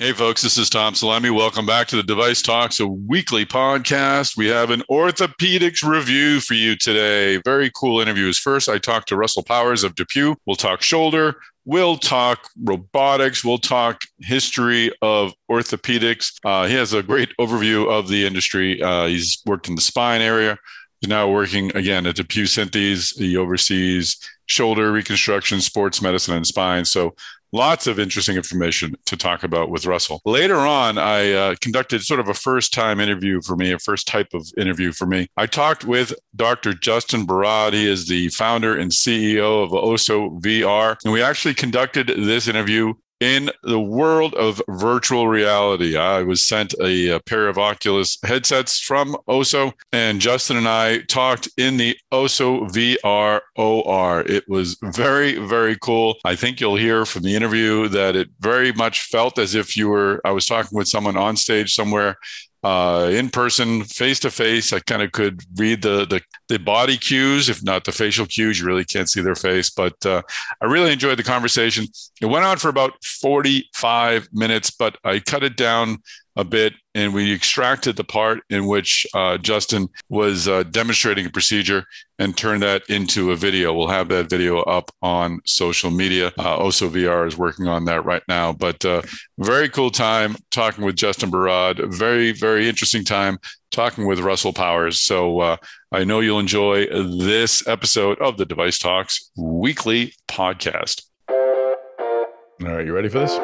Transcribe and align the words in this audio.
Hey, 0.00 0.12
folks, 0.12 0.42
this 0.42 0.58
is 0.58 0.68
Tom 0.68 0.94
Salemi. 0.94 1.30
Welcome 1.30 1.66
back 1.66 1.86
to 1.86 1.94
the 1.94 2.02
Device 2.02 2.42
Talks, 2.42 2.80
a 2.80 2.86
weekly 2.88 3.46
podcast. 3.46 4.36
We 4.36 4.48
have 4.48 4.70
an 4.70 4.82
orthopedics 4.90 5.88
review 5.88 6.40
for 6.40 6.54
you 6.54 6.74
today. 6.74 7.36
Very 7.44 7.70
cool 7.76 8.00
interviews. 8.00 8.36
First, 8.36 8.68
I 8.68 8.78
talked 8.78 9.06
to 9.10 9.16
Russell 9.16 9.44
Powers 9.44 9.84
of 9.84 9.94
DePuy. 9.94 10.34
We'll 10.46 10.56
talk 10.56 10.82
shoulder. 10.82 11.36
We'll 11.64 11.96
talk 11.96 12.50
robotics. 12.64 13.44
We'll 13.44 13.58
talk 13.58 14.00
history 14.18 14.90
of 15.00 15.32
orthopedics. 15.48 16.40
Uh, 16.44 16.66
he 16.66 16.74
has 16.74 16.92
a 16.92 17.00
great 17.00 17.30
overview 17.40 17.88
of 17.88 18.08
the 18.08 18.26
industry. 18.26 18.82
Uh, 18.82 19.06
he's 19.06 19.42
worked 19.46 19.68
in 19.68 19.76
the 19.76 19.80
spine 19.80 20.22
area. 20.22 20.58
He's 21.00 21.08
now 21.08 21.30
working 21.30 21.70
again 21.76 22.04
at 22.08 22.16
DePuy 22.16 22.46
Synthes. 22.46 23.16
He 23.16 23.36
oversees 23.36 24.18
shoulder 24.46 24.90
reconstruction, 24.90 25.60
sports 25.60 26.02
medicine, 26.02 26.34
and 26.34 26.46
spine. 26.46 26.84
So 26.84 27.14
lots 27.54 27.86
of 27.86 28.00
interesting 28.00 28.36
information 28.36 28.96
to 29.06 29.16
talk 29.16 29.44
about 29.44 29.70
with 29.70 29.86
Russell. 29.86 30.20
Later 30.24 30.56
on, 30.56 30.98
I 30.98 31.32
uh, 31.32 31.54
conducted 31.60 32.02
sort 32.02 32.18
of 32.18 32.28
a 32.28 32.34
first 32.34 32.74
time 32.74 32.98
interview 32.98 33.40
for 33.40 33.56
me, 33.56 33.70
a 33.70 33.78
first 33.78 34.08
type 34.08 34.34
of 34.34 34.46
interview 34.58 34.90
for 34.92 35.06
me. 35.06 35.28
I 35.36 35.46
talked 35.46 35.84
with 35.84 36.12
Dr. 36.34 36.74
Justin 36.74 37.26
Barad. 37.26 37.72
He 37.72 37.88
is 37.88 38.08
the 38.08 38.28
founder 38.30 38.76
and 38.76 38.90
CEO 38.90 39.62
of 39.62 39.70
Osso 39.70 40.40
VR. 40.42 40.96
And 41.04 41.12
we 41.12 41.22
actually 41.22 41.54
conducted 41.54 42.08
this 42.08 42.48
interview 42.48 42.94
in 43.24 43.50
the 43.62 43.80
world 43.80 44.34
of 44.34 44.60
virtual 44.68 45.28
reality. 45.28 45.96
I 45.96 46.22
was 46.22 46.44
sent 46.44 46.74
a, 46.74 47.08
a, 47.08 47.20
pair 47.20 47.48
of 47.48 47.56
Oculus 47.56 48.18
headsets 48.22 48.78
from 48.78 49.16
Osso, 49.26 49.72
and 49.92 50.20
Justin 50.20 50.58
and 50.58 50.68
I 50.68 50.98
talked 51.08 51.48
in 51.56 51.78
the 51.78 51.96
Osso 52.12 52.68
VR 52.70 53.40
OR. 53.56 54.20
It 54.20 54.44
was 54.46 54.76
very, 54.82 55.38
very 55.38 55.78
cool. 55.80 56.16
I 56.26 56.36
think 56.36 56.60
you'll 56.60 56.76
hear 56.76 57.06
from 57.06 57.22
the 57.22 57.34
interview 57.34 57.88
that 57.88 58.14
it 58.14 58.28
very 58.40 58.72
much 58.72 59.04
felt 59.04 59.38
as 59.38 59.54
if 59.54 59.74
you 59.74 59.88
were, 59.88 60.20
I 60.26 60.32
was 60.32 60.44
talking 60.44 60.76
with 60.76 60.88
someone 60.88 61.16
on 61.16 61.34
stage 61.36 61.74
somewhere 61.74 62.18
uh, 62.64 63.10
in 63.12 63.28
person, 63.28 63.84
face 63.84 64.18
to 64.20 64.30
face. 64.30 64.72
I 64.72 64.80
kind 64.80 65.02
of 65.02 65.12
could 65.12 65.42
read 65.56 65.82
the, 65.82 66.06
the, 66.06 66.22
the 66.48 66.58
body 66.58 66.96
cues, 66.96 67.50
if 67.50 67.62
not 67.62 67.84
the 67.84 67.92
facial 67.92 68.24
cues. 68.24 68.58
You 68.58 68.66
really 68.66 68.86
can't 68.86 69.08
see 69.08 69.20
their 69.20 69.34
face, 69.34 69.68
but 69.68 69.94
uh, 70.06 70.22
I 70.62 70.64
really 70.64 70.90
enjoyed 70.90 71.18
the 71.18 71.24
conversation. 71.24 71.86
It 72.22 72.26
went 72.26 72.46
on 72.46 72.56
for 72.56 72.70
about 72.70 72.92
45 73.04 74.28
minutes, 74.32 74.70
but 74.70 74.96
I 75.04 75.20
cut 75.20 75.44
it 75.44 75.58
down 75.58 75.98
a 76.36 76.44
bit 76.44 76.74
and 76.94 77.12
we 77.12 77.32
extracted 77.32 77.96
the 77.96 78.04
part 78.04 78.40
in 78.50 78.66
which 78.66 79.06
uh, 79.14 79.36
Justin 79.38 79.88
was 80.08 80.46
uh, 80.48 80.62
demonstrating 80.64 81.26
a 81.26 81.30
procedure 81.30 81.84
and 82.18 82.36
turned 82.36 82.62
that 82.62 82.82
into 82.88 83.32
a 83.32 83.36
video. 83.36 83.72
We'll 83.72 83.88
have 83.88 84.08
that 84.08 84.30
video 84.30 84.60
up 84.60 84.90
on 85.02 85.40
social 85.44 85.90
media. 85.90 86.28
Uh, 86.38 86.58
Osso 86.58 86.88
VR 86.88 87.26
is 87.26 87.36
working 87.36 87.66
on 87.66 87.84
that 87.86 88.04
right 88.04 88.22
now, 88.28 88.52
but 88.52 88.84
uh, 88.84 89.02
very 89.38 89.68
cool 89.68 89.90
time 89.90 90.36
talking 90.50 90.84
with 90.84 90.96
Justin 90.96 91.30
Barad. 91.30 91.92
Very, 91.92 92.32
very 92.32 92.68
interesting 92.68 93.04
time 93.04 93.38
talking 93.72 94.06
with 94.06 94.20
Russell 94.20 94.52
Powers. 94.52 95.00
So 95.00 95.40
uh, 95.40 95.56
I 95.90 96.04
know 96.04 96.20
you'll 96.20 96.38
enjoy 96.38 96.86
this 96.86 97.66
episode 97.66 98.20
of 98.20 98.36
the 98.36 98.46
Device 98.46 98.78
Talks 98.78 99.30
weekly 99.36 100.14
podcast. 100.28 101.02
All 101.28 102.70
right, 102.70 102.86
you 102.86 102.94
ready 102.94 103.08
for 103.08 103.18
this? 103.18 103.36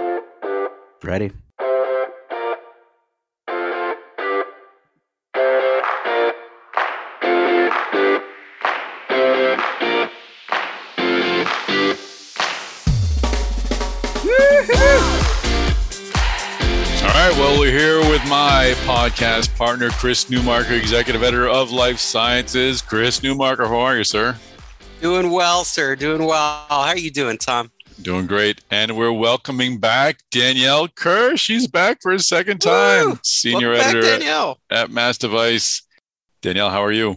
Ready. 1.02 1.32
My 18.30 18.72
podcast 18.84 19.52
partner, 19.58 19.90
Chris 19.90 20.26
Newmarker, 20.26 20.78
executive 20.78 21.24
editor 21.24 21.48
of 21.48 21.72
Life 21.72 21.98
Sciences. 21.98 22.80
Chris 22.80 23.18
Newmarker, 23.18 23.66
how 23.66 23.80
are 23.80 23.96
you, 23.96 24.04
sir? 24.04 24.36
Doing 25.00 25.32
well, 25.32 25.64
sir. 25.64 25.96
Doing 25.96 26.24
well. 26.24 26.64
How 26.68 26.90
are 26.90 26.96
you 26.96 27.10
doing, 27.10 27.38
Tom? 27.38 27.72
Doing 28.02 28.28
great. 28.28 28.62
And 28.70 28.96
we're 28.96 29.10
welcoming 29.10 29.78
back 29.78 30.20
Danielle 30.30 30.86
Kerr. 30.86 31.36
She's 31.36 31.66
back 31.66 32.02
for 32.02 32.12
a 32.12 32.20
second 32.20 32.60
time. 32.60 33.10
Woo! 33.10 33.18
Senior 33.24 33.72
Welcome 33.72 33.96
editor 33.96 34.24
back, 34.24 34.56
at 34.70 34.92
Mass 34.92 35.18
Device. 35.18 35.82
Danielle, 36.40 36.70
how 36.70 36.84
are 36.84 36.92
you? 36.92 37.16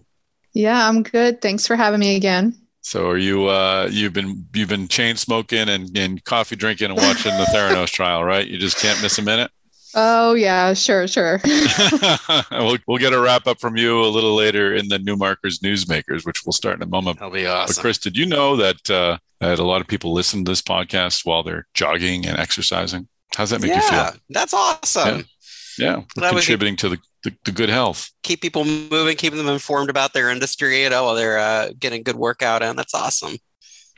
Yeah, 0.54 0.90
I'm 0.90 1.04
good. 1.04 1.44
Thanks 1.44 1.68
for 1.68 1.76
having 1.76 2.00
me 2.00 2.16
again. 2.16 2.60
So 2.82 3.08
are 3.08 3.20
you 3.20 3.46
uh 3.46 3.88
you've 3.92 4.14
been 4.14 4.48
you've 4.56 4.70
been 4.70 4.88
chain 4.88 5.16
smoking 5.16 5.70
and, 5.70 5.96
and 5.96 6.24
coffee 6.24 6.56
drinking 6.56 6.90
and 6.90 6.98
watching 6.98 7.38
the 7.38 7.46
Theranos 7.54 7.92
trial, 7.92 8.24
right? 8.24 8.48
You 8.48 8.58
just 8.58 8.80
can't 8.80 9.00
miss 9.04 9.20
a 9.20 9.22
minute? 9.22 9.52
Oh 9.96 10.34
yeah, 10.34 10.74
sure, 10.74 11.08
sure. 11.08 11.40
we'll, 12.52 12.78
we'll 12.88 12.98
get 12.98 13.14
a 13.14 13.20
wrap 13.20 13.48
up 13.48 13.60
from 13.60 13.78
you 13.78 14.02
a 14.02 14.08
little 14.08 14.36
later 14.36 14.74
in 14.74 14.88
the 14.88 15.00
Newmarkers 15.00 15.60
Newsmakers, 15.60 16.26
which 16.26 16.44
we'll 16.46 16.54
start 16.54 16.78
in 16.78 16.84
a 16.84 16.88
moment. 16.88 17.20
That'll 17.20 17.34
be 17.34 17.46
awesome. 17.46 17.76
But 17.76 17.82
Chris, 17.82 17.98
did 17.98 18.18
you 18.18 18.26
know 18.26 18.56
that 18.56 18.90
uh, 18.90 19.18
that 19.40 19.60
a 19.60 19.64
lot 19.64 19.82
of 19.82 19.88
people 19.88 20.14
listen 20.14 20.44
to 20.46 20.52
this 20.52 20.62
podcast 20.62 21.26
while 21.26 21.44
they're 21.44 21.68
jogging 21.74 22.26
and 22.26 22.38
exercising? 22.38 23.08
How's 23.36 23.52
that 23.52 23.62
make 23.62 23.72
yeah, 23.72 23.76
you 23.76 24.12
feel? 24.12 24.22
That's 24.30 24.54
awesome. 24.54 25.26
Yeah, 25.78 26.02
yeah. 26.18 26.30
contributing 26.30 26.76
to 26.78 26.90
the, 26.90 26.98
the, 27.24 27.36
the, 27.46 27.52
good 27.52 27.70
health. 27.70 28.12
Keep 28.22 28.42
people 28.42 28.64
moving, 28.64 29.18
keeping 29.18 29.40
them 29.40 29.48
informed 29.48 29.90
about 29.90 30.14
their 30.14 30.30
industry, 30.30 30.84
you 30.84 30.90
know, 30.90 31.06
while 31.06 31.16
they're 31.16 31.40
uh, 31.40 31.70
getting 31.80 32.04
good 32.04 32.16
workout 32.16 32.62
in. 32.62 32.76
That's 32.76 32.94
awesome. 32.94 33.38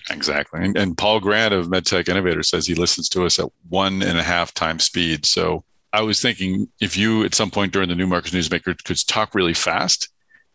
Exactly. 0.09 0.63
And, 0.63 0.77
and 0.77 0.97
Paul 0.97 1.19
Grant 1.19 1.53
of 1.53 1.67
MedTech 1.67 2.07
Innovator 2.07 2.43
says 2.43 2.67
he 2.67 2.75
listens 2.75 3.09
to 3.09 3.25
us 3.25 3.39
at 3.39 3.49
one 3.69 4.03
and 4.03 4.17
a 4.17 4.23
half 4.23 4.53
times 4.53 4.85
speed. 4.85 5.25
So 5.25 5.63
I 5.95 6.01
was 6.01 6.21
thinking 6.21 6.67
if 6.81 6.97
you 6.97 7.23
at 7.23 7.33
some 7.33 7.49
point 7.49 7.71
during 7.71 7.87
the 7.87 7.95
Newmarkers 7.95 8.31
Newsmaker 8.31 8.83
could 8.83 9.07
talk 9.07 9.33
really 9.33 9.53
fast, 9.53 10.09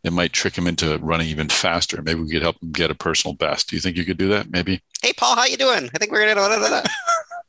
it 0.05 0.13
might 0.13 0.35
trick 0.35 0.57
him 0.57 0.67
into 0.67 0.99
running 0.99 1.29
even 1.29 1.49
faster. 1.49 2.03
Maybe 2.03 2.21
we 2.21 2.31
could 2.31 2.43
help 2.43 2.63
him 2.63 2.73
get 2.73 2.91
a 2.91 2.95
personal 2.95 3.35
best. 3.35 3.71
Do 3.71 3.77
you 3.77 3.81
think 3.81 3.97
you 3.97 4.05
could 4.05 4.19
do 4.19 4.29
that? 4.29 4.51
Maybe. 4.51 4.83
Hey, 5.03 5.15
Paul, 5.15 5.37
how 5.37 5.47
you 5.47 5.57
doing? 5.57 5.89
I 5.95 5.99
think 5.99 6.13
we're 6.13 6.35
gonna. 6.35 6.83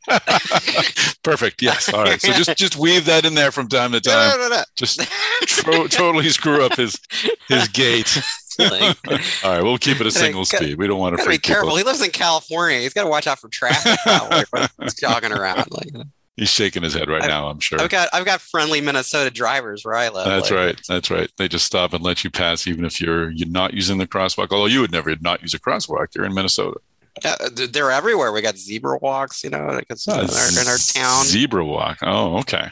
Perfect. 1.24 1.62
Yes. 1.62 1.94
All 1.94 2.04
right. 2.04 2.20
So 2.20 2.32
just 2.32 2.58
just 2.58 2.78
weave 2.78 3.06
that 3.06 3.26
in 3.26 3.36
there 3.36 3.52
from 3.52 3.68
time 3.68 3.92
to 3.92 4.02
time. 4.02 4.38
No, 4.38 4.48
no, 4.48 4.56
no, 4.56 4.64
just 4.76 5.02
tro- 5.46 5.88
totally 5.88 6.30
screw 6.30 6.64
up 6.64 6.76
his 6.76 6.98
his 7.48 7.68
gait. 7.68 8.22
All 8.60 8.68
right, 8.70 9.64
we'll 9.64 9.78
keep 9.78 10.02
it 10.02 10.08
a 10.08 10.12
single 10.12 10.46
speed. 10.46 10.78
We 10.78 10.88
don't 10.88 11.00
want 11.00 11.18
to 11.18 11.30
be 11.30 11.38
careful. 11.38 11.70
People. 11.70 11.78
He 11.78 11.84
lives 11.84 12.02
in 12.02 12.12
California. 12.12 12.80
He's 12.80 12.94
got 12.94 13.04
to 13.04 13.10
watch 13.10 13.28
out 13.28 13.40
for 13.40 13.48
traffic. 13.50 13.98
He's 14.82 14.94
jogging 14.96 15.32
around. 15.32 15.66
Like, 15.72 16.06
He's 16.42 16.50
shaking 16.50 16.82
his 16.82 16.96
head 16.96 17.08
right 17.08 17.22
I've, 17.22 17.30
now. 17.30 17.50
I'm 17.50 17.60
sure. 17.60 17.80
I've 17.80 17.92
got 17.92 18.10
I've 18.14 18.26
got 18.26 18.42
friendly 18.42 18.82
Minnesota 18.82 19.30
drivers 19.30 19.86
where 19.86 19.94
I 19.94 20.10
live. 20.10 20.26
That's 20.26 20.50
like. 20.50 20.60
right. 20.60 20.82
That's 20.90 21.12
right. 21.12 21.30
They 21.38 21.48
just 21.48 21.68
stop 21.68 21.94
and 21.94 22.04
let 22.04 22.24
you 22.24 22.32
pass, 22.32 22.66
even 22.66 22.84
if 22.84 23.00
you're 23.00 23.30
you're 23.30 23.48
not 23.48 23.76
using 23.76 24.00
the 24.00 24.08
crosswalk. 24.08 24.48
Although 24.50 24.66
you 24.66 24.82
would 24.82 24.92
never 24.92 25.16
not 25.22 25.44
use 25.44 25.54
a 25.54 25.60
crosswalk. 25.60 26.16
You're 26.16 26.26
in 26.26 26.34
Minnesota. 26.34 26.80
Yeah, 27.24 27.36
they're 27.70 27.92
everywhere. 27.92 28.32
We 28.32 28.42
got 28.42 28.58
zebra 28.58 28.98
walks, 29.04 29.44
you 29.44 29.52
know, 29.52 29.68
like 29.68 29.86
it's 29.92 30.08
uh, 30.08 30.14
in, 30.14 30.18
our, 30.32 30.62
in 30.64 30.68
our 30.68 30.78
town. 30.80 31.26
Zebra 31.26 31.64
walk. 31.64 32.00
Oh, 32.02 32.40
okay 32.40 32.72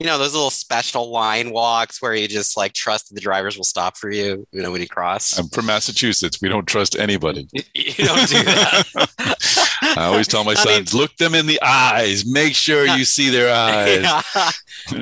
you 0.00 0.06
know 0.06 0.18
those 0.18 0.32
little 0.32 0.50
special 0.50 1.10
line 1.10 1.52
walks 1.52 2.00
where 2.02 2.14
you 2.14 2.26
just 2.26 2.56
like 2.56 2.72
trust 2.72 3.14
the 3.14 3.20
drivers 3.20 3.56
will 3.56 3.64
stop 3.64 3.96
for 3.96 4.10
you 4.10 4.46
you 4.50 4.62
know 4.62 4.72
when 4.72 4.80
you 4.80 4.88
cross 4.88 5.38
i'm 5.38 5.48
from 5.48 5.66
massachusetts 5.66 6.40
we 6.40 6.48
don't 6.48 6.66
trust 6.66 6.98
anybody 6.98 7.46
you 7.74 8.04
don't 8.04 8.28
do 8.28 8.42
that 8.42 8.84
i 9.82 10.04
always 10.04 10.28
tell 10.28 10.44
my 10.44 10.54
sons 10.54 10.94
look 10.94 11.14
them 11.16 11.34
in 11.34 11.46
the 11.46 11.60
eyes 11.62 12.24
make 12.24 12.54
sure 12.54 12.86
you 12.86 13.04
see 13.04 13.28
their 13.28 13.52
eyes 13.54 14.02
yeah. 14.02 14.50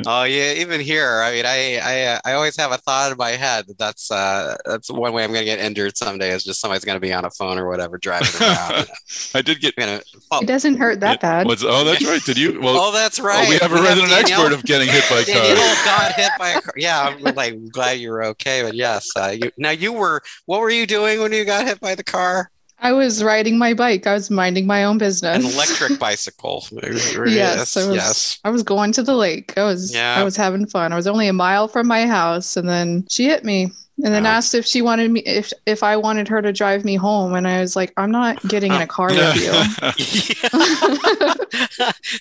oh 0.07 0.25
yeah 0.25 0.55
even 0.55 0.81
here 0.81 1.21
i 1.23 1.33
mean 1.33 1.47
i 1.47 1.79
i 1.79 2.21
i 2.25 2.33
always 2.33 2.57
have 2.57 2.73
a 2.73 2.79
thought 2.79 3.13
in 3.13 3.19
my 3.19 3.31
head 3.31 3.67
that 3.67 3.79
that's 3.79 4.11
uh 4.11 4.57
that's 4.65 4.91
one 4.91 5.13
way 5.13 5.23
i'm 5.23 5.33
gonna 5.33 5.45
get 5.45 5.59
injured 5.59 5.97
someday 5.97 6.31
is 6.31 6.45
just 6.45 6.61
somebody's 6.61 6.85
gonna 6.85 6.99
be 6.99 7.13
on 7.13 7.25
a 7.25 7.31
phone 7.31 7.59
or 7.59 7.69
whatever 7.69 7.99
driving 7.99 8.29
around 8.41 8.87
i 9.35 9.43
did 9.43 9.61
get 9.61 9.77
gonna, 9.77 10.01
oh. 10.31 10.41
it 10.41 10.47
doesn't 10.47 10.77
hurt 10.77 11.01
that 11.01 11.21
bad 11.21 11.47
oh 11.47 11.85
that's 11.85 12.07
right 12.07 12.23
did 12.25 12.39
you 12.39 12.61
well 12.61 12.77
oh 12.79 12.93
that's 12.93 13.21
right 13.21 13.47
oh, 13.47 13.51
we 13.51 13.59
have 13.59 13.73
a 13.73 13.83
resident 13.83 14.13
expert 14.13 14.53
of 14.53 14.63
getting 14.65 14.79
getting 14.79 14.95
hit 14.95 15.11
by 15.11 15.21
a 15.21 15.25
car. 15.25 15.43
Daniel 15.43 15.75
got 15.85 16.13
hit 16.13 16.31
by 16.39 16.49
a 16.51 16.61
car. 16.61 16.75
Yeah, 16.77 17.01
I'm 17.01 17.35
like 17.35 17.71
glad 17.71 17.93
you 17.99 18.11
were 18.11 18.25
okay, 18.25 18.63
but 18.63 18.75
yes. 18.75 19.11
Uh, 19.17 19.35
you, 19.41 19.51
now 19.57 19.71
you 19.71 19.93
were. 19.93 20.23
What 20.47 20.61
were 20.61 20.71
you 20.71 20.87
doing 20.87 21.21
when 21.21 21.33
you 21.33 21.45
got 21.45 21.67
hit 21.67 21.81
by 21.81 21.95
the 21.95 22.05
car? 22.05 22.51
I 22.81 22.93
was 22.93 23.25
riding 23.25 23.59
my 23.59 23.75
bike. 23.75 24.07
I 24.07 24.15
was 24.15 24.31
minding 24.31 24.67
my 24.67 24.85
own 24.85 24.99
business. 24.99 25.45
An 25.45 25.53
electric 25.53 25.99
bicycle. 25.99 26.65
yes, 26.73 27.77
I 27.77 27.89
was, 27.89 27.97
yes. 27.97 28.39
I 28.45 28.51
was 28.51 28.63
going 28.63 28.93
to 28.93 29.03
the 29.03 29.15
lake. 29.15 29.59
I 29.59 29.65
was. 29.65 29.93
Yeah. 29.93 30.17
I 30.17 30.23
was 30.23 30.37
having 30.37 30.67
fun. 30.67 30.93
I 30.93 30.97
was 30.97 31.07
only 31.07 31.29
a 31.29 31.33
mile 31.33 31.69
from 31.69 31.89
my 31.89 32.07
house, 32.07 32.57
and 32.57 32.69
then 32.69 33.07
she 33.09 33.25
hit 33.25 33.45
me 33.45 33.73
and 34.05 34.15
then 34.15 34.27
asked 34.27 34.55
if 34.55 34.65
she 34.65 34.81
wanted 34.81 35.11
me 35.11 35.21
if 35.21 35.53
if 35.67 35.83
I 35.83 35.97
wanted 35.97 36.29
her 36.29 36.41
to 36.41 36.53
drive 36.53 36.85
me 36.85 36.95
home, 36.95 37.35
and 37.35 37.49
I 37.49 37.61
was 37.61 37.75
like, 37.75 37.93
I'm 37.97 38.13
not 38.13 38.41
getting 38.47 38.73
in 38.73 38.81
a 38.81 38.87
car 38.87 39.09
with 39.09 39.37
you. 39.37 39.43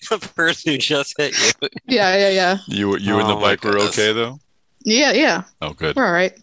the 0.10 0.32
person 0.36 0.72
who 0.72 0.78
just 0.80 1.16
hit 1.18 1.38
you. 1.38 1.70
Yeah, 1.86 2.18
yeah, 2.18 2.30
yeah. 2.30 2.58
You 2.68 2.98
you 2.98 3.16
oh, 3.16 3.20
and 3.20 3.30
the 3.30 3.36
oh 3.36 3.42
bike 3.42 3.64
were 3.64 3.78
okay 3.80 4.12
though. 4.12 4.40
Yeah, 4.84 5.12
yeah. 5.12 5.44
Oh, 5.62 5.74
good. 5.74 5.96
We're 5.96 6.06
all 6.06 6.14
right. 6.14 6.36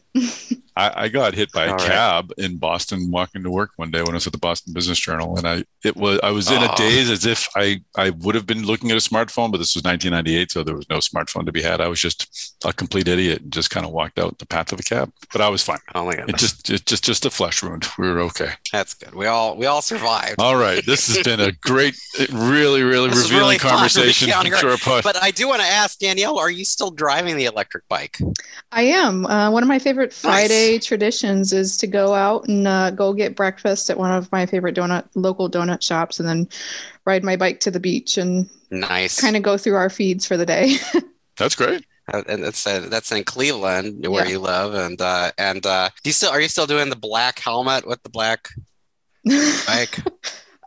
I, 0.76 1.05
I 1.05 1.09
got 1.09 1.35
hit 1.35 1.53
by 1.53 1.67
a 1.67 1.73
All 1.73 1.79
cab 1.79 2.32
right. 2.37 2.44
in 2.47 2.56
Boston 2.56 3.11
walking 3.11 3.43
to 3.44 3.50
work 3.50 3.71
one 3.76 3.91
day 3.91 4.00
when 4.00 4.11
I 4.11 4.15
was 4.15 4.26
at 4.26 4.32
the 4.32 4.38
Boston 4.38 4.73
Business 4.73 4.99
Journal, 4.99 5.37
and 5.37 5.47
I 5.47 5.65
it 5.85 5.97
was 5.97 6.19
I 6.23 6.31
was 6.31 6.50
in 6.50 6.62
oh. 6.62 6.73
a 6.73 6.76
daze 6.76 7.11
as 7.11 7.26
if 7.26 7.49
I 7.55 7.81
I 7.97 8.11
would 8.11 8.35
have 8.35 8.47
been 8.47 8.65
looking 8.65 8.91
at 8.91 8.97
a 8.97 9.00
smartphone, 9.00 9.53
but 9.53 9.59
this 9.59 9.75
was 9.75 9.85
1998, 9.85 10.50
so 10.50 10.65
there 10.65 10.75
was 10.75 10.88
no 10.91 10.99
smartphone 10.99 11.47
to 11.47 11.53
be 11.53 11.62
had. 11.62 11.81
I 11.81 11.88
was 11.88 12.00
just 12.00 12.56
a 12.65 12.73
complete 12.73 13.06
idiot 13.06 13.43
and 13.43 13.53
just 13.53 13.71
kind 13.71 13.87
of 13.87 13.93
walked 13.93 14.19
out 14.19 14.38
the 14.38 14.47
path 14.47 14.73
of 14.73 14.81
a 14.81 14.82
cab, 14.82 15.12
but 15.32 15.41
I 15.41 15.49
was 15.49 15.62
fine. 15.62 15.79
Oh 15.94 16.06
my 16.06 16.17
god! 16.17 16.29
It 16.29 16.37
just 16.37 16.69
it 16.71 16.87
just 16.87 17.05
just 17.05 17.25
a 17.25 17.31
flesh 17.31 17.62
wound. 17.62 17.87
We 17.97 18.11
were 18.11 18.20
okay. 18.20 18.50
That's 18.73 18.94
good. 18.94 19.15
We 19.15 19.27
all 19.27 19.56
we 19.56 19.67
all 19.67 19.82
survived. 19.82 20.41
All 20.41 20.56
right, 20.56 20.85
this 20.85 21.06
has 21.06 21.25
been 21.25 21.41
a 21.41 21.53
great, 21.53 21.94
really 22.32 22.82
really 22.82 23.11
this 23.11 23.25
revealing 23.25 23.43
really 23.43 23.59
conversation. 23.59 24.29
But 25.05 25.23
I 25.23 25.31
do 25.31 25.47
want 25.47 25.61
to 25.61 25.69
ask 25.69 26.00
Danielle, 26.00 26.38
are 26.38 26.50
you 26.50 26.65
still 26.65 26.91
driving 26.91 27.37
the 27.37 27.44
electric 27.44 27.87
bike? 27.88 28.19
I 28.73 28.82
am. 28.82 29.25
Uh, 29.25 29.53
one 29.53 29.62
of 29.62 29.69
my 29.69 29.79
favorite 29.79 30.12
Friday 30.12 30.63
nice. 30.63 30.63
Traditions 30.78 31.52
is 31.52 31.76
to 31.78 31.87
go 31.87 32.14
out 32.14 32.49
and 32.49 32.66
uh, 32.66 32.90
go 32.90 33.12
get 33.12 33.37
breakfast 33.37 33.90
at 33.90 33.99
one 33.99 34.12
of 34.12 34.31
my 34.32 34.46
favorite 34.46 34.76
donut 34.76 35.05
local 35.14 35.50
donut 35.50 35.82
shops, 35.82 36.19
and 36.19 36.28
then 36.28 36.49
ride 37.05 37.25
my 37.25 37.37
bike 37.37 37.61
to 37.61 37.70
the 37.70 37.81
beach 37.81 38.16
and 38.19 38.49
nice 38.70 39.20
kind 39.20 39.37
of 39.37 39.43
go 39.43 39.56
through 39.56 39.76
our 39.76 39.90
feeds 39.90 40.26
for 40.26 40.37
the 40.37 40.46
day. 40.46 40.76
That's 41.37 41.55
great. 41.55 41.84
Uh, 42.12 42.22
and 42.28 42.44
that's 42.44 42.66
uh, 42.66 42.87
that's 42.90 43.11
in 43.12 43.25
Cleveland 43.25 44.06
where 44.06 44.26
yeah. 44.26 44.31
you 44.31 44.38
live, 44.38 44.75
and 44.75 45.00
uh, 45.00 45.32
and 45.38 45.64
uh, 45.64 45.88
do 46.02 46.11
you 46.11 46.12
still 46.12 46.31
are 46.31 46.40
you 46.40 46.49
still 46.49 46.67
doing 46.67 46.90
the 46.90 46.96
black 46.96 47.38
helmet 47.38 47.87
with 47.87 48.02
the 48.02 48.10
black 48.10 48.50
bike? 49.25 50.00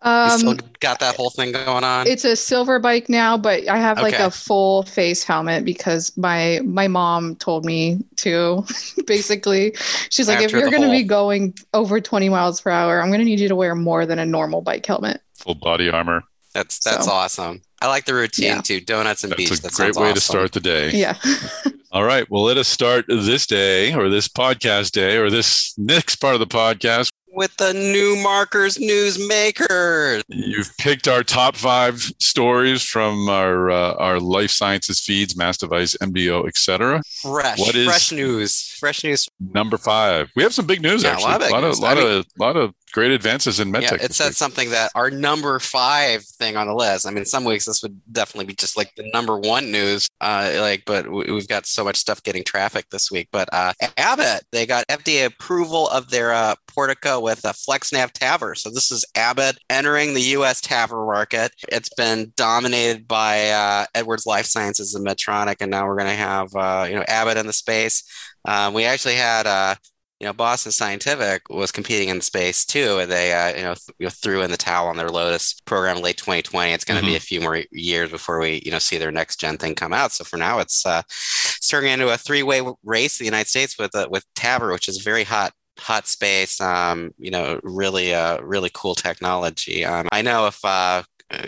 Um, 0.01 0.31
you 0.31 0.38
still 0.38 0.57
got 0.79 0.99
that 0.99 1.15
whole 1.15 1.29
thing 1.29 1.51
going 1.51 1.83
on. 1.83 2.07
It's 2.07 2.25
a 2.25 2.35
silver 2.35 2.79
bike 2.79 3.09
now, 3.09 3.38
but 3.38 3.67
I 3.67 3.77
have 3.77 3.97
okay. 3.97 4.11
like 4.11 4.19
a 4.19 4.29
full 4.29 4.83
face 4.83 5.23
helmet 5.23 5.65
because 5.65 6.15
my 6.17 6.61
my 6.63 6.88
mom 6.88 7.35
told 7.35 7.65
me 7.65 7.99
to. 8.17 8.65
Basically, 9.07 9.73
she's 10.09 10.27
like, 10.27 10.38
After 10.38 10.57
if 10.57 10.61
you're 10.61 10.69
going 10.69 10.83
to 10.83 10.89
be 10.89 11.03
going 11.03 11.55
over 11.73 12.01
20 12.01 12.29
miles 12.29 12.61
per 12.61 12.69
hour, 12.69 13.01
I'm 13.01 13.09
going 13.09 13.19
to 13.19 13.25
need 13.25 13.39
you 13.39 13.47
to 13.47 13.55
wear 13.55 13.73
more 13.73 14.05
than 14.05 14.19
a 14.19 14.25
normal 14.25 14.61
bike 14.61 14.85
helmet. 14.85 15.21
Full 15.35 15.55
body 15.55 15.89
armor. 15.89 16.23
That's 16.53 16.79
that's 16.79 17.05
so. 17.05 17.11
awesome. 17.11 17.61
I 17.81 17.88
like 17.88 18.05
the 18.05 18.15
routine 18.15 18.45
yeah. 18.45 18.61
too. 18.61 18.81
Donuts 18.81 19.23
and 19.23 19.31
that's 19.31 19.38
beach. 19.38 19.50
That's 19.50 19.61
a 19.61 19.83
that 19.83 19.93
great 19.93 19.95
way 19.95 20.09
awesome. 20.09 20.15
to 20.15 20.21
start 20.21 20.51
the 20.51 20.59
day. 20.59 20.91
Yeah. 20.91 21.15
All 21.91 22.03
right. 22.03 22.29
Well, 22.29 22.43
let 22.43 22.57
us 22.57 22.67
start 22.67 23.05
this 23.07 23.45
day 23.45 23.93
or 23.93 24.09
this 24.09 24.27
podcast 24.27 24.91
day 24.91 25.17
or 25.17 25.29
this 25.29 25.73
next 25.77 26.17
part 26.17 26.33
of 26.33 26.39
the 26.39 26.47
podcast 26.47 27.09
with 27.38 27.56
the 27.57 27.72
new 27.72 28.22
markers 28.22 28.78
Newsmakers. 28.78 30.24
You've 30.28 30.75
picked 30.78 31.07
our 31.07 31.24
top 31.24 31.56
five 31.56 32.01
stories 32.19 32.81
from 32.81 33.30
our 33.30 33.69
uh, 33.69 33.94
our 33.94 34.19
life 34.19 34.50
sciences 34.50 35.00
feeds, 35.00 35.38
Mass 35.38 35.57
Device, 35.57 35.95
MDO, 36.01 36.48
etc. 36.48 37.01
Fresh, 37.22 37.60
what 37.60 37.75
is 37.75 37.86
fresh 37.86 38.12
news? 38.12 38.75
Fresh 38.80 39.04
news. 39.04 39.30
Number 39.39 39.78
five. 39.78 40.30
We 40.36 40.44
have 40.44 40.54
some 40.54 40.66
big 40.66 40.81
news. 40.81 41.04
Yeah, 41.04 41.12
actually, 41.12 41.25
a 41.25 41.30
lot 41.30 41.42
of, 41.44 41.50
a 41.50 41.54
lot 41.54 41.63
of, 41.63 41.80
lot, 41.80 41.98
of, 41.98 42.25
lot 42.39 42.57
of 42.57 42.74
great 42.92 43.12
advances 43.12 43.60
in 43.60 43.72
medtech. 43.72 43.81
Yeah, 43.81 44.06
it 44.06 44.13
said 44.13 44.36
something 44.36 44.69
that 44.72 44.92
our 44.95 45.10
number 45.10 45.60
five 45.60 46.24
thing 46.24 46.57
on 46.57 46.68
the 46.68 46.74
list. 46.74 47.07
I 47.07 47.12
mean, 47.12 47.25
some 47.25 47.44
weeks 47.44 47.66
this 47.66 47.84
would 47.84 48.00
definitely 48.12 48.45
be 48.45 48.56
just 48.56 48.78
like 48.78 48.94
the 48.95 49.10
number 49.13 49.38
one 49.38 49.72
news. 49.72 50.07
Uh, 50.22 50.54
like, 50.60 50.84
but 50.86 51.10
we've 51.12 51.48
got 51.48 51.66
so 51.66 51.84
much 51.84 51.98
stuff 51.98 52.24
getting 52.24 52.44
traffic 52.44 52.89
this 52.89 53.12
week. 53.12 53.30
But 53.31 53.50
uh, 53.54 53.74
Abbott, 53.98 54.44
they 54.51 54.66
got 54.66 54.88
FDA 54.88 55.25
approval 55.25 55.88
of 55.89 56.10
their 56.10 56.34
uh, 56.34 56.56
Portico 56.68 57.19
with 57.19 57.44
a 57.45 57.54
FlexNav 57.54 58.12
TAVR. 58.12 58.57
So 58.57 58.69
this 58.69 58.92
is 58.92 59.06
Abbott 59.16 59.57
entering 59.69 60.13
the 60.13 60.22
U.S. 60.22 60.62
TAVR 60.62 61.06
market. 61.06 61.51
It's 61.69 61.89
been 61.95 62.34
dominated 62.36 63.07
by 63.07 63.50
uh, 63.50 63.86
Edwards 63.95 64.25
Lifesciences 64.25 64.95
and 64.95 65.06
Medtronic, 65.06 65.57
and 65.60 65.72
now 65.72 65.88
we're 65.88 65.98
going 65.98 66.10
to 66.10 66.13
have 66.13 66.56
uh, 66.56 66.86
you 66.89 66.95
know 66.95 67.06
Abbott 67.07 67.38
in 67.38 67.48
the 67.48 67.54
space. 67.54 68.04
Um, 68.45 68.74
we 68.74 68.86
actually 68.86 69.16
had 69.16 69.45
uh, 69.45 69.75
you 70.19 70.25
know, 70.25 70.33
Boston 70.33 70.71
Scientific 70.71 71.47
was 71.49 71.71
competing 71.71 72.09
in 72.09 72.21
space 72.21 72.65
too, 72.65 72.97
and 72.99 73.11
they, 73.11 73.33
uh, 73.33 73.55
you 73.55 73.63
know, 73.63 73.75
th- 73.99 74.13
threw 74.13 74.41
in 74.41 74.49
the 74.49 74.57
towel 74.57 74.87
on 74.87 74.97
their 74.97 75.09
Lotus 75.09 75.53
program 75.65 76.01
late 76.01 76.17
2020. 76.17 76.71
It's 76.71 76.83
going 76.83 76.99
to 76.99 77.05
mm-hmm. 77.05 77.13
be 77.13 77.17
a 77.17 77.19
few 77.19 77.39
more 77.39 77.61
years 77.71 78.09
before 78.09 78.39
we, 78.39 78.61
you 78.65 78.71
know, 78.71 78.79
see 78.79 78.97
their 78.97 79.11
next 79.11 79.39
gen 79.39 79.57
thing 79.57 79.75
come 79.75 79.93
out. 79.93 80.11
So 80.11 80.23
for 80.23 80.37
now, 80.37 80.57
it's 80.57 80.85
uh, 80.85 81.03
it's 81.05 81.67
turning 81.67 81.91
into 81.91 82.09
a 82.09 82.17
three 82.17 82.41
way 82.41 82.61
race 82.83 83.19
in 83.19 83.25
the 83.25 83.29
United 83.29 83.47
States 83.47 83.77
with 83.77 83.93
uh, 83.95 84.07
with 84.09 84.25
TAVR, 84.33 84.71
which 84.71 84.87
is 84.87 84.99
a 84.99 85.03
very 85.03 85.23
hot 85.23 85.53
hot 85.79 86.07
space 86.07 86.59
um, 86.59 87.11
you 87.19 87.29
know 87.29 87.59
really 87.61 88.11
uh 88.11 88.41
really 88.41 88.71
cool 88.73 88.95
technology 88.95 89.85
um, 89.85 90.07
i 90.11 90.23
know 90.23 90.47
if 90.47 90.65
uh 90.65 91.03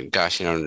gosh, 0.10 0.40
you 0.40 0.46
know, 0.46 0.58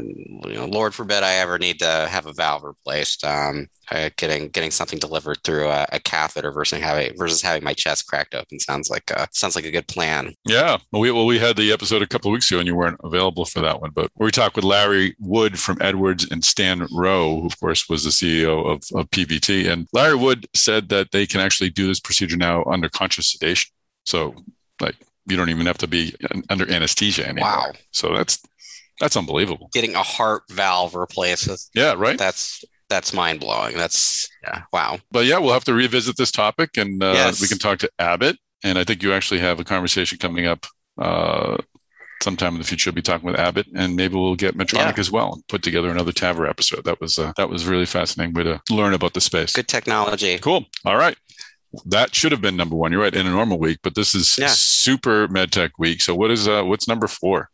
you 0.48 0.54
know, 0.54 0.66
Lord 0.66 0.94
forbid 0.94 1.22
I 1.22 1.34
ever 1.34 1.58
need 1.58 1.78
to 1.80 2.08
have 2.10 2.26
a 2.26 2.32
valve 2.32 2.64
replaced. 2.64 3.24
Um, 3.24 3.68
uh, 3.90 4.08
getting 4.16 4.48
getting 4.48 4.70
something 4.70 4.98
delivered 4.98 5.38
through 5.44 5.68
a, 5.68 5.86
a, 5.92 6.00
catheter 6.00 6.50
versus 6.50 6.80
having 6.80 7.14
versus 7.18 7.42
having 7.42 7.62
my 7.62 7.74
chest 7.74 8.06
cracked 8.06 8.34
open 8.34 8.58
sounds 8.58 8.88
like 8.88 9.10
a, 9.10 9.28
sounds 9.32 9.54
like 9.54 9.66
a 9.66 9.70
good 9.70 9.86
plan. 9.86 10.34
Yeah, 10.46 10.78
well, 10.90 11.02
we 11.02 11.10
well 11.10 11.26
we 11.26 11.38
had 11.38 11.56
the 11.56 11.72
episode 11.72 12.00
a 12.00 12.06
couple 12.06 12.30
of 12.30 12.32
weeks 12.32 12.50
ago 12.50 12.60
and 12.60 12.66
you 12.66 12.74
weren't 12.74 13.00
available 13.04 13.44
for 13.44 13.60
that 13.60 13.82
one, 13.82 13.90
but 13.90 14.10
we 14.16 14.30
talked 14.30 14.56
with 14.56 14.64
Larry 14.64 15.14
Wood 15.18 15.58
from 15.58 15.76
Edwards 15.82 16.30
and 16.30 16.42
Stan 16.42 16.86
Rowe, 16.90 17.40
who 17.40 17.46
of 17.46 17.60
course 17.60 17.88
was 17.88 18.04
the 18.04 18.10
CEO 18.10 18.66
of, 18.66 18.84
of 18.98 19.10
PVT, 19.10 19.70
and 19.70 19.88
Larry 19.92 20.16
Wood 20.16 20.46
said 20.54 20.88
that 20.88 21.10
they 21.10 21.26
can 21.26 21.40
actually 21.40 21.70
do 21.70 21.86
this 21.86 22.00
procedure 22.00 22.36
now 22.36 22.64
under 22.64 22.88
conscious 22.88 23.32
sedation. 23.32 23.72
So 24.04 24.34
like 24.80 24.96
you 25.26 25.36
don't 25.36 25.50
even 25.50 25.66
have 25.66 25.78
to 25.78 25.86
be 25.86 26.14
under 26.48 26.70
anesthesia 26.70 27.28
anymore. 27.28 27.50
Wow. 27.50 27.72
So 27.90 28.16
that's 28.16 28.38
that's 29.02 29.16
unbelievable. 29.16 29.68
Getting 29.72 29.96
a 29.96 30.02
heart 30.02 30.44
valve 30.48 30.94
replaced 30.94 31.48
with 31.48 31.68
yeah, 31.74 31.94
right. 31.96 32.16
That's 32.16 32.64
that's 32.88 33.12
mind 33.12 33.40
blowing. 33.40 33.76
That's 33.76 34.28
yeah, 34.44 34.62
wow. 34.72 35.00
But 35.10 35.26
yeah, 35.26 35.38
we'll 35.38 35.52
have 35.52 35.64
to 35.64 35.74
revisit 35.74 36.16
this 36.16 36.30
topic, 36.30 36.76
and 36.76 37.02
uh, 37.02 37.10
yes. 37.12 37.40
we 37.40 37.48
can 37.48 37.58
talk 37.58 37.80
to 37.80 37.90
Abbott. 37.98 38.38
And 38.62 38.78
I 38.78 38.84
think 38.84 39.02
you 39.02 39.12
actually 39.12 39.40
have 39.40 39.58
a 39.58 39.64
conversation 39.64 40.18
coming 40.18 40.46
up 40.46 40.66
uh, 40.98 41.56
sometime 42.22 42.54
in 42.54 42.60
the 42.60 42.66
future. 42.66 42.90
We'll 42.90 42.94
be 42.94 43.02
talking 43.02 43.26
with 43.26 43.40
Abbott, 43.40 43.66
and 43.74 43.96
maybe 43.96 44.14
we'll 44.14 44.36
get 44.36 44.56
Medtronic 44.56 44.94
yeah. 44.94 45.00
as 45.00 45.10
well 45.10 45.32
and 45.32 45.48
put 45.48 45.64
together 45.64 45.90
another 45.90 46.12
TAVR 46.12 46.48
episode. 46.48 46.84
That 46.84 47.00
was 47.00 47.18
uh, 47.18 47.32
that 47.36 47.50
was 47.50 47.66
really 47.66 47.86
fascinating 47.86 48.34
way 48.34 48.44
to 48.44 48.60
learn 48.70 48.94
about 48.94 49.14
the 49.14 49.20
space. 49.20 49.52
Good 49.52 49.66
technology. 49.66 50.38
Cool. 50.38 50.64
All 50.84 50.96
right. 50.96 51.16
That 51.86 52.14
should 52.14 52.30
have 52.30 52.40
been 52.40 52.56
number 52.56 52.76
one. 52.76 52.92
You're 52.92 53.00
right 53.00 53.12
in 53.12 53.26
a 53.26 53.30
normal 53.30 53.58
week, 53.58 53.78
but 53.82 53.96
this 53.96 54.14
is 54.14 54.38
yeah. 54.38 54.46
super 54.46 55.26
medtech 55.26 55.70
week. 55.76 56.02
So 56.02 56.14
what 56.14 56.30
is 56.30 56.46
uh 56.46 56.62
what's 56.62 56.86
number 56.86 57.08
four? 57.08 57.50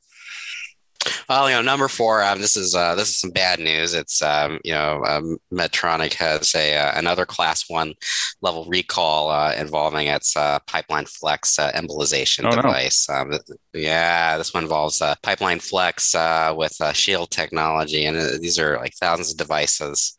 Well, 1.28 1.48
you 1.48 1.56
know, 1.56 1.62
number 1.62 1.88
four. 1.88 2.22
Um, 2.22 2.40
this 2.40 2.56
is 2.56 2.74
uh, 2.74 2.94
this 2.94 3.08
is 3.08 3.18
some 3.18 3.30
bad 3.30 3.58
news. 3.58 3.94
It's 3.94 4.22
um, 4.22 4.60
you 4.64 4.72
know, 4.72 5.02
um, 5.06 5.38
Medtronic 5.52 6.14
has 6.14 6.54
a 6.54 6.76
uh, 6.76 6.92
another 6.96 7.26
class 7.26 7.68
one 7.68 7.94
level 8.40 8.64
recall 8.66 9.30
uh, 9.30 9.54
involving 9.54 10.08
its 10.08 10.36
uh, 10.36 10.58
Pipeline 10.66 11.06
Flex 11.06 11.58
uh, 11.58 11.72
embolization 11.72 12.44
oh, 12.46 12.54
device. 12.54 13.08
No. 13.08 13.14
Um, 13.14 13.38
yeah, 13.74 14.38
this 14.38 14.54
one 14.54 14.64
involves 14.64 15.02
uh, 15.02 15.14
Pipeline 15.22 15.60
Flex 15.60 16.14
with 16.54 16.80
Shield 16.94 17.30
technology, 17.30 18.04
and 18.04 18.16
these 18.40 18.58
are 18.58 18.76
like 18.78 18.94
thousands 18.94 19.32
of 19.32 19.36
devices. 19.36 20.16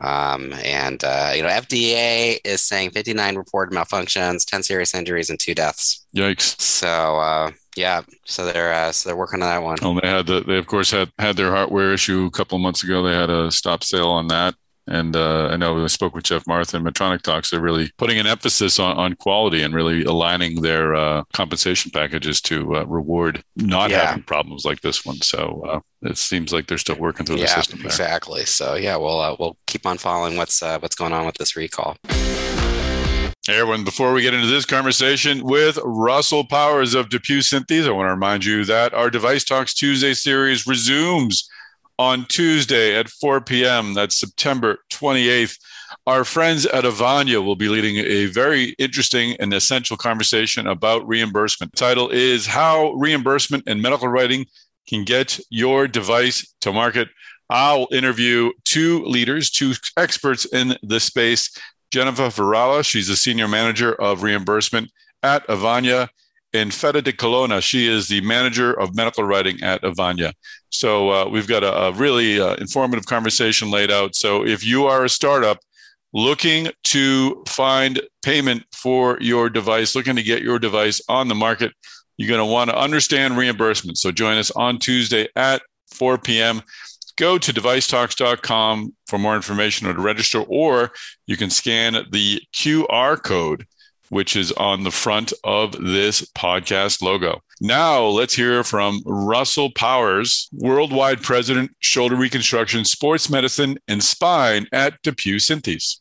Um, 0.00 0.52
and 0.64 1.02
uh, 1.02 1.32
you 1.34 1.42
know, 1.42 1.48
FDA 1.48 2.38
is 2.44 2.62
saying 2.62 2.90
59 2.90 3.36
reported 3.36 3.74
malfunctions, 3.74 4.44
10 4.44 4.62
serious 4.62 4.94
injuries, 4.94 5.30
and 5.30 5.38
two 5.38 5.54
deaths. 5.54 6.06
Yikes! 6.14 6.60
So 6.60 6.88
uh, 6.88 7.50
yeah, 7.76 8.02
so 8.24 8.46
they're 8.46 8.72
uh, 8.72 8.92
so 8.92 9.08
they're 9.08 9.16
working 9.16 9.42
on 9.42 9.48
that 9.48 9.62
one. 9.62 9.78
Oh, 9.82 9.98
they 10.00 10.08
had 10.08 10.26
the 10.26 10.40
they 10.40 10.58
of 10.58 10.66
course 10.66 10.90
had 10.90 11.10
had 11.18 11.36
their 11.36 11.50
hardware 11.50 11.92
issue 11.92 12.26
a 12.26 12.30
couple 12.30 12.56
of 12.56 12.62
months 12.62 12.84
ago. 12.84 13.02
They 13.02 13.14
had 13.14 13.30
a 13.30 13.50
stop 13.50 13.82
sale 13.82 14.08
on 14.08 14.28
that. 14.28 14.54
And 14.88 15.14
uh, 15.14 15.48
I 15.48 15.56
know 15.56 15.84
I 15.84 15.86
spoke 15.86 16.14
with 16.14 16.24
Geoff 16.24 16.46
Martha 16.46 16.76
and 16.76 16.86
Medtronic 16.86 17.22
Talks. 17.22 17.50
They're 17.50 17.60
really 17.60 17.90
putting 17.98 18.18
an 18.18 18.26
emphasis 18.26 18.78
on, 18.78 18.96
on 18.96 19.14
quality 19.14 19.62
and 19.62 19.74
really 19.74 20.04
aligning 20.04 20.62
their 20.62 20.94
uh, 20.94 21.24
compensation 21.34 21.90
packages 21.90 22.40
to 22.42 22.76
uh, 22.76 22.84
reward 22.84 23.42
not 23.56 23.90
yeah. 23.90 24.06
having 24.06 24.22
problems 24.22 24.64
like 24.64 24.80
this 24.80 25.04
one. 25.04 25.20
So 25.20 25.62
uh, 25.68 25.80
it 26.08 26.16
seems 26.16 26.52
like 26.52 26.66
they're 26.66 26.78
still 26.78 26.98
working 26.98 27.26
through 27.26 27.36
yeah, 27.36 27.46
the 27.46 27.62
system. 27.62 27.78
There. 27.80 27.86
Exactly. 27.86 28.46
So 28.46 28.76
yeah, 28.76 28.96
we'll 28.96 29.20
uh, 29.20 29.36
we'll 29.38 29.58
keep 29.66 29.84
on 29.84 29.98
following 29.98 30.36
what's 30.36 30.62
uh, 30.62 30.78
what's 30.78 30.96
going 30.96 31.12
on 31.12 31.26
with 31.26 31.36
this 31.36 31.54
recall. 31.54 31.96
Hey 33.46 33.60
everyone, 33.60 33.82
before 33.82 34.12
we 34.12 34.20
get 34.20 34.34
into 34.34 34.46
this 34.46 34.66
conversation 34.66 35.42
with 35.42 35.78
Russell 35.82 36.44
Powers 36.44 36.94
of 36.94 37.08
DePuy 37.08 37.38
Synthes, 37.38 37.88
I 37.88 37.92
want 37.92 38.06
to 38.06 38.10
remind 38.10 38.44
you 38.44 38.62
that 38.66 38.92
our 38.92 39.08
Device 39.08 39.42
Talks 39.42 39.72
Tuesday 39.72 40.12
series 40.12 40.66
resumes 40.66 41.48
on 41.98 42.26
Tuesday 42.26 42.98
at 42.98 43.08
4 43.08 43.40
p.m. 43.40 43.94
That's 43.94 44.18
September 44.18 44.78
28th. 44.90 45.58
Our 46.06 46.24
friends 46.24 46.66
at 46.66 46.84
Avania 46.84 47.44
will 47.44 47.56
be 47.56 47.68
leading 47.68 47.96
a 47.96 48.26
very 48.26 48.74
interesting 48.78 49.36
and 49.40 49.52
essential 49.52 49.96
conversation 49.96 50.66
about 50.66 51.06
reimbursement. 51.08 51.72
The 51.72 51.78
title 51.78 52.08
is 52.10 52.46
How 52.46 52.92
Reimbursement 52.92 53.64
and 53.66 53.82
Medical 53.82 54.08
Writing 54.08 54.46
Can 54.88 55.04
Get 55.04 55.40
Your 55.50 55.88
Device 55.88 56.54
to 56.60 56.72
Market. 56.72 57.08
I'll 57.50 57.88
interview 57.90 58.52
two 58.64 59.04
leaders, 59.04 59.50
two 59.50 59.72
experts 59.96 60.44
in 60.44 60.76
the 60.82 61.00
space 61.00 61.50
Jennifer 61.90 62.24
Varala, 62.24 62.84
she's 62.84 63.08
a 63.08 63.16
senior 63.16 63.48
manager 63.48 63.94
of 63.94 64.22
reimbursement 64.22 64.90
at 65.22 65.46
Avania. 65.48 66.08
And 66.54 66.72
Feta 66.72 67.02
de 67.02 67.12
Colonna, 67.12 67.60
she 67.60 67.86
is 67.86 68.08
the 68.08 68.22
manager 68.22 68.72
of 68.72 68.96
medical 68.96 69.24
writing 69.24 69.62
at 69.62 69.82
Avania. 69.82 70.32
So 70.70 71.10
uh, 71.10 71.28
we've 71.28 71.46
got 71.46 71.62
a, 71.62 71.74
a 71.74 71.92
really 71.92 72.40
uh, 72.40 72.54
informative 72.54 73.06
conversation 73.06 73.70
laid 73.70 73.90
out. 73.90 74.14
So 74.14 74.46
if 74.46 74.64
you 74.64 74.86
are 74.86 75.04
a 75.04 75.10
startup 75.10 75.58
looking 76.14 76.68
to 76.84 77.42
find 77.46 78.00
payment 78.22 78.64
for 78.72 79.18
your 79.20 79.50
device, 79.50 79.94
looking 79.94 80.16
to 80.16 80.22
get 80.22 80.42
your 80.42 80.58
device 80.58 81.00
on 81.08 81.28
the 81.28 81.34
market, 81.34 81.72
you're 82.16 82.28
going 82.28 82.46
to 82.46 82.52
want 82.52 82.70
to 82.70 82.78
understand 82.78 83.36
reimbursement. 83.36 83.98
So 83.98 84.10
join 84.10 84.38
us 84.38 84.50
on 84.50 84.78
Tuesday 84.78 85.28
at 85.36 85.62
4 85.92 86.18
p.m. 86.18 86.62
Go 87.16 87.38
to 87.38 87.52
devicetalks.com 87.52 88.94
for 89.06 89.18
more 89.18 89.36
information 89.36 89.86
or 89.86 89.94
to 89.94 90.00
register, 90.00 90.40
or 90.40 90.92
you 91.26 91.36
can 91.36 91.50
scan 91.50 91.94
the 92.10 92.40
QR 92.54 93.22
code, 93.22 93.66
which 94.10 94.36
is 94.36 94.52
on 94.52 94.84
the 94.84 94.90
front 94.90 95.32
of 95.44 95.72
this 95.72 96.22
podcast 96.32 97.02
logo. 97.02 97.40
Now, 97.60 98.04
let's 98.04 98.34
hear 98.34 98.62
from 98.62 99.02
Russell 99.04 99.70
Powers, 99.72 100.48
Worldwide 100.52 101.22
President, 101.22 101.72
Shoulder 101.80 102.16
Reconstruction, 102.16 102.84
Sports 102.84 103.28
Medicine, 103.28 103.78
and 103.88 104.02
Spine 104.02 104.66
at 104.72 105.02
DePuy 105.02 105.36
Synthes. 105.36 106.00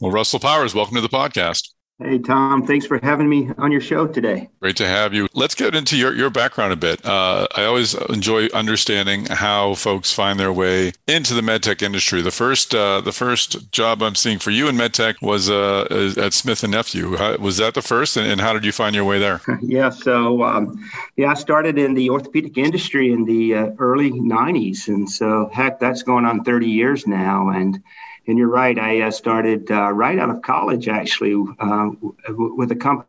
Well, 0.00 0.12
Russell 0.12 0.40
Powers, 0.40 0.74
welcome 0.74 0.94
to 0.96 1.00
the 1.00 1.08
podcast. 1.08 1.70
Hey, 1.98 2.18
Tom. 2.18 2.66
Thanks 2.66 2.84
for 2.84 2.98
having 3.02 3.26
me 3.26 3.48
on 3.56 3.72
your 3.72 3.80
show 3.80 4.06
today. 4.06 4.50
Great 4.60 4.76
to 4.76 4.86
have 4.86 5.14
you. 5.14 5.28
Let's 5.32 5.54
get 5.54 5.74
into 5.74 5.96
your, 5.96 6.14
your 6.14 6.28
background 6.28 6.74
a 6.74 6.76
bit. 6.76 7.02
Uh, 7.06 7.48
I 7.56 7.64
always 7.64 7.94
enjoy 7.94 8.48
understanding 8.48 9.24
how 9.24 9.76
folks 9.76 10.12
find 10.12 10.38
their 10.38 10.52
way 10.52 10.92
into 11.06 11.32
the 11.32 11.40
medtech 11.40 11.80
industry. 11.80 12.20
The 12.20 12.30
first 12.30 12.74
uh, 12.74 13.00
the 13.00 13.12
first 13.12 13.72
job 13.72 14.02
I'm 14.02 14.14
seeing 14.14 14.38
for 14.38 14.50
you 14.50 14.68
in 14.68 14.76
medtech 14.76 15.22
was 15.22 15.48
uh, 15.48 16.12
at 16.18 16.34
Smith 16.34 16.62
and 16.62 16.72
Nephew. 16.72 17.16
How, 17.16 17.38
was 17.38 17.56
that 17.56 17.72
the 17.72 17.80
first, 17.80 18.18
and, 18.18 18.30
and, 18.30 18.42
how 18.42 18.52
did 18.52 18.66
you 18.66 18.72
find 18.72 18.94
your 18.94 19.06
way 19.06 19.18
there? 19.18 19.40
yeah, 19.62 19.88
so 19.88 20.42
um, 20.42 20.78
yeah, 21.16 21.30
I 21.30 21.34
started 21.34 21.78
in 21.78 21.94
the 21.94 22.10
orthopedic 22.10 22.58
industry 22.58 23.10
in 23.10 23.24
the 23.24 23.54
uh, 23.54 23.70
early 23.78 24.10
'90s, 24.10 24.88
and 24.88 25.08
so 25.08 25.48
heck, 25.50 25.80
that's 25.80 26.02
going 26.02 26.26
on 26.26 26.44
30 26.44 26.68
years 26.68 27.06
now, 27.06 27.48
and 27.48 27.82
and 28.26 28.38
you're 28.38 28.48
right. 28.48 28.78
I 28.78 29.02
uh, 29.02 29.10
started 29.10 29.70
uh, 29.70 29.90
right 29.92 30.18
out 30.18 30.30
of 30.30 30.42
college, 30.42 30.88
actually, 30.88 31.34
uh, 31.58 31.90
with 32.28 32.72
a 32.72 32.76
company 32.76 33.08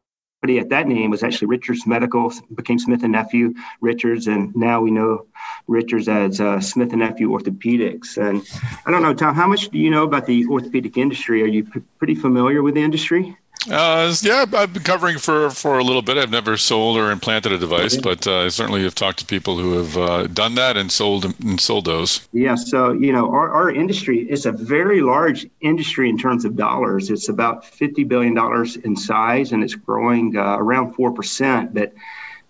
at 0.59 0.69
that 0.69 0.87
name 0.87 1.09
was 1.09 1.23
actually 1.23 1.47
Richards 1.47 1.87
Medical, 1.87 2.31
became 2.53 2.77
Smith 2.77 3.03
and 3.03 3.11
Nephew 3.11 3.53
Richards, 3.81 4.27
and 4.27 4.55
now 4.55 4.79
we 4.81 4.91
know 4.91 5.25
Richards 5.67 6.07
as 6.07 6.39
uh, 6.39 6.59
Smith 6.61 6.91
and 6.91 6.99
Nephew 6.99 7.29
Orthopedics. 7.29 8.17
And 8.17 8.47
I 8.85 8.91
don't 8.91 9.01
know, 9.01 9.13
Tom, 9.13 9.33
how 9.35 9.47
much 9.47 9.69
do 9.69 9.77
you 9.79 9.89
know 9.89 10.03
about 10.03 10.25
the 10.25 10.45
orthopedic 10.45 10.97
industry? 10.97 11.41
Are 11.41 11.47
you 11.47 11.63
p- 11.65 11.81
pretty 11.97 12.15
familiar 12.15 12.61
with 12.61 12.75
the 12.75 12.83
industry? 12.83 13.35
Uh, 13.69 14.13
yeah, 14.21 14.45
I've 14.53 14.73
been 14.73 14.83
covering 14.83 15.17
for 15.17 15.49
for 15.49 15.77
a 15.77 15.83
little 15.83 16.01
bit. 16.01 16.17
I've 16.17 16.31
never 16.31 16.55
sold 16.57 16.97
or 16.97 17.11
implanted 17.11 17.51
a 17.51 17.57
device, 17.57 17.97
but 17.97 18.25
uh, 18.25 18.45
I 18.45 18.47
certainly 18.47 18.83
have 18.83 18.95
talked 18.95 19.19
to 19.19 19.25
people 19.25 19.57
who 19.57 19.77
have 19.77 19.97
uh, 19.97 20.27
done 20.27 20.55
that 20.55 20.77
and 20.77 20.91
sold 20.91 21.25
and 21.25 21.59
sold 21.59 21.85
those. 21.85 22.27
Yeah, 22.31 22.55
so 22.55 22.93
you 22.93 23.11
know, 23.11 23.29
our, 23.29 23.49
our 23.49 23.69
industry 23.69 24.19
is 24.29 24.45
a 24.45 24.51
very 24.51 25.01
large 25.01 25.47
industry 25.59 26.09
in 26.09 26.17
terms 26.17 26.45
of 26.45 26.55
dollars. 26.55 27.09
It's 27.09 27.27
about 27.27 27.65
fifty 27.65 28.03
billion 28.05 28.33
dollars 28.33 28.77
in 28.77 28.95
size, 28.95 29.51
and 29.51 29.63
it's 29.63 29.75
growing 29.75 30.37
uh, 30.37 30.57
around 30.57 30.93
four 30.93 31.11
percent. 31.11 31.73
But 31.73 31.93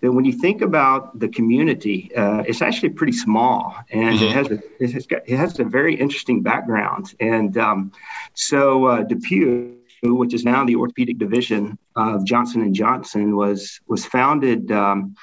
that 0.00 0.12
when 0.12 0.24
you 0.24 0.32
think 0.32 0.62
about 0.62 1.18
the 1.18 1.28
community, 1.28 2.14
uh, 2.14 2.44
it's 2.46 2.62
actually 2.62 2.90
pretty 2.90 3.12
small, 3.12 3.74
and 3.90 4.16
mm-hmm. 4.16 4.24
it 4.24 4.32
has 4.32 4.50
a, 4.50 4.62
it 4.78 4.92
has, 4.92 5.06
got, 5.06 5.22
it 5.26 5.36
has 5.36 5.58
a 5.58 5.64
very 5.64 5.96
interesting 5.96 6.42
background. 6.42 7.14
And 7.18 7.56
um, 7.58 7.92
so 8.34 8.84
uh, 8.84 9.04
DePuy 9.04 9.77
which 10.02 10.34
is 10.34 10.44
now 10.44 10.64
the 10.64 10.76
orthopedic 10.76 11.18
division 11.18 11.78
of 11.96 12.24
Johnson 12.24 12.62
and 12.62 12.74
Johnson, 12.74 13.36
was 13.36 13.80
was 13.86 14.04
founded, 14.06 14.70
um, 14.72 15.14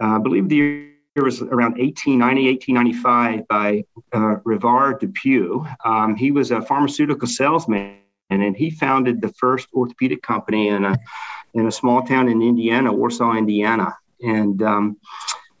I 0.00 0.18
believe 0.18 0.48
the 0.48 0.56
year 0.56 1.24
was 1.24 1.40
around 1.40 1.78
1890, 1.78 2.48
1895 2.48 3.48
by 3.48 3.84
uh, 4.12 4.36
Revra 4.44 4.98
DePuy. 5.00 5.76
Um, 5.84 6.14
he 6.14 6.30
was 6.30 6.50
a 6.50 6.60
pharmaceutical 6.60 7.26
salesman, 7.26 7.98
and 8.30 8.56
he 8.56 8.70
founded 8.70 9.20
the 9.20 9.32
first 9.38 9.68
orthopedic 9.74 10.22
company 10.22 10.68
in 10.68 10.84
a 10.84 10.96
in 11.54 11.66
a 11.66 11.72
small 11.72 12.02
town 12.02 12.28
in 12.28 12.42
Indiana, 12.42 12.92
Warsaw, 12.92 13.32
Indiana, 13.34 13.96
and 14.20 14.62
um, 14.62 14.96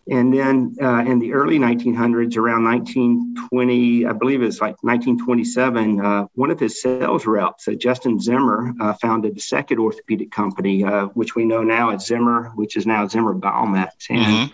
and 0.08 0.32
then 0.32 0.76
uh, 0.80 0.98
in 0.98 1.18
the 1.18 1.32
early 1.32 1.58
1900s, 1.58 2.36
around 2.36 2.64
1920, 2.64 4.06
I 4.06 4.12
believe 4.12 4.42
it's 4.42 4.60
like 4.60 4.76
1927, 4.82 6.00
uh, 6.00 6.26
one 6.34 6.50
of 6.50 6.60
his 6.60 6.80
sales 6.80 7.26
reps, 7.26 7.66
uh, 7.66 7.72
Justin 7.72 8.20
Zimmer, 8.20 8.72
uh, 8.80 8.94
founded 8.94 9.34
the 9.34 9.40
second 9.40 9.80
orthopedic 9.80 10.30
company, 10.30 10.84
uh, 10.84 11.06
which 11.06 11.34
we 11.34 11.44
know 11.44 11.62
now 11.62 11.90
as 11.90 12.06
Zimmer, 12.06 12.52
which 12.54 12.76
is 12.76 12.86
now 12.86 13.06
Zimmer 13.08 13.34
Biomet. 13.34 13.90
And 14.08 14.50
mm-hmm 14.50 14.52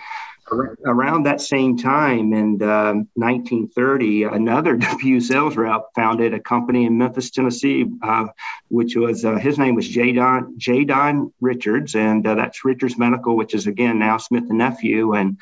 around 0.86 1.24
that 1.24 1.40
same 1.40 1.76
time 1.76 2.32
in 2.32 2.62
um, 2.62 3.08
1930, 3.14 4.24
another 4.24 4.76
DePuy 4.78 5.22
sales 5.22 5.56
rep 5.56 5.82
founded 5.94 6.34
a 6.34 6.40
company 6.40 6.86
in 6.86 6.98
Memphis, 6.98 7.30
Tennessee, 7.30 7.86
uh, 8.02 8.26
which 8.68 8.96
was 8.96 9.24
uh, 9.24 9.36
his 9.36 9.58
name 9.58 9.74
was 9.74 9.88
J. 9.88 10.12
Don 10.12 10.58
J. 10.58 10.84
Don 10.84 11.32
Richards, 11.40 11.94
and 11.94 12.26
uh, 12.26 12.34
that's 12.34 12.64
Richards 12.64 12.98
Medical, 12.98 13.36
which 13.36 13.54
is 13.54 13.66
again 13.66 13.98
now 13.98 14.16
Smith 14.18 14.44
and 14.48 14.58
Nephew. 14.58 15.14
And 15.14 15.38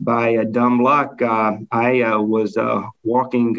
by 0.00 0.36
uh, 0.36 0.44
dumb 0.44 0.82
luck, 0.82 1.20
uh, 1.22 1.56
I 1.70 2.02
uh, 2.02 2.20
was 2.20 2.56
walking 3.02 3.56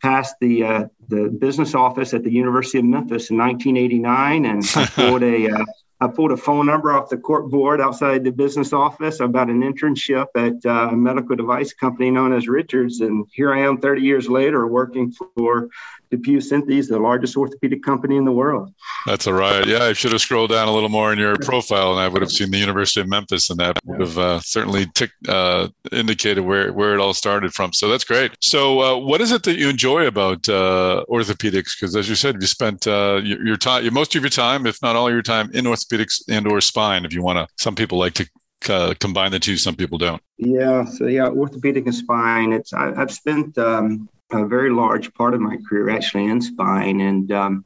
past 0.00 0.36
the 0.40 0.90
the 1.08 1.28
business 1.28 1.74
office 1.74 2.14
at 2.14 2.22
the 2.22 2.32
University 2.32 2.78
of 2.78 2.84
Memphis 2.84 3.30
in 3.30 3.38
1989, 3.38 4.44
and 4.44 4.62
I 4.76 4.86
pulled 4.86 5.22
a 5.22 5.64
I 6.02 6.08
pulled 6.08 6.32
a 6.32 6.36
phone 6.36 6.66
number 6.66 6.92
off 6.92 7.10
the 7.10 7.18
court 7.18 7.50
board 7.50 7.80
outside 7.80 8.24
the 8.24 8.32
business 8.32 8.72
office 8.72 9.20
about 9.20 9.50
an 9.50 9.60
internship 9.60 10.28
at 10.34 10.64
uh, 10.64 10.88
a 10.92 10.96
medical 10.96 11.36
device 11.36 11.74
company 11.74 12.10
known 12.10 12.32
as 12.32 12.48
Richards. 12.48 13.00
And 13.00 13.26
here 13.32 13.52
I 13.52 13.60
am 13.60 13.78
30 13.78 14.00
years 14.00 14.28
later 14.28 14.66
working 14.66 15.12
for 15.12 15.68
DePuy 16.10 16.38
Synthes, 16.38 16.88
the 16.88 16.98
largest 16.98 17.36
orthopedic 17.36 17.82
company 17.84 18.16
in 18.16 18.24
the 18.24 18.32
world. 18.32 18.72
That's 19.06 19.26
a 19.26 19.34
riot. 19.34 19.68
Yeah, 19.68 19.84
I 19.84 19.92
should 19.92 20.12
have 20.12 20.20
scrolled 20.20 20.50
down 20.50 20.66
a 20.66 20.72
little 20.72 20.88
more 20.88 21.12
in 21.12 21.18
your 21.18 21.36
profile, 21.36 21.92
and 21.92 22.00
I 22.00 22.08
would 22.08 22.20
have 22.20 22.32
seen 22.32 22.50
the 22.50 22.58
University 22.58 23.00
of 23.00 23.08
Memphis, 23.08 23.48
and 23.48 23.60
that 23.60 23.78
would 23.84 24.00
have 24.00 24.18
uh, 24.18 24.40
certainly 24.40 24.86
ticked, 24.94 25.28
uh, 25.28 25.68
indicated 25.92 26.40
where 26.40 26.72
where 26.72 26.94
it 26.94 27.00
all 27.00 27.14
started 27.14 27.54
from. 27.54 27.72
So 27.72 27.88
that's 27.88 28.04
great. 28.04 28.32
So, 28.40 28.80
uh, 28.80 28.96
what 28.96 29.20
is 29.20 29.30
it 29.30 29.44
that 29.44 29.56
you 29.56 29.68
enjoy 29.68 30.06
about 30.06 30.48
uh, 30.48 31.04
orthopedics? 31.08 31.78
Because 31.78 31.94
as 31.94 32.08
you 32.08 32.16
said, 32.16 32.40
you 32.40 32.46
spent 32.48 32.86
uh, 32.88 33.20
your, 33.22 33.46
your, 33.46 33.56
time, 33.56 33.92
most 33.94 34.14
of 34.16 34.22
your 34.22 34.30
time, 34.30 34.66
if 34.66 34.82
not 34.82 34.96
all 34.96 35.10
your 35.10 35.22
time, 35.22 35.50
in 35.52 35.64
orthopedics 35.64 35.89
and/or 36.28 36.60
spine. 36.60 37.04
If 37.04 37.12
you 37.12 37.22
want 37.22 37.38
to, 37.38 37.48
some 37.62 37.74
people 37.74 37.98
like 37.98 38.14
to 38.14 38.28
uh, 38.68 38.94
combine 39.00 39.30
the 39.30 39.38
two. 39.38 39.56
Some 39.56 39.76
people 39.76 39.98
don't. 39.98 40.22
Yeah. 40.36 40.84
So 40.84 41.06
yeah, 41.06 41.28
orthopedic 41.28 41.86
and 41.86 41.94
spine. 41.94 42.52
It's 42.52 42.72
I, 42.72 42.94
have 42.94 43.10
spent 43.10 43.56
um, 43.58 44.08
a 44.32 44.46
very 44.46 44.70
large 44.70 45.12
part 45.14 45.34
of 45.34 45.40
my 45.40 45.56
career 45.68 45.90
actually 45.90 46.26
in 46.26 46.40
spine, 46.40 47.00
and 47.00 47.32
um, 47.32 47.64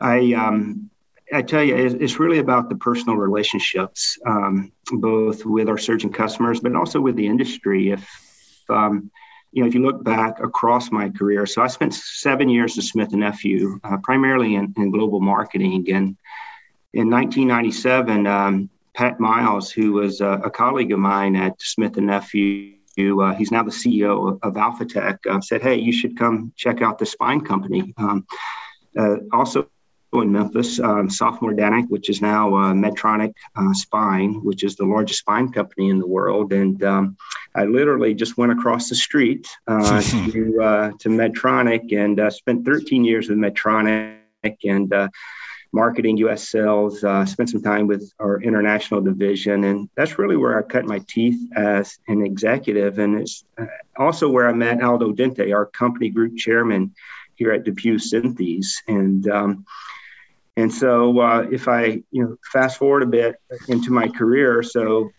I 0.00 0.32
um, 0.34 0.90
I 1.32 1.42
tell 1.42 1.62
you, 1.62 1.74
it's, 1.74 2.18
really 2.20 2.38
about 2.38 2.68
the 2.68 2.76
personal 2.76 3.16
relationships, 3.16 4.18
um, 4.26 4.72
both 4.92 5.44
with 5.46 5.68
our 5.68 5.78
surgeon 5.78 6.12
customers, 6.12 6.60
but 6.60 6.76
also 6.76 7.00
with 7.00 7.16
the 7.16 7.26
industry. 7.26 7.90
If 7.90 8.08
um, 8.68 9.10
you 9.52 9.62
know, 9.62 9.68
if 9.68 9.74
you 9.74 9.82
look 9.82 10.02
back 10.02 10.40
across 10.40 10.90
my 10.90 11.08
career, 11.08 11.46
so 11.46 11.62
I 11.62 11.68
spent 11.68 11.94
seven 11.94 12.48
years 12.48 12.76
at 12.76 12.84
Smith 12.84 13.12
and 13.12 13.20
Nephew, 13.20 13.78
uh, 13.84 13.98
primarily 14.02 14.56
in, 14.56 14.74
in, 14.76 14.90
global 14.90 15.20
marketing. 15.20 15.86
And 15.92 16.16
in 16.94 17.10
1997, 17.10 18.26
um, 18.26 18.70
Pat 18.94 19.18
Miles, 19.18 19.70
who 19.70 19.92
was 19.92 20.20
a, 20.20 20.42
a 20.44 20.50
colleague 20.50 20.92
of 20.92 21.00
mine 21.00 21.34
at 21.34 21.60
Smith 21.60 21.96
and 21.96 22.06
Nephew, 22.06 22.76
uh, 22.96 23.34
he's 23.34 23.50
now 23.50 23.64
the 23.64 23.72
CEO 23.72 24.38
of, 24.40 24.54
Alphatec, 24.54 25.18
uh, 25.28 25.40
said, 25.40 25.60
Hey, 25.60 25.74
you 25.74 25.92
should 25.92 26.16
come 26.16 26.52
check 26.54 26.82
out 26.82 26.98
the 26.98 27.06
spine 27.06 27.40
company. 27.40 27.92
Um, 27.96 28.24
uh, 28.96 29.16
also 29.32 29.68
in 30.12 30.30
Memphis, 30.30 30.78
um, 30.78 31.08
Sofamor 31.08 31.58
Danek, 31.58 31.88
which 31.88 32.08
is 32.08 32.22
now 32.22 32.54
uh, 32.54 32.72
Medtronic 32.72 33.32
uh, 33.56 33.72
Spine, 33.72 34.34
which 34.44 34.62
is 34.62 34.76
the 34.76 34.84
largest 34.84 35.18
spine 35.18 35.50
company 35.50 35.88
in 35.88 35.98
the 35.98 36.06
world. 36.06 36.52
And 36.52 36.80
um, 36.84 37.16
I 37.56 37.64
literally 37.64 38.14
just 38.14 38.38
went 38.38 38.52
across 38.52 38.88
the 38.88 38.94
street 38.94 39.48
uh, 39.66 40.00
to, 40.02 40.94
to 41.00 41.08
Medtronic 41.08 41.92
and 41.92 42.32
spent 42.32 42.64
13 42.64 43.04
years 43.04 43.28
with 43.28 43.38
Medtronic 43.38 44.20
and 44.62 45.10
marketing 45.74 46.16
U.S. 46.18 46.48
sales, 46.48 47.02
uh, 47.02 47.26
spent 47.26 47.50
some 47.50 47.62
time 47.62 47.88
with 47.88 48.12
our 48.20 48.40
international 48.40 49.00
division, 49.00 49.64
and 49.64 49.90
that's 49.96 50.18
really 50.18 50.36
where 50.36 50.56
I 50.56 50.62
cut 50.62 50.86
my 50.86 51.00
teeth 51.08 51.38
as 51.56 51.98
an 52.06 52.24
executive. 52.24 53.00
And 53.00 53.20
it's 53.20 53.44
uh, 53.58 53.66
also 53.98 54.30
where 54.30 54.48
I 54.48 54.52
met 54.52 54.82
Aldo 54.82 55.12
Denti, 55.12 55.52
our 55.52 55.66
company 55.66 56.10
group 56.10 56.36
chairman 56.36 56.94
here 57.34 57.52
at 57.52 57.64
DePuy 57.64 57.96
Synthes. 58.00 58.68
And 58.86 59.28
um, 59.28 59.66
and 60.56 60.72
so 60.72 61.18
uh, 61.18 61.46
if 61.50 61.66
I 61.66 62.02
you 62.12 62.22
know 62.22 62.36
fast 62.52 62.78
forward 62.78 63.02
a 63.02 63.06
bit 63.06 63.36
into 63.66 63.90
my 63.90 64.06
career, 64.06 64.62
so 64.62 65.10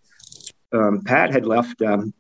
um, 0.72 1.04
Pat 1.04 1.32
had 1.32 1.46
left 1.46 1.82
um, 1.82 2.14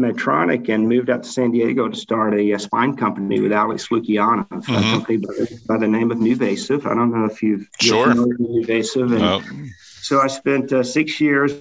Medtronic 0.00 0.68
and 0.68 0.88
moved 0.88 1.10
out 1.10 1.22
to 1.22 1.28
San 1.28 1.50
Diego 1.50 1.88
to 1.88 1.96
start 1.96 2.34
a, 2.34 2.52
a 2.52 2.58
spine 2.58 2.96
company 2.96 3.40
with 3.40 3.52
Alex 3.52 3.88
Lukianov, 3.88 4.48
mm-hmm. 4.48 4.74
a 4.74 4.80
company 4.80 5.16
by, 5.18 5.34
by, 5.66 5.78
the 5.78 5.88
name 5.88 6.10
of 6.10 6.18
NuVasive. 6.18 6.86
I 6.86 6.94
don't 6.94 7.12
know 7.12 7.26
if 7.26 7.42
you've 7.42 7.68
sure. 7.80 8.14
NuVasive. 8.14 9.12
And 9.12 9.70
So 10.02 10.20
I 10.20 10.26
spent 10.26 10.72
uh, 10.72 10.82
six 10.82 11.20
years 11.20 11.52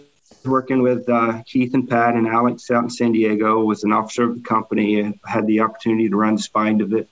working 0.45 0.81
with 0.81 1.07
uh, 1.09 1.43
Keith 1.45 1.73
and 1.73 1.89
Pat 1.89 2.15
and 2.15 2.27
Alex 2.27 2.71
out 2.71 2.83
in 2.83 2.89
San 2.89 3.11
Diego. 3.11 3.63
Was 3.63 3.83
an 3.83 3.91
officer 3.91 4.23
of 4.23 4.35
the 4.35 4.41
company. 4.41 5.13
had 5.25 5.45
the 5.47 5.59
opportunity 5.59 6.09
to 6.09 6.15
run 6.15 6.35
the 6.35 6.41
spine 6.41 6.77
divi- 6.77 7.07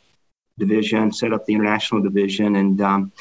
division, 0.57 1.12
set 1.12 1.34
up 1.34 1.46
the 1.46 1.53
international 1.53 2.01
division, 2.01 2.55
and 2.55 2.81
um, 2.81 3.12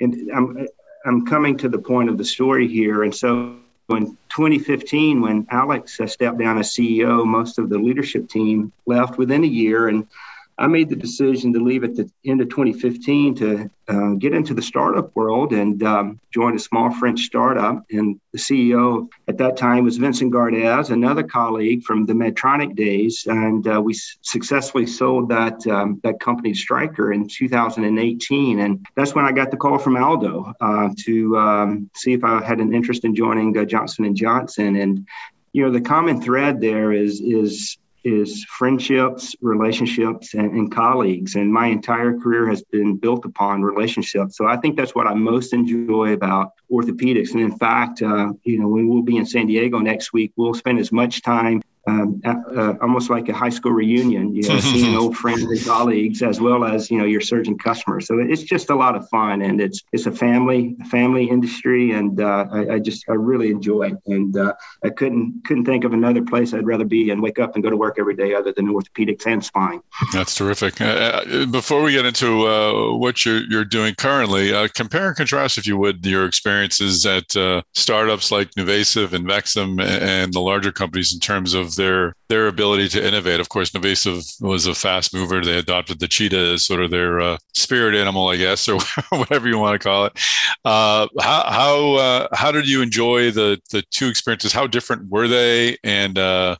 and 0.00 0.30
I'm 0.32 0.66
I'm 1.04 1.26
coming 1.26 1.56
to 1.58 1.68
the 1.68 1.78
point 1.78 2.08
of 2.08 2.18
the 2.18 2.24
story 2.24 2.66
here. 2.66 3.02
And 3.02 3.14
so 3.14 3.56
in 3.90 4.16
2015, 4.30 5.20
when 5.20 5.46
Alex 5.50 6.00
uh, 6.00 6.06
stepped 6.06 6.38
down 6.38 6.58
as 6.58 6.70
CEO, 6.70 7.24
most 7.24 7.58
of 7.58 7.68
the 7.68 7.78
leadership 7.78 8.28
team 8.28 8.72
left 8.86 9.18
within 9.18 9.44
a 9.44 9.48
year, 9.48 9.88
and 9.88 10.06
I 10.56 10.68
made 10.68 10.88
the 10.88 10.96
decision 10.96 11.52
to 11.52 11.60
leave 11.60 11.82
at 11.82 11.96
the 11.96 12.08
end 12.24 12.40
of 12.40 12.48
2015 12.48 13.34
to 13.36 13.70
uh, 13.88 14.10
get 14.12 14.32
into 14.32 14.54
the 14.54 14.62
startup 14.62 15.14
world 15.16 15.52
and 15.52 15.82
um, 15.82 16.20
join 16.30 16.54
a 16.54 16.58
small 16.58 16.92
French 16.92 17.22
startup. 17.22 17.84
And 17.90 18.20
the 18.32 18.38
CEO 18.38 19.08
at 19.26 19.38
that 19.38 19.56
time 19.56 19.84
was 19.84 19.96
Vincent 19.96 20.32
Gardez, 20.32 20.90
another 20.90 21.24
colleague 21.24 21.82
from 21.82 22.06
the 22.06 22.12
Medtronic 22.12 22.76
days. 22.76 23.26
And 23.28 23.66
uh, 23.66 23.82
we 23.82 23.94
successfully 24.22 24.86
sold 24.86 25.28
that 25.30 25.66
um, 25.66 26.00
that 26.04 26.20
company 26.20 26.54
Stryker 26.54 27.12
in 27.12 27.28
2018. 27.28 28.60
And 28.60 28.86
that's 28.94 29.14
when 29.14 29.24
I 29.24 29.32
got 29.32 29.50
the 29.50 29.56
call 29.56 29.78
from 29.78 29.96
Aldo 29.96 30.54
uh, 30.60 30.88
to 31.04 31.36
um, 31.36 31.90
see 31.96 32.12
if 32.12 32.22
I 32.22 32.42
had 32.44 32.60
an 32.60 32.72
interest 32.72 33.04
in 33.04 33.14
joining 33.14 33.58
uh, 33.58 33.64
Johnson 33.64 34.04
and 34.04 34.16
Johnson. 34.16 34.76
And 34.76 35.06
you 35.52 35.64
know 35.64 35.70
the 35.70 35.80
common 35.80 36.20
thread 36.20 36.60
there 36.60 36.92
is 36.92 37.20
is 37.20 37.78
is 38.04 38.44
friendships, 38.44 39.34
relationships, 39.40 40.34
and, 40.34 40.52
and, 40.52 40.70
colleagues. 40.70 41.36
And 41.36 41.52
my 41.52 41.68
entire 41.68 42.18
career 42.18 42.46
has 42.48 42.62
been 42.62 42.96
built 42.96 43.24
upon 43.24 43.62
relationships. 43.62 44.36
So 44.36 44.46
I 44.46 44.56
think 44.58 44.76
that's 44.76 44.94
what 44.94 45.06
I 45.06 45.14
most 45.14 45.54
enjoy 45.54 46.12
about 46.12 46.52
orthopedics. 46.70 47.32
And 47.32 47.40
in 47.40 47.56
fact, 47.56 48.02
uh, 48.02 48.32
you 48.44 48.58
know, 48.58 48.68
we'll 48.68 49.02
be 49.02 49.16
in 49.16 49.26
San 49.26 49.46
Diego 49.46 49.78
next 49.78 50.12
week, 50.12 50.32
we'll 50.36 50.54
spend 50.54 50.78
as 50.78 50.92
much 50.92 51.22
time 51.22 51.62
um, 51.86 52.20
uh, 52.24 52.74
almost 52.80 53.10
like 53.10 53.28
a 53.28 53.34
high 53.34 53.50
school 53.50 53.72
reunion, 53.72 54.34
you 54.34 54.48
know, 54.48 54.58
seeing 54.60 54.96
old 54.96 55.16
friends 55.16 55.42
and 55.42 55.64
colleagues 55.64 56.22
as 56.22 56.40
well 56.40 56.64
as 56.64 56.90
you 56.90 56.98
know 56.98 57.04
your 57.04 57.20
surgeon 57.20 57.58
customers. 57.58 58.06
So 58.06 58.18
it's 58.18 58.42
just 58.42 58.70
a 58.70 58.74
lot 58.74 58.96
of 58.96 59.08
fun, 59.10 59.42
and 59.42 59.60
it's 59.60 59.82
it's 59.92 60.06
a 60.06 60.12
family 60.12 60.76
family 60.90 61.28
industry, 61.28 61.92
and 61.92 62.20
uh, 62.20 62.46
I, 62.50 62.74
I, 62.74 62.78
just 62.78 63.04
I 63.08 63.14
really 63.14 63.50
enjoy 63.50 63.88
it, 63.88 63.98
and 64.06 64.36
uh, 64.36 64.54
I 64.82 64.90
couldn't 64.90 65.42
couldn't 65.46 65.66
think 65.66 65.84
of 65.84 65.92
another 65.92 66.22
place 66.22 66.54
I'd 66.54 66.66
rather 66.66 66.84
be 66.84 67.10
and 67.10 67.22
wake 67.22 67.38
up 67.38 67.54
and 67.54 67.62
go 67.62 67.70
to 67.70 67.76
work 67.76 67.96
every 67.98 68.16
day 68.16 68.34
other 68.34 68.52
than 68.52 68.68
orthopedics 68.68 69.26
and 69.26 69.44
spine. 69.44 69.80
That's 70.12 70.34
terrific. 70.34 70.80
Uh, 70.80 70.84
uh, 70.84 71.46
before 71.46 71.82
we 71.82 71.92
get 71.92 72.06
into 72.06 72.46
uh, 72.46 72.96
what 72.96 73.26
you're 73.26 73.42
you're 73.42 73.64
doing 73.64 73.94
currently, 73.94 74.52
compare 74.70 75.08
and 75.08 75.16
contrast, 75.16 75.58
if 75.58 75.66
you 75.66 75.76
would, 75.76 76.04
your 76.06 76.24
experiences 76.24 77.04
at 77.04 77.30
startups 77.74 78.30
like 78.30 78.50
NuVasive 78.52 79.12
and 79.12 79.26
Vexim 79.26 79.82
and 79.82 80.32
the 80.32 80.40
larger 80.40 80.72
companies 80.72 81.12
in 81.12 81.20
terms 81.20 81.52
of 81.52 81.73
their 81.76 82.14
their 82.28 82.46
ability 82.46 82.88
to 82.90 83.06
innovate. 83.06 83.40
Of 83.40 83.48
course, 83.48 83.70
NuVasive 83.70 84.40
was 84.42 84.66
a 84.66 84.74
fast 84.74 85.14
mover. 85.14 85.42
They 85.42 85.58
adopted 85.58 86.00
the 86.00 86.08
cheetah 86.08 86.54
as 86.54 86.66
sort 86.66 86.82
of 86.82 86.90
their 86.90 87.20
uh, 87.20 87.38
spirit 87.54 87.94
animal, 87.94 88.28
I 88.28 88.36
guess, 88.36 88.68
or 88.68 88.78
whatever 89.10 89.48
you 89.48 89.58
want 89.58 89.80
to 89.80 89.84
call 89.84 90.06
it. 90.06 90.18
Uh, 90.64 91.08
how 91.20 91.44
how 91.50 91.94
uh, 91.94 92.28
how 92.32 92.52
did 92.52 92.68
you 92.68 92.82
enjoy 92.82 93.30
the 93.30 93.60
the 93.70 93.82
two 93.90 94.08
experiences? 94.08 94.52
How 94.52 94.66
different 94.66 95.08
were 95.10 95.28
they, 95.28 95.76
and 95.84 96.18
uh, 96.18 96.56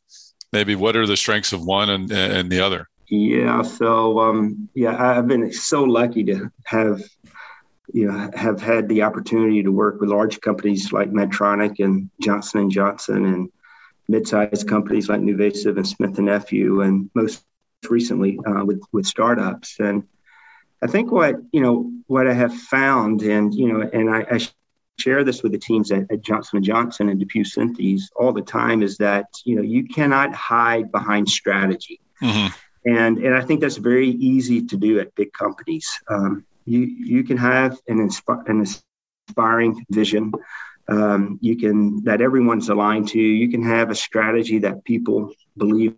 maybe 0.52 0.74
what 0.74 0.96
are 0.96 1.06
the 1.06 1.16
strengths 1.16 1.52
of 1.52 1.64
one 1.64 1.90
and 1.90 2.10
and 2.12 2.50
the 2.50 2.60
other? 2.60 2.88
Yeah, 3.08 3.62
so 3.62 4.18
um, 4.20 4.68
yeah, 4.74 5.18
I've 5.18 5.28
been 5.28 5.52
so 5.52 5.84
lucky 5.84 6.24
to 6.24 6.50
have 6.64 7.02
you 7.92 8.10
know 8.10 8.30
have 8.34 8.60
had 8.60 8.88
the 8.88 9.02
opportunity 9.02 9.62
to 9.62 9.70
work 9.70 10.00
with 10.00 10.10
large 10.10 10.40
companies 10.40 10.92
like 10.92 11.10
Medtronic 11.10 11.84
and 11.84 12.10
Johnson 12.20 12.60
and 12.60 12.70
Johnson 12.70 13.26
and 13.26 13.50
mid-sized 14.08 14.68
companies 14.68 15.08
like 15.08 15.20
NuVasive 15.20 15.76
and 15.76 15.86
Smith 15.86 16.18
and 16.18 16.26
Nephew, 16.26 16.82
and 16.82 17.10
most 17.14 17.44
recently 17.88 18.38
uh, 18.46 18.64
with 18.64 18.82
with 18.92 19.06
startups. 19.06 19.78
And 19.80 20.04
I 20.82 20.86
think 20.86 21.10
what 21.10 21.36
you 21.52 21.60
know 21.60 21.90
what 22.06 22.26
I 22.26 22.34
have 22.34 22.54
found, 22.54 23.22
and 23.22 23.54
you 23.54 23.72
know, 23.72 23.80
and 23.92 24.10
I, 24.10 24.26
I 24.30 24.40
share 24.98 25.24
this 25.24 25.42
with 25.42 25.52
the 25.52 25.58
teams 25.58 25.90
at, 25.90 26.10
at 26.10 26.22
Johnson 26.22 26.58
and 26.58 26.64
Johnson 26.64 27.08
and 27.08 27.20
DePuy 27.20 27.44
Synthes 27.44 28.02
all 28.16 28.32
the 28.32 28.42
time, 28.42 28.82
is 28.82 28.96
that 28.98 29.26
you 29.44 29.56
know 29.56 29.62
you 29.62 29.88
cannot 29.88 30.34
hide 30.34 30.92
behind 30.92 31.28
strategy. 31.28 32.00
Mm-hmm. 32.22 32.54
And, 32.86 33.18
and 33.18 33.34
I 33.34 33.40
think 33.40 33.60
that's 33.60 33.76
very 33.76 34.10
easy 34.10 34.66
to 34.66 34.76
do 34.76 35.00
at 35.00 35.14
big 35.14 35.32
companies. 35.32 35.88
Um, 36.08 36.44
you, 36.66 36.80
you 36.80 37.24
can 37.24 37.36
have 37.36 37.80
an, 37.88 37.98
insp- 37.98 38.48
an 38.48 38.64
inspiring 39.28 39.84
vision, 39.90 40.32
um, 40.88 41.38
you 41.40 41.56
can 41.56 42.04
that 42.04 42.20
everyone's 42.20 42.68
aligned 42.68 43.08
to. 43.08 43.20
You 43.20 43.48
can 43.48 43.62
have 43.62 43.90
a 43.90 43.94
strategy 43.94 44.58
that 44.60 44.84
people 44.84 45.32
believe 45.56 45.94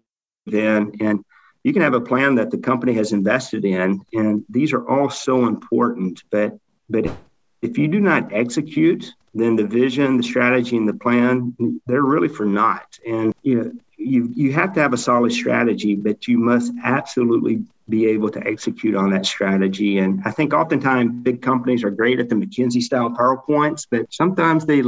in, 0.46 0.96
and 1.00 1.24
you 1.64 1.72
can 1.72 1.82
have 1.82 1.94
a 1.94 2.00
plan 2.00 2.36
that 2.36 2.50
the 2.50 2.58
company 2.58 2.92
has 2.94 3.12
invested 3.12 3.64
in. 3.64 4.00
And 4.12 4.44
these 4.48 4.72
are 4.72 4.88
all 4.88 5.10
so 5.10 5.46
important. 5.46 6.22
But 6.30 6.58
but 6.88 7.10
if 7.62 7.78
you 7.78 7.88
do 7.88 8.00
not 8.00 8.32
execute, 8.32 9.12
then 9.34 9.56
the 9.56 9.66
vision, 9.66 10.16
the 10.16 10.22
strategy, 10.22 10.76
and 10.76 10.88
the 10.88 10.94
plan 10.94 11.54
they're 11.86 12.02
really 12.02 12.28
for 12.28 12.46
naught. 12.46 12.98
And 13.06 13.34
you 13.42 13.54
know 13.56 13.72
you 13.96 14.30
you 14.34 14.52
have 14.52 14.72
to 14.74 14.80
have 14.80 14.92
a 14.92 14.98
solid 14.98 15.32
strategy, 15.32 15.94
but 15.96 16.28
you 16.28 16.38
must 16.38 16.72
absolutely 16.84 17.64
be 17.88 18.06
able 18.06 18.28
to 18.30 18.44
execute 18.46 18.96
on 18.96 19.10
that 19.10 19.24
strategy. 19.24 19.98
And 19.98 20.20
I 20.24 20.32
think 20.32 20.52
oftentimes 20.52 21.22
big 21.22 21.40
companies 21.40 21.84
are 21.84 21.90
great 21.90 22.18
at 22.18 22.28
the 22.28 22.34
McKinsey 22.34 22.82
style 22.82 23.10
PowerPoints, 23.10 23.86
but 23.90 24.12
sometimes 24.12 24.66
they 24.66 24.82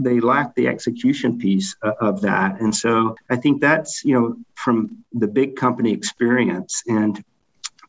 they 0.00 0.20
lack 0.20 0.54
the 0.54 0.68
execution 0.68 1.38
piece 1.38 1.74
of 2.00 2.20
that. 2.20 2.60
And 2.60 2.74
so 2.74 3.16
I 3.30 3.36
think 3.36 3.60
that's 3.60 4.04
you 4.04 4.14
know 4.14 4.36
from 4.54 5.04
the 5.12 5.26
big 5.26 5.56
company 5.56 5.92
experience. 5.92 6.82
And 6.86 7.22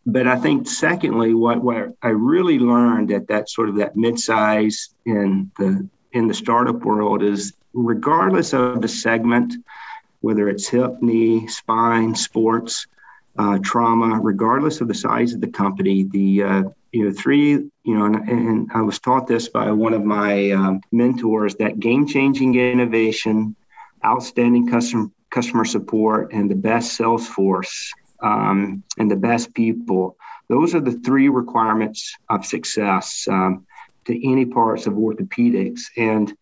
but 0.08 0.28
I 0.28 0.36
think 0.38 0.68
secondly, 0.68 1.34
what 1.34 1.64
what 1.64 1.94
I 2.02 2.10
really 2.10 2.58
learned 2.58 3.12
at 3.12 3.28
that 3.28 3.50
sort 3.50 3.70
of 3.70 3.76
that 3.76 3.96
midsize 3.96 4.90
in 5.06 5.52
the 5.60 5.88
in 6.14 6.28
the 6.28 6.34
startup 6.34 6.78
world 6.86 7.22
is 7.22 7.54
regardless 7.74 8.54
of 8.54 8.82
the 8.82 8.88
segment, 8.88 9.54
whether 10.22 10.50
it's 10.50 10.68
hip, 10.68 11.02
knee, 11.02 11.46
spine, 11.48 12.16
sports 12.16 12.88
uh, 13.38 13.60
trauma, 13.64 14.20
regardless 14.22 14.82
of 14.82 14.88
the 14.88 14.94
size 14.94 15.34
of 15.34 15.42
the 15.42 15.48
company. 15.48 16.04
The 16.04 16.44
uh, 16.44 16.64
you 16.92 17.06
know 17.06 17.12
three 17.12 17.52
you 17.52 17.72
know, 17.86 18.06
and, 18.06 18.30
and, 18.30 18.72
I 18.74 18.82
was 18.82 19.00
taught 19.00 19.28
this 19.28 19.50
by 19.50 19.72
one 19.72 19.94
of 19.94 20.04
my 20.04 20.52
um, 20.52 20.82
mentors 20.92 21.56
that 21.56 21.80
game-changing 21.80 22.56
innovation, 22.56 23.56
outstanding 24.04 24.68
customer 24.70 25.08
customer 25.30 25.66
support, 25.66 26.32
and 26.32 26.50
the 26.50 26.56
best 26.56 26.94
sales 26.94 27.28
force 27.28 27.94
um, 28.22 28.84
and 28.98 29.12
the 29.12 29.16
best 29.16 29.54
people. 29.54 30.18
Those 30.48 30.76
are 30.76 30.80
the 30.80 31.00
three 31.00 31.30
requirements 31.30 32.16
of 32.30 32.46
success 32.46 33.28
um, 33.30 33.66
to 34.06 34.32
any 34.32 34.46
parts 34.46 34.88
of 34.88 34.94
orthopedics. 34.94 35.82
And 35.98 36.36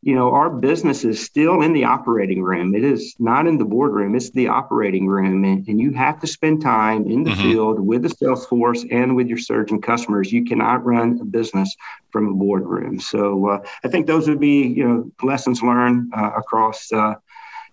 you 0.00 0.14
know, 0.14 0.32
our 0.32 0.48
business 0.48 1.04
is 1.04 1.24
still 1.24 1.62
in 1.62 1.72
the 1.72 1.84
operating 1.84 2.42
room. 2.42 2.74
It 2.74 2.84
is 2.84 3.14
not 3.18 3.46
in 3.46 3.58
the 3.58 3.64
boardroom, 3.64 4.14
it's 4.14 4.30
the 4.30 4.48
operating 4.48 5.06
room. 5.06 5.44
And, 5.44 5.66
and 5.66 5.80
you 5.80 5.92
have 5.92 6.20
to 6.20 6.26
spend 6.26 6.62
time 6.62 7.10
in 7.10 7.24
the 7.24 7.30
mm-hmm. 7.30 7.42
field 7.42 7.80
with 7.80 8.02
the 8.02 8.10
sales 8.10 8.46
force 8.46 8.84
and 8.90 9.16
with 9.16 9.26
your 9.26 9.38
surgeon 9.38 9.80
customers. 9.80 10.32
You 10.32 10.44
cannot 10.44 10.84
run 10.84 11.18
a 11.20 11.24
business 11.24 11.74
from 12.10 12.28
a 12.28 12.34
boardroom. 12.34 13.00
So 13.00 13.48
uh, 13.48 13.64
I 13.84 13.88
think 13.88 14.06
those 14.06 14.28
would 14.28 14.40
be, 14.40 14.66
you 14.66 14.86
know, 14.86 15.10
lessons 15.22 15.62
learned 15.62 16.12
uh, 16.16 16.30
across. 16.36 16.92
Uh, 16.92 17.14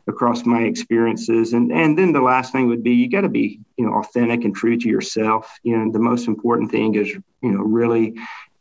across 0.08 0.46
my 0.46 0.62
experiences 0.62 1.54
and 1.54 1.72
and 1.72 1.98
then 1.98 2.12
the 2.12 2.22
last 2.22 2.52
thing 2.52 2.68
would 2.68 2.84
be 2.84 2.92
you 2.92 3.10
got 3.10 3.22
to 3.22 3.30
be 3.30 3.60
you 3.76 3.86
know 3.86 3.94
authentic 3.96 4.44
and 4.44 4.56
true 4.56 4.78
to 4.78 4.88
yourself 4.88 5.58
you 5.64 5.76
know 5.76 5.92
the 5.92 5.98
most 5.98 6.28
important 6.28 6.70
thing 6.70 6.94
is 6.94 7.10
you 7.42 7.52
know 7.52 7.62
really 7.62 8.14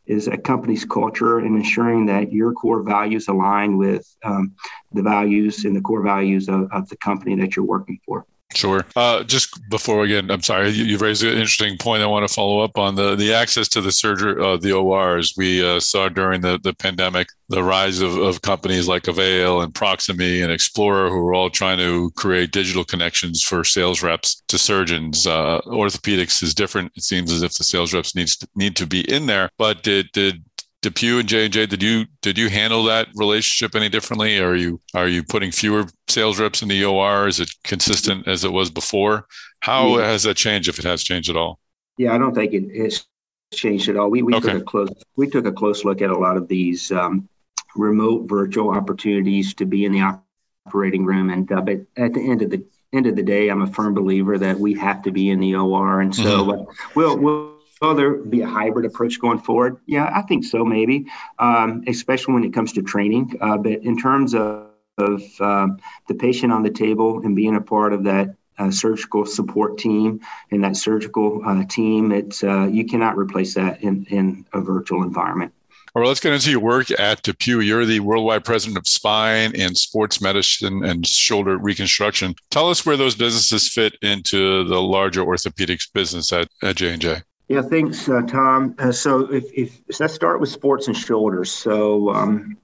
is 0.06 0.28
a 0.28 0.36
company's 0.36 0.84
culture 0.84 1.38
and 1.38 1.56
ensuring 1.56 2.06
that 2.06 2.32
your 2.32 2.52
core 2.52 2.82
values 2.82 3.28
align 3.28 3.78
with 3.78 4.06
um, 4.22 4.54
the 4.92 5.02
values 5.02 5.64
and 5.64 5.74
the 5.74 5.80
core 5.80 6.02
values 6.02 6.48
of, 6.48 6.70
of 6.72 6.88
the 6.88 6.96
company 6.96 7.34
that 7.36 7.56
you're 7.56 7.64
working 7.64 7.98
for. 8.04 8.26
Sure. 8.52 8.86
Uh, 8.94 9.24
just 9.24 9.58
before 9.68 10.04
again, 10.04 10.30
I'm 10.30 10.42
sorry, 10.42 10.70
you, 10.70 10.84
you, 10.84 10.98
raised 10.98 11.24
an 11.24 11.30
interesting 11.30 11.76
point. 11.76 12.02
I 12.02 12.06
want 12.06 12.26
to 12.28 12.32
follow 12.32 12.60
up 12.60 12.78
on 12.78 12.94
the 12.94 13.16
the 13.16 13.32
access 13.32 13.66
to 13.68 13.80
the 13.80 13.90
surgery, 13.90 14.40
uh, 14.40 14.56
the 14.56 14.72
ORs. 14.72 15.34
We 15.36 15.64
uh, 15.64 15.80
saw 15.80 16.08
during 16.08 16.40
the, 16.40 16.60
the 16.62 16.72
pandemic 16.72 17.28
the 17.48 17.62
rise 17.62 18.00
of, 18.00 18.16
of 18.16 18.42
companies 18.42 18.86
like 18.86 19.08
Avail 19.08 19.60
and 19.60 19.74
Proximie 19.74 20.42
and 20.42 20.52
Explorer, 20.52 21.10
who 21.10 21.26
are 21.26 21.34
all 21.34 21.50
trying 21.50 21.78
to 21.78 22.10
create 22.12 22.52
digital 22.52 22.84
connections 22.84 23.42
for 23.42 23.64
sales 23.64 24.02
reps 24.02 24.42
to 24.48 24.56
surgeons. 24.56 25.26
Uh, 25.26 25.60
orthopedics 25.66 26.42
is 26.42 26.54
different. 26.54 26.92
It 26.96 27.02
seems 27.02 27.32
as 27.32 27.42
if 27.42 27.54
the 27.54 27.64
sales 27.64 27.92
reps 27.92 28.14
needs 28.14 28.36
to, 28.36 28.48
need 28.54 28.76
to 28.76 28.86
be 28.86 29.00
in 29.12 29.26
there. 29.26 29.50
But 29.58 29.82
did 29.82 30.10
did 30.12 30.44
DePuy 30.84 31.20
and 31.20 31.28
J 31.28 31.44
and 31.44 31.52
J, 31.52 31.66
did 31.66 31.82
you 31.82 32.04
did 32.20 32.36
you 32.36 32.50
handle 32.50 32.84
that 32.84 33.08
relationship 33.14 33.74
any 33.74 33.88
differently? 33.88 34.38
Are 34.38 34.54
you 34.54 34.80
are 34.94 35.08
you 35.08 35.22
putting 35.22 35.50
fewer 35.50 35.86
sales 36.08 36.38
reps 36.38 36.62
in 36.62 36.68
the 36.68 36.84
OR? 36.84 37.26
Is 37.26 37.40
it 37.40 37.50
consistent 37.64 38.28
as 38.28 38.44
it 38.44 38.52
was 38.52 38.70
before? 38.70 39.26
How 39.60 39.98
yeah. 39.98 40.06
has 40.06 40.24
that 40.24 40.36
changed, 40.36 40.68
if 40.68 40.78
it 40.78 40.84
has 40.84 41.02
changed 41.02 41.30
at 41.30 41.36
all? 41.36 41.58
Yeah, 41.96 42.14
I 42.14 42.18
don't 42.18 42.34
think 42.34 42.52
it 42.52 42.82
has 42.82 43.06
changed 43.54 43.88
at 43.88 43.96
all. 43.96 44.10
We 44.10 44.22
we 44.22 44.34
okay. 44.34 44.52
took 44.52 44.62
a 44.62 44.64
close 44.64 44.90
we 45.16 45.28
took 45.28 45.46
a 45.46 45.52
close 45.52 45.84
look 45.84 46.02
at 46.02 46.10
a 46.10 46.18
lot 46.18 46.36
of 46.36 46.48
these 46.48 46.92
um, 46.92 47.28
remote 47.74 48.28
virtual 48.28 48.70
opportunities 48.70 49.54
to 49.54 49.64
be 49.64 49.86
in 49.86 49.92
the 49.92 50.20
operating 50.66 51.04
room, 51.06 51.30
and 51.30 51.50
uh, 51.50 51.62
but 51.62 51.80
at 51.96 52.12
the 52.12 52.30
end 52.30 52.42
of 52.42 52.50
the 52.50 52.62
end 52.92 53.06
of 53.06 53.16
the 53.16 53.22
day, 53.22 53.48
I'm 53.48 53.62
a 53.62 53.66
firm 53.66 53.94
believer 53.94 54.36
that 54.38 54.58
we 54.58 54.74
have 54.74 55.02
to 55.02 55.10
be 55.10 55.30
in 55.30 55.40
the 55.40 55.54
OR, 55.54 56.00
and 56.00 56.14
so 56.14 56.22
mm-hmm. 56.22 56.50
uh, 56.50 56.64
we'll 56.94 57.16
we'll 57.16 57.53
Will 57.84 57.94
there 57.94 58.14
be 58.14 58.40
a 58.40 58.46
hybrid 58.46 58.86
approach 58.86 59.20
going 59.20 59.40
forward? 59.40 59.76
Yeah, 59.84 60.10
I 60.10 60.22
think 60.22 60.44
so, 60.44 60.64
maybe, 60.64 61.04
um, 61.38 61.84
especially 61.86 62.32
when 62.32 62.44
it 62.44 62.54
comes 62.54 62.72
to 62.72 62.82
training. 62.82 63.36
Uh, 63.42 63.58
but 63.58 63.72
in 63.72 63.98
terms 63.98 64.34
of, 64.34 64.68
of 64.96 65.22
um, 65.38 65.78
the 66.08 66.14
patient 66.14 66.50
on 66.50 66.62
the 66.62 66.70
table 66.70 67.20
and 67.22 67.36
being 67.36 67.56
a 67.56 67.60
part 67.60 67.92
of 67.92 68.04
that 68.04 68.36
uh, 68.58 68.70
surgical 68.70 69.26
support 69.26 69.76
team 69.76 70.20
and 70.50 70.64
that 70.64 70.76
surgical 70.76 71.42
uh, 71.44 71.62
team, 71.66 72.10
it's 72.10 72.42
uh, 72.42 72.64
you 72.64 72.86
cannot 72.86 73.18
replace 73.18 73.52
that 73.52 73.82
in, 73.82 74.06
in 74.06 74.46
a 74.54 74.62
virtual 74.62 75.02
environment. 75.02 75.52
All 75.94 76.00
right, 76.00 76.08
let's 76.08 76.20
get 76.20 76.32
into 76.32 76.50
your 76.50 76.60
work 76.60 76.90
at 76.98 77.22
DePuy. 77.22 77.66
You're 77.66 77.84
the 77.84 78.00
worldwide 78.00 78.46
president 78.46 78.78
of 78.78 78.88
spine 78.88 79.52
and 79.54 79.76
sports 79.76 80.22
medicine 80.22 80.82
and 80.86 81.06
shoulder 81.06 81.58
reconstruction. 81.58 82.34
Tell 82.50 82.70
us 82.70 82.86
where 82.86 82.96
those 82.96 83.14
businesses 83.14 83.68
fit 83.68 83.98
into 84.00 84.64
the 84.64 84.80
larger 84.80 85.22
orthopedics 85.22 85.92
business 85.92 86.32
at, 86.32 86.48
at 86.62 86.76
J&J. 86.76 87.20
Yeah, 87.48 87.60
thanks, 87.60 88.08
uh, 88.08 88.22
Tom. 88.22 88.74
Uh, 88.78 88.90
so, 88.90 89.32
if, 89.32 89.44
if 89.52 89.82
so 89.90 90.04
let's 90.04 90.14
start 90.14 90.40
with 90.40 90.48
sports 90.48 90.86
and 90.86 90.96
shoulders. 90.96 91.52
So, 91.52 92.10
um, 92.10 92.56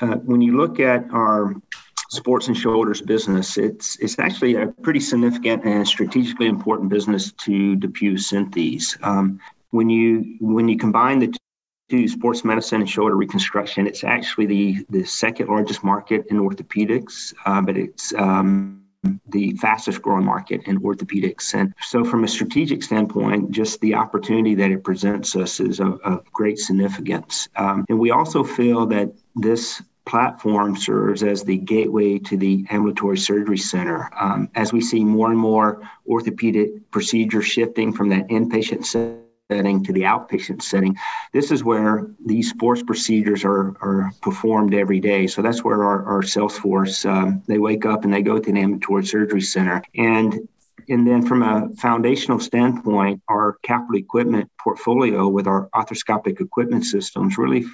uh, 0.00 0.16
when 0.16 0.40
you 0.40 0.56
look 0.56 0.80
at 0.80 1.04
our 1.12 1.54
sports 2.08 2.48
and 2.48 2.56
shoulders 2.56 3.02
business, 3.02 3.58
it's 3.58 3.96
it's 3.96 4.18
actually 4.18 4.56
a 4.56 4.66
pretty 4.66 5.00
significant 5.00 5.64
and 5.64 5.86
strategically 5.86 6.46
important 6.46 6.88
business 6.88 7.32
to 7.32 7.76
DePuy 7.76 8.14
Synthes. 8.14 8.96
Um, 9.04 9.38
when 9.70 9.90
you 9.90 10.36
when 10.40 10.68
you 10.68 10.78
combine 10.78 11.18
the 11.18 11.34
two, 11.90 12.08
sports 12.08 12.44
medicine 12.44 12.80
and 12.80 12.88
shoulder 12.88 13.14
reconstruction, 13.14 13.86
it's 13.86 14.04
actually 14.04 14.46
the 14.46 14.86
the 14.88 15.04
second 15.04 15.48
largest 15.48 15.84
market 15.84 16.26
in 16.30 16.38
orthopedics, 16.38 17.34
uh, 17.44 17.60
but 17.60 17.76
it's 17.76 18.14
um, 18.14 18.81
the 19.28 19.52
fastest 19.56 20.02
growing 20.02 20.24
market 20.24 20.62
in 20.66 20.80
orthopedics. 20.80 21.54
And 21.54 21.74
so, 21.80 22.04
from 22.04 22.24
a 22.24 22.28
strategic 22.28 22.82
standpoint, 22.82 23.50
just 23.50 23.80
the 23.80 23.94
opportunity 23.94 24.54
that 24.56 24.70
it 24.70 24.84
presents 24.84 25.34
us 25.36 25.60
is 25.60 25.80
of, 25.80 26.00
of 26.02 26.24
great 26.32 26.58
significance. 26.58 27.48
Um, 27.56 27.84
and 27.88 27.98
we 27.98 28.10
also 28.10 28.44
feel 28.44 28.86
that 28.86 29.12
this 29.34 29.82
platform 30.04 30.76
serves 30.76 31.22
as 31.22 31.44
the 31.44 31.56
gateway 31.56 32.18
to 32.18 32.36
the 32.36 32.66
ambulatory 32.70 33.18
surgery 33.18 33.58
center. 33.58 34.10
Um, 34.18 34.48
as 34.54 34.72
we 34.72 34.80
see 34.80 35.04
more 35.04 35.30
and 35.30 35.38
more 35.38 35.88
orthopedic 36.08 36.90
procedures 36.90 37.46
shifting 37.46 37.92
from 37.92 38.08
that 38.08 38.28
inpatient 38.28 38.84
setting 38.84 39.21
setting 39.52 39.84
to 39.84 39.92
the 39.92 40.02
outpatient 40.02 40.62
setting. 40.62 40.96
This 41.32 41.50
is 41.50 41.62
where 41.62 42.06
these 42.24 42.50
sports 42.50 42.82
procedures 42.82 43.44
are, 43.44 43.68
are 43.80 44.12
performed 44.22 44.74
every 44.74 45.00
day. 45.00 45.26
So 45.26 45.42
that's 45.42 45.62
where 45.64 45.84
our, 45.84 46.04
our 46.04 46.22
sales 46.22 46.58
force, 46.58 47.04
um, 47.04 47.42
they 47.46 47.58
wake 47.58 47.84
up 47.84 48.04
and 48.04 48.12
they 48.12 48.22
go 48.22 48.38
to 48.38 48.50
an 48.50 48.56
ambulatory 48.56 49.04
surgery 49.04 49.40
center. 49.40 49.82
And 49.94 50.48
and 50.88 51.06
then 51.06 51.24
from 51.24 51.42
a 51.44 51.68
foundational 51.76 52.40
standpoint, 52.40 53.22
our 53.28 53.56
capital 53.62 53.96
equipment 53.96 54.50
portfolio 54.58 55.28
with 55.28 55.46
our 55.46 55.68
arthroscopic 55.74 56.40
equipment 56.40 56.84
systems 56.84 57.38
really 57.38 57.64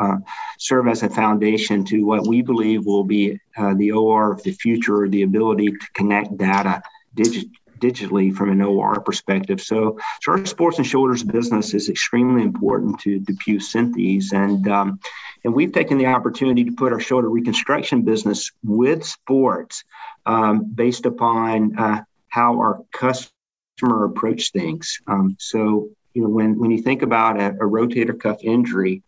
uh, 0.00 0.16
serve 0.58 0.88
as 0.88 1.02
a 1.04 1.08
foundation 1.08 1.84
to 1.84 2.02
what 2.02 2.26
we 2.26 2.42
believe 2.42 2.84
will 2.84 3.04
be 3.04 3.38
uh, 3.56 3.74
the 3.74 3.92
OR 3.92 4.32
of 4.32 4.42
the 4.42 4.52
future, 4.52 5.08
the 5.08 5.22
ability 5.22 5.68
to 5.68 5.86
connect 5.94 6.36
data 6.36 6.82
digit- 7.14 7.46
digitally 7.78 8.34
from 8.34 8.50
an 8.50 8.62
OR 8.62 9.00
perspective. 9.00 9.60
So, 9.60 9.98
so 10.22 10.32
our 10.32 10.46
sports 10.46 10.78
and 10.78 10.86
shoulders 10.86 11.22
business 11.22 11.74
is 11.74 11.88
extremely 11.88 12.42
important 12.42 13.00
to 13.00 13.20
DePuy 13.20 13.56
Synthes, 13.56 14.32
and 14.32 14.68
um, 14.68 15.00
and 15.44 15.54
we've 15.54 15.72
taken 15.72 15.98
the 15.98 16.06
opportunity 16.06 16.64
to 16.64 16.72
put 16.72 16.92
our 16.92 17.00
shoulder 17.00 17.28
reconstruction 17.28 18.02
business 18.02 18.50
with 18.64 19.04
sports 19.04 19.84
um, 20.24 20.64
based 20.74 21.06
upon 21.06 21.78
uh, 21.78 22.02
how 22.28 22.58
our 22.58 22.82
customer 22.92 24.04
approach 24.04 24.52
things. 24.52 25.00
Um, 25.06 25.36
so 25.38 25.90
you 26.14 26.22
know 26.22 26.28
when 26.28 26.58
when 26.58 26.70
you 26.70 26.82
think 26.82 27.02
about 27.02 27.40
a, 27.40 27.50
a 27.50 27.68
rotator 27.68 28.18
cuff 28.18 28.38
injury, 28.42 29.02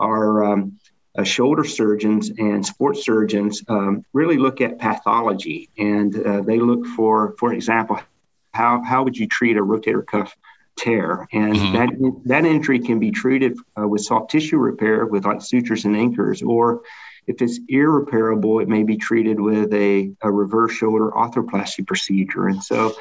our 0.00 0.44
um, 0.44 0.78
uh, 1.16 1.24
shoulder 1.24 1.64
surgeons 1.64 2.30
and 2.38 2.64
sports 2.64 3.04
surgeons 3.04 3.62
um, 3.68 4.04
really 4.12 4.38
look 4.38 4.60
at 4.60 4.78
pathology 4.78 5.68
and 5.76 6.16
uh, 6.26 6.40
they 6.40 6.58
look 6.58 6.86
for, 6.86 7.34
for 7.38 7.52
example, 7.52 7.98
how, 8.52 8.82
how 8.82 9.02
would 9.02 9.16
you 9.16 9.26
treat 9.26 9.56
a 9.56 9.60
rotator 9.60 10.06
cuff 10.06 10.36
tear? 10.76 11.26
And 11.32 11.54
mm-hmm. 11.54 11.72
that, 11.74 12.22
that 12.26 12.44
injury 12.46 12.78
can 12.78 12.98
be 12.98 13.10
treated 13.10 13.58
uh, 13.78 13.86
with 13.88 14.02
soft 14.02 14.30
tissue 14.30 14.58
repair 14.58 15.06
with 15.06 15.24
like 15.24 15.42
sutures 15.42 15.84
and 15.84 15.96
anchors, 15.96 16.42
or 16.42 16.82
if 17.26 17.40
it's 17.40 17.60
irreparable, 17.68 18.60
it 18.60 18.68
may 18.68 18.82
be 18.82 18.96
treated 18.96 19.38
with 19.40 19.72
a, 19.72 20.10
a 20.22 20.30
reverse 20.30 20.72
shoulder 20.72 21.10
arthroplasty 21.10 21.86
procedure. 21.86 22.48
And 22.48 22.62
so 22.62 22.94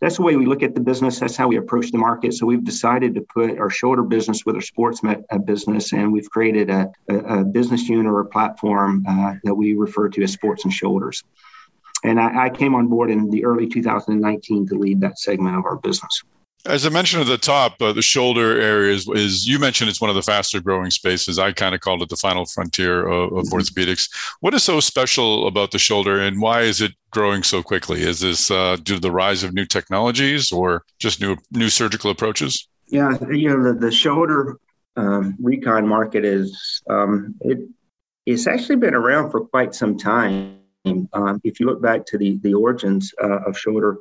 that's 0.00 0.16
the 0.16 0.22
way 0.22 0.36
we 0.36 0.46
look 0.46 0.62
at 0.62 0.74
the 0.74 0.80
business. 0.80 1.20
That's 1.20 1.36
how 1.36 1.48
we 1.48 1.56
approach 1.56 1.90
the 1.90 1.98
market. 1.98 2.34
So 2.34 2.46
we've 2.46 2.64
decided 2.64 3.14
to 3.14 3.20
put 3.22 3.58
our 3.58 3.70
shoulder 3.70 4.02
business 4.02 4.44
with 4.44 4.56
our 4.56 4.62
sports 4.62 5.02
met, 5.02 5.24
uh, 5.30 5.38
business, 5.38 5.92
and 5.92 6.12
we've 6.12 6.30
created 6.30 6.70
a, 6.70 6.90
a, 7.08 7.16
a 7.16 7.44
business 7.44 7.88
unit 7.88 8.06
or 8.06 8.20
a 8.20 8.26
platform 8.26 9.04
uh, 9.08 9.34
that 9.44 9.54
we 9.54 9.74
refer 9.74 10.08
to 10.08 10.22
as 10.22 10.32
Sports 10.32 10.64
and 10.64 10.72
Shoulders 10.72 11.22
and 12.04 12.20
I, 12.20 12.46
I, 12.46 12.50
came 12.50 12.74
on 12.74 12.88
board 12.88 13.10
in 13.10 13.30
the 13.30 13.44
early 13.44 13.66
2019 13.66 14.68
to 14.68 14.74
lead 14.74 15.00
that 15.00 15.18
segment 15.18 15.56
of 15.56 15.64
our 15.64 15.76
business. 15.76 16.22
As 16.66 16.84
I 16.84 16.90
mentioned 16.90 17.22
at 17.22 17.28
the 17.28 17.38
top, 17.38 17.80
uh, 17.80 17.92
the 17.92 18.02
shoulder 18.02 18.60
area 18.60 18.92
is, 18.94 19.08
is, 19.08 19.48
you 19.48 19.58
mentioned 19.58 19.88
it's 19.88 20.00
one 20.00 20.10
of 20.10 20.16
the 20.16 20.22
faster 20.22 20.60
growing 20.60 20.90
spaces. 20.90 21.38
I 21.38 21.52
kind 21.52 21.74
of 21.74 21.80
called 21.80 22.02
it 22.02 22.10
the 22.10 22.16
final 22.16 22.44
frontier 22.44 23.06
of, 23.06 23.32
of 23.32 23.44
mm-hmm. 23.44 23.56
orthopedics. 23.56 24.10
What 24.40 24.52
is 24.52 24.62
so 24.62 24.78
special 24.80 25.46
about 25.46 25.70
the 25.70 25.78
shoulder, 25.78 26.20
and 26.20 26.38
why 26.38 26.62
is 26.62 26.82
it 26.82 26.92
growing 27.10 27.42
so 27.44 27.62
quickly? 27.62 28.02
Is 28.02 28.20
this 28.20 28.50
uh, 28.50 28.76
due 28.76 28.96
to 28.96 29.00
the 29.00 29.10
rise 29.10 29.42
of 29.42 29.54
new 29.54 29.64
technologies, 29.64 30.52
or 30.52 30.84
just 30.98 31.18
new 31.18 31.38
new 31.50 31.70
surgical 31.70 32.10
approaches? 32.10 32.68
Yeah, 32.88 33.12
you 33.30 33.48
know 33.48 33.62
the, 33.62 33.78
the 33.78 33.90
shoulder 33.90 34.58
um, 34.96 35.36
recon 35.40 35.88
market 35.88 36.26
is 36.26 36.82
um, 36.90 37.36
it. 37.40 37.58
It's 38.26 38.46
actually 38.46 38.76
been 38.76 38.94
around 38.94 39.30
for 39.30 39.46
quite 39.46 39.74
some 39.74 39.96
time 39.96 40.59
um, 40.84 41.40
if 41.44 41.60
you 41.60 41.66
look 41.66 41.82
back 41.82 42.06
to 42.06 42.18
the, 42.18 42.38
the 42.42 42.54
origins 42.54 43.12
uh, 43.22 43.40
of 43.46 43.58
shoulder 43.58 43.98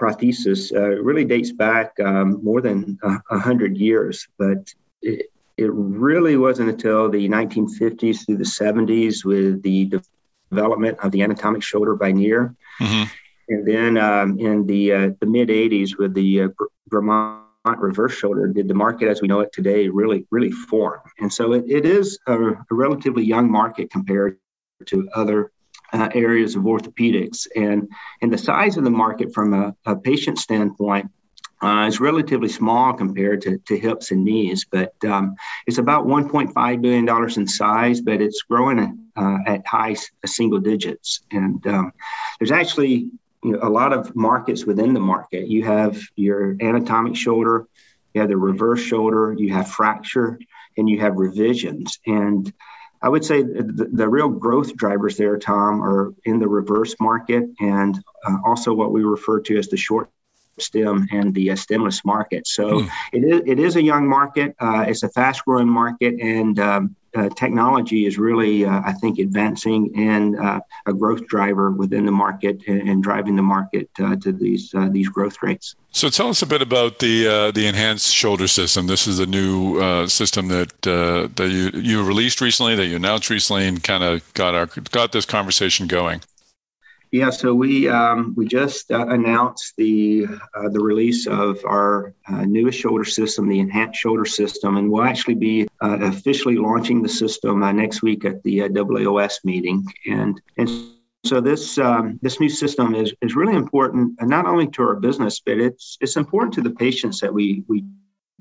prosthesis, 0.00 0.74
uh, 0.74 0.90
it 0.92 1.02
really 1.02 1.24
dates 1.24 1.52
back 1.52 1.92
um, 2.00 2.42
more 2.42 2.60
than 2.60 2.98
a 3.02 3.38
hundred 3.38 3.76
years, 3.76 4.26
but 4.38 4.72
it, 5.02 5.26
it 5.56 5.70
really 5.72 6.36
wasn't 6.36 6.68
until 6.68 7.08
the 7.08 7.28
1950s 7.28 8.26
through 8.26 8.36
the 8.36 8.44
70s 8.44 9.24
with 9.24 9.62
the 9.62 9.90
development 10.50 10.98
of 11.00 11.12
the 11.12 11.22
anatomic 11.22 11.62
shoulder 11.62 11.94
by 11.96 12.12
Neer. 12.12 12.54
Mm-hmm. 12.80 13.10
And 13.48 13.66
then 13.66 13.96
um, 13.96 14.38
in 14.38 14.66
the 14.66 14.92
uh, 14.92 15.10
the 15.20 15.26
mid 15.26 15.48
80s 15.48 15.96
with 15.96 16.14
the 16.14 16.42
uh, 16.42 16.48
Grammont 16.88 17.44
reverse 17.78 18.12
shoulder, 18.12 18.48
did 18.48 18.68
the 18.68 18.74
market 18.74 19.08
as 19.08 19.22
we 19.22 19.28
know 19.28 19.40
it 19.40 19.52
today 19.52 19.88
really, 19.88 20.26
really 20.30 20.50
form? 20.50 21.00
And 21.20 21.32
so 21.32 21.52
it, 21.52 21.64
it 21.68 21.86
is 21.86 22.18
a, 22.26 22.36
a 22.36 22.64
relatively 22.70 23.24
young 23.24 23.50
market 23.50 23.90
compared 23.90 24.38
to 24.86 25.08
other 25.14 25.52
uh, 25.96 26.08
areas 26.14 26.54
of 26.56 26.62
orthopedics. 26.64 27.46
And, 27.56 27.88
and 28.20 28.32
the 28.32 28.38
size 28.38 28.76
of 28.76 28.84
the 28.84 28.90
market 28.90 29.32
from 29.32 29.54
a, 29.54 29.74
a 29.86 29.96
patient 29.96 30.38
standpoint 30.38 31.10
uh, 31.62 31.86
is 31.88 32.00
relatively 32.00 32.50
small 32.50 32.92
compared 32.92 33.40
to, 33.42 33.58
to 33.66 33.78
hips 33.78 34.10
and 34.10 34.24
knees, 34.24 34.66
but 34.70 34.92
um, 35.04 35.34
it's 35.66 35.78
about 35.78 36.06
$1.5 36.06 36.82
billion 36.82 37.30
in 37.40 37.46
size, 37.46 38.00
but 38.02 38.20
it's 38.20 38.42
growing 38.42 38.78
uh, 39.16 39.38
at 39.46 39.66
high 39.66 39.96
single 40.26 40.60
digits. 40.60 41.22
And 41.30 41.66
um, 41.66 41.92
there's 42.38 42.52
actually 42.52 43.08
you 43.42 43.52
know, 43.52 43.60
a 43.62 43.70
lot 43.70 43.94
of 43.94 44.14
markets 44.14 44.66
within 44.66 44.92
the 44.92 45.00
market. 45.00 45.48
You 45.48 45.64
have 45.64 45.98
your 46.14 46.56
anatomic 46.60 47.16
shoulder, 47.16 47.66
you 48.12 48.20
have 48.20 48.28
the 48.28 48.36
reverse 48.36 48.80
shoulder, 48.80 49.34
you 49.38 49.54
have 49.54 49.70
fracture, 49.70 50.38
and 50.76 50.90
you 50.90 51.00
have 51.00 51.16
revisions. 51.16 52.00
And 52.06 52.52
I 53.06 53.08
would 53.08 53.24
say 53.24 53.40
the, 53.40 53.88
the, 53.92 54.08
real 54.08 54.28
growth 54.28 54.74
drivers 54.74 55.16
there, 55.16 55.38
Tom, 55.38 55.80
are 55.80 56.12
in 56.24 56.40
the 56.40 56.48
reverse 56.48 56.96
market 56.98 57.44
and 57.60 57.96
uh, 58.26 58.38
also 58.44 58.74
what 58.74 58.90
we 58.90 59.04
refer 59.04 59.38
to 59.42 59.56
as 59.56 59.68
the 59.68 59.76
short 59.76 60.10
stem 60.58 61.06
and 61.12 61.32
the 61.32 61.52
uh, 61.52 61.54
stemless 61.54 62.04
market. 62.04 62.48
So 62.48 62.80
mm. 62.80 62.90
it, 63.12 63.22
is, 63.22 63.42
it 63.46 63.58
is 63.60 63.76
a 63.76 63.82
young 63.82 64.08
market. 64.08 64.56
Uh, 64.58 64.86
it's 64.88 65.04
a 65.04 65.08
fast 65.08 65.44
growing 65.44 65.68
market, 65.68 66.18
and 66.20 66.58
um, 66.58 66.96
uh, 67.16 67.28
technology 67.30 68.06
is 68.06 68.18
really, 68.18 68.64
uh, 68.64 68.82
I 68.84 68.92
think, 68.92 69.18
advancing 69.18 69.90
and 69.96 70.38
uh, 70.38 70.60
a 70.86 70.92
growth 70.92 71.26
driver 71.26 71.70
within 71.70 72.04
the 72.04 72.12
market 72.12 72.62
and, 72.66 72.88
and 72.88 73.02
driving 73.02 73.36
the 73.36 73.42
market 73.42 73.88
uh, 73.98 74.16
to 74.16 74.32
these 74.32 74.74
these 74.90 75.08
growth 75.08 75.36
rates. 75.42 75.74
So 75.92 76.10
tell 76.10 76.28
us 76.28 76.42
a 76.42 76.46
bit 76.46 76.62
about 76.62 76.98
the 76.98 77.50
the 77.54 77.66
enhanced 77.66 78.14
shoulder 78.14 78.48
system. 78.48 78.86
This 78.86 79.06
is 79.06 79.18
a 79.18 79.26
new 79.26 80.06
system 80.08 80.48
that 80.48 80.82
that 80.82 81.48
you 81.50 81.70
you 81.80 82.04
released 82.04 82.40
recently, 82.40 82.74
that 82.76 82.86
you 82.86 82.96
announced 82.96 83.30
recently, 83.30 83.66
and 83.66 83.82
kind 83.82 84.04
of 84.04 84.34
got 84.34 84.54
our 84.54 84.66
got 84.90 85.12
this 85.12 85.24
conversation 85.24 85.86
going. 85.86 86.20
Yeah, 87.16 87.30
so 87.30 87.54
we 87.54 87.88
um, 87.88 88.34
we 88.36 88.44
just 88.46 88.90
uh, 88.90 89.06
announced 89.08 89.72
the 89.78 90.26
uh, 90.54 90.68
the 90.68 90.80
release 90.80 91.26
of 91.26 91.64
our 91.64 92.12
uh, 92.28 92.44
newest 92.44 92.78
shoulder 92.78 93.06
system, 93.06 93.48
the 93.48 93.58
enhanced 93.58 93.98
shoulder 93.98 94.26
system, 94.26 94.76
and 94.76 94.90
we'll 94.90 95.02
actually 95.04 95.36
be 95.36 95.66
uh, 95.82 95.96
officially 96.02 96.56
launching 96.56 97.00
the 97.00 97.08
system 97.08 97.62
uh, 97.62 97.72
next 97.72 98.02
week 98.02 98.26
at 98.26 98.42
the 98.42 98.64
uh, 98.64 98.68
AAOS 98.68 99.36
meeting. 99.44 99.86
And 100.06 100.38
and 100.58 100.68
so 101.24 101.40
this 101.40 101.78
um, 101.78 102.18
this 102.20 102.38
new 102.38 102.50
system 102.50 102.94
is 102.94 103.14
is 103.22 103.34
really 103.34 103.56
important, 103.56 104.20
not 104.20 104.44
only 104.44 104.66
to 104.72 104.82
our 104.82 104.96
business, 104.96 105.40
but 105.40 105.56
it's 105.56 105.96
it's 106.02 106.18
important 106.18 106.52
to 106.56 106.60
the 106.60 106.74
patients 106.84 107.18
that 107.20 107.32
we 107.32 107.64
we 107.66 107.82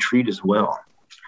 treat 0.01 0.27
as 0.27 0.43
well. 0.43 0.77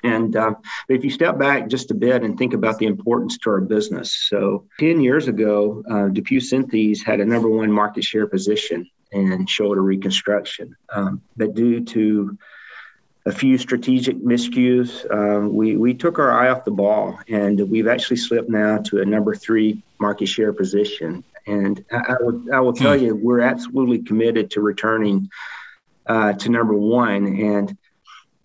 And 0.03 0.35
uh, 0.35 0.55
if 0.89 1.03
you 1.03 1.09
step 1.09 1.37
back 1.37 1.67
just 1.67 1.91
a 1.91 1.95
bit 1.95 2.23
and 2.23 2.37
think 2.37 2.53
about 2.53 2.77
the 2.77 2.85
importance 2.85 3.37
to 3.39 3.49
our 3.49 3.61
business, 3.61 4.11
so 4.29 4.65
10 4.79 5.01
years 5.01 5.27
ago, 5.27 5.83
uh, 5.89 6.09
DePuy 6.09 6.41
Synthes 6.41 7.03
had 7.03 7.19
a 7.19 7.25
number 7.25 7.49
one 7.49 7.71
market 7.71 8.03
share 8.03 8.27
position 8.27 8.89
in 9.11 9.45
shoulder 9.45 9.81
reconstruction. 9.81 10.75
Um, 10.93 11.21
but 11.35 11.53
due 11.53 11.83
to 11.85 12.37
a 13.25 13.31
few 13.31 13.57
strategic 13.57 14.17
miscues, 14.17 15.09
um, 15.11 15.53
we, 15.53 15.75
we 15.75 15.93
took 15.93 16.19
our 16.19 16.31
eye 16.31 16.49
off 16.49 16.63
the 16.63 16.71
ball 16.71 17.19
and 17.27 17.59
we've 17.69 17.87
actually 17.87 18.17
slipped 18.17 18.49
now 18.49 18.77
to 18.77 19.01
a 19.01 19.05
number 19.05 19.35
three 19.35 19.83
market 19.99 20.27
share 20.27 20.53
position. 20.53 21.23
And 21.45 21.83
I, 21.91 21.97
I 21.97 22.15
will, 22.21 22.53
I 22.53 22.59
will 22.61 22.73
tell 22.73 22.97
hmm. 22.97 23.03
you, 23.03 23.15
we're 23.15 23.41
absolutely 23.41 23.99
committed 23.99 24.51
to 24.51 24.61
returning 24.61 25.29
uh, 26.05 26.33
to 26.33 26.49
number 26.49 26.73
one. 26.73 27.27
And 27.27 27.77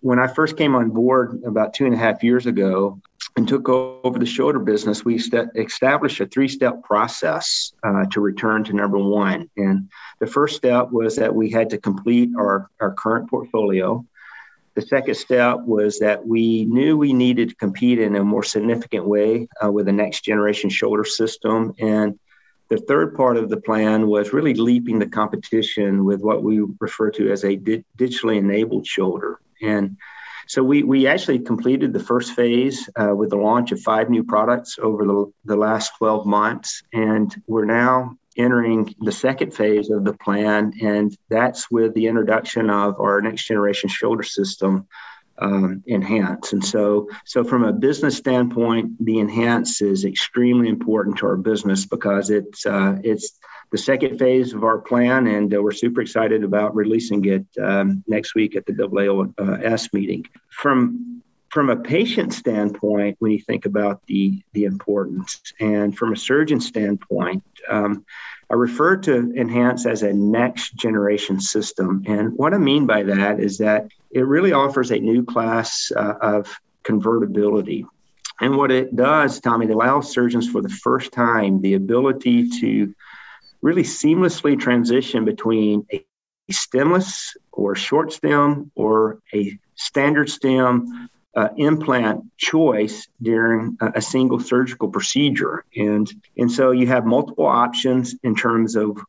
when 0.03 0.19
I 0.19 0.27
first 0.27 0.57
came 0.57 0.75
on 0.75 0.89
board 0.89 1.41
about 1.45 1.73
two 1.73 1.85
and 1.85 1.95
a 1.95 1.97
half 1.97 2.23
years 2.23 2.45
ago 2.45 2.99
and 3.37 3.47
took 3.47 3.69
over 3.69 4.19
the 4.19 4.25
shoulder 4.25 4.59
business, 4.59 5.05
we 5.05 5.17
st- 5.17 5.47
established 5.55 6.19
a 6.19 6.25
three 6.25 6.49
step 6.49 6.83
process 6.83 7.71
uh, 7.83 8.03
to 8.11 8.19
return 8.19 8.65
to 8.65 8.73
number 8.73 8.97
one. 8.97 9.49
And 9.55 9.89
the 10.19 10.27
first 10.27 10.57
step 10.57 10.91
was 10.91 11.15
that 11.15 11.33
we 11.33 11.49
had 11.49 11.69
to 11.69 11.77
complete 11.77 12.31
our, 12.37 12.69
our 12.81 12.93
current 12.93 13.29
portfolio. 13.29 14.05
The 14.75 14.81
second 14.81 15.15
step 15.15 15.59
was 15.61 15.99
that 15.99 16.27
we 16.27 16.65
knew 16.65 16.97
we 16.97 17.13
needed 17.13 17.49
to 17.49 17.55
compete 17.55 17.99
in 17.99 18.17
a 18.17 18.25
more 18.25 18.43
significant 18.43 19.07
way 19.07 19.47
uh, 19.63 19.71
with 19.71 19.85
the 19.85 19.93
next 19.93 20.25
generation 20.25 20.69
shoulder 20.69 21.05
system. 21.05 21.75
And 21.79 22.19
the 22.67 22.77
third 22.77 23.15
part 23.15 23.37
of 23.37 23.47
the 23.49 23.61
plan 23.61 24.07
was 24.07 24.33
really 24.33 24.53
leaping 24.53 24.99
the 24.99 25.07
competition 25.07 26.03
with 26.03 26.19
what 26.19 26.43
we 26.43 26.61
refer 26.81 27.09
to 27.11 27.31
as 27.31 27.45
a 27.45 27.55
di- 27.55 27.85
digitally 27.97 28.37
enabled 28.37 28.85
shoulder. 28.85 29.39
And 29.63 29.97
so 30.47 30.63
we, 30.63 30.83
we 30.83 31.07
actually 31.07 31.39
completed 31.39 31.93
the 31.93 31.99
first 31.99 32.33
phase 32.33 32.89
uh, 32.95 33.15
with 33.15 33.29
the 33.29 33.37
launch 33.37 33.71
of 33.71 33.79
five 33.81 34.09
new 34.09 34.23
products 34.23 34.77
over 34.81 35.05
the, 35.05 35.31
the 35.45 35.55
last 35.55 35.93
12 35.97 36.25
months. 36.25 36.83
And 36.91 37.33
we're 37.47 37.65
now 37.65 38.17
entering 38.35 38.93
the 38.99 39.11
second 39.11 39.53
phase 39.53 39.89
of 39.89 40.03
the 40.03 40.13
plan. 40.13 40.73
And 40.81 41.15
that's 41.29 41.71
with 41.71 41.93
the 41.93 42.07
introduction 42.07 42.69
of 42.69 42.99
our 42.99 43.21
next 43.21 43.45
generation 43.45 43.89
shoulder 43.89 44.23
system 44.23 44.87
um, 45.39 45.83
INHANCE. 45.87 46.53
And 46.53 46.63
so, 46.63 47.09
so 47.25 47.43
from 47.43 47.63
a 47.63 47.73
business 47.73 48.17
standpoint, 48.17 49.03
the 49.03 49.19
INHANCE 49.19 49.81
is 49.81 50.05
extremely 50.05 50.69
important 50.69 51.17
to 51.17 51.27
our 51.27 51.37
business 51.37 51.85
because 51.85 52.29
it's 52.29 52.65
uh, 52.65 52.97
it's 53.03 53.39
the 53.71 53.77
second 53.77 54.19
phase 54.19 54.53
of 54.53 54.63
our 54.63 54.77
plan, 54.77 55.25
and 55.27 55.53
uh, 55.53 55.61
we're 55.61 55.71
super 55.71 56.01
excited 56.01 56.43
about 56.43 56.75
releasing 56.75 57.25
it 57.25 57.45
um, 57.59 58.03
next 58.07 58.35
week 58.35 58.55
at 58.55 58.65
the 58.65 58.73
AAOS 58.73 59.91
meeting. 59.93 60.25
From 60.49 61.23
from 61.49 61.69
a 61.69 61.75
patient 61.75 62.33
standpoint, 62.33 63.15
when 63.19 63.31
you 63.31 63.39
think 63.39 63.65
about 63.65 64.01
the 64.07 64.41
the 64.53 64.65
importance, 64.65 65.41
and 65.59 65.97
from 65.97 66.13
a 66.13 66.15
surgeon 66.15 66.59
standpoint, 66.59 67.43
um, 67.67 68.05
I 68.53 68.55
refer 68.55 68.97
to 68.97 69.33
INHANCE 69.35 69.87
as 69.87 70.03
a 70.03 70.13
next 70.13 70.75
generation 70.75 71.41
system. 71.41 72.03
And 72.05 72.33
what 72.33 72.53
I 72.53 72.59
mean 72.59 72.85
by 72.85 73.01
that 73.01 73.39
is 73.39 73.57
that 73.57 73.87
it 74.11 74.27
really 74.27 74.53
offers 74.53 74.91
a 74.91 74.99
new 74.99 75.25
class 75.25 75.91
uh, 75.97 76.13
of 76.21 76.55
convertibility. 76.83 77.87
And 78.39 78.55
what 78.55 78.69
it 78.69 78.95
does, 78.95 79.39
Tommy, 79.39 79.65
it 79.65 79.71
allows 79.71 80.11
surgeons 80.11 80.47
for 80.47 80.61
the 80.61 80.69
first 80.69 81.11
time 81.11 81.61
the 81.61 81.73
ability 81.73 82.47
to 82.59 82.93
really 83.63 83.81
seamlessly 83.81 84.59
transition 84.59 85.25
between 85.25 85.87
a 85.91 86.05
stemless 86.51 87.35
or 87.51 87.73
short 87.73 88.13
stem 88.13 88.69
or 88.75 89.17
a 89.33 89.57
standard 89.73 90.29
stem 90.29 91.09
uh, 91.35 91.49
implant 91.57 92.23
choice 92.37 93.07
during 93.21 93.77
a, 93.81 93.93
a, 93.95 94.01
single 94.01 94.39
surgical 94.39 94.87
procedure. 94.87 95.65
And, 95.75 96.11
and 96.37 96.51
so 96.51 96.71
you 96.71 96.87
have 96.87 97.05
multiple 97.05 97.47
options 97.47 98.15
in 98.23 98.35
terms 98.35 98.75
of 98.75 98.99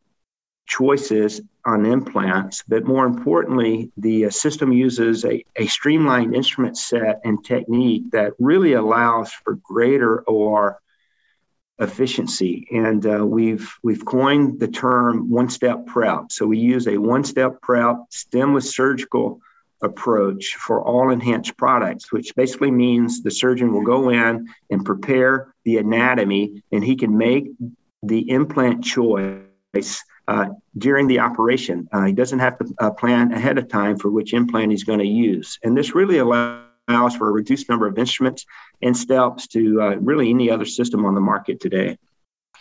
choices 0.66 1.42
on 1.66 1.84
implants, 1.84 2.62
but 2.66 2.87
more 2.87 3.06
importantly, 3.06 3.90
the 3.96 4.26
uh, 4.26 4.30
system 4.30 4.72
uses 4.72 5.24
a, 5.24 5.44
a 5.56 5.66
streamlined 5.66 6.34
instrument 6.34 6.78
set 6.78 7.20
and 7.24 7.44
technique 7.44 8.10
that 8.12 8.32
really 8.38 8.72
allows 8.72 9.30
for 9.32 9.56
greater 9.56 10.22
OR 10.22 10.80
efficiency. 11.78 12.66
And 12.70 13.04
uh, 13.06 13.26
we've 13.26 13.70
we've 13.82 14.04
coined 14.04 14.60
the 14.60 14.68
term 14.68 15.30
one-step 15.30 15.87
prep. 15.87 16.30
So 16.30 16.46
we 16.46 16.58
use 16.58 16.87
a 16.87 16.98
one-step 16.98 17.60
prep 17.60 17.96
stemless 18.10 18.74
surgical 18.74 19.40
approach 19.84 20.56
for 20.56 20.82
all 20.82 21.10
enhanced 21.10 21.56
products, 21.56 22.10
which 22.10 22.34
basically 22.34 22.70
means 22.70 23.22
the 23.22 23.30
surgeon 23.30 23.72
will 23.72 23.84
go 23.84 24.10
in 24.10 24.48
and 24.70 24.84
prepare 24.84 25.54
the 25.64 25.78
anatomy, 25.78 26.62
and 26.72 26.82
he 26.82 26.96
can 26.96 27.16
make 27.16 27.50
the 28.02 28.28
implant 28.30 28.82
choice 28.84 30.04
uh, 30.28 30.46
during 30.78 31.06
the 31.06 31.20
operation. 31.20 31.88
Uh, 31.92 32.04
he 32.04 32.12
doesn't 32.12 32.38
have 32.38 32.58
to 32.58 32.74
uh, 32.80 32.90
plan 32.90 33.32
ahead 33.32 33.58
of 33.58 33.68
time 33.68 33.98
for 33.98 34.10
which 34.10 34.32
implant 34.32 34.70
he's 34.70 34.84
going 34.84 34.98
to 34.98 35.06
use. 35.06 35.58
And 35.62 35.76
this 35.76 35.94
really 35.94 36.18
allows 36.18 37.16
for 37.16 37.28
a 37.28 37.32
reduced 37.32 37.68
number 37.68 37.86
of 37.86 37.98
instruments 37.98 38.46
and 38.82 38.96
steps 38.96 39.46
to 39.48 39.80
uh, 39.80 39.96
really 39.96 40.30
any 40.30 40.50
other 40.50 40.64
system 40.64 41.04
on 41.04 41.14
the 41.14 41.20
market 41.20 41.60
today. 41.60 41.98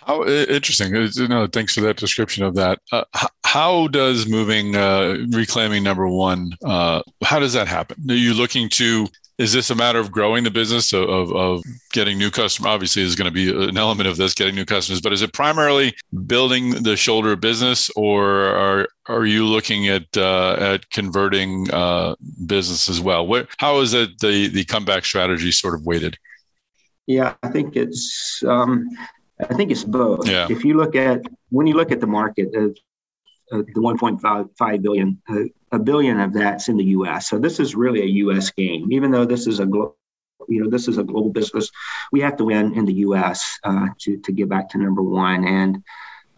How 0.06 0.26
interesting! 0.26 0.92
No, 1.30 1.48
thanks 1.48 1.74
for 1.74 1.82
that 1.82 1.98
description 1.98 2.44
of 2.44 2.56
that. 2.56 2.80
Uh, 2.92 3.04
how 3.44 3.88
does 3.88 4.28
moving, 4.28 4.76
uh, 4.76 5.18
reclaiming 5.30 5.84
number 5.84 6.08
one, 6.08 6.52
uh, 6.66 7.02
how 7.24 7.40
does 7.40 7.54
that 7.54 7.68
happen? 7.68 7.98
Are 8.10 8.16
you 8.16 8.34
looking 8.34 8.70
to 8.70 9.08
is 9.38 9.52
this 9.52 9.70
a 9.70 9.76
matter 9.76 10.00
of 10.00 10.12
growing 10.12 10.44
the 10.44 10.52
business 10.52 10.94
of, 10.94 11.10
of, 11.10 11.36
of 11.36 11.64
getting 11.92 12.18
new 12.18 12.30
customers 12.30 12.70
obviously 12.70 13.02
is 13.02 13.16
going 13.16 13.26
to 13.26 13.34
be 13.34 13.50
an 13.50 13.78
element 13.78 14.08
of 14.08 14.18
this 14.18 14.34
getting 14.34 14.56
new 14.56 14.66
customers 14.66 15.02
but 15.02 15.12
is 15.12 15.22
it 15.22 15.34
primarily 15.34 15.94
building 16.28 16.84
the 16.84 16.96
shoulder 16.96 17.36
business 17.36 17.90
or 17.96 18.46
are, 18.46 18.88
are 19.08 19.26
you 19.26 19.46
looking 19.46 19.88
at 19.88 20.06
uh, 20.18 20.54
at 20.60 20.90
converting 20.92 21.70
uh, 21.72 22.16
business 22.46 22.88
as 22.90 23.02
well 23.02 23.28
how 23.58 23.80
is 23.80 23.94
it 23.94 24.20
the 24.20 24.48
the 24.50 24.66
comeback 24.66 25.04
strategy 25.04 25.52
sort 25.52 25.74
of 25.74 25.86
weighted 25.86 26.18
yeah 27.08 27.34
i 27.42 27.48
think 27.50 27.76
it's 27.76 28.44
um, 28.48 28.88
i 29.40 29.54
think 29.54 29.72
it's 29.72 29.84
both 29.84 30.28
yeah. 30.28 30.48
if 30.50 30.64
you 30.64 30.76
look 30.76 30.96
at 30.96 31.22
when 31.50 31.68
you 31.68 31.76
look 31.76 31.92
at 31.92 32.00
the 32.00 32.08
market 32.08 32.50
uh, 32.56 32.70
uh, 33.52 33.58
the 33.58 33.82
1.5 33.82 34.82
billion, 34.82 35.22
uh, 35.30 35.44
a 35.74 35.78
billion 35.78 36.20
of 36.20 36.34
that's 36.34 36.70
in 36.70 36.78
the 36.78 36.86
U.S. 36.86 37.28
So 37.28 37.38
this 37.38 37.60
is 37.60 37.76
really 37.76 38.02
a 38.02 38.06
U.S. 38.06 38.50
game, 38.50 38.92
even 38.92 39.12
though 39.12 39.26
this 39.26 39.48
is 39.48 39.60
a 39.60 39.66
global 39.66 39.98
you 40.48 40.62
know 40.62 40.70
this 40.70 40.88
is 40.88 40.98
a 40.98 41.04
global 41.04 41.30
business 41.30 41.70
we 42.12 42.20
have 42.20 42.36
to 42.38 42.46
win 42.46 42.74
in 42.74 42.86
the 42.86 42.94
us 42.94 43.60
uh, 43.64 43.88
to, 44.00 44.18
to 44.18 44.32
get 44.32 44.50
back 44.50 44.70
to 44.70 44.78
number 44.78 45.02
one 45.02 45.48
and 45.48 45.84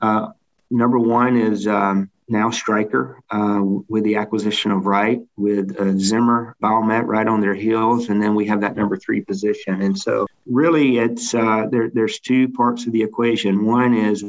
uh, 0.01 0.27
number 0.69 0.99
one 0.99 1.38
is 1.38 1.67
um, 1.67 2.10
now 2.27 2.49
Stryker 2.49 3.19
uh, 3.29 3.61
with 3.63 4.03
the 4.03 4.15
acquisition 4.15 4.71
of 4.71 4.85
Wright 4.85 5.21
with 5.38 5.79
uh, 5.79 5.97
zimmer 5.97 6.55
biomet 6.61 7.05
right 7.05 7.27
on 7.27 7.41
their 7.41 7.53
heels 7.53 8.09
and 8.09 8.21
then 8.21 8.35
we 8.35 8.47
have 8.47 8.61
that 8.61 8.75
number 8.75 8.97
three 8.97 9.21
position. 9.21 9.81
And 9.81 9.97
so 9.97 10.27
really 10.45 10.97
it's 10.97 11.33
uh, 11.33 11.67
there, 11.69 11.89
there's 11.89 12.19
two 12.19 12.49
parts 12.49 12.88
of 12.88 12.93
the 12.93 13.03
equation. 13.03 13.65
One 13.65 13.93
is 13.93 14.25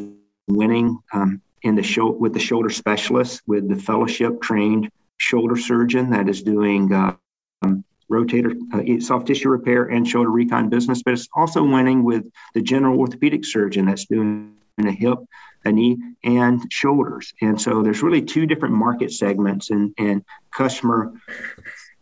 winning 0.48 0.98
um, 1.12 1.40
in 1.62 1.74
the 1.74 1.82
show 1.82 2.10
with 2.10 2.32
the 2.32 2.38
shoulder 2.38 2.70
specialist 2.70 3.42
with 3.46 3.68
the 3.68 3.76
fellowship 3.76 4.40
trained 4.40 4.90
shoulder 5.16 5.56
surgeon 5.56 6.10
that 6.10 6.28
is 6.28 6.42
doing 6.42 6.92
uh, 6.92 7.16
um, 7.62 7.84
rotator 8.10 8.54
uh, 8.72 9.00
soft 9.00 9.26
tissue 9.26 9.48
repair 9.48 9.84
and 9.86 10.06
shoulder 10.06 10.30
recon 10.30 10.68
business 10.68 11.02
but 11.02 11.14
it's 11.14 11.28
also 11.34 11.64
winning 11.64 12.04
with 12.04 12.24
the 12.54 12.60
general 12.60 12.98
orthopedic 13.00 13.44
surgeon 13.44 13.86
that's 13.86 14.04
doing 14.04 14.54
a 14.78 14.92
hip 14.92 15.18
a 15.66 15.72
knee 15.72 15.96
and 16.24 16.72
shoulders 16.72 17.32
and 17.42 17.60
so 17.60 17.82
there's 17.82 18.02
really 18.02 18.22
two 18.22 18.46
different 18.46 18.74
market 18.74 19.12
segments 19.12 19.70
and, 19.70 19.92
and 19.98 20.24
customer 20.52 21.12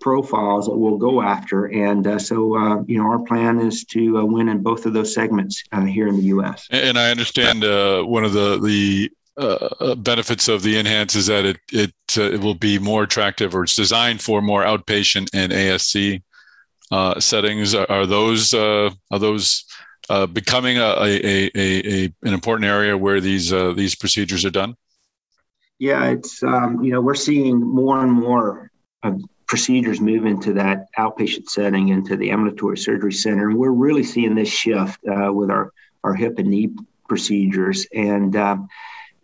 profiles 0.04 0.66
that 0.66 0.76
we'll 0.76 0.98
go 0.98 1.22
after. 1.22 1.64
And 1.64 2.06
uh, 2.06 2.18
so, 2.18 2.56
uh, 2.56 2.82
you 2.86 2.98
know, 2.98 3.04
our 3.04 3.20
plan 3.20 3.58
is 3.58 3.84
to 3.86 4.18
uh, 4.18 4.24
win 4.24 4.50
in 4.50 4.62
both 4.62 4.84
of 4.84 4.92
those 4.92 5.14
segments 5.14 5.64
uh, 5.72 5.80
here 5.80 6.08
in 6.08 6.16
the 6.16 6.24
U.S. 6.24 6.66
And 6.70 6.98
I 6.98 7.10
understand 7.10 7.64
uh, 7.64 8.02
one 8.02 8.22
of 8.22 8.34
the 8.34 8.60
the 8.60 9.10
uh, 9.36 9.68
uh, 9.80 9.94
benefits 9.94 10.46
of 10.46 10.62
the 10.62 10.76
INHANCE 10.76 11.16
is 11.16 11.26
that 11.28 11.46
it 11.46 11.56
it 11.72 11.94
uh, 12.18 12.22
it 12.22 12.40
will 12.40 12.54
be 12.54 12.78
more 12.78 13.02
attractive 13.02 13.54
or 13.54 13.64
it's 13.64 13.74
designed 13.74 14.20
for 14.20 14.42
more 14.42 14.62
outpatient 14.62 15.28
and 15.32 15.50
ASC 15.52 16.22
uh, 16.92 17.18
settings. 17.18 17.74
Are, 17.74 17.90
are 17.90 18.06
those 18.06 18.52
are 18.52 18.92
those 19.10 19.64
uh, 20.08 20.26
becoming 20.26 20.78
a, 20.78 20.94
a, 21.00 21.50
a, 21.56 22.04
an 22.22 22.34
important 22.34 22.66
area 22.66 22.96
where 22.96 23.20
these 23.20 23.50
these 23.50 23.94
procedures 23.94 24.44
are 24.44 24.50
done? 24.50 24.76
Yeah, 25.78 26.06
it's 26.06 26.42
um, 26.42 26.82
you 26.82 26.92
know 26.92 27.00
we're 27.00 27.14
seeing 27.14 27.60
more 27.60 28.00
and 28.00 28.12
more 28.12 28.70
procedures 29.46 30.00
move 30.00 30.24
into 30.24 30.54
that 30.54 30.86
outpatient 30.98 31.48
setting, 31.48 31.88
into 31.88 32.16
the 32.16 32.30
ambulatory 32.30 32.78
surgery 32.78 33.12
center, 33.12 33.48
and 33.48 33.58
we're 33.58 33.70
really 33.70 34.04
seeing 34.04 34.34
this 34.34 34.48
shift 34.48 35.00
with 35.02 35.50
our 35.50 35.72
our 36.02 36.14
hip 36.14 36.38
and 36.38 36.48
knee 36.48 36.70
procedures 37.08 37.86
and. 37.92 38.36
Um, 38.36 38.68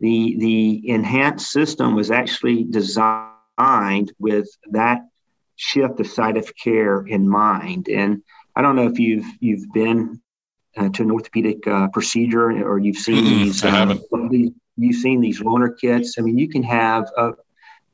the, 0.00 0.36
the 0.38 0.88
enhanced 0.88 1.50
system 1.50 1.94
was 1.94 2.10
actually 2.10 2.64
designed 2.64 4.12
with 4.18 4.48
that 4.70 5.02
shift 5.56 6.00
of 6.00 6.06
site 6.06 6.38
of 6.38 6.56
care 6.56 7.06
in 7.06 7.28
mind. 7.28 7.88
And 7.88 8.22
I 8.56 8.62
don't 8.62 8.76
know 8.76 8.86
if 8.86 8.98
you've 8.98 9.26
you've 9.40 9.70
been 9.72 10.22
uh, 10.76 10.88
to 10.90 11.02
an 11.02 11.10
orthopedic 11.10 11.66
uh, 11.66 11.88
procedure 11.88 12.50
or 12.66 12.78
you've 12.78 12.96
seen 12.96 13.24
these, 13.24 13.64
uh, 13.64 13.96
these, 14.30 14.50
you've 14.76 14.96
seen 14.96 15.20
these 15.20 15.40
loaner 15.40 15.76
kits. 15.78 16.16
I 16.18 16.22
mean, 16.22 16.38
you 16.38 16.48
can 16.48 16.62
have 16.62 17.08
up 17.16 17.38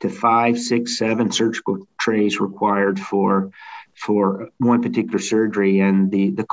to 0.00 0.08
five, 0.08 0.58
six, 0.58 0.98
seven 0.98 1.32
surgical 1.32 1.86
trays 1.98 2.40
required 2.40 3.00
for 3.00 3.50
for 3.94 4.50
one 4.58 4.82
particular 4.82 5.18
surgery, 5.18 5.80
and 5.80 6.10
the 6.10 6.30
the 6.30 6.46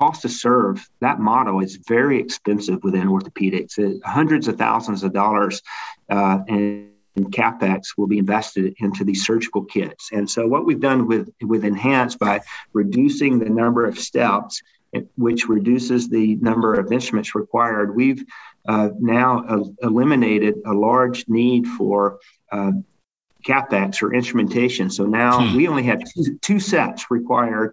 cost 0.00 0.22
to 0.22 0.28
serve 0.28 0.88
that 1.00 1.20
model 1.20 1.60
is 1.60 1.76
very 1.86 2.18
expensive 2.18 2.82
within 2.82 3.08
orthopedics. 3.08 3.78
It, 3.78 4.00
hundreds 4.04 4.48
of 4.48 4.56
thousands 4.56 5.02
of 5.02 5.12
dollars 5.12 5.60
uh, 6.08 6.38
and 6.48 6.88
capex 7.16 7.88
will 7.96 8.06
be 8.06 8.18
invested 8.18 8.74
into 8.78 9.04
these 9.04 9.26
surgical 9.26 9.64
kits. 9.64 10.10
And 10.12 10.30
so, 10.30 10.46
what 10.46 10.64
we've 10.64 10.80
done 10.80 11.06
with 11.06 11.30
with 11.42 11.64
INHANCE 11.64 12.16
by 12.16 12.40
reducing 12.72 13.38
the 13.38 13.50
number 13.50 13.84
of 13.84 13.98
steps, 13.98 14.62
which 15.16 15.48
reduces 15.48 16.08
the 16.08 16.36
number 16.36 16.74
of 16.74 16.92
instruments 16.92 17.34
required, 17.34 17.94
we've 17.94 18.24
uh, 18.66 18.90
now 18.98 19.44
uh, 19.46 19.64
eliminated 19.82 20.56
a 20.66 20.72
large 20.72 21.28
need 21.28 21.66
for 21.66 22.18
uh, 22.52 22.72
capex 23.46 24.02
or 24.02 24.14
instrumentation. 24.14 24.90
So 24.90 25.06
now 25.06 25.40
hmm. 25.40 25.56
we 25.56 25.68
only 25.68 25.84
have 25.84 26.00
two, 26.04 26.38
two 26.40 26.60
sets 26.60 27.10
required 27.10 27.72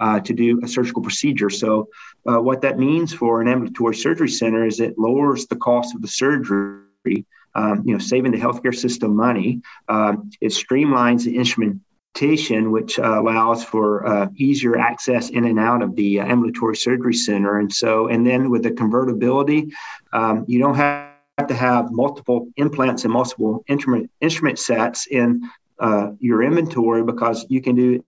uh, 0.00 0.20
to 0.20 0.32
do 0.32 0.60
a 0.62 0.68
surgical 0.68 1.02
procedure. 1.02 1.50
So, 1.50 1.88
uh, 2.26 2.40
what 2.40 2.62
that 2.62 2.78
means 2.78 3.12
for 3.12 3.40
an 3.40 3.48
ambulatory 3.48 3.94
surgery 3.94 4.30
center 4.30 4.66
is 4.66 4.80
it 4.80 4.98
lowers 4.98 5.46
the 5.46 5.56
cost 5.56 5.94
of 5.94 6.00
the 6.00 6.08
surgery, 6.08 7.26
um, 7.54 7.82
you 7.84 7.92
know, 7.92 7.98
saving 7.98 8.32
the 8.32 8.38
healthcare 8.38 8.74
system 8.74 9.14
money. 9.14 9.60
Um, 9.88 10.30
it 10.40 10.52
streamlines 10.52 11.24
the 11.24 11.36
instrumentation, 11.36 11.84
which 12.14 12.98
uh, 12.98 13.20
allows 13.20 13.64
for 13.64 14.06
uh, 14.06 14.28
easier 14.36 14.76
access 14.76 15.30
in 15.30 15.44
and 15.46 15.58
out 15.58 15.82
of 15.82 15.96
the 15.96 16.20
ambulatory 16.20 16.76
surgery 16.76 17.14
center. 17.14 17.58
And 17.58 17.72
so, 17.72 18.08
and 18.08 18.26
then 18.26 18.50
with 18.50 18.62
the 18.62 18.72
convertibility, 18.72 19.72
um, 20.12 20.44
you 20.46 20.58
don't 20.58 20.74
have 20.74 21.10
to 21.48 21.54
have 21.54 21.90
multiple 21.90 22.48
implants 22.56 23.04
and 23.04 23.12
multiple 23.12 23.64
instrument 23.68 24.10
instrument 24.20 24.58
sets 24.58 25.06
in 25.06 25.48
uh, 25.78 26.10
your 26.18 26.42
inventory 26.42 27.02
because 27.02 27.46
you 27.48 27.62
can 27.62 27.74
do 27.74 28.04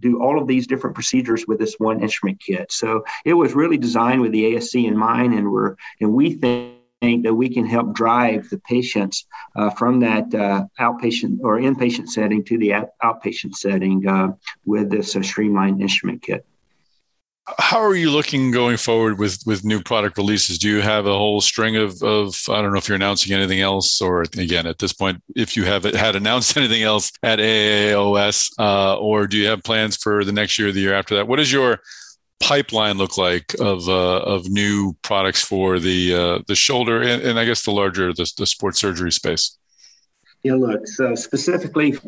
do 0.00 0.20
all 0.20 0.40
of 0.40 0.48
these 0.48 0.66
different 0.66 0.94
procedures 0.94 1.46
with 1.46 1.58
this 1.58 1.76
one 1.78 2.02
instrument 2.02 2.40
kit. 2.40 2.72
So 2.72 3.04
it 3.24 3.34
was 3.34 3.54
really 3.54 3.78
designed 3.78 4.20
with 4.20 4.32
the 4.32 4.54
ASC 4.54 4.84
in 4.86 4.96
mind, 4.96 5.34
and 5.34 5.50
we're 5.50 5.76
and 6.00 6.12
we 6.12 6.34
think 6.34 6.73
that 7.22 7.34
we 7.34 7.48
can 7.48 7.66
help 7.66 7.94
drive 7.94 8.48
the 8.50 8.58
patients 8.58 9.26
uh, 9.56 9.70
from 9.70 10.00
that 10.00 10.34
uh, 10.34 10.64
outpatient 10.80 11.38
or 11.42 11.58
inpatient 11.58 12.08
setting 12.08 12.44
to 12.44 12.58
the 12.58 12.72
outpatient 13.02 13.54
setting 13.54 14.06
uh, 14.06 14.28
with 14.64 14.90
this 14.90 15.16
uh, 15.16 15.22
streamlined 15.22 15.80
instrument 15.80 16.22
kit. 16.22 16.44
How 17.58 17.78
are 17.78 17.94
you 17.94 18.10
looking 18.10 18.52
going 18.52 18.78
forward 18.78 19.18
with 19.18 19.42
with 19.44 19.64
new 19.64 19.82
product 19.82 20.16
releases? 20.16 20.58
Do 20.58 20.68
you 20.70 20.80
have 20.80 21.04
a 21.04 21.12
whole 21.12 21.42
string 21.42 21.76
of 21.76 22.02
of 22.02 22.34
i 22.48 22.62
don't 22.62 22.72
know 22.72 22.78
if 22.78 22.88
you're 22.88 22.96
announcing 22.96 23.34
anything 23.34 23.60
else 23.60 24.00
or 24.00 24.22
again 24.22 24.66
at 24.66 24.78
this 24.78 24.94
point 24.94 25.22
if 25.36 25.54
you 25.54 25.64
have 25.64 25.84
had 25.84 26.16
announced 26.16 26.56
anything 26.60 26.82
else 26.82 27.12
at 27.22 27.38
aaos 27.40 28.50
uh, 28.58 28.96
or 28.96 29.26
do 29.26 29.36
you 29.36 29.46
have 29.46 29.62
plans 29.62 29.94
for 29.96 30.24
the 30.24 30.32
next 30.32 30.58
year 30.58 30.72
the 30.72 30.80
year 30.80 30.94
after 30.94 31.16
that? 31.16 31.28
What 31.28 31.38
is 31.38 31.52
your 31.52 31.80
pipeline 32.40 32.98
look 32.98 33.16
like 33.16 33.54
of 33.60 33.88
uh, 33.88 34.18
of 34.20 34.48
new 34.50 34.94
products 35.02 35.42
for 35.42 35.78
the 35.78 36.14
uh, 36.14 36.38
the 36.46 36.54
shoulder 36.54 37.00
and, 37.00 37.22
and 37.22 37.38
i 37.38 37.44
guess 37.44 37.64
the 37.64 37.70
larger 37.70 38.12
the, 38.12 38.30
the 38.36 38.46
sports 38.46 38.78
surgery 38.78 39.12
space 39.12 39.56
yeah 40.42 40.54
look 40.54 40.86
so 40.86 41.14
specifically 41.14 41.98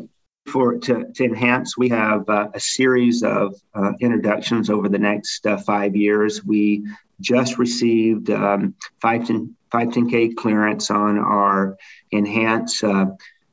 for 0.47 0.77
to, 0.77 1.11
to 1.13 1.23
INHANCE. 1.23 1.77
We 1.77 1.89
have 1.89 2.27
uh, 2.29 2.47
a 2.53 2.59
series 2.59 3.21
of 3.21 3.55
uh, 3.75 3.93
introductions 3.99 4.69
over 4.69 4.89
the 4.89 4.97
next 4.97 5.45
uh, 5.45 5.57
five 5.57 5.95
years. 5.95 6.43
We 6.43 6.87
just 7.19 7.57
received 7.57 8.29
um, 8.29 8.75
510, 9.01 9.55
510K 9.71 10.35
clearance 10.35 10.89
on 10.89 11.17
our 11.17 11.77
INHANCE 12.11 12.83
uh, 12.83 13.05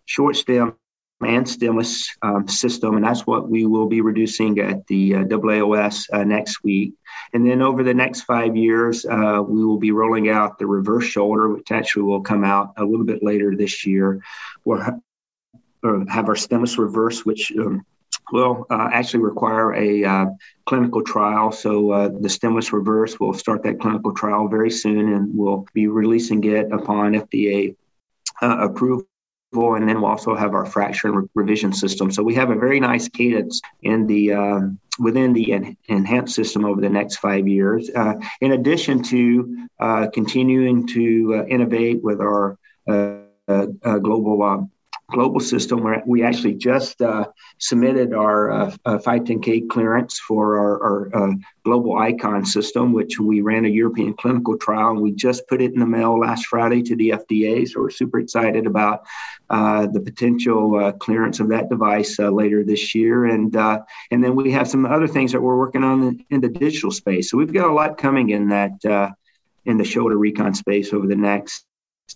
short 0.06 0.37
stem 0.37 0.76
and 1.24 1.48
stemless 1.48 2.14
um, 2.22 2.48
system, 2.48 2.96
and 2.96 3.04
that's 3.04 3.26
what 3.26 3.48
we 3.48 3.66
will 3.66 3.87
be 3.87 4.00
reducing 4.00 4.58
at 4.58 4.87
the 4.87 5.16
uh, 5.16 5.24
uh, 6.12 6.24
next 6.24 6.62
week. 6.62 6.94
And 7.32 7.46
then 7.46 7.62
over 7.62 7.82
the 7.82 7.94
next 7.94 8.22
five 8.22 8.56
years, 8.56 9.04
uh, 9.04 9.42
we 9.46 9.64
will 9.64 9.78
be 9.78 9.90
rolling 9.90 10.28
out 10.28 10.58
the 10.58 10.66
reverse 10.66 11.04
shoulder, 11.04 11.48
which 11.48 11.70
actually 11.70 12.02
will 12.02 12.22
come 12.22 12.44
out 12.44 12.74
a 12.76 12.84
little 12.84 13.06
bit 13.06 13.22
later 13.22 13.54
this 13.56 13.87
year. 13.87 14.22
We're 14.64 14.98
or 15.82 16.04
have 16.08 16.28
our 16.28 16.37
stemless 16.37 16.78
reverse, 16.78 17.24
which 17.26 17.52
um, 17.58 17.84
will 18.32 18.66
uh, 18.70 18.88
actually 18.92 19.22
require 19.22 19.74
a 19.74 20.04
uh, 20.04 20.26
clinical 20.66 21.02
trial. 21.02 21.52
So 21.52 21.90
uh, 21.90 22.08
the 22.08 22.28
stemless 22.28 22.72
reverse 22.72 23.20
will 23.20 23.34
start 23.34 23.62
that 23.64 23.80
clinical 23.80 24.14
trial 24.14 24.48
very 24.48 24.70
soon, 24.70 25.12
and 25.12 25.37
we'll 25.37 25.66
be 25.74 25.87
releasing 25.87 26.42
it 26.44 26.72
upon 26.72 27.12
FDA 27.12 27.76
uh, 28.42 28.56
approval. 28.60 29.06
And 29.54 29.88
then 29.88 30.00
we'll 30.00 30.10
also 30.10 30.34
have 30.34 30.54
our 30.54 30.66
fracture 30.66 31.08
and 31.08 31.16
re- 31.16 31.28
revision 31.34 31.72
system. 31.72 32.10
So 32.10 32.22
we 32.22 32.34
have 32.34 32.50
a 32.50 32.54
very 32.54 32.80
nice 32.80 33.08
cadence 33.08 33.60
in 33.82 34.06
the 34.06 34.32
um, 34.32 34.78
within 34.98 35.32
the 35.32 35.52
en- 35.52 35.76
enhanced 35.88 36.34
system 36.34 36.64
over 36.64 36.80
the 36.80 36.88
next 36.88 37.16
five 37.16 37.46
years. 37.48 37.90
Uh, 37.94 38.14
in 38.40 38.52
addition 38.52 39.02
to 39.04 39.68
uh, 39.80 40.06
continuing 40.12 40.86
to 40.88 41.46
innovate 41.48 42.02
with 42.02 42.20
our 42.20 42.58
global 42.88 44.42
um, 44.42 44.70
global 45.10 45.40
system 45.40 45.82
where 45.82 46.02
we 46.06 46.22
actually 46.22 46.54
just 46.54 47.00
uh, 47.02 47.26
submitted 47.58 48.14
our 48.14 48.50
uh, 48.50 48.70
510K 48.86 49.68
clearance 49.68 50.18
for 50.18 50.58
our, 50.58 50.82
our 50.82 51.30
uh, 51.30 51.34
global 51.64 51.98
icon 51.98 52.44
system, 52.44 52.92
which 52.92 53.18
we 53.20 53.42
ran 53.42 53.64
a 53.64 53.68
European 53.68 54.14
clinical 54.14 54.56
trial 54.56 54.90
and 54.90 55.00
we 55.00 55.12
just 55.12 55.46
put 55.46 55.60
it 55.60 55.74
in 55.74 55.80
the 55.80 55.86
mail 55.86 56.18
last 56.18 56.46
Friday 56.46 56.82
to 56.82 56.96
the 56.96 57.10
FDA. 57.10 57.68
So 57.68 57.80
we're 57.80 57.90
super 57.90 58.18
excited 58.18 58.66
about 58.66 59.04
uh, 59.50 59.86
the 59.86 60.00
potential 60.00 60.76
uh, 60.76 60.92
clearance 60.92 61.38
of 61.38 61.50
that 61.50 61.68
device 61.68 62.18
uh, 62.18 62.30
later 62.30 62.64
this 62.64 62.94
year. 62.94 63.26
And, 63.26 63.54
and 63.54 64.24
then 64.24 64.34
we 64.34 64.50
have 64.52 64.68
some 64.68 64.86
other 64.86 65.06
things 65.06 65.32
that 65.32 65.40
we're 65.40 65.58
working 65.58 65.84
on 65.84 66.02
in, 66.02 66.24
in, 66.30 66.40
the 66.40 66.48
digital 66.48 66.90
space. 66.90 67.30
So 67.30 67.36
we've 67.36 67.52
got 67.52 67.68
a 67.68 67.72
lot 67.72 67.98
coming 67.98 68.30
in 68.30 68.48
that 68.48 69.14
in 69.66 69.78
the 69.78 69.84
shoulder 69.84 70.16
recon 70.16 70.54
space 70.54 70.92
over 70.92 71.06
the 71.06 71.16
next 71.16 71.66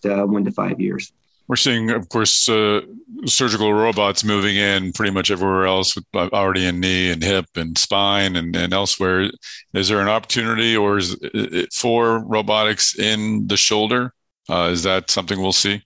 one 0.02 0.44
to 0.44 0.52
five 0.52 0.80
years. 0.80 1.12
We're 1.48 1.56
seeing, 1.56 1.90
of 1.90 2.10
course, 2.10 2.46
uh, 2.48 2.82
surgical 3.24 3.72
robots 3.72 4.22
moving 4.22 4.56
in 4.56 4.92
pretty 4.92 5.12
much 5.12 5.30
everywhere 5.30 5.66
else, 5.66 5.94
with, 5.94 6.04
uh, 6.14 6.28
already 6.32 6.66
in 6.66 6.78
knee 6.78 7.10
and 7.10 7.22
hip 7.22 7.46
and 7.56 7.76
spine 7.76 8.36
and, 8.36 8.54
and 8.54 8.74
elsewhere. 8.74 9.30
Is 9.72 9.88
there 9.88 10.00
an 10.00 10.08
opportunity, 10.08 10.76
or 10.76 10.98
is 10.98 11.16
it 11.22 11.72
for 11.72 12.22
robotics 12.26 12.98
in 12.98 13.46
the 13.46 13.56
shoulder? 13.56 14.12
Uh, 14.50 14.68
is 14.72 14.82
that 14.82 15.10
something 15.10 15.40
we'll 15.40 15.52
see? 15.52 15.82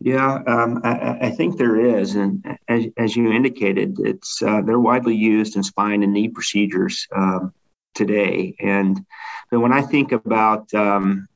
Yeah, 0.00 0.42
um, 0.46 0.80
I, 0.82 1.18
I, 1.22 1.30
think 1.30 1.56
there 1.56 1.80
is, 1.80 2.14
and 2.14 2.44
as, 2.68 2.86
as 2.98 3.16
you 3.16 3.32
indicated, 3.32 3.98
it's 4.00 4.42
uh, 4.42 4.60
they're 4.60 4.80
widely 4.80 5.16
used 5.16 5.56
in 5.56 5.62
spine 5.62 6.02
and 6.02 6.12
knee 6.12 6.28
procedures 6.28 7.06
um, 7.16 7.54
today. 7.94 8.54
And 8.60 9.00
but 9.50 9.60
when 9.60 9.72
I 9.72 9.80
think 9.80 10.12
about 10.12 10.72
um, 10.74 11.26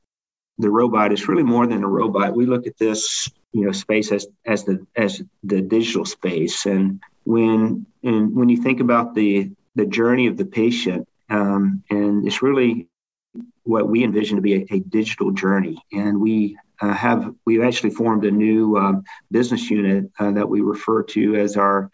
the 0.59 0.71
robot 0.71 1.12
is 1.12 1.29
really 1.29 1.42
more 1.42 1.66
than 1.66 1.85
a 1.85 1.88
robot. 1.88 2.35
We 2.35 2.47
look 2.47 2.66
at 2.66 2.79
this, 2.79 3.31
you 3.53 3.64
know, 3.64 3.73
space 3.73 4.12
as 4.12 4.27
as 4.44 4.64
the 4.64 4.87
as 4.97 5.23
the 5.44 5.61
digital 5.61 6.05
space, 6.05 6.66
and 6.66 7.01
when 7.25 7.87
and 8.03 8.35
when 8.35 8.49
you 8.49 8.57
think 8.57 8.81
about 8.81 9.14
the 9.14 9.51
the 9.75 9.87
journey 9.87 10.27
of 10.27 10.37
the 10.37 10.44
patient, 10.44 11.09
um, 11.31 11.83
and 11.90 12.27
it's 12.27 12.42
really 12.42 12.88
what 13.62 13.88
we 13.88 14.03
envision 14.03 14.37
to 14.37 14.42
be 14.42 14.55
a, 14.55 14.66
a 14.71 14.81
digital 14.81 15.31
journey, 15.31 15.79
and 15.92 16.21
we 16.21 16.57
uh, 16.81 16.92
have 16.92 17.35
we've 17.44 17.62
actually 17.62 17.90
formed 17.90 18.25
a 18.25 18.31
new 18.31 18.77
um, 18.77 19.05
business 19.31 19.71
unit 19.71 20.11
uh, 20.18 20.31
that 20.33 20.49
we 20.49 20.61
refer 20.61 21.03
to 21.03 21.37
as 21.37 21.57
our 21.57 21.90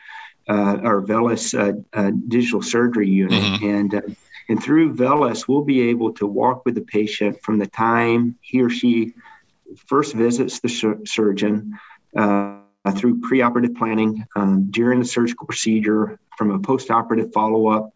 uh, 0.48 0.78
our 0.82 1.00
VELYS 1.00 1.54
uh, 1.54 1.72
uh, 1.92 2.12
digital 2.28 2.62
surgery 2.62 3.08
unit, 3.08 3.42
mm-hmm. 3.42 3.64
and 3.64 3.94
uh, 3.94 4.00
and 4.48 4.62
through 4.62 4.94
VELYS, 4.94 5.48
we'll 5.48 5.64
be 5.64 5.88
able 5.88 6.12
to 6.14 6.26
walk 6.26 6.64
with 6.64 6.74
the 6.74 6.82
patient 6.82 7.42
from 7.42 7.58
the 7.58 7.66
time 7.66 8.36
he 8.42 8.62
or 8.62 8.70
she 8.70 9.14
first 9.86 10.14
visits 10.14 10.60
the 10.60 10.68
sur- 10.68 11.00
surgeon 11.04 11.78
uh, 12.16 12.58
through 12.96 13.20
preoperative 13.20 13.76
planning, 13.76 14.26
um, 14.36 14.70
during 14.70 14.98
the 14.98 15.04
surgical 15.04 15.46
procedure, 15.46 16.18
from 16.36 16.50
a 16.50 16.58
postoperative 16.58 17.32
follow 17.32 17.68
up 17.68 17.94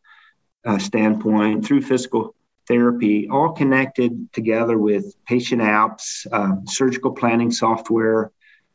uh, 0.64 0.78
standpoint, 0.78 1.64
through 1.64 1.82
physical 1.82 2.34
therapy, 2.66 3.28
all 3.28 3.52
connected 3.52 4.32
together 4.32 4.78
with 4.78 5.14
patient 5.26 5.60
apps, 5.60 6.26
um, 6.32 6.66
surgical 6.66 7.12
planning 7.12 7.50
software, 7.50 8.30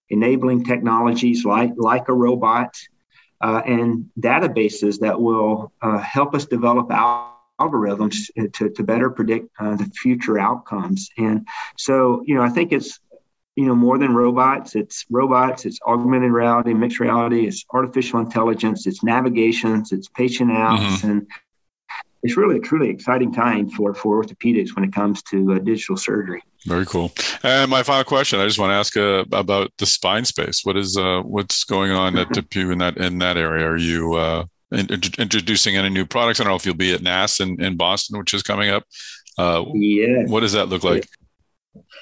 enabling 0.10 0.64
technologies 0.64 1.46
like, 1.46 1.72
like 1.78 2.10
a 2.10 2.14
robot, 2.14 2.76
uh, 3.42 3.62
and 3.66 4.10
databases 4.20 5.00
that 5.00 5.20
will 5.20 5.72
uh, 5.82 5.98
help 5.98 6.36
us 6.36 6.46
develop 6.46 6.92
out 6.92 7.33
algorithms 7.64 8.16
to, 8.56 8.70
to 8.70 8.84
better 8.84 9.10
predict 9.10 9.50
uh, 9.60 9.76
the 9.76 9.86
future 9.86 10.38
outcomes. 10.40 11.10
And 11.18 11.48
so, 11.78 12.24
you 12.26 12.36
know, 12.36 12.44
I 12.44 12.50
think 12.50 12.72
it's 12.72 13.00
you 13.56 13.66
know 13.66 13.76
more 13.76 13.98
than 13.98 14.14
robots. 14.14 14.76
It's 14.76 15.06
robots. 15.10 15.66
It's 15.66 15.80
augmented 15.86 16.32
reality, 16.32 16.74
mixed 16.74 17.00
reality. 17.00 17.48
It's 17.48 17.66
artificial 17.72 18.20
intelligence. 18.20 18.88
It's 18.88 19.04
navigations. 19.04 19.92
It's 19.92 20.08
patient 20.08 20.52
apps, 20.52 20.80
mm-hmm. 20.80 21.10
and 21.10 21.28
it's 22.24 22.38
really 22.38 22.58
a 22.58 22.62
truly 22.62 22.90
exciting 22.90 23.32
time 23.32 23.70
for 23.70 23.94
for 23.94 24.24
orthopedics 24.24 24.76
when 24.76 24.84
it 24.84 24.94
comes 24.94 25.22
to 25.24 25.54
uh, 25.54 25.60
digital 25.60 25.98
surgery. 25.98 26.42
Very 26.66 26.86
cool. 26.86 27.12
And 27.44 27.70
my 27.70 27.84
final 27.84 28.06
question, 28.06 28.40
I 28.40 28.46
just 28.46 28.58
want 28.58 28.72
to 28.72 28.76
ask 28.76 28.98
uh, 28.98 29.26
about 29.38 29.72
the 29.78 29.86
spine 29.86 30.26
space. 30.26 30.62
What 30.64 30.78
is 30.78 30.98
uh, 30.98 31.22
what's 31.22 31.64
going 31.64 31.92
on 31.92 32.18
at 32.18 32.30
DePuy 32.30 32.72
in 32.72 32.78
that 32.80 32.98
in 32.98 33.20
that 33.20 33.38
area? 33.38 33.68
Are 33.68 33.78
you 33.78 34.14
uh, 34.14 34.46
introducing 34.74 35.78
any 35.78 35.90
new 35.90 36.06
products? 36.06 36.40
I 36.40 36.44
don't 36.44 36.52
know 36.52 36.56
if 36.56 36.66
you'll 36.66 36.76
be 36.76 36.94
at 36.94 37.02
NASS 37.02 37.40
in, 37.40 37.62
in 37.62 37.78
Boston, 37.78 38.18
which 38.18 38.34
is 38.34 38.44
coming 38.44 38.70
up. 38.70 38.84
Uh, 39.38 39.64
yeah. 39.74 40.24
What 40.26 40.42
does 40.42 40.54
that 40.54 40.70
look 40.70 40.84
like? 40.84 41.08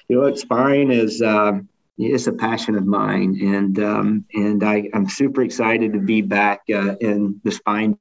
You 0.07 0.17
know, 0.17 0.21
what 0.21 0.39
spine 0.39 0.91
is. 0.91 1.21
Um, 1.21 1.69
it's 1.97 2.27
a 2.27 2.33
passion 2.33 2.75
of 2.75 2.85
mine, 2.85 3.37
and 3.41 3.79
um, 3.79 4.25
and 4.33 4.63
I, 4.63 4.89
I'm 4.93 5.07
super 5.07 5.43
excited 5.43 5.93
to 5.93 5.99
be 5.99 6.21
back 6.21 6.61
uh, 6.73 6.95
in 6.95 7.39
the 7.43 7.51
spine 7.51 7.97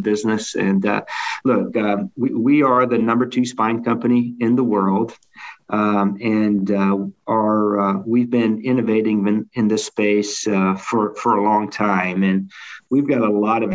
business. 0.00 0.54
And 0.54 0.84
uh, 0.86 1.02
look, 1.44 1.76
um, 1.76 2.10
we, 2.16 2.30
we 2.30 2.62
are 2.62 2.86
the 2.86 2.98
number 2.98 3.26
two 3.26 3.44
spine 3.44 3.84
company 3.84 4.34
in 4.40 4.56
the 4.56 4.64
world. 4.64 5.16
Um, 5.68 6.18
and 6.20 6.70
uh, 6.70 6.98
our, 7.28 7.80
uh, 7.80 8.02
we've 8.04 8.30
been 8.30 8.62
innovating 8.64 9.26
in, 9.26 9.48
in 9.54 9.68
this 9.68 9.84
space 9.84 10.46
uh, 10.48 10.74
for, 10.74 11.14
for 11.14 11.36
a 11.36 11.42
long 11.42 11.70
time. 11.70 12.22
And 12.22 12.50
we've 12.90 13.08
got 13.08 13.20
a 13.20 13.30
lot 13.30 13.62
of 13.62 13.70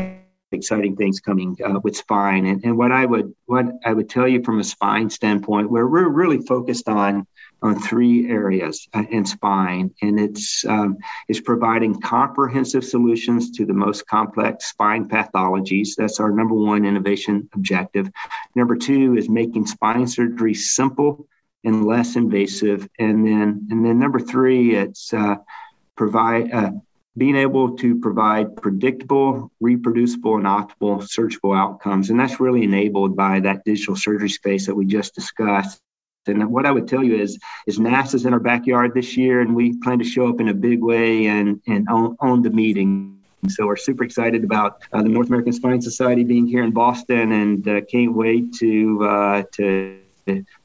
exciting 0.55 0.95
things 0.95 1.19
coming 1.19 1.57
uh, 1.63 1.79
with 1.83 1.95
spine. 1.95 2.45
And, 2.45 2.63
and 2.63 2.77
what 2.77 2.91
I 2.91 3.05
would 3.05 3.33
what 3.45 3.65
I 3.85 3.93
would 3.93 4.09
tell 4.09 4.27
you 4.27 4.43
from 4.43 4.59
a 4.59 4.63
spine 4.63 5.09
standpoint, 5.09 5.69
where 5.69 5.87
we're 5.87 6.09
really 6.09 6.39
focused 6.39 6.89
on 6.89 7.27
on 7.61 7.79
three 7.79 8.29
areas 8.29 8.87
uh, 8.93 9.03
in 9.09 9.25
spine, 9.25 9.93
and 10.01 10.19
it's 10.19 10.65
um, 10.65 10.97
it's 11.27 11.39
providing 11.39 11.99
comprehensive 11.99 12.83
solutions 12.83 13.51
to 13.51 13.65
the 13.65 13.73
most 13.73 14.07
complex 14.07 14.67
spine 14.67 15.07
pathologies. 15.07 15.95
That's 15.97 16.19
our 16.19 16.31
number 16.31 16.55
one 16.55 16.85
innovation 16.85 17.49
objective. 17.53 18.09
Number 18.55 18.75
two 18.75 19.17
is 19.17 19.29
making 19.29 19.65
spine 19.67 20.07
surgery 20.07 20.53
simple 20.53 21.27
and 21.63 21.85
less 21.85 22.15
invasive, 22.15 22.87
and 22.99 23.25
then 23.25 23.67
and 23.71 23.85
then 23.85 23.99
number 23.99 24.19
three, 24.19 24.75
it's 24.75 25.13
uh, 25.13 25.35
provide 25.95 26.51
uh, 26.51 26.71
being 27.17 27.35
able 27.35 27.77
to 27.77 27.99
provide 27.99 28.55
predictable, 28.57 29.51
reproducible, 29.61 30.35
and 30.35 30.45
optimal 30.45 31.07
surgical 31.07 31.53
outcomes. 31.53 32.09
And 32.09 32.19
that's 32.19 32.39
really 32.39 32.63
enabled 32.63 33.15
by 33.15 33.39
that 33.41 33.63
digital 33.63 33.95
surgery 33.95 34.29
space 34.29 34.65
that 34.65 34.75
we 34.75 34.85
just 34.85 35.15
discussed. 35.15 35.81
And 36.27 36.51
what 36.51 36.65
I 36.65 36.71
would 36.71 36.87
tell 36.87 37.03
you 37.03 37.15
is, 37.15 37.37
is 37.67 37.77
NASS's 37.79 38.25
in 38.25 38.33
our 38.33 38.39
backyard 38.39 38.93
this 38.93 39.15
year, 39.15 39.41
and 39.41 39.55
we 39.55 39.77
plan 39.77 39.99
to 39.99 40.05
show 40.05 40.27
up 40.27 40.41
in 40.41 40.49
a 40.49 40.53
big 40.53 40.81
way 40.81 41.27
and, 41.27 41.61
and 41.67 41.87
own, 41.89 42.17
own 42.19 42.41
the 42.41 42.49
meeting. 42.49 43.19
So 43.47 43.67
we're 43.67 43.75
super 43.75 44.03
excited 44.03 44.43
about 44.43 44.81
uh, 44.91 45.03
the 45.03 45.09
North 45.09 45.27
American 45.27 45.53
Spine 45.53 45.81
Society 45.81 46.23
being 46.23 46.47
here 46.47 46.63
in 46.63 46.71
Boston, 46.71 47.31
and 47.31 47.67
uh, 47.67 47.81
can't 47.81 48.13
wait 48.13 48.53
to 48.55 49.03
uh, 49.03 49.43
to 49.53 49.99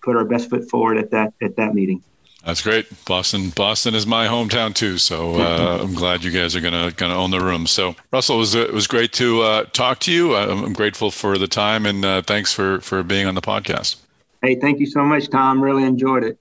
put 0.01 0.17
our 0.17 0.25
best 0.25 0.49
foot 0.49 0.71
forward 0.71 0.97
at 0.97 1.11
that 1.11 1.35
at 1.43 1.57
that 1.57 1.75
meeting. 1.75 2.03
That's 2.45 2.63
great. 2.63 2.87
Boston, 3.05 3.51
Boston 3.51 3.95
is 3.95 4.07
my 4.07 4.27
hometown 4.27 4.75
too. 4.75 4.99
So 4.99 5.41
uh, 5.41 5.79
I'm 5.83 5.95
glad 5.95 6.25
you 6.25 6.31
guys 6.31 6.57
are 6.57 6.61
gonna 6.61 6.91
gonna 6.97 7.17
own 7.17 7.31
the 7.31 7.41
room. 7.41 7.67
So 7.67 7.95
Russell, 8.13 8.37
it 8.37 8.39
was 8.39 8.55
it 8.55 8.73
was 8.73 8.87
great 8.87 9.13
to 9.15 9.43
uh, 9.43 9.65
talk 9.73 9.99
to 10.01 10.13
you. 10.13 10.35
I'm 10.35 10.73
grateful 10.73 11.11
for 11.11 11.37
the 11.37 11.49
time 11.49 11.87
and 11.87 12.05
uh, 12.05 12.23
thanks 12.23 12.53
for 12.53 12.81
for 12.81 13.03
being 13.03 13.27
on 13.27 13.35
the 13.35 13.43
podcast. 13.43 13.97
Hey, 14.43 14.55
thank 14.55 14.81
you 14.81 14.87
so 14.87 15.05
much, 15.05 15.29
Tom. 15.29 15.63
Really 15.63 15.85
enjoyed 15.85 16.25
it. 16.25 16.39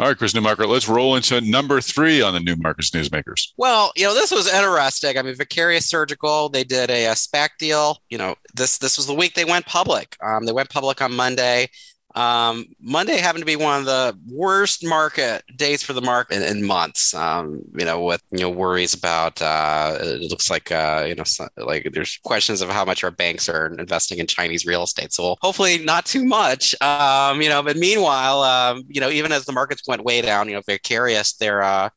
All 0.00 0.08
right, 0.08 0.16
Chris 0.16 0.32
Newmarker, 0.32 0.66
let's 0.66 0.88
roll 0.88 1.14
into 1.14 1.40
number 1.42 1.80
three 1.80 2.22
on 2.22 2.34
the 2.34 2.40
Newmarker's 2.40 2.90
Newsmakers. 2.90 3.52
Well, 3.56 3.92
you 3.94 4.04
know, 4.04 4.14
this 4.14 4.32
was 4.32 4.52
interesting. 4.52 5.16
I 5.16 5.22
mean, 5.22 5.36
Vicarious 5.36 5.88
Surgical, 5.88 6.48
they 6.48 6.64
did 6.64 6.90
a, 6.90 7.04
a 7.04 7.12
SPAC 7.12 7.50
deal. 7.58 7.98
You 8.08 8.18
know, 8.18 8.34
this 8.54 8.78
this 8.78 8.96
was 8.96 9.06
the 9.06 9.14
week 9.14 9.34
they 9.34 9.44
went 9.44 9.66
public. 9.66 10.16
Um, 10.20 10.46
they 10.46 10.52
went 10.52 10.70
public 10.70 11.00
on 11.00 11.14
Monday. 11.14 11.68
Um, 12.14 12.66
Monday 12.80 13.18
happened 13.18 13.42
to 13.42 13.46
be 13.46 13.56
one 13.56 13.80
of 13.80 13.86
the 13.86 14.18
worst 14.30 14.84
market 14.84 15.42
days 15.56 15.82
for 15.82 15.92
the 15.92 16.02
market 16.02 16.36
in, 16.36 16.42
in 16.42 16.66
months. 16.66 17.14
Um, 17.14 17.62
you 17.78 17.84
know, 17.84 18.02
with 18.02 18.22
you 18.30 18.40
know 18.40 18.50
worries 18.50 18.94
about 18.94 19.40
uh, 19.40 19.98
it 20.00 20.30
looks 20.30 20.50
like 20.50 20.70
uh, 20.70 21.04
you 21.08 21.14
know 21.14 21.24
so, 21.24 21.48
like 21.56 21.88
there's 21.92 22.18
questions 22.24 22.60
of 22.60 22.68
how 22.70 22.84
much 22.84 23.02
our 23.04 23.10
banks 23.10 23.48
are 23.48 23.66
investing 23.78 24.18
in 24.18 24.26
Chinese 24.26 24.66
real 24.66 24.82
estate. 24.82 25.12
So 25.12 25.36
hopefully 25.40 25.78
not 25.78 26.06
too 26.06 26.24
much. 26.24 26.74
Um, 26.82 27.40
you 27.40 27.48
know, 27.48 27.62
but 27.62 27.76
meanwhile, 27.76 28.42
um, 28.42 28.84
you 28.88 29.00
know, 29.00 29.10
even 29.10 29.32
as 29.32 29.44
the 29.44 29.52
markets 29.52 29.82
went 29.86 30.04
way 30.04 30.20
down, 30.22 30.48
you 30.48 30.54
know, 30.54 30.62
Vicarious, 30.66 31.34
they're 31.34 31.62
uh, 31.62 31.88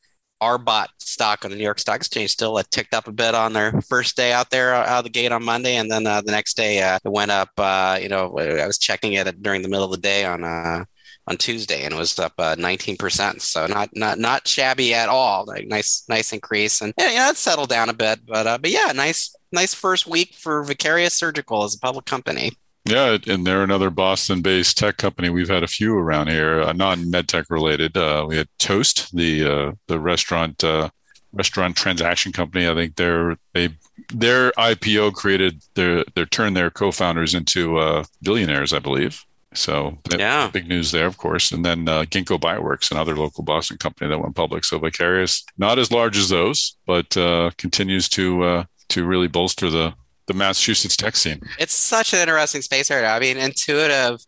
RBOT 0.42 0.88
stock 1.00 1.46
on 1.46 1.52
the 1.52 1.58
New 1.58 1.64
York 1.64 1.80
Stock 1.80 1.98
Exchange 1.98 2.32
still 2.32 2.58
uh, 2.58 2.64
ticked 2.70 2.94
up 2.94 3.08
a 3.08 3.12
bit 3.12 3.36
on 3.36 3.54
their 3.54 3.82
first 3.82 4.18
day 4.18 4.34
out 4.34 4.50
there 4.50 4.74
uh, 4.74 4.86
out 4.86 5.00
of 5.00 5.04
the 5.06 5.10
gate 5.10 5.32
on 5.32 5.44
Monday, 5.44 5.76
and 5.76 5.90
then 5.90 6.06
uh, 6.06 6.22
the 6.22 6.32
next 6.32 6.58
day 6.58 6.82
uh, 6.82 7.00
it 7.04 7.12
went 7.12 7.32
up. 7.32 7.50
Uh, 7.58 7.98
you 8.02 8.10
know, 8.10 8.38
I 8.38 8.68
was 8.68 8.78
checking 8.78 9.14
it 9.14 9.42
during 9.42 9.62
the 9.62 9.70
middle 9.70 9.86
of 9.86 9.92
the 9.92 9.98
day 9.98 10.26
on 10.26 10.44
uh, 10.44 10.86
on 11.28 11.38
Tuesday, 11.38 11.84
and 11.84 11.94
it 11.94 11.98
was 11.98 12.20
up 12.20 12.34
nineteen 12.58 12.98
percent. 12.98 13.42
So 13.42 13.66
not 13.68 13.90
not 13.96 14.20
not 14.20 14.48
shabby 14.48 14.94
at 14.94 15.10
all. 15.10 15.46
Like 15.46 15.68
nice 15.68 16.04
nice 16.10 16.34
increase, 16.34 16.82
and 16.82 16.94
yeah, 16.98 17.12
yeah, 17.12 17.30
it 17.30 17.38
settled 17.38 17.70
down 17.70 17.90
a 17.90 17.94
bit, 17.94 18.26
but 18.26 18.62
but 18.62 18.72
yeah, 18.72 18.92
nice 18.94 19.36
nice 19.52 19.74
first 19.74 20.06
week 20.06 20.36
for 20.36 20.64
Vicarious 20.64 21.14
Surgical 21.14 21.64
as 21.64 21.76
a 21.76 21.80
public 21.80 22.06
company. 22.06 22.52
Yeah, 22.88 23.18
and 23.28 23.46
they're 23.46 23.64
another 23.64 23.90
Boston-based 23.90 24.78
tech 24.78 24.98
company. 24.98 25.30
We've 25.30 25.50
had 25.50 25.64
a 25.64 25.68
few 25.68 25.98
around 25.98 26.28
here, 26.28 26.62
uh, 26.62 26.74
non-medtech 26.74 27.46
related. 27.50 27.98
Uh, 27.98 28.26
we 28.28 28.38
had 28.38 28.48
Toast, 28.60 29.16
the 29.16 29.44
uh, 29.44 29.72
the 29.88 30.00
restaurant 30.00 30.64
uh, 30.64 30.90
restaurant 31.34 31.76
transaction 31.76 32.32
company. 32.32 32.70
I 32.70 32.76
think 32.76 32.96
they're 32.96 33.38
they 33.54 33.70
their 34.14 34.52
IPO 34.52 35.14
created 35.14 35.64
their 35.74 36.04
their 36.14 36.28
turned 36.28 36.56
their 36.56 36.70
co-founders 36.70 37.34
into 37.34 37.80
uh, 37.80 38.04
billionaires, 38.22 38.72
I 38.72 38.80
believe. 38.80 39.26
So 39.56 39.98
yeah, 40.16 40.52
big 40.52 40.68
news 40.68 40.92
there, 40.92 41.08
of 41.08 41.18
course. 41.18 41.52
And 41.52 41.66
then 41.66 41.90
uh, 41.90 42.04
Ginkgo 42.04 42.40
Bioworks, 42.40 42.92
another 42.92 43.16
local 43.16 43.44
Boston 43.44 43.78
company 43.78 44.12
that 44.12 44.20
went 44.20 44.36
public. 44.36 44.64
So 44.64 44.78
Vicarious, 44.78 45.44
not 45.58 45.80
as 45.80 45.92
large 45.92 46.18
as 46.18 46.30
those, 46.30 46.78
but 46.86 47.10
continues 47.58 48.10
to 48.10 48.66
to 48.90 49.06
really 49.06 49.28
bolster 49.28 49.72
the 49.72 49.96
the 50.28 50.34
Massachusetts 50.34 50.96
tech 50.98 51.16
scene. 51.16 51.42
It's 51.60 51.74
such 51.74 52.14
an 52.14 52.20
interesting 52.20 52.62
space 52.62 52.90
area. 52.90 53.10
I 53.10 53.20
mean, 53.20 53.38
intuitive 53.38 54.26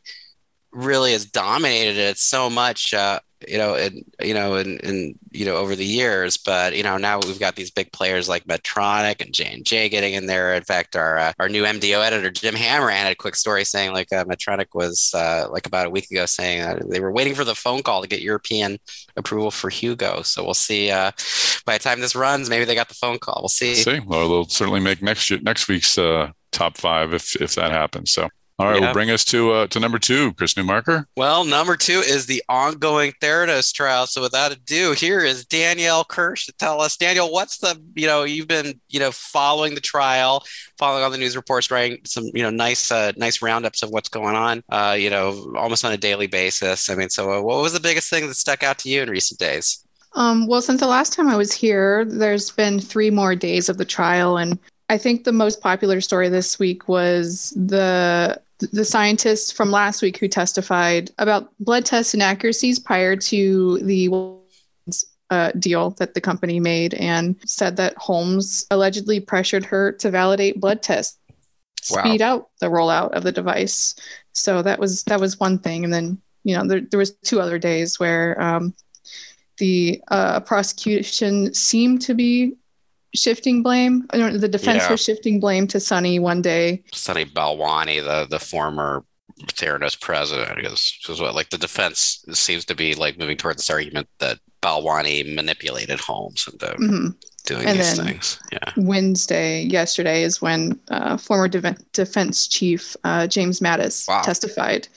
really 0.72 1.14
has 1.14 1.26
dominated 1.26 1.98
it 1.98 2.18
so 2.18 2.50
much. 2.50 2.94
Uh, 2.94 3.20
you 3.48 3.58
know, 3.58 3.76
and 3.76 4.04
you 4.22 4.34
know, 4.34 4.56
and 4.56 4.84
and 4.84 5.18
you 5.32 5.46
know, 5.46 5.58
over 5.58 5.76
the 5.76 5.86
years. 5.86 6.38
But 6.38 6.76
you 6.76 6.84
know, 6.84 6.98
now 6.98 7.20
we've 7.20 7.40
got 7.40 7.56
these 7.56 7.72
big 7.72 7.92
players 7.92 8.28
like 8.28 8.46
Medtronic 8.46 9.22
and 9.24 9.34
J 9.34 9.54
and 9.54 9.66
J 9.66 9.90
getting 9.90 10.14
in 10.14 10.26
there. 10.26 10.54
In 10.54 10.64
fact, 10.64 10.96
our 10.96 11.18
uh, 11.18 11.34
our 11.40 11.50
new 11.50 11.64
MDO 11.64 12.06
editor 12.06 12.32
Jim 12.32 12.56
Hammer 12.56 12.90
had 12.90 13.12
a 13.12 13.16
quick 13.16 13.36
story 13.36 13.64
saying 13.64 13.94
like 13.94 14.12
uh, 14.12 14.26
Medtronic 14.26 14.68
was 14.74 15.12
uh, 15.14 15.48
like 15.52 15.68
about 15.68 15.86
a 15.86 15.90
week 15.90 16.10
ago 16.10 16.26
saying 16.26 16.62
that 16.62 16.90
they 16.90 17.00
were 17.00 17.12
waiting 17.12 17.36
for 17.36 17.44
the 17.44 17.56
phone 17.56 17.84
call 17.84 18.02
to 18.02 18.08
get 18.08 18.22
European 18.22 18.80
approval 19.16 19.52
for 19.52 19.70
Hugo. 19.70 20.22
So 20.22 20.44
we'll 20.44 20.54
see. 20.54 20.90
Uh, 20.90 21.12
by 21.66 21.78
the 21.78 21.84
time 21.84 22.00
this 22.00 22.16
runs, 22.16 22.50
maybe 22.50 22.66
they 22.66 22.76
got 22.76 22.90
the 22.90 22.96
phone 22.96 23.20
call. 23.20 23.40
We'll 23.42 23.50
see. 23.50 23.76
See, 23.76 24.00
well, 24.00 24.30
they'll 24.30 24.48
certainly 24.48 24.80
make 24.80 25.02
next 25.02 25.32
next 25.44 25.68
week's 25.68 25.98
uh, 25.98 26.32
top 26.52 26.78
five 26.78 27.14
if 27.14 27.36
if 27.42 27.56
that 27.56 27.72
happens. 27.72 28.12
So 28.14 28.30
all 28.60 28.66
right, 28.66 28.78
yeah. 28.78 28.86
well, 28.86 28.94
bring 28.94 29.12
us 29.12 29.24
to 29.26 29.52
uh, 29.52 29.68
to 29.68 29.80
number 29.80 30.00
two, 30.00 30.34
Chris 30.34 30.56
Newmarker. 30.56 31.06
Well, 31.16 31.44
number 31.44 31.78
two 31.78 32.00
is 32.00 32.26
the 32.26 32.44
ongoing 32.50 33.14
Theranos 33.22 33.72
trial. 33.72 34.08
So, 34.08 34.20
without 34.20 34.52
ado, 34.52 34.94
here 34.94 35.20
is 35.20 35.46
Danielle 35.46 36.04
Kirsch 36.04 36.48
to 36.48 36.54
tell 36.54 36.82
us, 36.82 36.98
Danielle, 36.98 37.32
what's 37.32 37.60
the 37.60 37.80
you 37.94 38.08
know 38.08 38.24
you've 38.24 38.48
been 38.48 38.80
you 38.90 39.00
know 39.00 39.12
following 39.12 39.76
the 39.76 39.82
trial, 39.82 40.44
following 40.80 41.04
all 41.04 41.12
the 41.12 41.20
news 41.20 41.36
reports, 41.36 41.70
writing 41.70 42.00
some 42.04 42.32
you 42.34 42.42
know 42.42 42.50
nice 42.50 42.92
uh, 42.92 43.12
nice 43.16 43.44
roundups 43.44 43.84
of 43.84 43.92
what's 43.92 44.10
going 44.10 44.36
on, 44.36 44.64
uh, 44.70 44.98
you 44.98 45.12
know, 45.12 45.54
almost 45.56 45.86
on 45.86 45.92
a 45.92 45.98
daily 45.98 46.26
basis. 46.28 46.90
I 46.90 46.96
mean, 46.96 47.10
so 47.10 47.32
uh, 47.32 47.42
what 47.44 47.62
was 47.62 47.74
the 47.74 47.80
biggest 47.80 48.10
thing 48.10 48.26
that 48.28 48.34
stuck 48.34 48.64
out 48.64 48.80
to 48.80 48.90
you 48.90 49.04
in 49.04 49.10
recent 49.12 49.40
days? 49.40 49.86
Um, 50.14 50.48
well, 50.48 50.64
since 50.64 50.80
the 50.80 50.88
last 50.88 51.14
time 51.14 51.30
I 51.30 51.36
was 51.36 51.54
here, 51.54 52.06
there's 52.06 52.50
been 52.50 52.80
three 52.80 53.12
more 53.12 53.36
days 53.36 53.70
of 53.70 53.78
the 53.78 53.86
trial, 53.86 54.38
and 54.38 54.58
I 54.90 54.98
think 54.98 55.26
the 55.26 55.32
most 55.32 55.62
popular 55.62 56.02
story 56.02 56.28
this 56.30 56.58
week 56.58 56.88
was 56.88 57.54
the 57.56 58.42
the 58.60 58.86
scientist 58.86 59.56
from 59.56 59.72
last 59.72 60.02
week 60.02 60.18
who 60.18 60.28
testified 60.28 61.12
about 61.18 61.52
blood 61.60 61.86
test 61.86 62.14
inaccuracies 62.14 62.80
prior 62.80 63.16
to 63.16 63.80
the 63.80 64.10
uh, 65.30 65.52
deal 65.60 65.92
that 65.92 66.14
the 66.14 66.22
company 66.22 66.60
made 66.60 66.94
and 66.96 67.36
said 67.46 67.76
that 67.78 67.98
Holmes 67.98 68.66
allegedly 68.72 69.20
pressured 69.20 69.66
her 69.66 69.92
to 69.94 70.10
validate 70.10 70.60
blood 70.60 70.82
tests, 70.82 71.20
wow. 71.92 72.00
speed 72.00 72.22
out 72.22 72.50
the 72.60 72.68
rollout 72.68 73.12
of 73.12 73.24
the 73.24 73.32
device. 73.32 73.96
So 74.34 74.62
that 74.62 74.80
was 74.80 75.04
that 75.04 75.20
was 75.20 75.40
one 75.40 75.60
thing, 75.60 75.84
and 75.84 75.94
then 75.94 76.22
you 76.44 76.56
know 76.56 76.66
there 76.66 76.82
there 76.82 77.00
was 77.00 77.12
two 77.12 77.42
other 77.42 77.60
days 77.60 78.00
where 78.00 78.40
um, 78.42 78.74
the 79.58 80.02
uh, 80.08 80.40
prosecution 80.42 81.54
seemed 81.54 82.02
to 82.04 82.14
be 82.14 82.56
shifting 83.16 83.64
blame. 83.64 84.06
the 84.12 84.50
defense 84.50 84.84
yeah. 84.84 84.92
was 84.92 85.04
shifting 85.04 85.40
blame 85.40 85.68
to 85.68 85.80
Sunny 85.80 86.20
one 86.20 86.42
day. 86.42 86.84
Sunny 86.94 87.26
Balwani, 87.26 88.04
the 88.04 88.28
the 88.30 88.40
former 88.40 89.04
Theranos 89.46 90.00
president 90.00 90.56
because 90.56 90.98
because 91.02 91.22
what 91.22 91.36
like 91.36 91.50
the 91.50 91.58
defense 91.58 92.26
seems 92.32 92.66
to 92.66 92.76
be 92.76 92.96
like 92.96 93.20
moving 93.20 93.38
toward 93.38 93.58
this 93.58 93.70
argument 93.70 94.08
that 94.20 94.40
Balwani 94.62 95.36
manipulated 95.36 96.00
Holmes 96.00 96.48
into 96.52 96.66
mm-hmm. 96.66 97.08
Doing 97.48 97.66
and 97.66 97.80
these 97.80 97.98
things. 97.98 98.40
Yeah. 98.52 98.72
Wednesday, 98.78 99.64
yesterday, 99.64 100.22
is 100.22 100.42
when 100.42 100.80
uh, 100.90 101.18
former 101.18 101.48
de- 101.48 101.76
defense 101.94 102.48
chief 102.48 102.96
uh, 103.04 103.26
James 103.26 103.60
Mattis 103.60 104.08
wow. 104.08 104.22
testified, 104.22 104.88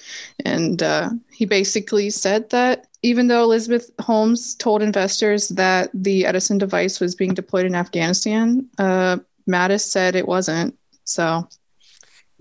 and 0.44 0.82
uh, 0.82 1.10
he 1.32 1.46
basically 1.46 2.10
said 2.10 2.50
that 2.50 2.86
even 3.02 3.28
though 3.28 3.42
Elizabeth 3.44 3.90
Holmes 4.00 4.54
told 4.56 4.82
investors 4.82 5.48
that 5.48 5.88
the 5.94 6.26
Edison 6.26 6.58
device 6.58 7.00
was 7.00 7.14
being 7.14 7.32
deployed 7.32 7.64
in 7.64 7.74
Afghanistan, 7.74 8.68
uh, 8.78 9.16
Mattis 9.48 9.82
said 9.82 10.14
it 10.14 10.28
wasn't. 10.28 10.76
So 11.04 11.48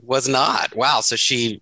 was 0.02 0.28
not. 0.28 0.76
Wow. 0.76 1.02
So 1.02 1.16
she, 1.16 1.62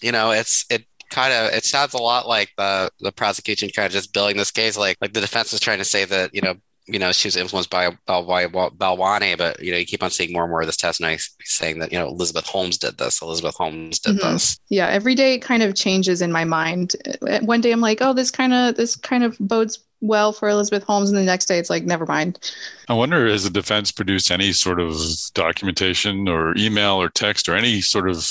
you 0.00 0.12
know, 0.12 0.30
it's 0.30 0.64
it 0.70 0.86
kind 1.10 1.32
of 1.32 1.52
it 1.52 1.64
sounds 1.64 1.92
a 1.92 1.98
lot 1.98 2.28
like 2.28 2.50
the 2.56 2.90
the 3.00 3.12
prosecution 3.12 3.68
kind 3.74 3.86
of 3.86 3.92
just 3.92 4.12
building 4.12 4.36
this 4.36 4.52
case 4.52 4.78
like 4.78 4.96
like 5.00 5.12
the 5.12 5.20
defense 5.20 5.52
is 5.52 5.58
trying 5.58 5.78
to 5.78 5.84
say 5.84 6.04
that 6.04 6.32
you 6.32 6.40
know 6.40 6.54
you 6.92 6.98
know 6.98 7.12
she 7.12 7.28
was 7.28 7.36
influenced 7.36 7.70
by 7.70 7.90
by 8.06 8.46
Balwani, 8.46 9.36
but 9.36 9.60
you 9.60 9.72
know 9.72 9.78
you 9.78 9.86
keep 9.86 10.02
on 10.02 10.10
seeing 10.10 10.32
more 10.32 10.44
and 10.44 10.50
more 10.50 10.60
of 10.60 10.66
this 10.66 10.76
testimony 10.76 11.18
saying 11.44 11.78
that 11.78 11.92
you 11.92 11.98
know 11.98 12.08
Elizabeth 12.08 12.46
Holmes 12.46 12.78
did 12.78 12.98
this, 12.98 13.22
Elizabeth 13.22 13.54
Holmes 13.56 13.98
did 13.98 14.16
mm-hmm. 14.16 14.32
this. 14.32 14.58
Yeah, 14.68 14.88
every 14.88 15.14
day 15.14 15.34
it 15.34 15.40
kind 15.40 15.62
of 15.62 15.74
changes 15.74 16.22
in 16.22 16.32
my 16.32 16.44
mind. 16.44 16.94
One 17.42 17.60
day 17.60 17.72
I'm 17.72 17.80
like, 17.80 17.98
oh, 18.00 18.12
this 18.12 18.30
kind 18.30 18.52
of 18.52 18.76
this 18.76 18.96
kind 18.96 19.24
of 19.24 19.36
bodes 19.38 19.78
well 20.00 20.32
for 20.32 20.48
Elizabeth 20.48 20.82
Holmes, 20.84 21.10
and 21.10 21.18
the 21.18 21.24
next 21.24 21.46
day 21.46 21.58
it's 21.58 21.70
like, 21.70 21.84
never 21.84 22.06
mind. 22.06 22.52
I 22.88 22.94
wonder, 22.94 23.28
has 23.28 23.44
the 23.44 23.50
defense 23.50 23.92
produced 23.92 24.30
any 24.30 24.52
sort 24.52 24.80
of 24.80 24.96
documentation 25.34 26.28
or 26.28 26.56
email 26.56 27.00
or 27.00 27.08
text 27.08 27.48
or 27.48 27.56
any 27.56 27.80
sort 27.80 28.08
of 28.08 28.26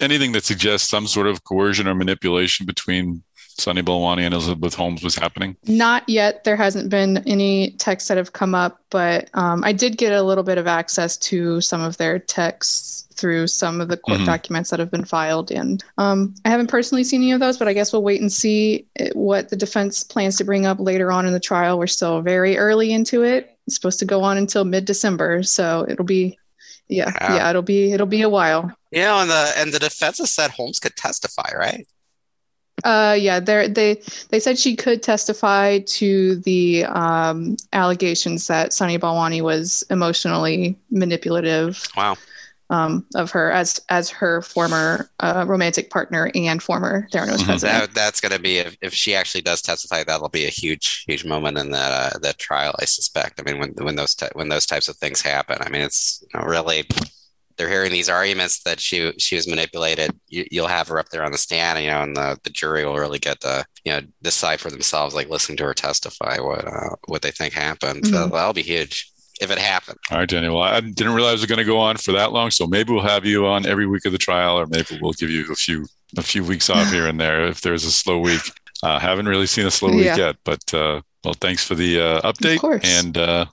anything 0.00 0.32
that 0.32 0.44
suggests 0.44 0.88
some 0.88 1.06
sort 1.06 1.26
of 1.26 1.44
coercion 1.44 1.86
or 1.86 1.94
manipulation 1.94 2.66
between 2.66 3.22
Sunny 3.60 3.82
Balwani 3.82 4.22
and 4.22 4.34
Elizabeth 4.34 4.74
Holmes 4.74 5.02
was 5.02 5.14
happening? 5.14 5.56
Not 5.66 6.08
yet. 6.08 6.44
There 6.44 6.56
hasn't 6.56 6.88
been 6.88 7.18
any 7.26 7.72
texts 7.72 8.08
that 8.08 8.16
have 8.16 8.32
come 8.32 8.54
up, 8.54 8.80
but 8.90 9.30
um, 9.34 9.62
I 9.64 9.72
did 9.72 9.96
get 9.96 10.12
a 10.12 10.22
little 10.22 10.44
bit 10.44 10.58
of 10.58 10.66
access 10.66 11.16
to 11.18 11.60
some 11.60 11.80
of 11.80 11.96
their 11.96 12.18
texts 12.18 13.06
through 13.14 13.46
some 13.46 13.80
of 13.80 13.88
the 13.88 13.98
court 13.98 14.18
mm-hmm. 14.18 14.26
documents 14.26 14.70
that 14.70 14.80
have 14.80 14.90
been 14.90 15.04
filed. 15.04 15.50
And 15.50 15.84
um, 15.98 16.34
I 16.44 16.48
haven't 16.48 16.68
personally 16.68 17.04
seen 17.04 17.22
any 17.22 17.32
of 17.32 17.40
those, 17.40 17.58
but 17.58 17.68
I 17.68 17.74
guess 17.74 17.92
we'll 17.92 18.02
wait 18.02 18.20
and 18.20 18.32
see 18.32 18.86
what 19.12 19.50
the 19.50 19.56
defense 19.56 20.02
plans 20.02 20.36
to 20.38 20.44
bring 20.44 20.64
up 20.64 20.80
later 20.80 21.12
on 21.12 21.26
in 21.26 21.32
the 21.32 21.40
trial. 21.40 21.78
We're 21.78 21.86
still 21.86 22.22
very 22.22 22.56
early 22.56 22.92
into 22.92 23.22
it. 23.22 23.56
It's 23.66 23.76
supposed 23.76 23.98
to 23.98 24.06
go 24.06 24.22
on 24.22 24.38
until 24.38 24.64
mid 24.64 24.86
December, 24.86 25.42
so 25.42 25.86
it'll 25.88 26.04
be 26.04 26.38
yeah, 26.88 27.12
wow. 27.20 27.36
yeah, 27.36 27.50
it'll 27.50 27.62
be 27.62 27.92
it'll 27.92 28.06
be 28.06 28.22
a 28.22 28.28
while. 28.28 28.72
You 28.90 29.02
know, 29.02 29.20
and 29.20 29.30
the 29.30 29.52
and 29.56 29.72
the 29.72 29.78
defense 29.78 30.18
has 30.18 30.32
said 30.32 30.50
Holmes 30.50 30.80
could 30.80 30.96
testify, 30.96 31.50
right? 31.56 31.86
Uh, 32.84 33.16
yeah, 33.18 33.40
they 33.40 33.68
they 33.68 34.02
they 34.30 34.40
said 34.40 34.58
she 34.58 34.76
could 34.76 35.02
testify 35.02 35.78
to 35.80 36.36
the 36.36 36.84
um, 36.86 37.56
allegations 37.72 38.46
that 38.46 38.72
Sunny 38.72 38.98
Balwani 38.98 39.42
was 39.42 39.84
emotionally 39.90 40.78
manipulative. 40.90 41.86
Wow. 41.96 42.16
Um, 42.68 43.04
of 43.16 43.32
her 43.32 43.50
as 43.50 43.80
as 43.88 44.10
her 44.10 44.42
former 44.42 45.10
uh, 45.18 45.44
romantic 45.48 45.90
partner 45.90 46.30
and 46.36 46.62
former 46.62 47.08
Theranos 47.10 47.38
mm-hmm. 47.38 47.46
president. 47.46 47.80
That, 47.80 47.94
that's 47.94 48.20
going 48.20 48.30
to 48.30 48.38
be 48.38 48.58
if, 48.58 48.76
if 48.80 48.94
she 48.94 49.12
actually 49.16 49.40
does 49.40 49.60
testify, 49.60 50.04
that'll 50.04 50.28
be 50.28 50.46
a 50.46 50.50
huge 50.50 51.02
huge 51.04 51.24
moment 51.24 51.58
in 51.58 51.72
that 51.72 52.14
uh, 52.14 52.18
that 52.20 52.38
trial. 52.38 52.76
I 52.78 52.84
suspect. 52.84 53.40
I 53.40 53.50
mean, 53.50 53.58
when 53.60 53.70
when 53.84 53.96
those 53.96 54.16
when 54.34 54.50
those 54.50 54.66
types 54.66 54.88
of 54.88 54.96
things 54.98 55.20
happen, 55.20 55.58
I 55.60 55.68
mean, 55.68 55.82
it's 55.82 56.22
you 56.32 56.38
know, 56.38 56.46
really 56.46 56.84
they're 57.60 57.68
hearing 57.68 57.92
these 57.92 58.08
arguments 58.08 58.62
that 58.62 58.80
she 58.80 59.12
she 59.18 59.36
was 59.36 59.46
manipulated. 59.46 60.18
You, 60.28 60.62
will 60.62 60.66
have 60.66 60.88
her 60.88 60.98
up 60.98 61.10
there 61.10 61.22
on 61.22 61.30
the 61.30 61.36
stand, 61.36 61.78
you 61.78 61.90
know, 61.90 62.00
and 62.00 62.16
the, 62.16 62.38
the 62.42 62.48
jury 62.48 62.86
will 62.86 62.96
really 62.96 63.18
get 63.18 63.38
to 63.40 63.66
you 63.84 63.92
know 63.92 64.00
decide 64.22 64.60
for 64.60 64.70
themselves, 64.70 65.14
like 65.14 65.28
listening 65.28 65.58
to 65.58 65.64
her 65.64 65.74
testify 65.74 66.38
what 66.40 66.66
uh, 66.66 66.96
what 67.06 67.20
they 67.20 67.30
think 67.30 67.52
happened. 67.52 68.04
Mm-hmm. 68.04 68.14
So 68.14 68.28
that'll 68.28 68.54
be 68.54 68.62
huge 68.62 69.12
if 69.42 69.50
it 69.50 69.58
happened. 69.58 69.98
All 70.10 70.16
right, 70.16 70.28
Danielle. 70.28 70.54
Well, 70.54 70.62
I 70.62 70.80
didn't 70.80 71.12
realize 71.12 71.34
it 71.34 71.40
was 71.42 71.46
going 71.46 71.58
to 71.58 71.64
go 71.64 71.78
on 71.78 71.98
for 71.98 72.12
that 72.12 72.32
long, 72.32 72.50
so 72.50 72.66
maybe 72.66 72.94
we'll 72.94 73.02
have 73.02 73.26
you 73.26 73.46
on 73.46 73.66
every 73.66 73.86
week 73.86 74.06
of 74.06 74.12
the 74.12 74.18
trial, 74.18 74.58
or 74.58 74.64
maybe 74.64 74.98
we'll 75.02 75.12
give 75.12 75.28
you 75.28 75.52
a 75.52 75.54
few 75.54 75.86
a 76.16 76.22
few 76.22 76.42
weeks 76.42 76.70
off 76.70 76.90
here 76.92 77.08
and 77.08 77.20
there 77.20 77.46
if 77.46 77.60
there's 77.60 77.84
a 77.84 77.92
slow 77.92 78.20
week. 78.20 78.40
Uh, 78.82 78.98
haven't 78.98 79.28
really 79.28 79.46
seen 79.46 79.66
a 79.66 79.70
slow 79.70 79.90
week 79.90 80.16
yet, 80.16 80.36
but 80.44 80.72
uh, 80.72 81.02
well, 81.26 81.34
thanks 81.34 81.62
for 81.62 81.74
the 81.74 82.00
uh, 82.00 82.20
update, 82.22 82.82
and 82.82 83.18
uh, 83.18 83.44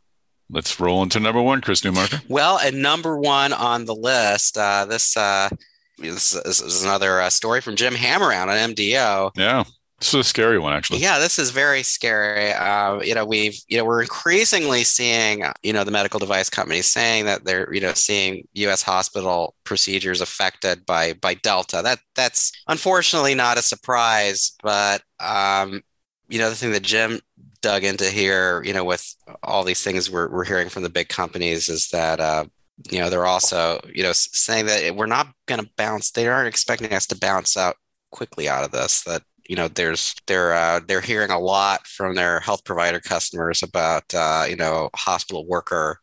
let's 0.50 0.80
roll 0.80 1.04
into 1.04 1.20
number 1.20 1.42
one, 1.42 1.62
Chris 1.62 1.82
Newmarker. 1.82 2.22
Well, 2.30 2.60
at 2.60 2.74
number 2.74 3.18
one 3.18 3.54
on 3.54 3.86
the 3.86 3.96
list, 3.96 4.58
uh, 4.58 4.86
this, 4.86 5.16
uh, 5.18 5.50
this, 5.98 6.36
is 6.36 6.84
another 6.84 7.22
uh, 7.22 7.30
story 7.30 7.62
from 7.62 7.76
Jim 7.76 7.94
Hammerand 7.94 8.50
on 8.50 8.76
MDO. 8.76 9.32
Yeah. 9.36 9.64
This 10.00 10.10
is 10.10 10.20
a 10.20 10.24
scary 10.24 10.60
one, 10.60 10.74
actually. 10.74 11.00
Yeah, 11.00 11.18
this 11.18 11.40
is 11.40 11.50
very 11.50 11.82
scary. 11.82 12.54
Uh, 12.54 13.02
you 13.02 13.16
know, 13.16 13.26
we've, 13.26 13.60
you 13.68 13.78
know, 13.78 13.86
we're 13.86 14.04
increasingly 14.04 14.84
seeing, 14.84 15.44
you 15.64 15.74
know, 15.74 15.84
the 15.84 15.90
medical 15.90 16.20
device 16.20 16.52
companies 16.52 16.86
saying 16.86 17.26
that 17.26 17.46
they're, 17.46 17.74
you 17.74 17.82
know, 17.82 17.94
seeing 17.94 18.48
U.S. 18.54 18.84
hospital 18.84 19.56
procedures 19.64 20.22
affected 20.22 20.86
by 20.86 21.14
by 21.14 21.34
Delta. 21.34 21.82
That 21.84 21.98
that's 22.14 22.52
unfortunately 22.68 23.34
not 23.34 23.58
a 23.58 23.64
surprise, 23.64 24.52
but 24.62 25.02
um, 25.20 25.82
you 26.30 26.38
know, 26.38 26.52
the 26.52 26.56
thing 26.56 26.74
that 26.74 26.84
Jim 26.84 27.20
dug 27.68 27.84
into 27.84 28.06
here, 28.06 28.64
you 28.64 28.72
know, 28.72 28.86
with 28.86 29.14
all 29.44 29.66
these 29.66 29.84
things 29.84 30.10
we're, 30.10 30.30
we're 30.30 30.46
hearing 30.46 30.70
from 30.70 30.84
the 30.84 30.90
big 30.90 31.10
companies 31.10 31.68
is 31.68 31.90
that, 31.90 32.18
uh, 32.22 32.46
you 32.90 32.98
know, 32.98 33.10
they're 33.10 33.26
also, 33.26 33.82
you 33.94 34.04
know, 34.04 34.14
saying 34.14 34.68
that 34.68 34.96
we're 34.96 35.06
not 35.06 35.28
going 35.48 35.60
to 35.60 35.70
bounce. 35.76 36.12
They 36.12 36.30
aren't 36.30 36.48
expecting 36.48 36.94
us 36.94 37.06
to 37.08 37.20
bounce 37.20 37.58
out 37.58 37.76
quickly 38.10 38.48
out 38.48 38.64
of 38.64 38.72
this. 38.72 39.04
That 39.04 39.22
you 39.50 39.58
know, 39.58 39.68
there's 39.68 40.16
they're 40.28 40.54
uh, 40.54 40.80
they're 40.88 41.02
hearing 41.02 41.32
a 41.32 41.40
lot 41.40 41.86
from 41.88 42.16
their 42.16 42.40
health 42.40 42.64
provider 42.64 43.02
customers 43.02 43.64
about 43.64 44.14
uh, 44.14 44.46
you 44.48 44.56
know 44.56 44.90
hospital 44.96 45.46
worker 45.46 46.00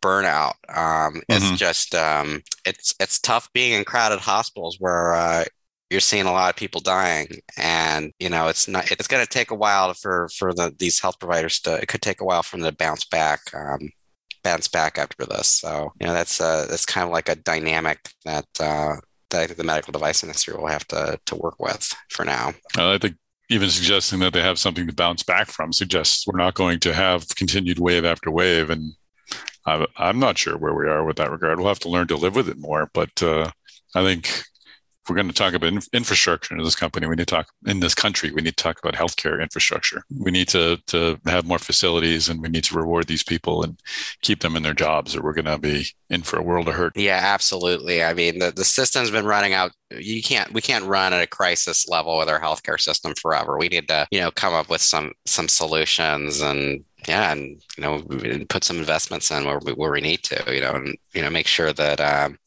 burnout. 0.00 0.54
Um, 0.68 1.14
mm-hmm. 1.14 1.20
It's 1.28 1.58
just 1.58 1.94
um, 1.96 2.40
it's 2.64 2.94
it's 3.00 3.18
tough 3.18 3.52
being 3.52 3.72
in 3.72 3.84
crowded 3.84 4.20
hospitals 4.20 4.76
where 4.78 5.14
uh, 5.14 5.44
you're 5.90 6.00
seeing 6.00 6.26
a 6.26 6.32
lot 6.32 6.50
of 6.50 6.56
people 6.56 6.80
dying 6.80 7.28
and 7.56 8.12
you 8.18 8.28
know 8.28 8.48
it's 8.48 8.66
not 8.66 8.90
it's 8.90 9.06
going 9.06 9.22
to 9.22 9.28
take 9.28 9.50
a 9.50 9.54
while 9.54 9.92
for 9.94 10.28
for 10.36 10.52
the 10.52 10.74
these 10.78 11.00
health 11.00 11.18
providers 11.18 11.60
to 11.60 11.74
it 11.74 11.88
could 11.88 12.02
take 12.02 12.20
a 12.20 12.24
while 12.24 12.42
for 12.42 12.56
them 12.56 12.66
to 12.66 12.76
bounce 12.76 13.04
back 13.04 13.40
um, 13.54 13.90
bounce 14.42 14.68
back 14.68 14.98
after 14.98 15.24
this 15.26 15.48
so 15.48 15.92
you 16.00 16.06
know 16.06 16.12
that's 16.12 16.40
uh 16.40 16.66
that's 16.68 16.86
kind 16.86 17.04
of 17.04 17.12
like 17.12 17.28
a 17.28 17.36
dynamic 17.36 17.98
that 18.24 18.46
uh 18.60 18.96
that 19.30 19.42
I 19.42 19.46
think 19.46 19.58
the 19.58 19.64
medical 19.64 19.92
device 19.92 20.22
industry 20.22 20.54
will 20.54 20.68
have 20.68 20.86
to 20.88 21.18
to 21.26 21.34
work 21.36 21.58
with 21.58 21.92
for 22.10 22.24
now. 22.24 22.52
I 22.76 22.98
think 22.98 23.16
even 23.50 23.68
suggesting 23.68 24.20
that 24.20 24.32
they 24.32 24.40
have 24.40 24.58
something 24.58 24.86
to 24.86 24.94
bounce 24.94 25.22
back 25.22 25.48
from 25.48 25.72
suggests 25.72 26.26
we're 26.26 26.38
not 26.38 26.54
going 26.54 26.80
to 26.80 26.94
have 26.94 27.26
continued 27.36 27.78
wave 27.78 28.04
after 28.04 28.30
wave 28.30 28.70
and 28.70 28.92
I'm 29.66 30.18
not 30.18 30.36
sure 30.36 30.58
where 30.58 30.74
we 30.74 30.86
are 30.86 31.04
with 31.04 31.16
that 31.16 31.30
regard. 31.30 31.58
We'll 31.58 31.68
have 31.68 31.78
to 31.80 31.88
learn 31.88 32.06
to 32.08 32.16
live 32.16 32.36
with 32.36 32.50
it 32.50 32.58
more, 32.58 32.90
but 32.92 33.22
uh, 33.22 33.50
I 33.94 34.02
think 34.02 34.42
if 35.04 35.10
we're 35.10 35.16
going 35.16 35.28
to 35.28 35.34
talk 35.34 35.52
about 35.52 35.86
infrastructure 35.92 36.56
in 36.56 36.64
this 36.64 36.74
company, 36.74 37.06
we 37.06 37.14
need 37.14 37.26
to 37.28 37.34
talk 37.34 37.48
in 37.66 37.80
this 37.80 37.94
country. 37.94 38.32
We 38.32 38.40
need 38.40 38.56
to 38.56 38.62
talk 38.62 38.78
about 38.82 38.94
healthcare 38.94 39.42
infrastructure. 39.42 40.02
We 40.18 40.30
need 40.30 40.48
to 40.48 40.78
to 40.86 41.20
have 41.26 41.46
more 41.46 41.58
facilities, 41.58 42.30
and 42.30 42.40
we 42.40 42.48
need 42.48 42.64
to 42.64 42.74
reward 42.74 43.06
these 43.06 43.22
people 43.22 43.62
and 43.62 43.78
keep 44.22 44.40
them 44.40 44.56
in 44.56 44.62
their 44.62 44.72
jobs, 44.72 45.14
or 45.14 45.22
we're 45.22 45.34
going 45.34 45.44
to 45.44 45.58
be 45.58 45.84
in 46.08 46.22
for 46.22 46.38
a 46.38 46.42
world 46.42 46.68
of 46.68 46.74
hurt. 46.74 46.96
Yeah, 46.96 47.20
absolutely. 47.22 48.02
I 48.02 48.14
mean, 48.14 48.38
the 48.38 48.50
the 48.50 48.64
system's 48.64 49.10
been 49.10 49.26
running 49.26 49.52
out. 49.52 49.72
You 49.90 50.22
can't 50.22 50.54
we 50.54 50.62
can't 50.62 50.86
run 50.86 51.12
at 51.12 51.22
a 51.22 51.26
crisis 51.26 51.86
level 51.86 52.16
with 52.16 52.30
our 52.30 52.40
healthcare 52.40 52.80
system 52.80 53.12
forever. 53.20 53.58
We 53.58 53.68
need 53.68 53.88
to 53.88 54.06
you 54.10 54.20
know 54.20 54.30
come 54.30 54.54
up 54.54 54.70
with 54.70 54.80
some 54.80 55.12
some 55.26 55.48
solutions 55.48 56.40
and 56.40 56.82
yeah, 57.06 57.32
and 57.32 57.62
you 57.76 57.82
know, 57.82 58.02
put 58.48 58.64
some 58.64 58.78
investments 58.78 59.30
in 59.30 59.44
where 59.44 59.58
we, 59.58 59.72
where 59.72 59.90
we 59.90 60.00
need 60.00 60.22
to, 60.24 60.54
you 60.54 60.60
know, 60.60 60.72
and 60.72 60.96
you 61.12 61.20
know, 61.20 61.30
make 61.30 61.46
sure 61.46 61.72
that 61.72 62.00
um, 62.00 62.38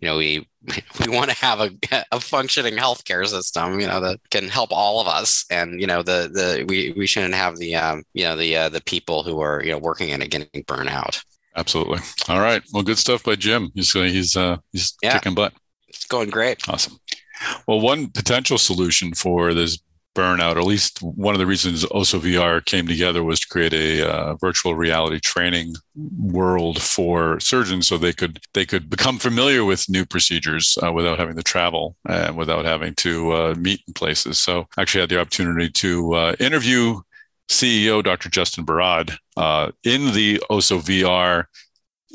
you 0.00 0.08
know 0.08 0.16
we 0.16 0.46
we 1.00 1.08
want 1.14 1.30
to 1.30 1.36
have 1.36 1.60
a, 1.60 1.70
a 2.12 2.20
functioning 2.20 2.74
healthcare 2.74 3.26
system 3.26 3.80
you 3.80 3.86
know 3.86 4.00
that 4.00 4.20
can 4.30 4.48
help 4.48 4.70
all 4.72 5.00
of 5.00 5.06
us. 5.06 5.44
And 5.50 5.80
you 5.80 5.86
know 5.86 6.02
the 6.02 6.30
the 6.32 6.64
we, 6.68 6.92
we 6.96 7.06
shouldn't 7.06 7.34
have 7.34 7.56
the 7.56 7.74
um, 7.76 8.04
you 8.14 8.24
know 8.24 8.36
the 8.36 8.56
uh, 8.56 8.68
the 8.68 8.82
people 8.82 9.22
who 9.22 9.40
are 9.40 9.62
you 9.62 9.70
know 9.70 9.78
working 9.78 10.10
in 10.10 10.22
it 10.22 10.30
getting 10.30 10.64
burnout 10.64 11.22
absolutely. 11.58 11.98
All 12.28 12.40
right. 12.40 12.62
Well 12.72 12.82
good 12.82 12.98
stuff 12.98 13.24
by 13.24 13.34
jim. 13.36 13.70
He's 13.74 13.94
uh, 13.94 14.02
he's 14.02 14.36
uh 14.36 14.56
he's 14.72 14.94
yeah. 15.02 15.14
kicking 15.14 15.34
butt. 15.34 15.52
It's 15.88 16.06
going 16.06 16.30
great. 16.30 16.66
Awesome. 16.68 16.98
Well 17.66 17.80
one 17.80 18.08
potential 18.08 18.58
solution 18.58 19.12
for 19.14 19.52
this 19.52 19.78
burnout, 20.18 20.56
or 20.56 20.60
at 20.60 20.64
least 20.64 21.02
one 21.02 21.34
of 21.34 21.38
the 21.38 21.46
reasons 21.46 21.84
Osso 21.86 22.18
VR 22.20 22.64
came 22.64 22.86
together 22.86 23.22
was 23.22 23.40
to 23.40 23.48
create 23.48 23.72
a 23.72 24.08
uh, 24.08 24.34
virtual 24.36 24.74
reality 24.74 25.20
training 25.20 25.74
world 26.18 26.82
for 26.82 27.38
surgeons, 27.40 27.86
so 27.86 27.96
they 27.96 28.12
could 28.12 28.40
they 28.54 28.66
could 28.66 28.90
become 28.90 29.18
familiar 29.18 29.64
with 29.64 29.88
new 29.88 30.04
procedures 30.04 30.76
uh, 30.82 30.92
without 30.92 31.18
having 31.18 31.36
to 31.36 31.42
travel 31.42 31.96
and 32.08 32.36
without 32.36 32.64
having 32.64 32.94
to 32.94 33.32
uh, 33.32 33.54
meet 33.56 33.80
in 33.86 33.94
places. 33.94 34.38
So, 34.38 34.66
I 34.76 34.82
actually 34.82 35.02
had 35.02 35.10
the 35.10 35.20
opportunity 35.20 35.70
to 35.70 36.14
uh, 36.14 36.36
interview 36.40 37.00
CEO 37.48 38.02
Dr. 38.02 38.28
Justin 38.28 38.64
Barad 38.66 39.16
uh, 39.36 39.70
in 39.84 40.12
the 40.12 40.42
Osso 40.50 40.80
VR 40.80 41.44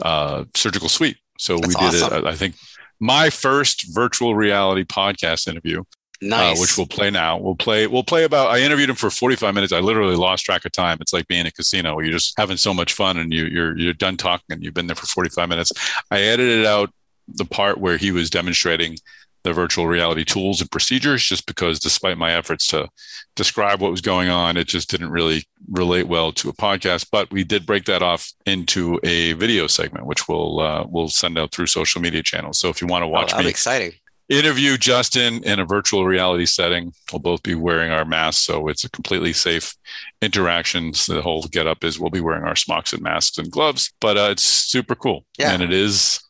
uh, 0.02 0.46
surgical 0.56 0.90
suite. 0.90 1.18
So 1.40 1.58
That's 1.58 1.68
we 1.68 1.74
did 1.74 2.04
awesome. 2.04 2.26
it, 2.26 2.28
I 2.28 2.36
think 2.36 2.56
my 3.00 3.30
first 3.30 3.94
virtual 3.94 4.36
reality 4.36 4.84
podcast 4.84 5.48
interview. 5.48 5.84
Nice. 6.24 6.58
Uh, 6.58 6.62
which 6.62 6.78
we'll 6.78 6.88
play 6.88 7.12
now. 7.12 7.38
We'll 7.38 7.56
play. 7.56 7.88
We'll 7.88 8.04
play 8.04 8.24
about. 8.24 8.50
I 8.50 8.60
interviewed 8.60 8.90
him 8.90 8.96
for 8.96 9.10
45 9.10 9.54
minutes. 9.54 9.74
I 9.74 9.80
literally 9.80 10.16
lost 10.16 10.46
track 10.46 10.66
of 10.66 10.72
time. 10.72 10.98
It's 11.02 11.14
like 11.14 11.28
being 11.28 11.42
in 11.42 11.48
a 11.48 11.52
casino. 11.52 12.00
You're 12.00 12.14
just 12.14 12.38
having 12.38 12.58
so 12.58 12.74
much 12.74 12.94
fun, 12.94 13.18
and 13.18 13.34
you, 13.34 13.46
you're 13.46 13.78
you're 13.78 13.94
done 13.94 14.18
talking, 14.18 14.46
and 14.50 14.64
you've 14.64 14.74
been 14.74 14.88
there 14.88 14.96
for 14.96 15.06
45 15.06 15.50
minutes. 15.50 15.72
I 16.10 16.22
edited 16.22 16.66
out 16.66 16.92
the 17.28 17.46
part 17.46 17.78
where 17.78 17.98
he 17.98 18.12
was 18.12 18.30
demonstrating 18.30 18.98
the 19.44 19.52
virtual 19.52 19.88
reality 19.88 20.24
tools 20.24 20.62
and 20.62 20.72
procedures, 20.72 21.24
just 21.24 21.46
because 21.46 21.80
despite 21.80 22.18
my 22.18 22.32
efforts 22.32 22.68
to 22.68 22.88
describe 23.36 23.82
what 23.82 23.92
was 23.92 24.00
going 24.00 24.30
on, 24.30 24.56
it 24.56 24.68
just 24.68 24.90
didn't 24.90 25.12
really 25.12 25.44
relate 25.70 26.08
well 26.08 26.32
to 26.32 26.48
a 26.48 26.54
podcast. 26.54 27.08
But 27.12 27.30
we 27.32 27.44
did 27.44 27.66
break 27.66 27.84
that 27.86 28.02
off 28.02 28.32
into 28.46 29.00
a 29.04 29.34
video 29.34 29.68
segment, 29.68 30.06
which 30.06 30.30
we'll 30.30 30.62
uh, 30.62 30.86
we'll 30.88 31.10
send 31.10 31.38
out 31.38 31.52
through 31.52 31.68
social 31.68 32.02
media 32.02 32.24
channels. 32.24 32.60
So 32.60 32.70
if 32.70 32.82
you 32.82 32.88
want 32.88 33.04
to 33.04 33.08
watch 33.08 33.34
oh, 33.34 33.40
me, 33.40 33.50
exciting 33.50 33.94
interview 34.30 34.78
Justin 34.78 35.44
in 35.44 35.60
a 35.60 35.66
virtual 35.66 36.06
reality 36.06 36.46
setting. 36.46 36.94
We'll 37.12 37.20
both 37.20 37.44
be 37.44 37.56
wearing 37.56 37.92
our 37.92 38.06
masks, 38.06 38.46
so 38.46 38.68
it's 38.68 38.84
a 38.84 38.90
completely 38.90 39.34
safe 39.34 39.76
interaction. 40.22 40.94
So 40.94 41.14
the 41.14 41.22
whole 41.22 41.44
get 41.44 41.68
up 41.68 41.84
is 41.84 42.00
we'll 42.00 42.10
be 42.10 42.22
wearing 42.22 42.44
our 42.44 42.56
smocks 42.56 42.94
and 42.94 43.02
masks 43.02 43.38
and 43.38 43.52
gloves, 43.52 43.92
but 44.00 44.18
uh, 44.18 44.30
it's 44.32 44.44
super 44.44 44.96
cool. 44.96 45.26
Yeah. 45.38 45.52
And 45.52 45.62
it 45.62 45.74
is, 45.74 46.22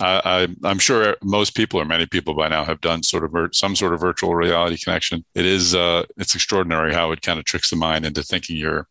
I, 0.00 0.48
am 0.64 0.78
sure 0.78 1.16
most 1.22 1.54
people 1.54 1.80
or 1.80 1.84
many 1.84 2.06
people 2.06 2.34
by 2.34 2.48
now 2.48 2.64
have 2.64 2.80
done 2.80 3.02
sort 3.02 3.24
of 3.24 3.32
vir- 3.32 3.52
some 3.52 3.76
sort 3.76 3.92
of 3.92 4.00
virtual 4.00 4.34
reality 4.34 4.76
connection. 4.76 5.24
It 5.34 5.44
is, 5.44 5.74
uh, 5.74 6.04
it's 6.16 6.34
extraordinary 6.34 6.92
how 6.94 7.12
it 7.12 7.22
kind 7.22 7.38
of 7.38 7.44
tricks 7.44 7.70
the 7.70 7.76
mind 7.76 8.04
into 8.04 8.22
thinking 8.22 8.56
you're 8.56 8.88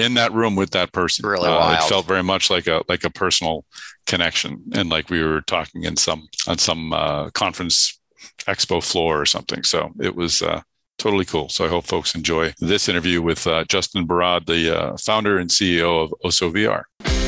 in 0.00 0.14
that 0.14 0.32
room 0.32 0.56
with 0.56 0.70
that 0.70 0.92
person. 0.92 1.26
Really 1.26 1.48
uh, 1.48 1.58
wild. 1.58 1.78
It 1.78 1.88
felt 1.88 2.06
very 2.06 2.22
much 2.22 2.50
like 2.50 2.66
a 2.66 2.82
like 2.88 3.04
a 3.04 3.10
personal 3.10 3.64
connection, 4.06 4.62
and 4.74 4.88
like 4.88 5.10
we 5.10 5.22
were 5.22 5.42
talking 5.42 5.84
in 5.84 5.96
some 5.96 6.28
on 6.48 6.58
some 6.58 6.92
uh, 6.92 7.30
conference 7.30 8.00
expo 8.46 8.82
floor 8.82 9.20
or 9.20 9.26
something. 9.26 9.62
So 9.62 9.90
it 10.00 10.14
was 10.14 10.42
uh, 10.42 10.62
totally 10.98 11.24
cool. 11.24 11.48
So 11.48 11.64
I 11.64 11.68
hope 11.68 11.86
folks 11.86 12.14
enjoy 12.14 12.54
this 12.58 12.88
interview 12.88 13.22
with 13.22 13.46
uh, 13.46 13.64
Justin 13.64 14.06
Barad, 14.06 14.46
the 14.46 14.78
uh, 14.78 14.96
founder 14.96 15.38
and 15.38 15.50
CEO 15.50 16.04
of 16.04 16.14
Osso 16.24 16.52
VR. 16.52 17.19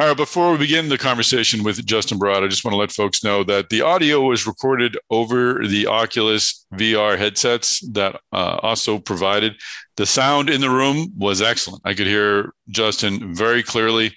All 0.00 0.06
right, 0.06 0.16
before 0.16 0.52
we 0.52 0.58
begin 0.58 0.88
the 0.88 0.96
conversation 0.96 1.64
with 1.64 1.84
Justin 1.84 2.20
Barad, 2.20 2.44
I 2.44 2.46
just 2.46 2.64
want 2.64 2.72
to 2.72 2.78
let 2.78 2.92
folks 2.92 3.24
know 3.24 3.42
that 3.42 3.68
the 3.68 3.80
audio 3.80 4.20
was 4.20 4.46
recorded 4.46 4.96
over 5.10 5.66
the 5.66 5.88
Oculus 5.88 6.64
VR 6.74 7.18
headsets 7.18 7.80
that 7.94 8.20
uh, 8.30 8.60
Osso 8.60 9.04
provided. 9.04 9.56
The 9.96 10.06
sound 10.06 10.50
in 10.50 10.60
the 10.60 10.70
room 10.70 11.12
was 11.16 11.42
excellent. 11.42 11.82
I 11.84 11.94
could 11.94 12.06
hear 12.06 12.54
Justin 12.68 13.34
very 13.34 13.60
clearly. 13.64 14.14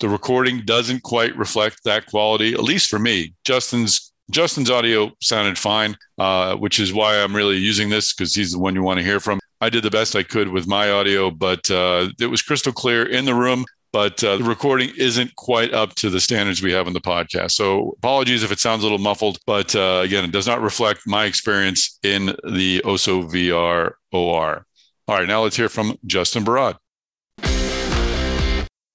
The 0.00 0.10
recording 0.10 0.66
doesn't 0.66 1.02
quite 1.02 1.34
reflect 1.34 1.82
that 1.84 2.04
quality, 2.04 2.52
at 2.52 2.62
least 2.62 2.90
for 2.90 2.98
me. 2.98 3.32
Justin's 3.42 4.12
Justin's 4.30 4.70
audio 4.70 5.12
sounded 5.22 5.56
fine, 5.56 5.96
uh, 6.18 6.56
which 6.56 6.78
is 6.78 6.92
why 6.92 7.16
I'm 7.16 7.34
really 7.34 7.56
using 7.56 7.88
this 7.88 8.12
because 8.12 8.34
he's 8.34 8.52
the 8.52 8.58
one 8.58 8.74
you 8.74 8.82
want 8.82 8.98
to 8.98 9.04
hear 9.04 9.18
from. 9.18 9.40
I 9.62 9.70
did 9.70 9.82
the 9.82 9.90
best 9.90 10.14
I 10.14 10.24
could 10.24 10.48
with 10.48 10.66
my 10.66 10.90
audio, 10.90 11.30
but 11.30 11.70
uh, 11.70 12.10
it 12.20 12.26
was 12.26 12.42
crystal 12.42 12.72
clear 12.72 13.06
in 13.06 13.24
the 13.24 13.34
room. 13.34 13.64
But 13.92 14.24
uh, 14.24 14.38
the 14.38 14.44
recording 14.44 14.90
isn't 14.96 15.36
quite 15.36 15.74
up 15.74 15.94
to 15.96 16.08
the 16.08 16.18
standards 16.18 16.62
we 16.62 16.72
have 16.72 16.86
in 16.86 16.94
the 16.94 17.00
podcast. 17.00 17.50
So 17.50 17.94
apologies 17.98 18.42
if 18.42 18.50
it 18.50 18.58
sounds 18.58 18.82
a 18.82 18.86
little 18.86 18.98
muffled, 18.98 19.38
but 19.46 19.76
uh, 19.76 20.00
again, 20.02 20.24
it 20.24 20.32
does 20.32 20.46
not 20.46 20.62
reflect 20.62 21.02
my 21.06 21.26
experience 21.26 21.98
in 22.02 22.26
the 22.26 22.80
Osso 22.86 23.30
VR 23.30 23.92
OR. 24.10 24.66
All 25.08 25.18
right, 25.18 25.28
now 25.28 25.42
let's 25.42 25.56
hear 25.56 25.68
from 25.68 25.98
Justin 26.06 26.42
Barad. 26.42 26.78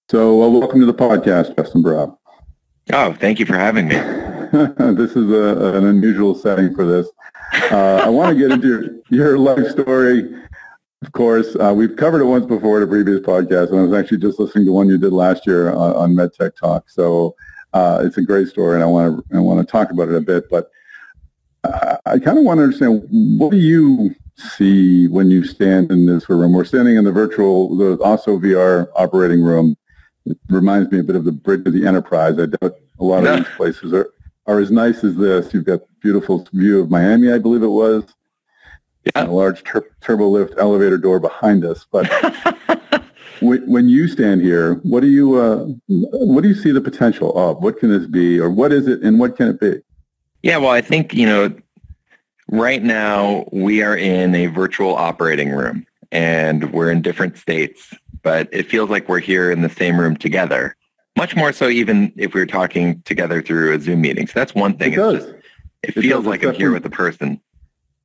So, 0.10 0.42
uh, 0.42 0.50
welcome 0.50 0.80
to 0.80 0.86
the 0.88 0.94
podcast, 0.94 1.56
Justin 1.56 1.84
Barad. 1.84 2.18
Oh, 2.92 3.14
thank 3.14 3.40
you 3.40 3.46
for 3.46 3.56
having 3.56 3.90
me. 3.90 3.96
this 4.96 5.16
is 5.16 5.30
a, 5.30 5.78
an 5.78 5.86
unusual 5.86 6.34
setting 6.34 6.74
for 6.74 6.88
this. 6.88 7.08
Uh, 7.72 8.02
I 8.04 8.10
want 8.10 8.36
to 8.36 8.42
get 8.42 8.52
into 8.52 8.68
your, 8.68 8.84
your 9.10 9.38
life 9.38 9.68
story. 9.68 10.24
Of 11.04 11.12
course, 11.12 11.56
uh, 11.56 11.74
we've 11.76 11.96
covered 11.96 12.22
it 12.22 12.26
once 12.26 12.46
before 12.48 12.78
in 12.78 12.84
a 12.84 12.88
previous 12.88 13.20
podcast, 13.20 13.70
and 13.70 13.80
I 13.80 13.84
was 13.84 13.94
actually 13.94 14.18
just 14.18 14.40
listening 14.40 14.66
to 14.66 14.72
one 14.72 14.90
you 14.90 14.98
did 14.98 15.14
last 15.14 15.46
year 15.46 15.72
on, 15.72 15.96
on 15.96 16.16
MedTech 16.16 16.56
Talk. 16.56 16.90
So 16.90 17.36
uh, 17.74 18.02
it's 18.04 18.18
a 18.18 18.24
great 18.24 18.48
story, 18.48 18.76
and 18.76 18.84
I 18.84 18.88
want 18.88 19.24
to 19.30 19.38
I 19.38 19.40
want 19.40 19.60
to 19.60 19.72
talk 19.72 19.92
about 19.92 20.10
it 20.10 20.16
a 20.16 20.22
bit. 20.22 20.50
But 20.50 20.72
I, 21.64 21.98
I 22.06 22.20
kind 22.20 22.40
of 22.40 22.46
want 22.46 22.58
to 22.58 22.64
understand 22.64 23.06
what 23.10 23.52
do 23.52 23.58
you 23.58 24.16
see 24.38 25.08
when 25.08 25.30
you 25.30 25.44
stand 25.46 25.92
in 25.92 26.08
this 26.08 26.28
room? 26.30 26.54
We're 26.54 26.66
standing 26.66 26.96
in 26.96 27.04
the 27.04 27.12
virtual, 27.12 27.78
the 27.78 27.98
Osso 27.98 28.42
VR 28.42 28.88
operating 28.96 29.44
room. 29.44 29.76
It 30.26 30.38
reminds 30.50 30.92
me 30.92 31.00
a 31.00 31.04
bit 31.04 31.16
of 31.16 31.26
the 31.26 31.32
bridge 31.32 31.66
of 31.68 31.74
the 31.74 31.86
Enterprise. 31.86 32.40
I 32.40 32.48
doubt 32.48 32.76
a 33.00 33.04
lot 33.04 33.24
of 33.24 33.38
these 33.38 33.56
places 33.56 33.94
are 33.94 34.10
are 34.48 34.60
as 34.60 34.72
nice 34.72 35.04
as 35.04 35.16
this. 35.16 35.54
You've 35.54 35.66
got 35.66 35.82
beautiful 36.02 36.48
view 36.54 36.82
of 36.82 36.90
Miami, 36.90 37.32
I 37.32 37.38
believe 37.38 37.62
it 37.62 37.68
was. 37.68 38.04
Yeah. 39.16 39.26
a 39.26 39.32
large 39.32 39.64
tur- 39.64 39.90
turbo 40.02 40.28
lift 40.28 40.54
elevator 40.58 40.98
door 40.98 41.20
behind 41.20 41.66
us. 41.66 41.86
But 41.92 42.08
when, 43.40 43.70
when, 43.70 43.90
you 43.90 44.08
stand 44.08 44.42
here, 44.42 44.76
what 44.84 45.02
do 45.02 45.08
you 45.08 45.36
uh, 45.36 45.66
what 45.88 46.42
do 46.42 46.50
you 46.50 46.56
see 46.56 46.72
the 46.72 46.82
potential 46.82 47.36
of? 47.38 47.62
What 47.62 47.80
can 47.80 47.90
this 47.90 48.08
be, 48.08 48.40
or 48.40 48.50
what 48.50 48.72
is 48.72 48.88
it, 48.88 49.02
and 49.02 49.20
what 49.20 49.36
can 49.36 49.50
it 49.50 49.60
be? 49.60 49.80
Yeah, 50.44 50.58
well, 50.58 50.72
I 50.72 50.82
think 50.82 51.14
you 51.14 51.26
know, 51.26 51.56
right 52.50 52.84
now 52.84 53.48
we 53.52 53.82
are 53.82 53.98
in 53.98 54.36
a 54.36 54.48
virtual 54.48 54.96
operating 54.96 55.52
room, 55.52 55.86
and 56.12 56.72
we're 56.72 56.92
in 56.92 57.02
different 57.02 57.38
states, 57.38 57.94
but 58.24 58.50
it 58.52 58.70
feels 58.70 58.90
like 58.90 59.08
we're 59.10 59.20
here 59.20 59.52
in 59.52 59.62
the 59.62 59.70
same 59.70 60.00
room 60.00 60.16
together 60.16 60.76
much 61.18 61.36
more 61.36 61.52
so 61.52 61.68
even 61.68 62.14
if 62.16 62.34
we 62.34 62.40
were 62.40 62.46
talking 62.46 63.02
together 63.02 63.42
through 63.42 63.74
a 63.74 63.80
Zoom 63.80 64.02
meeting. 64.02 64.28
So 64.28 64.34
that's 64.36 64.54
one 64.56 64.78
thing. 64.78 64.94
It 64.94 64.98
does. 64.98 65.16
Just, 65.16 65.28
it, 65.84 65.98
it 65.98 66.02
feels 66.02 66.24
does. 66.24 66.28
like 66.28 66.44
I'm 66.46 66.54
here 66.54 66.72
with 66.72 66.84
the 66.84 66.90
person. 66.90 67.42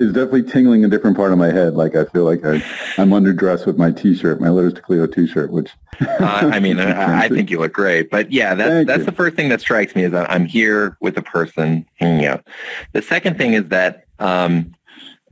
It's 0.03 0.12
definitely 0.12 0.44
tingling 0.44 0.84
a 0.84 0.88
different 0.88 1.16
part 1.16 1.32
of 1.32 1.38
my 1.38 1.53
head. 1.53 1.74
Like 1.74 1.94
I 1.94 2.05
feel 2.05 2.24
like 2.24 2.44
I, 2.44 2.55
I'm 2.98 3.11
underdressed 3.11 3.66
with 3.66 3.78
my 3.78 3.90
T-shirt, 3.90 4.40
my 4.40 4.48
Letters 4.48 4.74
to 4.74 4.82
Cleo 4.82 5.07
T-shirt, 5.07 5.50
which. 5.50 5.70
uh, 6.00 6.50
I 6.53 6.61
mean, 6.61 6.80
I, 6.80 7.24
I, 7.24 7.28
think 7.28 7.50
you 7.50 7.59
look 7.59 7.72
great. 7.72 8.11
But 8.11 8.32
yeah, 8.32 8.55
that's 8.55 8.86
that's 8.86 9.00
you. 9.00 9.05
the 9.07 9.12
first 9.12 9.36
thing 9.36 9.48
that 9.50 9.61
strikes 9.61 9.94
me 9.94 10.05
is 10.05 10.12
that 10.12 10.30
I'm 10.30 10.44
here 10.44 10.96
with 11.00 11.16
a 11.16 11.22
person 11.22 11.86
hanging 11.94 12.26
out. 12.26 12.46
The 12.92 13.03
second 13.03 13.38
thing 13.38 13.55
is 13.55 13.68
that 13.68 14.05
um, 14.18 14.74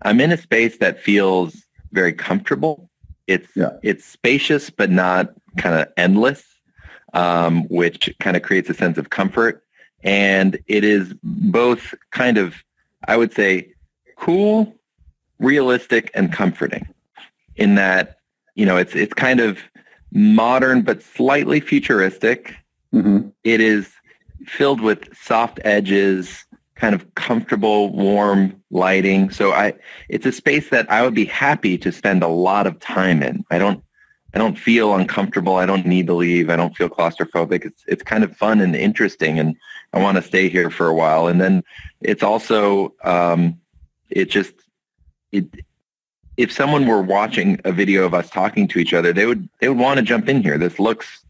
I'm 0.02 0.20
in 0.20 0.32
a 0.32 0.36
space 0.36 0.78
that 0.78 1.00
feels 1.00 1.64
very 1.92 2.12
comfortable. 2.12 2.88
It's 3.26 3.48
yeah. 3.54 3.76
it's 3.82 4.04
spacious 4.04 4.70
but 4.70 4.90
not 4.90 5.32
kind 5.56 5.74
of 5.74 5.88
endless 5.96 6.44
um, 7.12 7.64
which 7.68 8.14
kind 8.20 8.36
of 8.36 8.42
creates 8.42 8.70
a 8.70 8.74
sense 8.74 8.98
of 8.98 9.10
comfort. 9.10 9.64
And 10.02 10.58
it 10.66 10.84
is 10.84 11.14
both 11.22 11.94
kind 12.10 12.38
of, 12.38 12.54
I 13.06 13.16
would 13.16 13.34
say, 13.34 13.72
cool, 14.20 14.74
realistic, 15.38 16.10
and 16.14 16.32
comforting 16.32 16.86
in 17.56 17.74
that, 17.74 18.18
you 18.54 18.66
know, 18.66 18.76
it's, 18.76 18.94
it's 18.94 19.14
kind 19.14 19.40
of 19.40 19.58
modern 20.12 20.82
but 20.82 21.02
slightly 21.02 21.60
futuristic. 21.60 22.54
Mm-hmm. 22.94 23.28
It 23.44 23.60
is 23.60 23.90
filled 24.46 24.80
with 24.80 25.08
soft 25.16 25.58
edges, 25.64 26.44
kind 26.74 26.94
of 26.94 27.14
comfortable, 27.14 27.92
warm 27.92 28.62
lighting. 28.70 29.30
So 29.30 29.52
I, 29.52 29.74
it's 30.08 30.26
a 30.26 30.32
space 30.32 30.70
that 30.70 30.90
I 30.90 31.02
would 31.02 31.14
be 31.14 31.24
happy 31.24 31.78
to 31.78 31.90
spend 31.90 32.22
a 32.22 32.28
lot 32.28 32.66
of 32.66 32.78
time 32.78 33.22
in. 33.22 33.44
I 33.50 33.58
don't 33.58 33.82
I 34.32 34.38
don't 34.38 34.56
feel 34.56 34.94
uncomfortable. 34.94 35.56
I 35.56 35.66
don't 35.66 35.86
need 35.86 36.06
to 36.06 36.14
leave. 36.14 36.50
I 36.50 36.56
don't 36.56 36.76
feel 36.76 36.88
claustrophobic. 36.88 37.64
It's 37.64 37.82
it's 37.88 38.02
kind 38.02 38.22
of 38.22 38.36
fun 38.36 38.60
and 38.60 38.76
interesting, 38.76 39.40
and 39.40 39.56
I 39.92 39.98
want 40.00 40.16
to 40.16 40.22
stay 40.22 40.48
here 40.48 40.70
for 40.70 40.86
a 40.86 40.94
while. 40.94 41.26
And 41.26 41.40
then 41.40 41.64
it's 42.00 42.22
also 42.22 42.94
um, 43.02 43.58
it 44.10 44.30
just 44.30 44.54
it 45.32 45.46
if 46.36 46.50
someone 46.50 46.86
were 46.86 47.02
watching 47.02 47.60
a 47.64 47.72
video 47.72 48.04
of 48.04 48.14
us 48.14 48.30
talking 48.30 48.66
to 48.68 48.78
each 48.78 48.94
other, 48.94 49.12
they 49.12 49.26
would 49.26 49.48
they 49.60 49.68
would 49.68 49.78
want 49.78 49.98
to 49.98 50.02
jump 50.02 50.28
in 50.28 50.42
here. 50.42 50.58
This 50.58 50.78
looks 50.78 51.24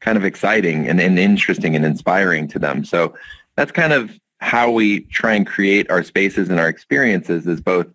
kind 0.00 0.18
of 0.18 0.24
exciting 0.24 0.88
and, 0.88 1.00
and 1.00 1.18
interesting 1.18 1.74
and 1.74 1.84
inspiring 1.84 2.48
to 2.48 2.58
them. 2.58 2.84
So 2.84 3.14
that's 3.56 3.72
kind 3.72 3.92
of 3.92 4.18
how 4.38 4.70
we 4.70 5.00
try 5.00 5.34
and 5.34 5.46
create 5.46 5.90
our 5.90 6.02
spaces 6.02 6.50
and 6.50 6.60
our 6.60 6.68
experiences 6.68 7.46
is 7.46 7.60
both 7.60 7.86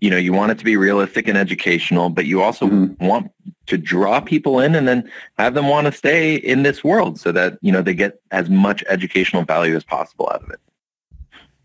you 0.00 0.10
know 0.10 0.16
you 0.16 0.32
want 0.32 0.52
it 0.52 0.58
to 0.58 0.64
be 0.64 0.76
realistic 0.76 1.26
and 1.26 1.36
educational 1.36 2.08
but 2.08 2.24
you 2.24 2.40
also 2.40 2.66
mm-hmm. 2.66 3.04
want 3.04 3.32
to 3.66 3.76
draw 3.76 4.20
people 4.20 4.60
in 4.60 4.76
and 4.76 4.86
then 4.86 5.10
have 5.38 5.54
them 5.54 5.68
want 5.68 5.86
to 5.86 5.92
stay 5.92 6.36
in 6.36 6.62
this 6.62 6.84
world 6.84 7.18
so 7.18 7.32
that 7.32 7.58
you 7.62 7.72
know 7.72 7.82
they 7.82 7.94
get 7.94 8.20
as 8.30 8.48
much 8.48 8.84
educational 8.88 9.42
value 9.42 9.74
as 9.74 9.82
possible 9.82 10.28
out 10.32 10.42
of 10.42 10.50
it 10.50 10.60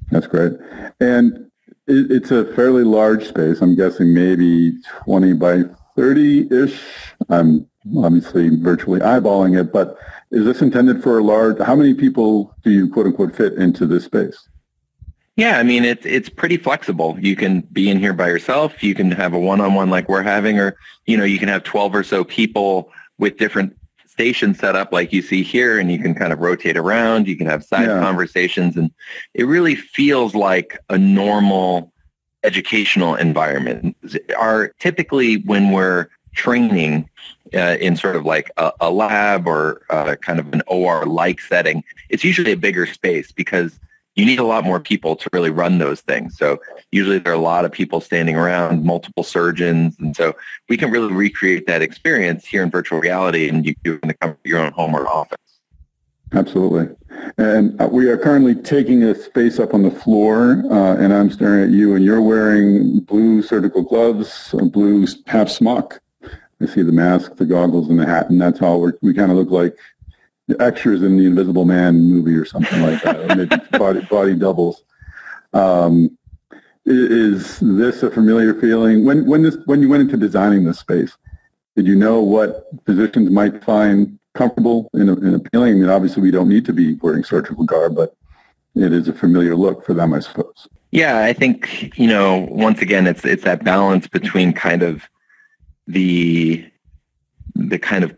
that's 0.09 0.25
great 0.25 0.53
and 0.99 1.51
it's 1.87 2.31
a 2.31 2.45
fairly 2.53 2.83
large 2.83 3.27
space 3.27 3.61
i'm 3.61 3.75
guessing 3.75 4.13
maybe 4.13 4.73
20 5.05 5.33
by 5.33 5.63
30-ish 5.97 6.81
i'm 7.29 7.67
obviously 7.97 8.49
virtually 8.49 8.99
eyeballing 9.01 9.59
it 9.59 9.71
but 9.73 9.97
is 10.31 10.45
this 10.45 10.61
intended 10.61 11.03
for 11.03 11.19
a 11.19 11.23
large 11.23 11.59
how 11.59 11.75
many 11.75 11.93
people 11.93 12.55
do 12.63 12.71
you 12.71 12.89
quote 12.89 13.05
unquote 13.05 13.35
fit 13.35 13.53
into 13.53 13.85
this 13.85 14.05
space 14.05 14.47
yeah, 15.35 15.57
I 15.57 15.63
mean 15.63 15.83
it's 15.83 16.05
it's 16.05 16.29
pretty 16.29 16.57
flexible. 16.57 17.17
You 17.19 17.35
can 17.35 17.61
be 17.71 17.89
in 17.89 17.97
here 17.97 18.13
by 18.13 18.27
yourself. 18.27 18.83
You 18.83 18.93
can 18.93 19.09
have 19.11 19.33
a 19.33 19.39
one-on-one 19.39 19.89
like 19.89 20.07
we're 20.07 20.21
having, 20.21 20.59
or 20.59 20.77
you 21.07 21.17
know 21.17 21.23
you 21.23 21.39
can 21.39 21.47
have 21.47 21.63
twelve 21.63 21.95
or 21.95 22.03
so 22.03 22.23
people 22.23 22.91
with 23.17 23.37
different 23.37 23.75
stations 24.13 24.59
set 24.59 24.75
up 24.75 24.93
like 24.93 25.11
you 25.11 25.23
see 25.23 25.41
here 25.41 25.79
and 25.79 25.91
you 25.91 25.97
can 25.97 26.13
kind 26.13 26.31
of 26.31 26.37
rotate 26.37 26.77
around. 26.77 27.27
You 27.27 27.35
can 27.35 27.47
have 27.47 27.63
side 27.63 27.87
yeah. 27.87 27.99
conversations 27.99 28.77
and 28.77 28.91
it 29.33 29.45
really 29.45 29.75
feels 29.75 30.35
like 30.35 30.77
a 30.89 30.99
normal 30.99 31.91
educational 32.43 33.15
environment. 33.15 33.97
Are 34.37 34.67
typically 34.79 35.37
when 35.37 35.71
we're 35.71 36.09
training 36.35 37.09
uh, 37.55 37.77
in 37.79 37.95
sort 37.95 38.15
of 38.15 38.23
like 38.23 38.51
a, 38.57 38.71
a 38.81 38.91
lab 38.91 39.47
or 39.47 39.81
uh, 39.89 40.15
kind 40.21 40.39
of 40.39 40.53
an 40.53 40.61
OR-like 40.67 41.41
setting, 41.41 41.83
it's 42.09 42.23
usually 42.23 42.51
a 42.51 42.57
bigger 42.57 42.85
space 42.85 43.31
because 43.31 43.79
you 44.15 44.25
need 44.25 44.39
a 44.39 44.43
lot 44.43 44.63
more 44.63 44.79
people 44.79 45.15
to 45.15 45.29
really 45.33 45.49
run 45.49 45.79
those 45.79 46.01
things. 46.01 46.37
So 46.37 46.59
usually 46.91 47.19
there 47.19 47.33
are 47.33 47.35
a 47.35 47.39
lot 47.39 47.65
of 47.65 47.71
people 47.71 47.99
standing 47.99 48.35
around, 48.35 48.85
multiple 48.85 49.23
surgeons, 49.23 49.95
and 49.99 50.15
so 50.15 50.35
we 50.69 50.77
can 50.77 50.91
really 50.91 51.11
recreate 51.11 51.65
that 51.67 51.81
experience 51.81 52.45
here 52.45 52.61
in 52.61 52.69
virtual 52.69 52.99
reality, 52.99 53.49
and 53.49 53.65
you 53.65 53.75
do 53.83 53.99
in 54.03 54.09
the 54.09 54.15
of 54.21 54.37
your 54.43 54.59
own 54.59 54.71
home 54.73 54.95
or 54.95 55.07
office. 55.07 55.37
Absolutely. 56.31 56.95
And 57.37 57.79
uh, 57.79 57.87
we 57.91 58.07
are 58.09 58.17
currently 58.17 58.55
taking 58.55 59.03
a 59.03 59.13
space 59.13 59.59
up 59.59 59.73
on 59.73 59.83
the 59.83 59.91
floor, 59.91 60.63
uh, 60.71 60.95
and 60.95 61.13
I'm 61.13 61.29
staring 61.31 61.63
at 61.63 61.69
you, 61.69 61.95
and 61.95 62.03
you're 62.03 62.21
wearing 62.21 62.99
blue 63.01 63.41
surgical 63.41 63.83
gloves, 63.83 64.53
a 64.57 64.65
blue 64.65 65.07
half 65.27 65.49
smock. 65.49 66.01
I 66.61 66.65
see 66.65 66.81
the 66.81 66.91
mask, 66.91 67.35
the 67.35 67.45
goggles, 67.45 67.89
and 67.89 67.99
the 67.99 68.05
hat, 68.05 68.29
and 68.29 68.41
that's 68.41 68.59
how 68.59 68.77
we 68.77 68.91
we 69.01 69.13
kind 69.13 69.31
of 69.31 69.37
look 69.37 69.49
like 69.49 69.75
extras 70.59 71.01
in 71.03 71.17
the 71.17 71.25
Invisible 71.25 71.65
Man 71.65 72.01
movie 72.03 72.35
or 72.35 72.45
something 72.45 72.81
like 72.81 73.01
that, 73.03 73.37
maybe 73.37 73.55
body, 73.77 74.01
body 74.01 74.35
doubles. 74.35 74.83
Um, 75.53 76.17
is 76.85 77.59
this 77.59 78.03
a 78.03 78.11
familiar 78.11 78.53
feeling? 78.59 79.05
When 79.05 79.25
when 79.25 79.41
this 79.41 79.57
when 79.65 79.81
you 79.81 79.89
went 79.89 80.01
into 80.01 80.17
designing 80.17 80.65
this 80.65 80.79
space, 80.79 81.15
did 81.75 81.87
you 81.87 81.95
know 81.95 82.21
what 82.21 82.67
physicians 82.85 83.29
might 83.29 83.63
find 83.63 84.19
comfortable 84.33 84.89
and, 84.93 85.09
and 85.09 85.35
appealing? 85.35 85.75
I 85.75 85.77
mean, 85.77 85.89
obviously, 85.89 86.21
we 86.21 86.31
don't 86.31 86.49
need 86.49 86.65
to 86.65 86.73
be 86.73 86.95
wearing 86.95 87.23
surgical 87.23 87.63
garb, 87.63 87.95
but 87.95 88.15
it 88.75 88.91
is 88.91 89.07
a 89.07 89.13
familiar 89.13 89.55
look 89.55 89.85
for 89.85 89.93
them, 89.93 90.13
I 90.13 90.19
suppose. 90.19 90.67
Yeah, 90.91 91.19
I 91.19 91.33
think 91.33 91.97
you 91.97 92.07
know. 92.07 92.47
Once 92.51 92.81
again, 92.81 93.07
it's 93.07 93.23
it's 93.23 93.43
that 93.43 93.63
balance 93.63 94.07
between 94.07 94.51
kind 94.51 94.83
of 94.83 95.03
the 95.87 96.69
the 97.55 97.79
kind 97.79 98.03
of 98.03 98.15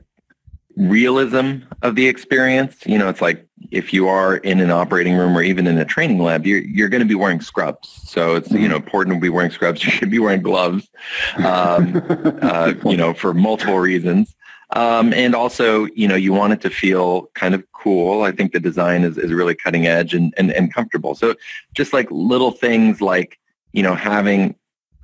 realism 0.75 1.59
of 1.81 1.95
the 1.95 2.07
experience. 2.07 2.85
You 2.85 2.97
know, 2.97 3.09
it's 3.09 3.21
like 3.21 3.45
if 3.71 3.93
you 3.93 4.07
are 4.07 4.37
in 4.37 4.59
an 4.59 4.71
operating 4.71 5.15
room 5.15 5.37
or 5.37 5.41
even 5.41 5.67
in 5.67 5.77
a 5.77 5.85
training 5.85 6.19
lab, 6.19 6.45
you're 6.45 6.61
you're 6.61 6.89
going 6.89 7.01
to 7.01 7.07
be 7.07 7.15
wearing 7.15 7.41
scrubs. 7.41 7.89
So 8.09 8.35
it's 8.35 8.51
you 8.51 8.67
know 8.67 8.75
important 8.75 9.15
to 9.15 9.19
be 9.19 9.29
wearing 9.29 9.51
scrubs. 9.51 9.83
You 9.85 9.91
should 9.91 10.11
be 10.11 10.19
wearing 10.19 10.41
gloves. 10.41 10.89
Um, 11.37 12.01
uh, 12.41 12.73
you 12.85 12.97
know, 12.97 13.13
for 13.13 13.33
multiple 13.33 13.79
reasons. 13.79 14.35
Um, 14.71 15.13
and 15.13 15.35
also, 15.35 15.85
you 15.95 16.07
know, 16.07 16.15
you 16.15 16.33
want 16.33 16.53
it 16.53 16.61
to 16.61 16.69
feel 16.69 17.29
kind 17.35 17.53
of 17.53 17.63
cool. 17.71 18.23
I 18.23 18.31
think 18.31 18.51
the 18.51 18.59
design 18.59 19.03
is, 19.03 19.17
is 19.17 19.31
really 19.31 19.53
cutting 19.55 19.85
edge 19.85 20.13
and, 20.13 20.33
and, 20.37 20.51
and 20.51 20.73
comfortable. 20.73 21.13
So 21.13 21.35
just 21.73 21.93
like 21.93 22.07
little 22.09 22.51
things 22.51 22.99
like, 22.99 23.39
you 23.73 23.83
know, 23.83 23.93
having 23.93 24.55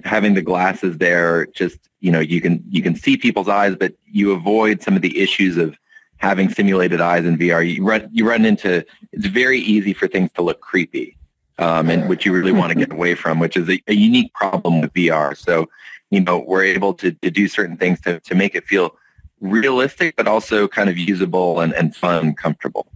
having 0.05 0.33
the 0.33 0.41
glasses 0.41 0.97
there 0.97 1.45
just 1.47 1.77
you 1.99 2.11
know 2.11 2.19
you 2.19 2.41
can 2.41 2.63
you 2.69 2.81
can 2.81 2.95
see 2.95 3.17
people's 3.17 3.47
eyes 3.47 3.75
but 3.75 3.93
you 4.05 4.31
avoid 4.31 4.81
some 4.81 4.95
of 4.95 5.01
the 5.01 5.19
issues 5.19 5.57
of 5.57 5.77
having 6.17 6.49
simulated 6.49 7.01
eyes 7.01 7.25
in 7.25 7.37
VR 7.37 7.75
you 7.75 7.83
run 7.83 8.07
you 8.11 8.27
run 8.27 8.45
into 8.45 8.85
it's 9.11 9.27
very 9.27 9.59
easy 9.59 9.93
for 9.93 10.07
things 10.07 10.31
to 10.33 10.41
look 10.41 10.61
creepy 10.61 11.17
um, 11.57 11.89
and 11.89 12.09
which 12.09 12.25
you 12.25 12.33
really 12.33 12.51
want 12.51 12.71
to 12.71 12.77
get 12.77 12.91
away 12.97 13.15
from 13.15 13.39
which 13.39 13.57
is 13.57 13.69
a, 13.69 13.81
a, 13.87 13.93
unique 13.93 14.33
problem 14.33 14.81
with 14.81 14.93
VR 14.93 15.35
so 15.37 15.67
you 16.09 16.19
know 16.19 16.39
we're 16.39 16.63
able 16.63 16.93
to, 16.95 17.11
to 17.11 17.31
do 17.31 17.47
certain 17.47 17.77
things 17.77 17.99
to, 18.01 18.19
to 18.21 18.35
make 18.35 18.55
it 18.55 18.65
feel 18.65 18.95
realistic 19.39 20.15
but 20.15 20.27
also 20.27 20.67
kind 20.67 20.89
of 20.89 20.97
usable 20.97 21.59
and, 21.59 21.73
and 21.73 21.95
fun 21.95 22.33
comfortable 22.33 22.87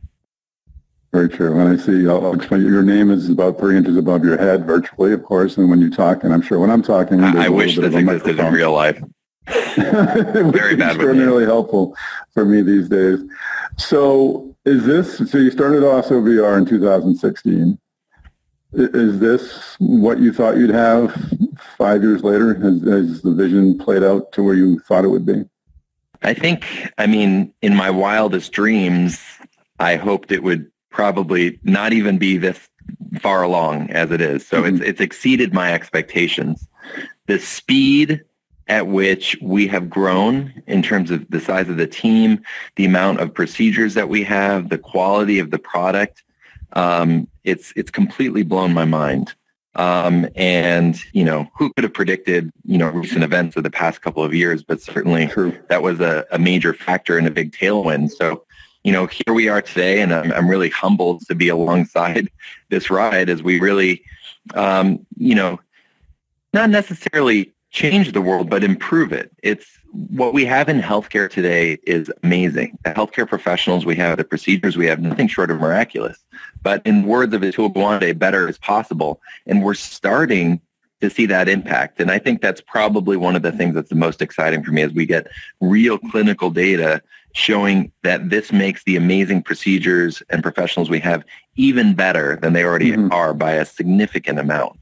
very 1.15 1.29
true. 1.29 1.57
And 1.57 1.69
I 1.69 1.81
see, 1.81 2.09
I'll, 2.09 2.33
explain, 2.33 2.61
your 2.63 2.83
name 2.83 3.09
is 3.09 3.29
about 3.29 3.57
three 3.57 3.77
inches 3.77 3.95
above 3.95 4.25
your 4.25 4.37
head 4.37 4.65
virtually, 4.65 5.13
of 5.13 5.23
course. 5.23 5.55
And 5.55 5.69
when 5.69 5.79
you 5.79 5.89
talk, 5.89 6.25
and 6.25 6.33
I'm 6.33 6.41
sure 6.41 6.59
when 6.59 6.69
I'm 6.69 6.83
talking, 6.83 7.23
I, 7.23 7.45
I 7.45 7.49
wish 7.49 7.77
this 7.77 7.95
existed 7.95 8.37
in 8.37 8.53
real 8.53 8.73
life. 8.73 9.01
Very 9.47 10.75
bad. 10.75 10.95
Extraordinarily 10.95 11.45
helpful 11.45 11.95
for 12.33 12.43
me 12.43 12.61
these 12.61 12.89
days. 12.89 13.19
So 13.77 14.53
is 14.65 14.85
this, 14.85 15.29
so 15.31 15.37
you 15.37 15.51
started 15.51 15.83
Osso 15.83 16.21
VR 16.21 16.57
in 16.57 16.65
2016. 16.65 17.79
Is 18.73 19.19
this 19.19 19.77
what 19.79 20.19
you 20.19 20.33
thought 20.33 20.57
you'd 20.57 20.71
have 20.71 21.15
five 21.77 22.03
years 22.03 22.23
later? 22.23 22.55
Has, 22.55 22.81
has 22.81 23.21
the 23.21 23.33
vision 23.33 23.77
played 23.77 24.03
out 24.03 24.33
to 24.33 24.43
where 24.43 24.55
you 24.55 24.79
thought 24.79 25.05
it 25.05 25.09
would 25.09 25.25
be? 25.25 25.45
I 26.23 26.33
think, 26.33 26.65
I 26.97 27.07
mean, 27.07 27.53
in 27.61 27.73
my 27.73 27.89
wildest 27.89 28.51
dreams, 28.51 29.21
I 29.79 29.95
hoped 29.95 30.33
it 30.33 30.43
would 30.43 30.69
probably 30.95 31.59
not 31.63 31.91
even 31.91 32.17
be 32.17 32.37
this 32.37 32.69
far 33.19 33.43
along 33.43 33.89
as 33.91 34.11
it 34.11 34.21
is. 34.21 34.47
So 34.47 34.63
mm-hmm. 34.63 34.77
it's 34.77 34.85
it's 34.85 35.01
exceeded 35.01 35.53
my 35.53 35.73
expectations. 35.73 36.67
The 37.27 37.37
speed 37.37 38.23
at 38.67 38.87
which 38.87 39.37
we 39.41 39.67
have 39.67 39.89
grown 39.89 40.63
in 40.65 40.81
terms 40.81 41.11
of 41.11 41.29
the 41.29 41.39
size 41.39 41.69
of 41.69 41.77
the 41.77 41.85
team, 41.85 42.41
the 42.77 42.85
amount 42.85 43.19
of 43.19 43.33
procedures 43.33 43.93
that 43.93 44.09
we 44.09 44.23
have, 44.23 44.69
the 44.69 44.77
quality 44.77 45.37
of 45.37 45.51
the 45.51 45.59
product, 45.59 46.23
um, 46.73 47.27
it's 47.43 47.73
it's 47.75 47.91
completely 47.91 48.43
blown 48.43 48.73
my 48.73 48.85
mind. 48.85 49.35
Um, 49.75 50.29
and 50.35 50.97
you 51.11 51.25
know, 51.25 51.49
who 51.57 51.73
could 51.73 51.83
have 51.83 51.93
predicted 51.93 52.53
you 52.63 52.77
know 52.77 52.89
recent 52.89 53.25
events 53.25 53.57
of 53.57 53.63
the 53.63 53.69
past 53.69 54.01
couple 54.01 54.23
of 54.23 54.33
years? 54.33 54.63
But 54.63 54.81
certainly 54.81 55.25
that 55.67 55.83
was 55.83 55.99
a, 55.99 56.25
a 56.31 56.39
major 56.39 56.73
factor 56.73 57.17
and 57.17 57.27
a 57.27 57.31
big 57.31 57.51
tailwind. 57.51 58.11
So 58.11 58.44
you 58.85 58.91
know, 58.91 59.07
here 59.07 59.33
we 59.33 59.49
are 59.49 59.63
today, 59.63 59.99
and 59.99 60.13
I'm, 60.13 60.31
I'm 60.31 60.47
really 60.47 60.69
humbled 60.69 61.25
to 61.27 61.33
be 61.33 61.49
alongside 61.49 62.29
this 62.69 62.91
ride 62.91 63.29
as 63.29 63.41
we 63.41 63.59
really, 63.59 64.03
um, 64.53 65.03
you 65.17 65.33
know, 65.33 65.59
not 66.53 66.69
necessarily 66.69 67.51
change 67.71 68.11
the 68.11 68.21
world, 68.21 68.47
but 68.47 68.63
improve 68.63 69.11
it. 69.11 69.31
It's 69.41 69.65
what 69.91 70.35
we 70.35 70.45
have 70.45 70.69
in 70.69 70.81
healthcare 70.81 71.27
today 71.27 71.79
is 71.87 72.11
amazing. 72.21 72.77
The 72.83 72.91
healthcare 72.91 73.27
professionals 73.27 73.87
we 73.87 73.95
have, 73.95 74.17
the 74.17 74.23
procedures 74.23 74.77
we 74.77 74.85
have, 74.85 74.99
nothing 74.99 75.27
short 75.27 75.49
of 75.49 75.59
miraculous. 75.59 76.23
But 76.61 76.85
in 76.85 77.07
words 77.07 77.33
of 77.33 77.41
Atul 77.41 77.73
Gawande, 77.73 78.17
better 78.19 78.47
is 78.47 78.59
possible. 78.59 79.19
And 79.47 79.63
we're 79.63 79.73
starting 79.73 80.61
to 81.01 81.09
see 81.09 81.25
that 81.25 81.49
impact. 81.49 81.99
And 81.99 82.11
I 82.11 82.19
think 82.19 82.41
that's 82.41 82.61
probably 82.61 83.17
one 83.17 83.35
of 83.35 83.41
the 83.41 83.51
things 83.51 83.73
that's 83.73 83.89
the 83.89 83.95
most 83.95 84.21
exciting 84.21 84.63
for 84.63 84.71
me 84.71 84.83
as 84.83 84.93
we 84.93 85.07
get 85.07 85.27
real 85.59 85.97
clinical 85.97 86.51
data 86.51 87.01
showing 87.35 87.91
that 88.01 88.29
this 88.29 88.53
makes 88.53 88.81
the 88.85 88.95
amazing 88.95 89.43
procedures 89.43 90.23
and 90.29 90.41
professionals 90.41 90.89
we 90.89 91.01
have 91.01 91.23
even 91.57 91.93
better 91.93 92.37
than 92.37 92.53
they 92.53 92.63
already 92.63 92.91
mm-hmm. 92.91 93.11
are 93.11 93.33
by 93.33 93.51
a 93.51 93.65
significant 93.65 94.39
amount. 94.39 94.79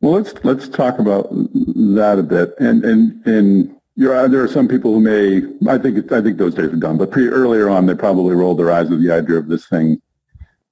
Well, 0.00 0.14
let's 0.14 0.34
let's 0.42 0.68
talk 0.68 0.98
about 0.98 1.28
that 1.30 2.16
a 2.18 2.22
bit. 2.22 2.54
And 2.58 2.84
and 2.84 3.26
and 3.26 3.76
there 3.96 4.42
are 4.42 4.48
some 4.48 4.66
people 4.66 4.92
who 4.92 5.00
may 5.00 5.70
I 5.70 5.78
think 5.78 6.10
I 6.12 6.20
think 6.20 6.36
those 6.36 6.54
days 6.54 6.72
are 6.72 6.76
done, 6.76 6.98
but 6.98 7.12
pretty 7.12 7.28
earlier 7.28 7.70
on 7.70 7.86
they 7.86 7.94
probably 7.94 8.34
rolled 8.34 8.58
their 8.58 8.72
eyes 8.72 8.90
at 8.90 9.00
the 9.00 9.12
idea 9.12 9.36
of 9.36 9.48
this 9.48 9.68
thing 9.68 10.02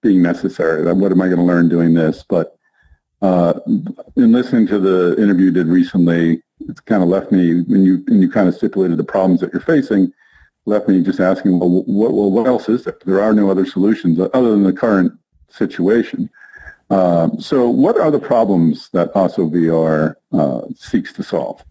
being 0.02 0.22
necessary. 0.22 0.82
What 0.92 1.12
am 1.12 1.22
I 1.22 1.28
going 1.28 1.38
to 1.38 1.44
learn 1.44 1.68
doing 1.68 1.94
this? 1.94 2.24
But 2.28 2.58
uh, 3.22 3.60
in 4.16 4.32
listening 4.32 4.66
to 4.66 4.80
the 4.80 5.14
interview 5.22 5.46
you 5.46 5.52
did 5.52 5.68
recently, 5.68 6.42
it's 6.68 6.80
kind 6.80 7.04
of 7.04 7.08
left 7.08 7.30
me 7.30 7.62
when 7.62 7.84
you 7.84 8.02
when 8.08 8.20
you 8.20 8.28
kind 8.28 8.48
of 8.48 8.56
stipulated 8.56 8.96
the 8.96 9.04
problems 9.04 9.40
that 9.40 9.52
you're 9.52 9.62
facing 9.62 10.12
left 10.64 10.88
me 10.88 11.02
just 11.02 11.20
asking, 11.20 11.58
well, 11.58 11.68
what, 11.68 12.12
well, 12.12 12.30
what 12.30 12.46
else 12.46 12.68
is 12.68 12.84
there? 12.84 12.98
There 13.04 13.20
are 13.20 13.32
no 13.32 13.50
other 13.50 13.66
solutions 13.66 14.18
other 14.20 14.50
than 14.50 14.62
the 14.62 14.72
current 14.72 15.12
situation. 15.48 16.30
Uh, 16.90 17.30
so 17.38 17.68
what 17.68 17.98
are 17.98 18.10
the 18.10 18.18
problems 18.18 18.90
that 18.90 19.12
Osso 19.14 19.50
VR 19.50 20.14
uh, 20.32 20.66
seeks 20.76 21.12
to 21.14 21.22
solve? 21.22 21.64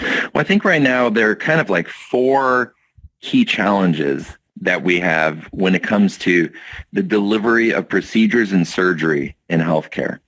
Well, 0.00 0.30
I 0.34 0.44
think 0.44 0.64
right 0.64 0.82
now 0.82 1.08
there 1.08 1.30
are 1.30 1.36
kind 1.36 1.60
of 1.60 1.70
like 1.70 1.88
four 1.88 2.74
key 3.20 3.44
challenges 3.44 4.36
that 4.60 4.82
we 4.82 4.98
have 5.00 5.48
when 5.52 5.74
it 5.74 5.82
comes 5.82 6.18
to 6.18 6.50
the 6.92 7.02
delivery 7.02 7.70
of 7.70 7.88
procedures 7.88 8.52
and 8.52 8.66
surgery 8.66 9.36
in 9.48 9.60
healthcare. 9.60 10.18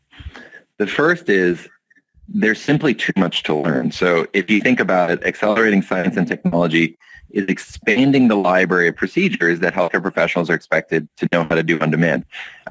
The 0.79 0.87
first 0.87 1.29
is 1.29 1.69
there's 2.29 2.61
simply 2.61 2.95
too 2.95 3.13
much 3.17 3.43
to 3.45 3.55
learn. 3.55 3.93
So 3.93 4.27
if 4.33 4.51
you 4.51 4.61
think 4.61 4.81
about 4.81 5.11
it, 5.11 5.25
accelerating 5.25 5.83
science 5.83 6.17
and 6.17 6.27
technology 6.27 6.99
is 7.31 7.47
expanding 7.49 8.29
the 8.29 8.37
library 8.37 8.89
of 8.89 8.97
procedures 8.97 9.61
that 9.61 9.75
healthcare 9.75 10.01
professionals 10.01 10.49
are 10.49 10.55
expected 10.55 11.09
to 11.17 11.29
know 11.33 11.43
how 11.43 11.57
to 11.57 11.63
do 11.63 11.79
on 11.81 11.91
demand. 11.91 12.25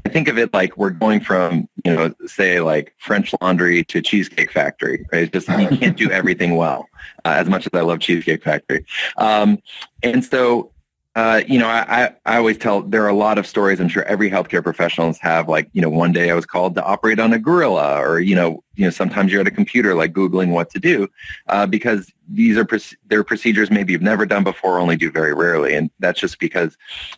I 0.06 0.10
think 0.10 0.28
of 0.28 0.38
it 0.38 0.54
like 0.54 0.78
we're 0.78 0.90
going 0.90 1.20
from, 1.20 1.68
you 1.84 1.94
know, 1.94 2.14
say 2.26 2.62
like 2.62 2.94
French 2.98 3.34
laundry 3.42 3.84
to 3.86 4.02
Cheesecake 4.02 4.52
Factory, 4.52 5.06
right? 5.12 5.24
It's 5.24 5.32
just 5.32 5.60
you 5.60 5.78
can't 5.78 5.98
do 5.98 6.10
everything 6.10 6.56
well, 6.56 6.88
uh, 7.26 7.36
as 7.36 7.50
much 7.50 7.66
as 7.66 7.72
I 7.74 7.82
love 7.82 8.00
Cheesecake 8.00 8.44
Factory. 8.44 8.86
Um, 9.18 9.60
and 10.02 10.24
so 10.24 10.72
Uh, 11.16 11.44
you 11.48 11.60
know, 11.60 11.68
I, 11.68 12.12
I 12.26 12.38
always 12.38 12.58
tell 12.58 12.82
there 12.82 13.04
are 13.04 13.10
a 13.10 13.16
lot 13.16 13.38
of 13.38 13.46
stories. 13.46 13.80
I'm 13.80 13.88
sure 13.88 14.04
every 14.06 14.32
healthcare 14.32 14.64
professionals 14.64 15.20
have. 15.20 15.48
Like, 15.48 15.70
you 15.72 15.82
know, 15.82 15.90
one 15.90 16.12
day 16.12 16.32
I 16.32 16.34
was 16.34 16.48
called 16.48 16.74
to 16.74 16.84
operate 16.84 17.20
on 17.20 17.32
a 17.34 17.38
gorilla, 17.38 18.02
or 18.02 18.20
you 18.20 18.36
know, 18.36 18.64
you 18.74 18.86
know, 18.86 18.90
sometimes 18.90 19.32
you're 19.32 19.42
at 19.42 19.48
a 19.48 19.52
computer, 19.52 19.94
like 19.94 20.12
googling 20.12 20.50
what 20.50 20.72
to 20.72 20.80
do, 20.80 21.08
uh, 21.50 21.68
because 21.68 22.12
these 22.28 22.58
are 22.58 22.68
they're 23.10 23.24
procedures 23.24 23.70
maybe 23.70 23.94
you've 23.94 24.02
never 24.02 24.26
done 24.26 24.44
before, 24.44 24.80
only 24.80 24.96
do 24.96 25.12
very 25.12 25.36
rarely, 25.36 25.76
and 25.76 25.92
that's 26.00 26.20
just 26.20 26.40
because 26.40 26.76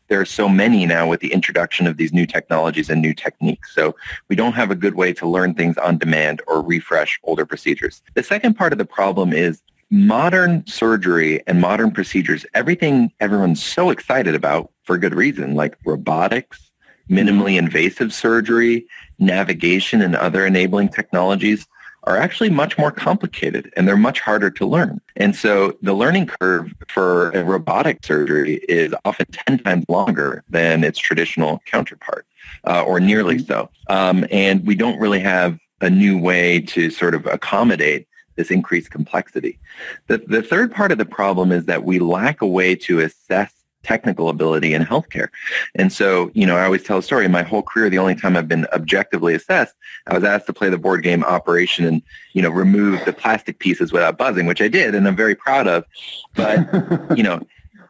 there 0.10 0.20
are 0.20 0.26
so 0.26 0.50
many 0.50 0.86
now 0.86 1.08
with 1.08 1.22
the 1.22 1.32
introduction 1.32 1.88
of 1.88 1.96
these 1.96 2.12
new 2.12 2.26
technologies 2.26 2.90
and 2.90 3.02
new 3.02 3.14
techniques. 3.14 3.74
So 3.74 3.96
we 4.28 4.36
don't 4.36 4.54
have 4.54 4.72
a 4.72 4.76
good 4.76 4.96
way 4.96 5.14
to 5.14 5.26
learn 5.26 5.54
things 5.54 5.78
on 5.78 5.98
demand 5.98 6.42
or 6.48 6.62
refresh 6.62 7.18
older 7.24 7.46
procedures. 7.46 8.02
The 8.14 8.24
second 8.24 8.56
part 8.56 8.74
of 8.74 8.78
the 8.78 8.86
problem 8.86 9.32
is 9.32 9.62
modern 9.92 10.66
surgery 10.68 11.42
and 11.48 11.62
modern 11.62 11.92
procedures, 11.92 12.46
everything 12.54 13.12
everyone's 13.20 13.64
so 13.64 13.90
excited 13.90 14.36
about 14.36 14.72
for 14.84 14.98
good 14.98 15.16
reason, 15.16 15.56
like 15.56 15.78
robotics, 15.86 16.72
minimally 17.10 17.58
invasive 17.58 18.14
surgery, 18.14 18.88
navigation, 19.20 20.02
and 20.02 20.16
other 20.16 20.46
enabling 20.46 20.90
technologies 20.90 21.68
are 22.06 22.18
actually 22.18 22.50
much 22.50 22.78
more 22.78 22.92
complicated 22.92 23.72
and 23.76 23.88
they're 23.88 23.98
much 23.98 24.20
harder 24.20 24.52
to 24.52 24.66
learn. 24.66 25.02
And 25.16 25.36
so 25.36 25.76
the 25.82 25.94
learning 25.94 26.28
curve 26.28 26.72
for 26.88 27.32
a 27.32 27.44
robotic 27.44 28.04
surgery 28.06 28.56
is 28.70 28.94
often 29.06 29.26
10 29.48 29.60
times 29.60 29.86
longer 29.90 30.44
than 30.50 30.84
its 30.84 31.00
traditional 31.00 31.62
counterpart, 31.66 32.28
uh, 32.68 32.84
or 32.84 33.00
nearly 33.00 33.38
mm-hmm. 33.38 33.46
so. 33.46 33.70
Um, 33.90 34.26
and 34.32 34.66
we 34.66 34.76
don't 34.76 35.00
really 35.00 35.20
have 35.20 35.58
a 35.82 35.90
new 35.90 36.18
way 36.18 36.60
to 36.62 36.90
sort 36.90 37.16
of 37.16 37.26
accommodate 37.26 38.08
this 38.36 38.52
increased 38.52 38.92
complexity. 38.92 39.60
The, 40.08 40.20
the 40.20 40.42
third 40.42 40.72
part 40.72 40.92
of 40.92 40.98
the 40.98 41.06
problem 41.06 41.52
is 41.52 41.66
that 41.66 41.84
we 41.84 42.00
lack 42.00 42.42
a 42.42 42.48
way 42.48 42.76
to 42.76 43.00
assess 43.00 43.52
technical 43.84 44.30
ability 44.30 44.74
in 44.74 44.84
healthcare. 44.84 45.28
And 45.76 45.94
so, 45.94 46.32
you 46.34 46.46
know, 46.46 46.58
I 46.58 46.66
always 46.66 46.84
tell 46.84 46.98
a 46.98 47.04
story. 47.04 47.26
In 47.26 47.32
my 47.32 47.44
whole 47.44 47.62
career, 47.62 47.90
the 47.90 48.00
only 48.00 48.16
time 48.16 48.36
I've 48.36 48.48
been 48.48 48.66
objectively 48.74 49.36
assessed, 49.36 49.76
I 50.08 50.16
was 50.16 50.24
asked 50.24 50.48
to 50.48 50.54
play 50.54 50.70
the 50.70 50.78
board 50.78 51.04
game 51.04 51.24
Operation 51.24 51.86
and, 51.86 52.02
you 52.34 52.42
know, 52.42 52.50
remove 52.50 53.06
the 53.06 53.14
plastic 53.14 53.60
pieces 53.60 53.94
without 53.94 54.18
buzzing, 54.18 54.48
which 54.48 54.62
I 54.62 54.68
did 54.68 54.96
and 54.96 55.08
I'm 55.08 55.16
very 55.16 55.36
proud 55.36 55.68
of. 55.68 55.86
But, 56.34 56.68
you 57.16 57.24
know, 57.24 57.42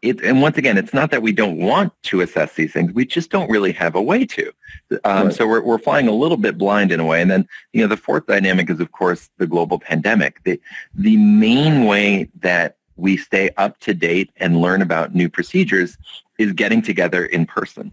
it, 0.01 0.21
and 0.21 0.41
once 0.41 0.57
again, 0.57 0.77
it's 0.77 0.93
not 0.93 1.11
that 1.11 1.21
we 1.21 1.31
don't 1.31 1.57
want 1.57 1.93
to 2.03 2.21
assess 2.21 2.53
these 2.53 2.73
things. 2.73 2.93
We 2.93 3.05
just 3.05 3.31
don't 3.31 3.49
really 3.49 3.71
have 3.71 3.95
a 3.95 4.01
way 4.01 4.25
to. 4.25 4.51
Um, 5.03 5.27
right. 5.27 5.33
So 5.33 5.47
we're, 5.47 5.61
we're 5.61 5.79
flying 5.79 6.07
a 6.07 6.11
little 6.11 6.37
bit 6.37 6.57
blind 6.57 6.91
in 6.91 6.99
a 6.99 7.05
way. 7.05 7.21
And 7.21 7.31
then, 7.31 7.47
you 7.73 7.81
know, 7.81 7.87
the 7.87 7.97
fourth 7.97 8.27
dynamic 8.27 8.69
is, 8.69 8.79
of 8.79 8.91
course, 8.91 9.29
the 9.37 9.47
global 9.47 9.79
pandemic. 9.79 10.43
The, 10.43 10.59
the 10.93 11.17
main 11.17 11.85
way 11.85 12.29
that 12.41 12.77
we 12.95 13.17
stay 13.17 13.49
up 13.57 13.79
to 13.81 13.93
date 13.93 14.31
and 14.37 14.61
learn 14.61 14.81
about 14.81 15.15
new 15.15 15.29
procedures 15.29 15.97
is 16.37 16.53
getting 16.53 16.81
together 16.81 17.25
in 17.25 17.45
person 17.45 17.91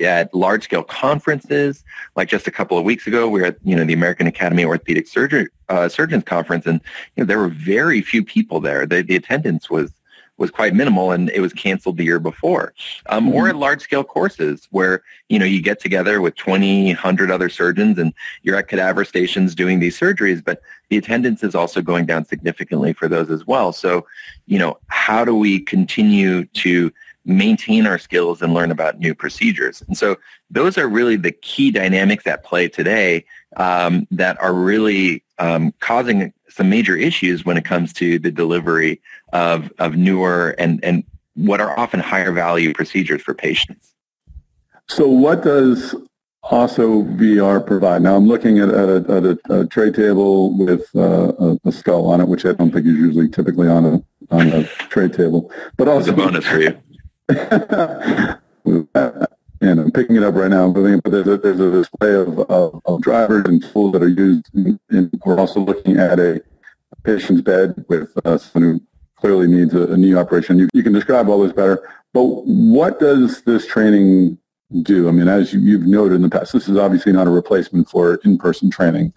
at 0.00 0.32
large 0.34 0.64
scale 0.64 0.82
conferences. 0.82 1.84
Like 2.16 2.28
just 2.28 2.46
a 2.46 2.50
couple 2.50 2.78
of 2.78 2.84
weeks 2.84 3.06
ago, 3.06 3.28
we 3.28 3.40
were 3.40 3.48
at 3.48 3.58
you 3.64 3.76
know 3.76 3.84
the 3.84 3.92
American 3.92 4.26
Academy 4.26 4.62
of 4.62 4.68
Orthopedic 4.68 5.06
Surgery, 5.08 5.48
uh, 5.68 5.88
Surgeons 5.88 6.24
conference, 6.24 6.66
and 6.66 6.80
you 7.16 7.22
know 7.22 7.26
there 7.26 7.38
were 7.38 7.48
very 7.48 8.00
few 8.00 8.24
people 8.24 8.60
there. 8.60 8.86
The, 8.86 9.02
the 9.02 9.16
attendance 9.16 9.68
was 9.68 9.92
was 10.36 10.50
quite 10.50 10.74
minimal 10.74 11.12
and 11.12 11.30
it 11.30 11.40
was 11.40 11.52
canceled 11.52 11.96
the 11.96 12.04
year 12.04 12.18
before. 12.18 12.74
Um, 13.06 13.26
mm-hmm. 13.26 13.34
Or 13.34 13.48
at 13.48 13.56
large 13.56 13.82
scale 13.82 14.04
courses 14.04 14.66
where, 14.70 15.02
you 15.28 15.38
know, 15.38 15.44
you 15.44 15.62
get 15.62 15.80
together 15.80 16.20
with 16.20 16.34
20, 16.36 16.86
100 16.86 17.30
other 17.30 17.48
surgeons 17.48 17.98
and 17.98 18.12
you're 18.42 18.56
at 18.56 18.68
cadaver 18.68 19.04
stations 19.04 19.54
doing 19.54 19.78
these 19.78 19.98
surgeries, 19.98 20.44
but 20.44 20.60
the 20.88 20.96
attendance 20.96 21.42
is 21.42 21.54
also 21.54 21.80
going 21.80 22.06
down 22.06 22.24
significantly 22.24 22.92
for 22.92 23.08
those 23.08 23.30
as 23.30 23.46
well. 23.46 23.72
So, 23.72 24.06
you 24.46 24.58
know, 24.58 24.78
how 24.88 25.24
do 25.24 25.34
we 25.34 25.60
continue 25.60 26.44
to 26.46 26.92
maintain 27.24 27.86
our 27.86 27.98
skills 27.98 28.42
and 28.42 28.54
learn 28.54 28.70
about 28.70 28.98
new 28.98 29.14
procedures? 29.14 29.82
And 29.86 29.96
so 29.96 30.16
those 30.50 30.76
are 30.78 30.88
really 30.88 31.16
the 31.16 31.32
key 31.32 31.70
dynamics 31.70 32.26
at 32.26 32.44
play 32.44 32.68
today 32.68 33.24
um, 33.56 34.06
that 34.10 34.40
are 34.40 34.54
really 34.54 35.22
um, 35.38 35.72
causing 35.80 36.32
some 36.48 36.68
major 36.70 36.96
issues 36.96 37.44
when 37.44 37.56
it 37.56 37.64
comes 37.64 37.92
to 37.94 38.18
the 38.18 38.30
delivery 38.30 39.00
of, 39.32 39.72
of 39.78 39.96
newer 39.96 40.54
and, 40.58 40.82
and 40.84 41.04
what 41.34 41.60
are 41.60 41.78
often 41.78 42.00
higher 42.00 42.32
value 42.32 42.72
procedures 42.72 43.22
for 43.22 43.34
patients. 43.34 43.94
So 44.88 45.08
what 45.08 45.42
does 45.42 45.94
Osso 46.44 47.04
VR 47.16 47.66
provide? 47.66 48.02
Now 48.02 48.16
I'm 48.16 48.26
looking 48.26 48.58
at, 48.58 48.68
at, 48.68 48.88
a, 48.88 48.96
at 49.08 49.24
a, 49.24 49.60
a, 49.60 49.66
tray 49.66 49.90
table 49.90 50.56
with 50.56 50.84
uh, 50.94 51.32
a, 51.38 51.58
a, 51.64 51.72
skull 51.72 52.06
on 52.06 52.20
it, 52.20 52.28
which 52.28 52.44
I 52.44 52.52
don't 52.52 52.70
think 52.70 52.86
is 52.86 52.92
usually 52.92 53.28
typically 53.28 53.66
on 53.66 53.84
a 53.86 54.04
on 54.30 54.48
a 54.48 54.64
tray 54.64 55.08
table. 55.08 55.50
But 55.76 55.88
also 55.88 56.12
a 56.12 56.16
bonus 56.16 56.46
for 56.46 56.60
you. 56.60 56.78
and 57.28 58.38
I'm 59.80 59.92
picking 59.92 60.16
it 60.16 60.22
up 60.22 60.34
right 60.34 60.50
now. 60.50 60.70
But 60.70 61.10
there's 61.10 61.26
a, 61.26 61.38
there's 61.38 61.60
a 61.60 61.70
display 61.70 62.14
of, 62.14 62.38
of, 62.50 62.82
of 62.84 63.02
drivers 63.02 63.44
and 63.46 63.64
tools 63.72 63.92
that 63.92 64.02
are 64.02 64.08
used. 64.08 64.50
In, 64.54 64.78
in, 64.90 65.10
we're 65.24 65.38
also 65.38 65.60
looking 65.60 65.96
at 65.96 66.18
a, 66.18 66.42
patient's 67.04 67.42
bed 67.42 67.84
with 67.88 68.10
uh, 68.24 68.38
someone 68.38 68.72
who 68.72 68.80
clearly 69.16 69.46
needs 69.46 69.74
a, 69.74 69.92
a 69.92 69.96
knee 69.96 70.14
operation. 70.14 70.58
You, 70.58 70.68
you, 70.72 70.82
can 70.82 70.92
describe 70.92 71.28
all 71.28 71.42
this 71.42 71.52
better. 71.52 71.88
But 72.12 72.24
what 72.24 72.98
does 72.98 73.42
this 73.42 73.66
training 73.66 74.38
do? 74.82 75.08
I 75.08 75.12
mean, 75.12 75.28
as 75.28 75.52
you, 75.52 75.60
you've 75.60 75.86
noted 75.86 76.16
in 76.16 76.22
the 76.22 76.30
past, 76.30 76.52
this 76.52 76.68
is 76.68 76.76
obviously 76.76 77.12
not 77.12 77.26
a 77.26 77.30
replacement 77.30 77.88
for 77.88 78.16
in-person 78.24 78.70
training. 78.70 79.12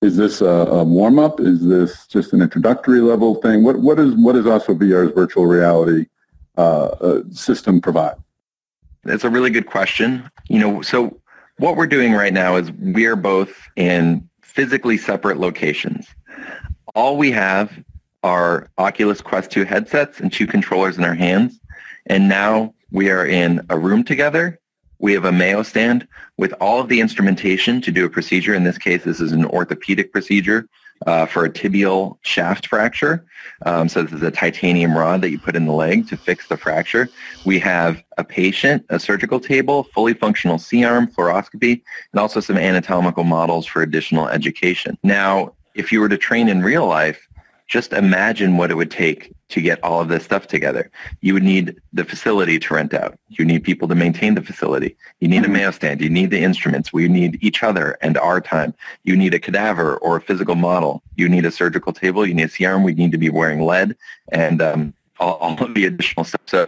Is 0.00 0.16
this 0.16 0.40
a, 0.40 0.46
a 0.46 0.84
warm-up? 0.84 1.40
Is 1.40 1.64
this 1.64 2.06
just 2.06 2.32
an 2.32 2.42
introductory 2.42 3.00
level 3.00 3.36
thing? 3.36 3.62
What, 3.62 3.80
what, 3.80 3.98
is, 3.98 4.14
what 4.14 4.36
Osso 4.36 4.76
VR's 4.76 5.12
virtual 5.12 5.46
reality 5.46 6.06
Uh, 6.58 6.84
uh, 6.84 7.22
system 7.30 7.80
provide? 7.80 8.16
That's 9.04 9.24
a 9.24 9.30
really 9.30 9.50
good 9.50 9.66
question. 9.66 10.30
You 10.48 10.58
know, 10.58 10.82
so 10.82 11.18
what 11.56 11.76
we're 11.76 11.86
doing 11.86 12.12
right 12.12 12.32
now 12.32 12.56
is 12.56 12.70
we 12.72 13.06
are 13.06 13.16
both 13.16 13.56
in 13.76 14.28
physically 14.42 14.98
separate 14.98 15.38
locations. 15.38 16.06
All 16.94 17.16
we 17.16 17.30
have 17.30 17.72
are 18.22 18.68
Oculus 18.76 19.22
Quest 19.22 19.50
2 19.50 19.64
headsets 19.64 20.20
and 20.20 20.32
two 20.32 20.46
controllers 20.46 20.98
in 20.98 21.04
our 21.04 21.14
hands. 21.14 21.58
And 22.06 22.28
now 22.28 22.74
we 22.90 23.10
are 23.10 23.26
in 23.26 23.64
a 23.70 23.78
room 23.78 24.04
together. 24.04 24.60
We 24.98 25.14
have 25.14 25.24
a 25.24 25.32
Mayo 25.32 25.62
stand 25.62 26.06
with 26.36 26.52
all 26.60 26.80
of 26.80 26.88
the 26.88 27.00
instrumentation 27.00 27.80
to 27.80 27.90
do 27.90 28.04
a 28.04 28.10
procedure. 28.10 28.54
In 28.54 28.64
this 28.64 28.78
case, 28.78 29.04
this 29.04 29.20
is 29.20 29.32
an 29.32 29.46
orthopedic 29.46 30.12
procedure 30.12 30.68
uh, 31.06 31.26
for 31.26 31.44
a 31.44 31.50
tibial 31.50 32.18
shaft 32.22 32.66
fracture. 32.66 33.24
Um, 33.64 33.88
so 33.88 34.02
this 34.02 34.12
is 34.12 34.22
a 34.22 34.30
titanium 34.30 34.96
rod 34.96 35.20
that 35.22 35.30
you 35.30 35.38
put 35.38 35.56
in 35.56 35.66
the 35.66 35.72
leg 35.72 36.08
to 36.08 36.16
fix 36.16 36.48
the 36.48 36.56
fracture. 36.56 37.08
We 37.44 37.58
have 37.60 38.02
a 38.18 38.24
patient, 38.24 38.84
a 38.88 38.98
surgical 38.98 39.40
table, 39.40 39.84
fully 39.94 40.14
functional 40.14 40.58
C-arm, 40.58 41.08
fluoroscopy, 41.08 41.82
and 42.12 42.20
also 42.20 42.40
some 42.40 42.56
anatomical 42.56 43.24
models 43.24 43.66
for 43.66 43.82
additional 43.82 44.28
education. 44.28 44.98
Now, 45.02 45.54
if 45.74 45.92
you 45.92 46.00
were 46.00 46.08
to 46.08 46.18
train 46.18 46.48
in 46.48 46.62
real 46.62 46.86
life, 46.86 47.28
just 47.72 47.94
imagine 47.94 48.58
what 48.58 48.70
it 48.70 48.74
would 48.74 48.90
take 48.90 49.32
to 49.48 49.62
get 49.62 49.82
all 49.82 50.02
of 50.02 50.08
this 50.08 50.24
stuff 50.24 50.46
together. 50.46 50.90
You 51.22 51.32
would 51.32 51.42
need 51.42 51.80
the 51.94 52.04
facility 52.04 52.58
to 52.58 52.74
rent 52.74 52.92
out. 52.92 53.18
You 53.30 53.46
need 53.46 53.64
people 53.64 53.88
to 53.88 53.94
maintain 53.94 54.34
the 54.34 54.42
facility. 54.42 54.94
You 55.20 55.28
need 55.28 55.38
a 55.38 55.44
mm-hmm. 55.44 55.54
Mayo 55.54 55.70
stand. 55.70 56.02
You 56.02 56.10
need 56.10 56.30
the 56.30 56.42
instruments. 56.42 56.92
We 56.92 57.08
need 57.08 57.38
each 57.40 57.62
other 57.62 57.96
and 58.02 58.18
our 58.18 58.42
time. 58.42 58.74
You 59.04 59.16
need 59.16 59.32
a 59.32 59.38
cadaver 59.38 59.96
or 59.96 60.16
a 60.16 60.20
physical 60.20 60.54
model. 60.54 61.02
You 61.16 61.30
need 61.30 61.46
a 61.46 61.50
surgical 61.50 61.94
table. 61.94 62.26
You 62.26 62.34
need 62.34 62.42
a 62.42 62.48
C-arm. 62.50 62.82
We 62.82 62.92
need 62.92 63.12
to 63.12 63.16
be 63.16 63.30
wearing 63.30 63.62
lead 63.62 63.96
and 64.28 64.60
um, 64.60 64.92
all, 65.22 65.56
of 65.62 65.74
the 65.74 65.86
additional 65.86 66.24
stuff. 66.24 66.40
So, 66.46 66.66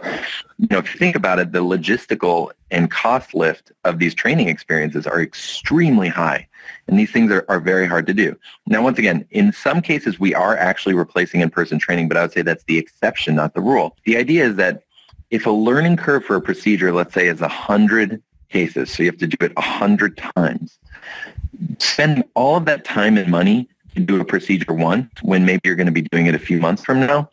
you 0.57 0.67
know, 0.71 0.79
if 0.79 0.93
you 0.93 0.99
think 0.99 1.15
about 1.15 1.39
it, 1.39 1.51
the 1.51 1.63
logistical 1.63 2.51
and 2.71 2.89
cost 2.89 3.33
lift 3.33 3.71
of 3.83 3.99
these 3.99 4.13
training 4.13 4.49
experiences 4.49 5.05
are 5.05 5.21
extremely 5.21 6.07
high. 6.07 6.47
And 6.87 6.97
these 6.97 7.11
things 7.11 7.31
are, 7.31 7.45
are 7.49 7.59
very 7.59 7.87
hard 7.87 8.07
to 8.07 8.13
do. 8.13 8.37
Now, 8.65 8.81
once 8.81 8.97
again, 8.97 9.25
in 9.31 9.51
some 9.51 9.81
cases, 9.81 10.19
we 10.19 10.33
are 10.33 10.57
actually 10.57 10.95
replacing 10.95 11.41
in-person 11.41 11.79
training, 11.79 12.07
but 12.07 12.17
I 12.17 12.21
would 12.23 12.31
say 12.31 12.41
that's 12.41 12.63
the 12.63 12.77
exception, 12.77 13.35
not 13.35 13.53
the 13.53 13.61
rule. 13.61 13.95
The 14.05 14.17
idea 14.17 14.45
is 14.45 14.55
that 14.55 14.83
if 15.29 15.45
a 15.45 15.51
learning 15.51 15.97
curve 15.97 16.23
for 16.23 16.35
a 16.35 16.41
procedure, 16.41 16.91
let's 16.91 17.13
say, 17.13 17.27
is 17.27 17.41
100 17.41 18.21
cases, 18.49 18.91
so 18.91 19.03
you 19.03 19.09
have 19.09 19.19
to 19.19 19.27
do 19.27 19.37
it 19.41 19.55
100 19.55 20.17
times, 20.35 20.79
spend 21.79 22.23
all 22.35 22.55
of 22.55 22.65
that 22.65 22.85
time 22.85 23.17
and 23.17 23.29
money 23.29 23.67
to 23.95 24.01
do 24.01 24.19
a 24.19 24.25
procedure 24.25 24.73
once 24.73 25.09
when 25.21 25.45
maybe 25.45 25.61
you're 25.63 25.75
going 25.75 25.85
to 25.87 25.91
be 25.91 26.01
doing 26.01 26.25
it 26.25 26.35
a 26.35 26.39
few 26.39 26.59
months 26.59 26.83
from 26.83 26.99
now 26.99 27.29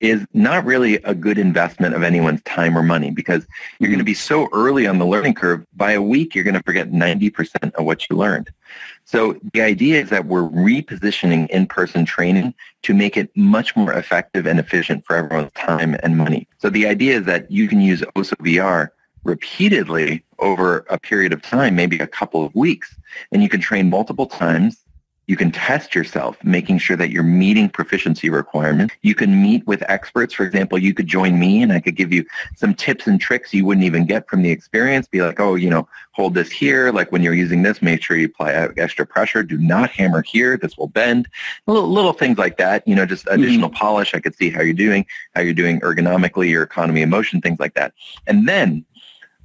is 0.00 0.24
not 0.32 0.64
really 0.64 0.96
a 0.96 1.14
good 1.14 1.38
investment 1.38 1.94
of 1.94 2.02
anyone's 2.02 2.42
time 2.42 2.76
or 2.76 2.82
money 2.82 3.10
because 3.10 3.46
you're 3.78 3.90
going 3.90 3.98
to 3.98 4.04
be 4.04 4.14
so 4.14 4.48
early 4.52 4.86
on 4.86 4.98
the 4.98 5.06
learning 5.06 5.34
curve. 5.34 5.64
By 5.76 5.92
a 5.92 6.02
week, 6.02 6.34
you're 6.34 6.44
going 6.44 6.54
to 6.54 6.62
forget 6.62 6.90
90% 6.90 7.74
of 7.74 7.84
what 7.84 8.08
you 8.08 8.16
learned. 8.16 8.50
So 9.04 9.38
the 9.52 9.60
idea 9.60 10.00
is 10.00 10.08
that 10.10 10.26
we're 10.26 10.48
repositioning 10.48 11.48
in-person 11.50 12.04
training 12.04 12.54
to 12.82 12.94
make 12.94 13.16
it 13.16 13.30
much 13.36 13.76
more 13.76 13.92
effective 13.92 14.46
and 14.46 14.58
efficient 14.58 15.04
for 15.04 15.16
everyone's 15.16 15.52
time 15.52 15.96
and 16.02 16.16
money. 16.16 16.48
So 16.58 16.70
the 16.70 16.86
idea 16.86 17.18
is 17.18 17.24
that 17.24 17.50
you 17.50 17.68
can 17.68 17.80
use 17.80 18.02
Osso 18.16 18.34
VR 18.36 18.90
repeatedly 19.24 20.24
over 20.38 20.86
a 20.88 20.98
period 20.98 21.32
of 21.32 21.42
time, 21.42 21.76
maybe 21.76 21.98
a 21.98 22.06
couple 22.06 22.44
of 22.44 22.54
weeks, 22.54 22.96
and 23.32 23.42
you 23.42 23.48
can 23.48 23.60
train 23.60 23.90
multiple 23.90 24.26
times 24.26 24.84
You 25.30 25.36
can 25.36 25.52
test 25.52 25.94
yourself, 25.94 26.36
making 26.42 26.78
sure 26.78 26.96
that 26.96 27.10
you're 27.10 27.22
meeting 27.22 27.68
proficiency 27.68 28.28
requirements. 28.28 28.96
You 29.02 29.14
can 29.14 29.40
meet 29.40 29.64
with 29.64 29.80
experts. 29.88 30.34
For 30.34 30.44
example, 30.44 30.76
you 30.76 30.92
could 30.92 31.06
join 31.06 31.38
me 31.38 31.62
and 31.62 31.72
I 31.72 31.78
could 31.78 31.94
give 31.94 32.12
you 32.12 32.24
some 32.56 32.74
tips 32.74 33.06
and 33.06 33.20
tricks 33.20 33.54
you 33.54 33.64
wouldn't 33.64 33.86
even 33.86 34.06
get 34.06 34.28
from 34.28 34.42
the 34.42 34.50
experience. 34.50 35.06
Be 35.06 35.22
like, 35.22 35.38
oh, 35.38 35.54
you 35.54 35.70
know, 35.70 35.86
hold 36.10 36.34
this 36.34 36.50
here. 36.50 36.90
Like 36.90 37.12
when 37.12 37.22
you're 37.22 37.32
using 37.32 37.62
this, 37.62 37.80
make 37.80 38.02
sure 38.02 38.16
you 38.16 38.26
apply 38.26 38.70
extra 38.76 39.06
pressure. 39.06 39.44
Do 39.44 39.56
not 39.56 39.90
hammer 39.90 40.22
here. 40.22 40.56
This 40.56 40.76
will 40.76 40.88
bend. 40.88 41.28
Little, 41.68 41.88
little 41.88 42.12
things 42.12 42.36
like 42.36 42.56
that. 42.56 42.82
You 42.88 42.96
know, 42.96 43.06
just 43.06 43.26
mm-hmm. 43.26 43.40
additional 43.40 43.68
mm-hmm. 43.68 43.76
polish. 43.76 44.16
I 44.16 44.18
could 44.18 44.34
see 44.34 44.50
how 44.50 44.62
you're 44.62 44.74
doing, 44.74 45.06
how 45.36 45.42
you're 45.42 45.54
doing 45.54 45.78
ergonomically, 45.82 46.50
your 46.50 46.64
economy 46.64 47.04
of 47.04 47.08
motion, 47.08 47.40
things 47.40 47.60
like 47.60 47.74
that. 47.74 47.94
And 48.26 48.48
then 48.48 48.84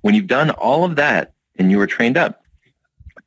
when 0.01 0.15
you've 0.15 0.25
done 0.25 0.49
all 0.49 0.83
of 0.83 0.95
that 0.95 1.33
and 1.59 1.69
you 1.69 1.77
were 1.77 1.85
trained 1.85 2.17
up, 2.17 2.41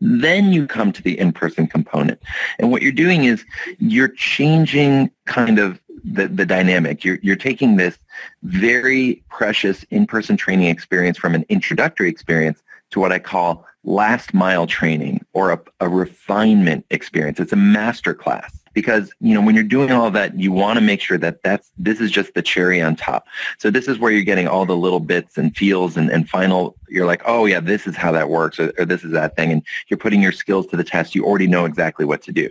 then 0.01 0.53
you 0.53 0.66
come 0.66 0.92
to 0.92 1.03
the 1.03 1.18
in-person 1.18 1.66
component. 1.66 2.20
And 2.59 2.70
what 2.70 2.82
you're 2.82 2.92
doing 2.92 3.24
is 3.24 3.44
you're 3.78 4.09
changing 4.09 5.11
kind 5.26 5.59
of 5.59 5.80
the, 6.05 6.28
the 6.28 6.46
dynamic. 6.46 7.05
You're, 7.05 7.18
you're 7.22 7.36
taking 7.36 7.76
this 7.76 7.99
very 8.42 9.22
precious 9.28 9.84
in-person 9.90 10.36
training 10.36 10.68
experience 10.68 11.18
from 11.18 11.34
an 11.34 11.44
introductory 11.49 12.09
experience 12.09 12.62
to 12.90 13.01
what 13.01 13.12
I 13.12 13.18
call 13.18 13.66
last 13.84 14.32
mile 14.34 14.66
training 14.66 15.24
or 15.32 15.51
a, 15.53 15.61
a 15.80 15.88
refinement 15.88 16.86
experience. 16.90 17.40
It's 17.40 17.53
a 17.53 17.57
master 17.57 18.14
class 18.14 18.59
because 18.78 19.12
you 19.18 19.34
know 19.34 19.40
when 19.40 19.56
you're 19.56 19.64
doing 19.64 19.90
all 19.90 20.08
that 20.08 20.38
you 20.38 20.52
want 20.52 20.76
to 20.76 20.80
make 20.80 21.00
sure 21.00 21.18
that 21.18 21.42
that's 21.42 21.72
this 21.76 22.00
is 22.00 22.12
just 22.12 22.32
the 22.34 22.42
cherry 22.42 22.80
on 22.80 22.94
top. 22.94 23.26
So 23.58 23.70
this 23.70 23.88
is 23.88 23.98
where 23.98 24.12
you're 24.12 24.22
getting 24.22 24.46
all 24.46 24.66
the 24.66 24.76
little 24.76 25.00
bits 25.00 25.36
and 25.36 25.56
feels 25.56 25.96
and, 25.96 26.08
and 26.10 26.28
final 26.28 26.76
you're 26.88 27.04
like 27.04 27.22
oh 27.26 27.46
yeah 27.46 27.58
this 27.58 27.88
is 27.88 27.96
how 27.96 28.12
that 28.12 28.28
works 28.28 28.60
or, 28.60 28.72
or 28.78 28.84
this 28.84 29.02
is 29.02 29.10
that 29.10 29.34
thing 29.34 29.50
and 29.50 29.62
you're 29.88 29.98
putting 29.98 30.22
your 30.22 30.30
skills 30.30 30.68
to 30.68 30.76
the 30.76 30.84
test. 30.84 31.16
You 31.16 31.24
already 31.24 31.48
know 31.48 31.64
exactly 31.64 32.04
what 32.04 32.22
to 32.22 32.32
do. 32.32 32.48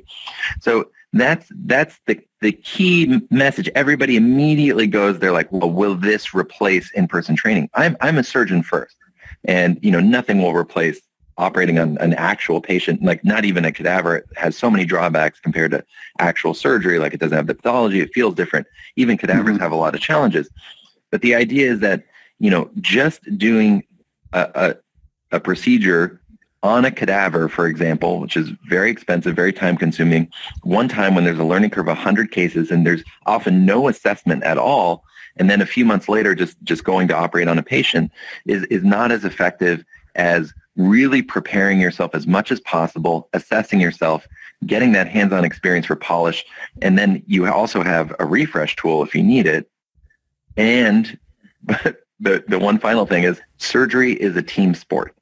So 0.60 0.92
that's 1.14 1.48
that's 1.66 1.98
the 2.08 2.20
the 2.42 2.52
key 2.52 3.22
message. 3.32 3.70
Everybody 3.74 4.18
immediately 4.18 4.88
goes 4.88 5.20
they're 5.20 5.32
like 5.32 5.50
well 5.50 5.72
will 5.72 5.96
this 5.96 6.34
replace 6.34 6.92
in-person 6.92 7.38
training? 7.38 7.70
I'm 7.74 7.96
i'm 8.02 8.18
a 8.18 8.24
surgeon 8.24 8.64
first 8.64 8.98
and 9.46 9.80
you 9.82 9.92
know 9.92 10.02
nothing 10.02 10.42
will 10.42 10.54
replace 10.54 11.00
operating 11.38 11.78
on 11.78 11.98
an 12.00 12.14
actual 12.16 12.62
patient, 12.62 13.04
like 13.04 13.24
not 13.24 13.46
even 13.46 13.64
a 13.64 13.72
cadaver, 13.72 14.18
it 14.18 14.26
has 14.36 14.58
so 14.58 14.70
many 14.70 14.86
drawbacks 14.86 15.40
compared 15.40 15.72
to 15.72 15.84
actual 16.20 16.54
surgery. 16.54 17.00
Like 17.00 17.14
it 17.14 17.20
doesn't 17.20 17.36
have 17.36 17.48
the 17.48 17.56
pathology. 17.56 18.00
It 18.00 18.14
feels 18.14 18.34
different. 18.36 18.68
Even 18.96 19.18
cadavers 19.18 19.54
mm-hmm. 19.54 19.62
have 19.62 19.72
a 19.72 19.76
lot 19.76 19.94
of 19.94 20.02
challenges. 20.02 20.50
But 21.12 21.22
the 21.22 21.36
idea 21.36 21.72
is 21.72 21.80
that, 21.82 22.04
you 22.40 22.50
know, 22.50 22.70
just 22.82 23.22
doing 23.38 23.84
a, 24.34 24.76
a, 25.32 25.36
a 25.38 25.40
procedure 25.40 26.20
on 26.64 26.86
a 26.86 26.92
cadaver, 26.92 27.48
for 27.48 27.68
example, 27.68 28.20
which 28.20 28.36
is 28.36 28.50
very 28.68 28.90
expensive, 28.90 29.36
very 29.36 29.54
time 29.54 29.78
consuming, 29.78 30.30
one 30.64 30.90
time 30.90 31.14
when 31.14 31.24
there's 31.24 31.40
a 31.40 31.44
learning 31.44 31.70
curve 31.70 31.88
of 31.88 31.98
100 31.98 32.32
cases 32.32 32.72
and 32.72 32.86
there's 32.86 33.04
often 33.26 33.66
no 33.66 33.88
assessment 33.88 34.44
at 34.44 34.58
all, 34.58 35.04
and 35.38 35.50
then 35.50 35.62
a 35.62 35.68
few 35.68 35.86
months 35.86 36.10
later 36.10 36.34
just, 36.34 36.62
just 36.64 36.84
going 36.84 37.08
to 37.08 37.16
operate 37.16 37.48
on 37.48 37.60
a 37.60 37.64
patient 37.64 38.12
is, 38.46 38.64
is 38.66 38.84
not 38.84 39.12
as 39.12 39.24
effective 39.24 39.86
as 40.16 40.52
really 40.78 41.22
preparing 41.22 41.80
yourself 41.80 42.14
as 42.14 42.28
much 42.28 42.52
as 42.52 42.60
possible, 42.62 43.30
assessing 43.34 43.82
yourself, 43.82 44.28
getting 44.66 44.92
that 44.94 45.08
hands-on 45.08 45.44
experience 45.44 45.86
for 45.86 45.96
polish, 45.96 46.46
and 46.82 46.98
then 46.98 47.24
you 47.28 47.48
also 47.52 47.84
have 47.84 48.16
a 48.20 48.26
refresh 48.26 48.76
tool 48.76 49.04
if 49.04 49.14
you 49.14 49.24
need 49.24 49.46
it. 49.48 49.70
And 50.56 51.18
the, 52.20 52.44
the 52.48 52.60
one 52.60 52.80
final 52.80 53.06
thing 53.06 53.24
is 53.24 53.42
surgery 53.58 54.14
is 54.14 54.36
a 54.36 54.42
team 54.42 54.74
sport. 54.74 55.14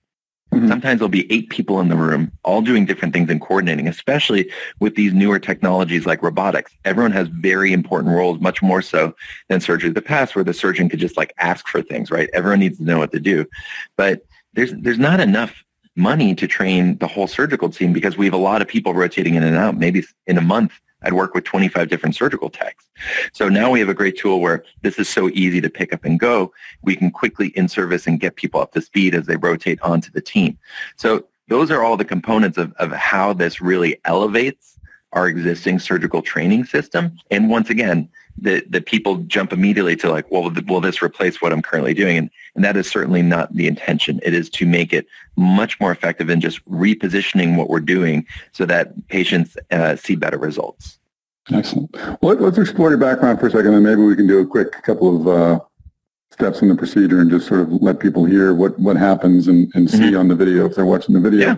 Mm-hmm. 0.55 0.69
Sometimes 0.69 0.99
there'll 0.99 1.09
be 1.09 1.31
eight 1.31 1.49
people 1.49 1.81
in 1.81 1.89
the 1.89 1.97
room, 1.97 2.31
all 2.43 2.61
doing 2.61 2.85
different 2.85 3.13
things 3.13 3.29
and 3.29 3.41
coordinating, 3.41 3.87
especially 3.87 4.49
with 4.79 4.95
these 4.95 5.13
newer 5.13 5.39
technologies 5.39 6.05
like 6.05 6.23
robotics. 6.23 6.71
Everyone 6.85 7.11
has 7.11 7.27
very 7.27 7.73
important 7.73 8.15
roles, 8.15 8.39
much 8.39 8.61
more 8.61 8.81
so 8.81 9.13
than 9.49 9.59
surgery 9.59 9.89
of 9.89 9.95
the 9.95 10.01
past, 10.01 10.33
where 10.33 10.45
the 10.45 10.53
surgeon 10.53 10.87
could 10.87 10.99
just 10.99 11.17
like 11.17 11.33
ask 11.39 11.67
for 11.67 11.81
things, 11.81 12.09
right? 12.09 12.29
Everyone 12.31 12.59
needs 12.59 12.77
to 12.77 12.83
know 12.83 12.99
what 12.99 13.11
to 13.11 13.19
do. 13.19 13.45
But 13.97 14.21
there's 14.55 14.73
there's 14.73 14.99
not 14.99 15.19
enough 15.19 15.63
money 15.95 16.35
to 16.35 16.47
train 16.47 16.97
the 16.97 17.07
whole 17.07 17.27
surgical 17.27 17.69
team 17.69 17.93
because 17.93 18.17
we 18.17 18.25
have 18.25 18.33
a 18.33 18.37
lot 18.37 18.61
of 18.61 18.67
people 18.67 18.93
rotating 18.93 19.35
in 19.35 19.43
and 19.43 19.55
out. 19.55 19.77
Maybe 19.77 20.03
in 20.27 20.37
a 20.37 20.41
month, 20.41 20.73
I'd 21.03 21.13
work 21.13 21.33
with 21.33 21.43
25 21.45 21.87
different 21.87 22.15
surgical 22.15 22.49
techs. 22.49 22.89
So 23.31 23.47
now 23.47 23.71
we 23.71 23.79
have 23.79 23.89
a 23.89 23.93
great 23.93 24.17
tool 24.17 24.41
where 24.41 24.63
this 24.81 24.99
is 24.99 25.07
so 25.07 25.29
easy 25.29 25.61
to 25.61 25.69
pick 25.69 25.93
up 25.93 26.03
and 26.03 26.19
go. 26.19 26.51
We 26.81 26.95
can 26.95 27.11
quickly 27.11 27.49
in 27.49 27.67
service 27.67 28.07
and 28.07 28.19
get 28.19 28.35
people 28.35 28.59
up 28.59 28.73
to 28.73 28.81
speed 28.81 29.15
as 29.15 29.25
they 29.25 29.37
rotate 29.37 29.79
onto 29.81 30.11
the 30.11 30.21
team. 30.21 30.57
So 30.97 31.25
those 31.47 31.71
are 31.71 31.83
all 31.83 31.95
the 31.95 32.05
components 32.05 32.57
of, 32.57 32.73
of 32.73 32.91
how 32.91 33.33
this 33.33 33.61
really 33.61 33.99
elevates 34.03 34.77
our 35.13 35.27
existing 35.27 35.79
surgical 35.79 36.21
training 36.21 36.65
system. 36.65 37.17
And 37.31 37.49
once 37.49 37.69
again, 37.69 38.09
that, 38.39 38.71
that 38.71 38.85
people 38.85 39.17
jump 39.17 39.53
immediately 39.53 39.95
to 39.97 40.09
like, 40.09 40.29
well, 40.29 40.51
will 40.67 40.81
this 40.81 41.01
replace 41.01 41.41
what 41.41 41.53
I'm 41.53 41.61
currently 41.61 41.93
doing? 41.93 42.17
And, 42.17 42.29
and 42.55 42.63
that 42.63 42.75
is 42.75 42.87
certainly 42.87 43.21
not 43.21 43.53
the 43.53 43.67
intention. 43.67 44.19
It 44.23 44.33
is 44.33 44.49
to 44.51 44.65
make 44.65 44.93
it 44.93 45.07
much 45.37 45.79
more 45.79 45.91
effective 45.91 46.29
in 46.29 46.41
just 46.41 46.63
repositioning 46.69 47.55
what 47.55 47.69
we're 47.69 47.79
doing 47.79 48.25
so 48.51 48.65
that 48.65 49.07
patients 49.07 49.55
uh, 49.71 49.95
see 49.95 50.15
better 50.15 50.37
results. 50.37 50.99
Excellent. 51.51 51.95
Well, 52.21 52.35
let's 52.35 52.57
explore 52.57 52.89
your 52.89 52.97
background 52.97 53.39
for 53.39 53.47
a 53.47 53.51
second, 53.51 53.73
and 53.73 53.83
maybe 53.83 54.01
we 54.01 54.15
can 54.15 54.27
do 54.27 54.39
a 54.39 54.47
quick 54.47 54.71
couple 54.81 55.15
of 55.15 55.27
uh, 55.27 55.59
steps 56.31 56.61
in 56.61 56.69
the 56.69 56.75
procedure 56.75 57.21
and 57.21 57.29
just 57.29 57.47
sort 57.47 57.61
of 57.61 57.71
let 57.71 57.99
people 57.99 58.25
hear 58.25 58.53
what, 58.53 58.77
what 58.79 58.97
happens 58.97 59.47
and, 59.47 59.71
and 59.75 59.89
see 59.89 59.97
mm-hmm. 59.99 60.17
on 60.17 60.27
the 60.27 60.35
video 60.35 60.65
if 60.65 60.75
they're 60.75 60.85
watching 60.85 61.13
the 61.13 61.21
video. 61.21 61.49
Yeah. 61.49 61.55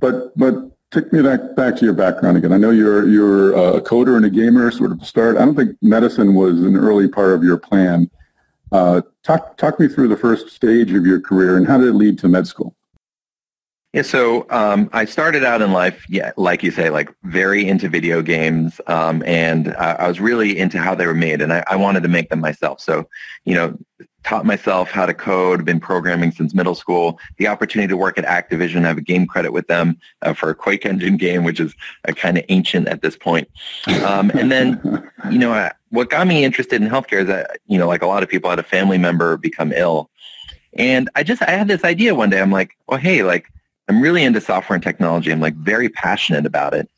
But 0.00 0.36
but 0.36 0.71
take 0.92 1.12
me 1.12 1.22
back 1.22 1.56
back 1.56 1.76
to 1.76 1.84
your 1.84 1.94
background 1.94 2.36
again. 2.36 2.52
I 2.52 2.58
know 2.58 2.70
you're 2.70 3.08
you're 3.08 3.52
a 3.52 3.80
coder 3.80 4.16
and 4.16 4.24
a 4.24 4.30
gamer 4.30 4.70
sort 4.70 4.92
of 4.92 5.04
start. 5.04 5.36
I 5.36 5.44
don't 5.44 5.56
think 5.56 5.76
medicine 5.82 6.34
was 6.34 6.60
an 6.62 6.76
early 6.76 7.08
part 7.08 7.32
of 7.32 7.42
your 7.42 7.56
plan. 7.56 8.10
Uh, 8.70 9.02
talk 9.22 9.56
talk 9.56 9.80
me 9.80 9.88
through 9.88 10.08
the 10.08 10.16
first 10.16 10.50
stage 10.50 10.92
of 10.92 11.04
your 11.04 11.20
career 11.20 11.56
and 11.56 11.66
how 11.66 11.78
did 11.78 11.88
it 11.88 11.94
lead 11.94 12.18
to 12.20 12.28
med 12.28 12.46
school? 12.46 12.76
Yeah, 13.92 14.00
so 14.00 14.46
um, 14.48 14.88
I 14.94 15.04
started 15.04 15.44
out 15.44 15.60
in 15.60 15.72
life, 15.72 16.06
yeah, 16.08 16.32
like 16.38 16.62
you 16.62 16.70
say, 16.70 16.88
like 16.88 17.14
very 17.24 17.68
into 17.68 17.90
video 17.90 18.22
games, 18.22 18.80
um, 18.86 19.22
and 19.26 19.74
I, 19.76 19.92
I, 19.92 20.08
was 20.08 20.18
really 20.18 20.58
into 20.58 20.78
how 20.78 20.94
they 20.94 21.04
were 21.04 21.12
made, 21.12 21.42
and 21.42 21.52
I, 21.52 21.62
I, 21.66 21.76
wanted 21.76 22.02
to 22.04 22.08
make 22.08 22.30
them 22.30 22.40
myself. 22.40 22.80
So, 22.80 23.06
you 23.44 23.54
know, 23.54 23.78
taught 24.24 24.44
myself 24.44 24.90
how 24.90 25.06
to 25.06 25.14
code, 25.14 25.64
been 25.64 25.80
programming 25.80 26.30
since 26.32 26.54
middle 26.54 26.74
school. 26.74 27.18
The 27.38 27.48
opportunity 27.48 27.88
to 27.88 27.96
work 27.96 28.18
at 28.18 28.24
Activision, 28.24 28.84
I 28.84 28.88
have 28.88 28.98
a 28.98 29.02
game 29.02 29.26
credit 29.26 29.52
with 29.52 29.66
them 29.66 29.98
uh, 30.22 30.32
for 30.32 30.50
a 30.50 30.54
Quake 30.54 30.86
Engine 30.86 31.16
game, 31.16 31.44
which 31.44 31.60
is 31.60 31.74
uh, 32.08 32.12
kind 32.12 32.38
of 32.38 32.44
ancient 32.48 32.88
at 32.88 33.02
this 33.02 33.16
point. 33.16 33.48
Um, 34.04 34.30
and 34.30 34.50
then, 34.50 35.10
you 35.30 35.38
know, 35.38 35.52
uh, 35.52 35.70
what 35.90 36.10
got 36.10 36.26
me 36.26 36.44
interested 36.44 36.80
in 36.80 36.88
healthcare 36.88 37.22
is 37.22 37.28
that, 37.28 37.58
you 37.66 37.78
know, 37.78 37.88
like 37.88 38.02
a 38.02 38.06
lot 38.06 38.22
of 38.22 38.28
people, 38.28 38.48
I 38.48 38.52
had 38.52 38.58
a 38.58 38.64
family 38.64 38.98
member 38.98 39.36
become 39.36 39.72
ill. 39.72 40.10
And 40.74 41.10
I 41.14 41.22
just, 41.22 41.42
I 41.42 41.50
had 41.50 41.68
this 41.68 41.84
idea 41.84 42.14
one 42.14 42.30
day. 42.30 42.40
I'm 42.40 42.52
like, 42.52 42.76
well, 42.88 42.98
hey, 42.98 43.22
like, 43.22 43.52
I'm 43.88 44.00
really 44.00 44.24
into 44.24 44.40
software 44.40 44.74
and 44.74 44.82
technology. 44.82 45.30
I'm 45.32 45.40
like 45.40 45.54
very 45.56 45.88
passionate 45.88 46.46
about 46.46 46.72
it. 46.72 46.88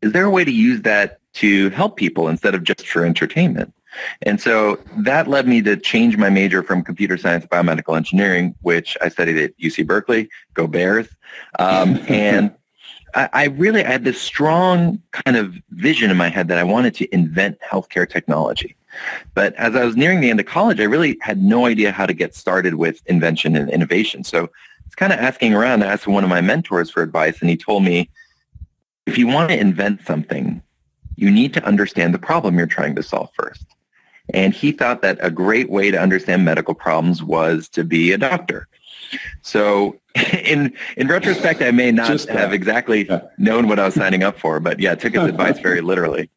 Is 0.00 0.12
there 0.12 0.24
a 0.24 0.30
way 0.30 0.44
to 0.44 0.52
use 0.52 0.82
that 0.82 1.18
to 1.34 1.70
help 1.70 1.96
people 1.96 2.28
instead 2.28 2.54
of 2.54 2.62
just 2.62 2.86
for 2.86 3.04
entertainment? 3.04 3.74
And 4.22 4.40
so 4.40 4.78
that 4.98 5.28
led 5.28 5.46
me 5.46 5.62
to 5.62 5.76
change 5.76 6.16
my 6.16 6.30
major 6.30 6.62
from 6.62 6.82
computer 6.82 7.16
science 7.16 7.44
to 7.44 7.48
biomedical 7.48 7.96
engineering, 7.96 8.54
which 8.62 8.96
I 9.00 9.08
studied 9.08 9.36
at 9.38 9.58
UC 9.58 9.86
Berkeley. 9.86 10.28
Go 10.54 10.66
Bears! 10.66 11.08
Um, 11.58 11.98
and 12.08 12.54
I, 13.14 13.28
I 13.32 13.44
really 13.46 13.84
I 13.84 13.90
had 13.90 14.04
this 14.04 14.20
strong 14.20 15.02
kind 15.12 15.36
of 15.36 15.54
vision 15.70 16.10
in 16.10 16.16
my 16.16 16.28
head 16.28 16.48
that 16.48 16.58
I 16.58 16.64
wanted 16.64 16.94
to 16.96 17.14
invent 17.14 17.58
healthcare 17.60 18.08
technology. 18.08 18.76
But 19.34 19.54
as 19.54 19.76
I 19.76 19.84
was 19.84 19.96
nearing 19.96 20.20
the 20.20 20.30
end 20.30 20.40
of 20.40 20.46
college, 20.46 20.80
I 20.80 20.84
really 20.84 21.18
had 21.20 21.42
no 21.42 21.66
idea 21.66 21.92
how 21.92 22.06
to 22.06 22.14
get 22.14 22.34
started 22.34 22.74
with 22.74 23.02
invention 23.06 23.56
and 23.56 23.70
innovation. 23.70 24.24
So 24.24 24.50
was 24.88 24.94
kind 24.94 25.12
of 25.12 25.18
asking 25.18 25.54
around. 25.54 25.82
I 25.82 25.86
asked 25.86 26.06
one 26.06 26.24
of 26.24 26.30
my 26.30 26.40
mentors 26.40 26.90
for 26.90 27.02
advice, 27.02 27.40
and 27.40 27.50
he 27.50 27.56
told 27.56 27.84
me, 27.84 28.10
if 29.06 29.18
you 29.18 29.26
want 29.26 29.50
to 29.50 29.58
invent 29.58 30.04
something, 30.06 30.62
you 31.16 31.30
need 31.30 31.54
to 31.54 31.64
understand 31.64 32.14
the 32.14 32.18
problem 32.18 32.56
you're 32.58 32.66
trying 32.66 32.94
to 32.96 33.02
solve 33.02 33.30
first. 33.34 33.64
And 34.34 34.52
he 34.52 34.72
thought 34.72 35.02
that 35.02 35.18
a 35.20 35.30
great 35.30 35.70
way 35.70 35.90
to 35.90 35.98
understand 35.98 36.44
medical 36.44 36.74
problems 36.74 37.22
was 37.22 37.68
to 37.70 37.84
be 37.84 38.12
a 38.12 38.18
doctor. 38.18 38.68
So 39.42 39.96
in 40.44 40.72
in 40.96 41.08
retrospect, 41.08 41.62
I 41.62 41.70
may 41.70 41.92
not 41.92 42.08
Just, 42.08 42.28
have 42.28 42.52
exactly 42.52 43.06
yeah. 43.08 43.22
known 43.38 43.68
what 43.68 43.78
I 43.78 43.86
was 43.86 43.94
signing 43.94 44.22
up 44.22 44.38
for, 44.38 44.60
but 44.60 44.80
yeah, 44.80 44.92
I 44.92 44.94
took 44.96 45.14
his 45.14 45.24
advice 45.28 45.58
very 45.60 45.80
literally. 45.80 46.30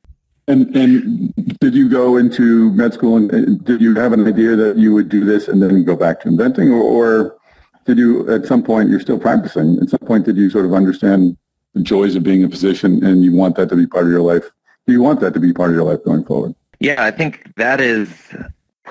And 0.48 0.76
and 0.76 1.34
did 1.60 1.76
you 1.76 1.89
go 1.89 2.18
into 2.18 2.72
med 2.74 2.94
school 2.94 3.18
and 3.18 3.64
did 3.64 3.82
you 3.82 3.96
have 3.96 4.14
an 4.14 4.28
idea 4.28 4.56
that 4.56 4.78
you 4.78 4.94
would 4.94 5.10
do 5.10 5.24
this 5.24 5.48
and 5.48 5.62
then 5.62 5.84
go 5.84 5.96
back 5.96 6.22
to 6.22 6.30
inventing, 6.30 6.72
or, 6.72 6.82
or 6.82 7.38
did 7.86 7.98
you 7.98 8.30
at 8.32 8.46
some 8.46 8.64
point 8.64 8.89
you're 8.89 9.00
still 9.00 9.20
practicing 9.20 9.78
at 9.82 9.89
some 9.89 10.00
point 10.00 10.26
did 10.26 10.38
you 10.38 10.50
sort 10.50 10.66
of 10.66 10.74
understand 10.74 11.38
the 11.74 11.82
joys 11.82 12.16
of 12.16 12.24
being 12.24 12.44
a 12.44 12.50
physician 12.50 13.04
and 13.04 13.24
you 13.24 13.34
want 13.34 13.56
that 13.56 13.70
to 13.70 13.76
be 13.76 13.88
part 13.88 14.06
of 14.06 14.12
your 14.12 14.22
life 14.22 14.52
do 14.88 14.94
you 14.94 15.02
want 15.02 15.20
that 15.20 15.34
to 15.34 15.39
be 15.39 15.54
part 15.54 15.70
of 15.70 15.76
your 15.76 15.84
life 15.84 16.04
going 16.04 16.24
forward 16.24 16.54
yeah 16.82 17.04
i 17.04 17.10
think 17.10 17.54
that 17.56 17.80
is 17.80 18.10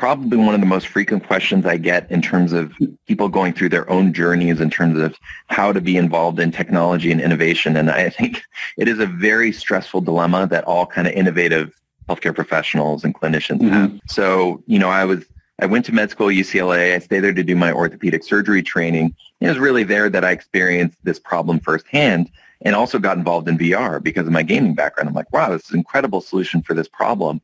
probably 0.01 0.39
one 0.39 0.55
of 0.55 0.61
the 0.61 0.67
most 0.67 0.87
frequent 0.87 1.27
questions 1.27 1.67
I 1.67 1.77
get 1.77 2.11
in 2.11 2.23
terms 2.23 2.55
of 2.55 2.73
people 3.07 3.29
going 3.29 3.53
through 3.53 3.69
their 3.69 3.89
own 3.91 4.15
journeys 4.15 4.59
in 4.59 4.71
terms 4.71 4.99
of 4.99 5.15
how 5.49 5.75
to 5.75 5.81
be 5.83 5.99
involved 5.99 6.41
in 6.41 6.51
technology 6.51 7.13
and 7.13 7.21
innovation. 7.21 7.77
And 7.77 7.91
I 7.91 8.09
think 8.09 8.43
it 8.79 8.89
is 8.89 8.99
a 8.99 9.05
very 9.05 9.53
stressful 9.53 10.01
dilemma 10.01 10.47
that 10.47 10.65
all 10.65 10.87
kind 10.87 11.07
of 11.07 11.13
innovative 11.13 11.79
healthcare 12.09 12.35
professionals 12.35 13.05
and 13.05 13.15
clinicians 13.15 13.61
mm-hmm. 13.61 13.75
have. 13.75 14.01
So, 14.07 14.63
you 14.67 14.79
know, 14.79 14.89
I 14.89 15.05
was 15.05 15.23
I 15.61 15.67
went 15.67 15.85
to 15.85 15.93
med 15.93 16.11
school 16.11 16.31
at 16.31 16.35
UCLA. 16.35 16.95
I 16.95 16.99
stayed 17.01 17.21
there 17.21 17.35
to 17.35 17.45
do 17.45 17.55
my 17.55 17.71
orthopedic 17.71 18.25
surgery 18.25 18.63
training. 18.63 19.15
It 19.43 19.49
was 19.49 19.59
really 19.59 19.85
there 19.85 20.09
that 20.09 20.25
I 20.25 20.31
experienced 20.31 20.97
this 21.03 21.19
problem 21.19 21.61
firsthand 21.61 22.31
and 22.63 22.75
also 22.75 22.99
got 22.99 23.17
involved 23.17 23.49
in 23.49 23.59
VR 23.59 24.03
because 24.03 24.27
of 24.27 24.33
my 24.33 24.43
gaming 24.43 24.75
background. 24.75 25.09
I'm 25.09 25.15
like, 25.15 25.33
wow, 25.33 25.51
this 25.51 25.65
is 25.65 25.71
an 25.71 25.79
incredible 25.79 26.21
solution 26.21 26.63
for 26.63 26.75
this 26.75 26.89
problem. 26.89 27.41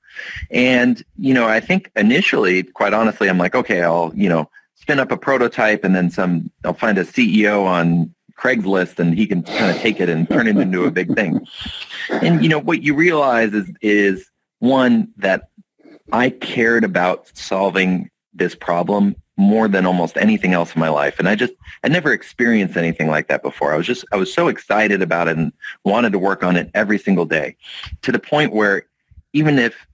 And, 0.51 1.03
you 1.17 1.33
know, 1.33 1.47
I 1.47 1.61
think 1.61 1.91
initially, 1.97 2.63
quite 2.63 2.93
honestly, 2.93 3.29
I'm 3.29 3.39
like, 3.39 3.55
okay, 3.55 3.83
I'll, 3.83 4.13
you 4.15 4.29
know, 4.29 4.51
spin 4.75 5.01
up 5.01 5.11
a 5.11 5.17
prototype 5.17 5.85
and 5.85 5.97
then 5.97 6.11
some, 6.11 6.51
I'll 6.65 6.75
find 6.75 6.99
a 6.99 7.05
CEO 7.05 7.65
on 7.65 8.15
Craigslist 8.39 8.99
and 8.99 9.17
he 9.17 9.27
can 9.27 9.43
kind 9.43 9.75
of 9.75 9.79
take 9.79 10.01
it 10.01 10.09
and 10.09 10.29
turn 10.29 10.47
it 10.47 10.57
into 10.59 10.85
a 10.85 10.91
big 10.91 11.15
thing. 11.15 11.47
And, 12.11 12.43
you 12.43 12.49
know, 12.51 12.61
what 12.61 12.83
you 12.83 12.95
realize 12.95 13.55
is, 13.55 13.71
is 13.81 14.31
one, 14.59 15.09
that 15.17 15.49
I 16.13 16.31
cared 16.31 16.85
about 16.85 17.31
solving 17.35 18.11
this 18.35 18.55
problem 18.55 19.17
more 19.37 19.69
than 19.69 19.85
almost 19.85 20.17
anything 20.17 20.55
else 20.55 20.75
in 20.75 20.81
my 20.81 20.89
life. 20.89 21.19
And 21.19 21.29
I 21.29 21.35
just, 21.35 21.53
I 21.85 21.89
never 21.89 22.13
experienced 22.13 22.77
anything 22.77 23.09
like 23.09 23.29
that 23.29 23.43
before. 23.43 23.73
I 23.73 23.77
was 23.77 23.87
just, 23.87 24.05
I 24.13 24.17
was 24.17 24.33
so 24.33 24.49
excited 24.49 25.03
about 25.03 25.29
it 25.29 25.37
and 25.37 25.53
wanted 25.85 26.13
to 26.13 26.19
work 26.19 26.43
on 26.43 26.57
it 26.57 26.71
every 26.75 26.99
single 26.99 27.27
day 27.27 27.57
to 28.03 28.13
the 28.13 28.19
point 28.19 28.53
where 28.53 28.87
even 29.33 29.59
if 29.59 29.87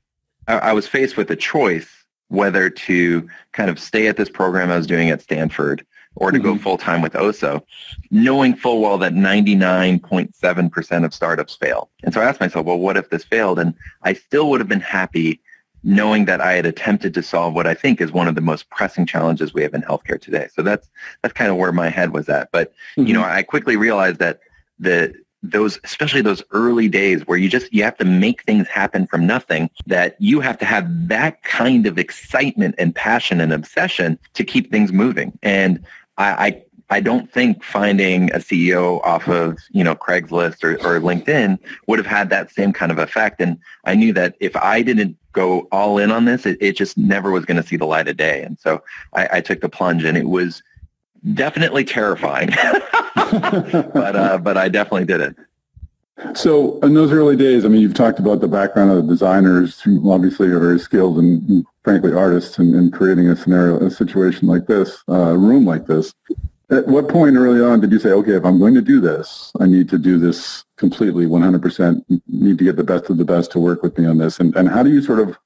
I 0.46 0.72
was 0.72 0.86
faced 0.86 1.16
with 1.16 1.30
a 1.30 1.36
choice 1.36 1.88
whether 2.28 2.70
to 2.70 3.28
kind 3.52 3.68
of 3.68 3.78
stay 3.78 4.06
at 4.06 4.16
this 4.16 4.30
program 4.30 4.70
I 4.70 4.76
was 4.76 4.86
doing 4.86 5.10
at 5.10 5.20
Stanford 5.20 5.84
or 6.14 6.30
to 6.30 6.38
mm-hmm. 6.38 6.54
go 6.54 6.58
full 6.58 6.78
time 6.78 7.02
with 7.02 7.12
Osso, 7.14 7.62
knowing 8.10 8.54
full 8.54 8.80
well 8.80 8.98
that 8.98 9.12
99.7% 9.12 11.04
of 11.04 11.14
startups 11.14 11.54
fail. 11.54 11.90
And 12.02 12.14
so 12.14 12.20
I 12.20 12.24
asked 12.24 12.40
myself, 12.40 12.66
well, 12.66 12.78
what 12.78 12.96
if 12.96 13.10
this 13.10 13.24
failed? 13.24 13.58
And 13.58 13.74
I 14.02 14.12
still 14.14 14.48
would 14.50 14.60
have 14.60 14.68
been 14.68 14.80
happy 14.80 15.40
knowing 15.84 16.24
that 16.26 16.40
I 16.40 16.52
had 16.52 16.66
attempted 16.66 17.14
to 17.14 17.22
solve 17.22 17.54
what 17.54 17.66
I 17.66 17.74
think 17.74 18.00
is 18.00 18.12
one 18.12 18.28
of 18.28 18.34
the 18.34 18.40
most 18.40 18.70
pressing 18.70 19.06
challenges 19.06 19.52
we 19.52 19.62
have 19.62 19.74
in 19.74 19.82
healthcare 19.82 20.20
today. 20.20 20.48
So 20.54 20.62
that's 20.62 20.88
that's 21.22 21.34
kind 21.34 21.50
of 21.50 21.56
where 21.56 21.72
my 21.72 21.88
head 21.88 22.12
was 22.12 22.28
at. 22.28 22.50
But 22.52 22.72
mm-hmm. 22.96 23.06
you 23.06 23.14
know, 23.14 23.22
I 23.22 23.42
quickly 23.42 23.76
realized 23.76 24.18
that 24.18 24.40
the 24.78 25.14
those 25.42 25.80
especially 25.82 26.22
those 26.22 26.42
early 26.52 26.88
days 26.88 27.26
where 27.26 27.36
you 27.36 27.48
just 27.48 27.72
you 27.72 27.82
have 27.82 27.96
to 27.98 28.04
make 28.04 28.42
things 28.42 28.68
happen 28.68 29.06
from 29.06 29.26
nothing 29.26 29.68
that 29.86 30.14
you 30.20 30.40
have 30.40 30.56
to 30.58 30.64
have 30.64 31.08
that 31.08 31.42
kind 31.42 31.86
of 31.86 31.98
excitement 31.98 32.74
and 32.78 32.94
passion 32.94 33.40
and 33.40 33.52
obsession 33.52 34.18
to 34.34 34.44
keep 34.44 34.70
things 34.70 34.92
moving 34.92 35.36
and 35.42 35.84
i, 36.16 36.46
I 36.46 36.62
I 36.92 37.00
don't 37.00 37.32
think 37.32 37.64
finding 37.64 38.30
a 38.32 38.36
CEO 38.36 39.02
off 39.02 39.26
of, 39.26 39.56
you 39.70 39.82
know, 39.82 39.94
Craigslist 39.94 40.62
or, 40.62 40.74
or 40.86 41.00
LinkedIn 41.00 41.58
would 41.86 41.98
have 41.98 42.06
had 42.06 42.28
that 42.28 42.50
same 42.50 42.70
kind 42.70 42.92
of 42.92 42.98
effect. 42.98 43.40
And 43.40 43.58
I 43.86 43.94
knew 43.94 44.12
that 44.12 44.36
if 44.40 44.54
I 44.56 44.82
didn't 44.82 45.16
go 45.32 45.68
all 45.72 45.96
in 45.96 46.10
on 46.10 46.26
this, 46.26 46.44
it, 46.44 46.58
it 46.60 46.76
just 46.76 46.98
never 46.98 47.30
was 47.30 47.46
going 47.46 47.56
to 47.56 47.66
see 47.66 47.76
the 47.76 47.86
light 47.86 48.08
of 48.08 48.18
day. 48.18 48.42
And 48.42 48.58
so 48.58 48.82
I, 49.14 49.28
I 49.32 49.40
took 49.40 49.62
the 49.62 49.70
plunge 49.70 50.04
and 50.04 50.18
it 50.18 50.28
was 50.28 50.62
definitely 51.32 51.86
terrifying, 51.86 52.50
but, 53.14 54.14
uh, 54.14 54.36
but 54.36 54.58
I 54.58 54.68
definitely 54.68 55.06
did 55.06 55.22
it. 55.22 55.36
So 56.36 56.78
in 56.80 56.92
those 56.92 57.10
early 57.10 57.36
days, 57.36 57.64
I 57.64 57.68
mean, 57.68 57.80
you've 57.80 57.94
talked 57.94 58.18
about 58.18 58.42
the 58.42 58.48
background 58.48 58.90
of 58.90 58.98
the 58.98 59.10
designers 59.14 59.80
who 59.80 60.12
obviously 60.12 60.48
are 60.48 60.60
very 60.60 60.78
skilled 60.78 61.18
and, 61.18 61.64
frankly 61.84 62.12
artists 62.12 62.58
in, 62.58 62.74
in, 62.74 62.90
creating 62.92 63.28
a 63.28 63.34
scenario, 63.34 63.80
a 63.80 63.90
situation 63.90 64.46
like 64.46 64.66
this, 64.66 65.02
uh, 65.08 65.14
a 65.14 65.38
room 65.38 65.64
like 65.64 65.86
this. 65.86 66.12
At 66.72 66.88
what 66.88 67.06
point 67.06 67.36
early 67.36 67.62
on 67.62 67.80
did 67.80 67.92
you 67.92 67.98
say, 67.98 68.12
okay, 68.12 68.32
if 68.32 68.46
I'm 68.46 68.58
going 68.58 68.72
to 68.72 68.80
do 68.80 68.98
this, 68.98 69.52
I 69.60 69.66
need 69.66 69.90
to 69.90 69.98
do 69.98 70.18
this 70.18 70.64
completely 70.78 71.26
100%, 71.26 72.02
need 72.28 72.56
to 72.56 72.64
get 72.64 72.76
the 72.76 72.82
best 72.82 73.10
of 73.10 73.18
the 73.18 73.26
best 73.26 73.52
to 73.52 73.58
work 73.58 73.82
with 73.82 73.98
me 73.98 74.06
on 74.06 74.16
this? 74.16 74.40
And, 74.40 74.56
and 74.56 74.70
how 74.70 74.82
do 74.82 74.88
you 74.88 75.02
sort 75.02 75.20
of 75.20 75.36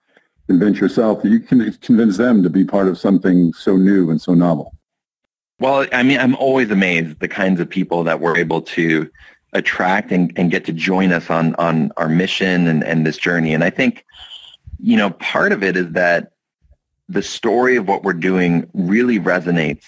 convince 0.46 0.78
yourself 0.78 1.22
that 1.22 1.30
you 1.30 1.40
can 1.40 1.72
convince 1.82 2.16
them 2.16 2.44
to 2.44 2.48
be 2.48 2.64
part 2.64 2.86
of 2.86 2.96
something 2.96 3.52
so 3.54 3.76
new 3.76 4.08
and 4.08 4.22
so 4.22 4.34
novel? 4.34 4.72
Well, 5.58 5.88
I 5.92 6.04
mean, 6.04 6.20
I'm 6.20 6.36
always 6.36 6.70
amazed 6.70 7.10
at 7.10 7.18
the 7.18 7.26
kinds 7.26 7.58
of 7.58 7.68
people 7.68 8.04
that 8.04 8.20
we're 8.20 8.36
able 8.36 8.62
to 8.62 9.10
attract 9.52 10.12
and, 10.12 10.32
and 10.36 10.48
get 10.48 10.64
to 10.66 10.72
join 10.72 11.10
us 11.10 11.28
on, 11.28 11.56
on 11.56 11.90
our 11.96 12.08
mission 12.08 12.68
and, 12.68 12.84
and 12.84 13.04
this 13.04 13.16
journey. 13.16 13.52
And 13.52 13.64
I 13.64 13.70
think, 13.70 14.04
you 14.78 14.96
know, 14.96 15.10
part 15.10 15.50
of 15.50 15.64
it 15.64 15.76
is 15.76 15.90
that 15.90 16.34
the 17.08 17.22
story 17.22 17.74
of 17.74 17.88
what 17.88 18.04
we're 18.04 18.12
doing 18.12 18.70
really 18.74 19.18
resonates 19.18 19.86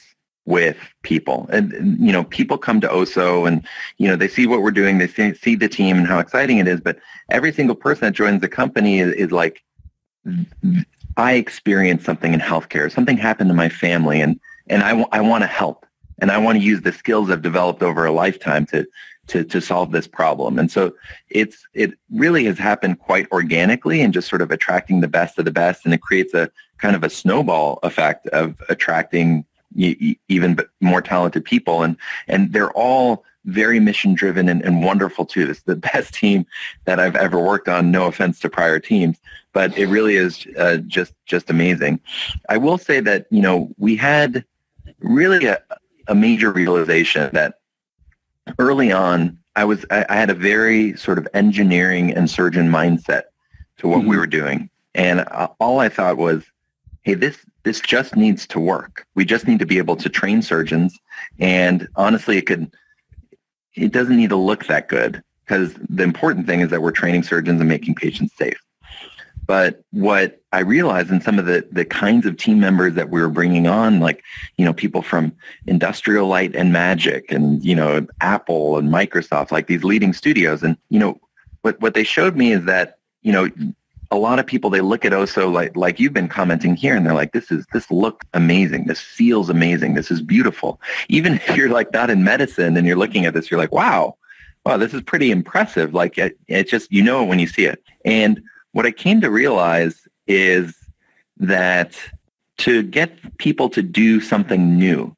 with 0.48 0.78
people. 1.02 1.46
And, 1.52 1.98
you 2.00 2.10
know, 2.10 2.24
people 2.24 2.56
come 2.56 2.80
to 2.80 2.88
Osso 2.88 3.46
and, 3.46 3.66
you 3.98 4.08
know, 4.08 4.16
they 4.16 4.28
see 4.28 4.46
what 4.46 4.62
we're 4.62 4.70
doing, 4.70 4.96
they 4.96 5.06
see, 5.06 5.34
see 5.34 5.54
the 5.54 5.68
team 5.68 5.98
and 5.98 6.06
how 6.06 6.20
exciting 6.20 6.56
it 6.56 6.66
is, 6.66 6.80
but 6.80 6.98
every 7.30 7.52
single 7.52 7.76
person 7.76 8.06
that 8.06 8.12
joins 8.12 8.40
the 8.40 8.48
company 8.48 8.98
is, 8.98 9.12
is 9.12 9.30
like, 9.30 9.62
I 11.18 11.34
experienced 11.34 12.06
something 12.06 12.32
in 12.32 12.40
healthcare, 12.40 12.90
something 12.90 13.18
happened 13.18 13.50
to 13.50 13.54
my 13.54 13.68
family 13.68 14.22
and, 14.22 14.40
and 14.68 14.82
I, 14.82 14.90
w- 14.90 15.08
I 15.12 15.20
want 15.20 15.42
to 15.42 15.48
help 15.48 15.84
and 16.18 16.30
I 16.30 16.38
want 16.38 16.56
to 16.56 16.64
use 16.64 16.80
the 16.80 16.92
skills 16.92 17.28
I've 17.28 17.42
developed 17.42 17.82
over 17.82 18.06
a 18.06 18.12
lifetime 18.12 18.64
to, 18.66 18.86
to, 19.26 19.44
to 19.44 19.60
solve 19.60 19.92
this 19.92 20.08
problem. 20.08 20.58
And 20.58 20.70
so 20.70 20.94
it's, 21.28 21.58
it 21.74 21.92
really 22.10 22.46
has 22.46 22.56
happened 22.56 23.00
quite 23.00 23.30
organically 23.32 24.00
and 24.00 24.14
just 24.14 24.30
sort 24.30 24.40
of 24.40 24.50
attracting 24.50 25.02
the 25.02 25.08
best 25.08 25.38
of 25.38 25.44
the 25.44 25.50
best. 25.50 25.84
And 25.84 25.92
it 25.92 26.00
creates 26.00 26.32
a 26.32 26.50
kind 26.78 26.96
of 26.96 27.04
a 27.04 27.10
snowball 27.10 27.80
effect 27.82 28.26
of 28.28 28.62
attracting 28.70 29.44
even 29.78 30.58
more 30.80 31.02
talented 31.02 31.44
people, 31.44 31.82
and 31.82 31.96
and 32.26 32.52
they're 32.52 32.72
all 32.72 33.24
very 33.44 33.80
mission 33.80 34.14
driven 34.14 34.48
and, 34.48 34.62
and 34.62 34.82
wonderful 34.82 35.24
too. 35.24 35.48
It's 35.50 35.62
the 35.62 35.76
best 35.92 36.14
team 36.14 36.46
that 36.84 37.00
I've 37.00 37.16
ever 37.16 37.38
worked 37.38 37.68
on. 37.68 37.90
No 37.90 38.06
offense 38.06 38.40
to 38.40 38.50
prior 38.50 38.78
teams, 38.78 39.18
but 39.52 39.76
it 39.76 39.86
really 39.86 40.16
is 40.16 40.46
uh, 40.58 40.78
just 40.78 41.14
just 41.26 41.50
amazing. 41.50 42.00
I 42.48 42.56
will 42.56 42.78
say 42.78 43.00
that 43.00 43.26
you 43.30 43.42
know 43.42 43.70
we 43.78 43.96
had 43.96 44.44
really 45.00 45.46
a, 45.46 45.62
a 46.08 46.14
major 46.14 46.52
realization 46.52 47.30
that 47.32 47.60
early 48.58 48.92
on 48.92 49.38
I 49.56 49.64
was 49.64 49.84
I, 49.90 50.06
I, 50.08 50.16
had 50.16 50.30
a 50.30 50.34
very 50.34 50.96
sort 50.96 51.18
of 51.18 51.26
engineering 51.34 52.12
and 52.14 52.30
surgeon 52.30 52.70
mindset 52.70 53.24
to 53.78 53.88
what 53.88 54.00
mm-hmm. 54.00 54.10
we 54.10 54.16
were 54.16 54.26
doing, 54.26 54.70
and 54.94 55.20
uh, 55.20 55.48
all 55.58 55.80
I 55.80 55.88
thought 55.88 56.16
was, 56.16 56.44
hey, 57.02 57.14
this 57.14 57.38
this 57.68 57.80
just 57.80 58.16
needs 58.16 58.46
to 58.46 58.58
work. 58.58 59.06
We 59.14 59.26
just 59.26 59.46
need 59.46 59.58
to 59.58 59.66
be 59.66 59.76
able 59.76 59.96
to 59.96 60.08
train 60.08 60.40
surgeons. 60.40 60.98
And 61.38 61.86
honestly, 61.96 62.38
it 62.38 62.46
could, 62.46 62.72
it 63.74 63.92
doesn't 63.92 64.16
need 64.16 64.30
to 64.30 64.36
look 64.36 64.64
that 64.68 64.88
good 64.88 65.22
because 65.44 65.74
the 65.90 66.02
important 66.02 66.46
thing 66.46 66.60
is 66.60 66.70
that 66.70 66.80
we're 66.80 66.92
training 66.92 67.24
surgeons 67.24 67.60
and 67.60 67.68
making 67.68 67.96
patients 67.96 68.34
safe. 68.38 68.58
But 69.46 69.82
what 69.90 70.40
I 70.50 70.60
realized 70.60 71.10
in 71.10 71.20
some 71.20 71.38
of 71.38 71.44
the, 71.44 71.68
the 71.70 71.84
kinds 71.84 72.24
of 72.24 72.38
team 72.38 72.58
members 72.58 72.94
that 72.94 73.10
we 73.10 73.20
were 73.20 73.28
bringing 73.28 73.66
on, 73.66 74.00
like, 74.00 74.24
you 74.56 74.64
know, 74.64 74.72
people 74.72 75.02
from 75.02 75.34
Industrial 75.66 76.26
Light 76.26 76.56
and 76.56 76.72
Magic 76.72 77.30
and, 77.30 77.62
you 77.62 77.74
know, 77.74 78.06
Apple 78.22 78.78
and 78.78 78.88
Microsoft, 78.88 79.50
like 79.50 79.66
these 79.66 79.84
leading 79.84 80.14
studios. 80.14 80.62
And, 80.62 80.78
you 80.88 80.98
know, 80.98 81.20
what, 81.60 81.78
what 81.82 81.92
they 81.92 82.04
showed 82.04 82.34
me 82.34 82.52
is 82.52 82.64
that, 82.64 82.96
you 83.20 83.32
know, 83.32 83.50
a 84.10 84.16
lot 84.16 84.38
of 84.38 84.46
people 84.46 84.70
they 84.70 84.80
look 84.80 85.04
at 85.04 85.12
Osso 85.12 85.52
like 85.52 85.76
like 85.76 86.00
you've 86.00 86.12
been 86.12 86.28
commenting 86.28 86.76
here 86.76 86.96
and 86.96 87.04
they're 87.04 87.14
like 87.14 87.32
this 87.32 87.50
is 87.50 87.66
this 87.72 87.90
looks 87.90 88.26
amazing. 88.34 88.84
This 88.84 89.00
feels 89.00 89.50
amazing. 89.50 89.94
This 89.94 90.10
is 90.10 90.22
beautiful. 90.22 90.80
Even 91.08 91.34
if 91.48 91.56
you're 91.56 91.70
like 91.70 91.92
not 91.92 92.10
in 92.10 92.24
medicine 92.24 92.76
and 92.76 92.86
you're 92.86 92.96
looking 92.96 93.26
at 93.26 93.34
this 93.34 93.50
you're 93.50 93.60
like 93.60 93.72
wow. 93.72 94.16
Wow 94.64 94.76
this 94.76 94.94
is 94.94 95.02
pretty 95.02 95.30
impressive. 95.30 95.94
Like 95.94 96.18
it, 96.18 96.38
it 96.46 96.68
just 96.68 96.90
you 96.92 97.02
know 97.02 97.24
when 97.24 97.38
you 97.38 97.46
see 97.46 97.64
it. 97.64 97.82
And 98.04 98.42
what 98.72 98.86
I 98.86 98.90
came 98.90 99.20
to 99.20 99.30
realize 99.30 100.06
is 100.26 100.74
that 101.38 101.96
to 102.58 102.82
get 102.82 103.38
people 103.38 103.68
to 103.70 103.82
do 103.82 104.20
something 104.20 104.78
new 104.78 105.14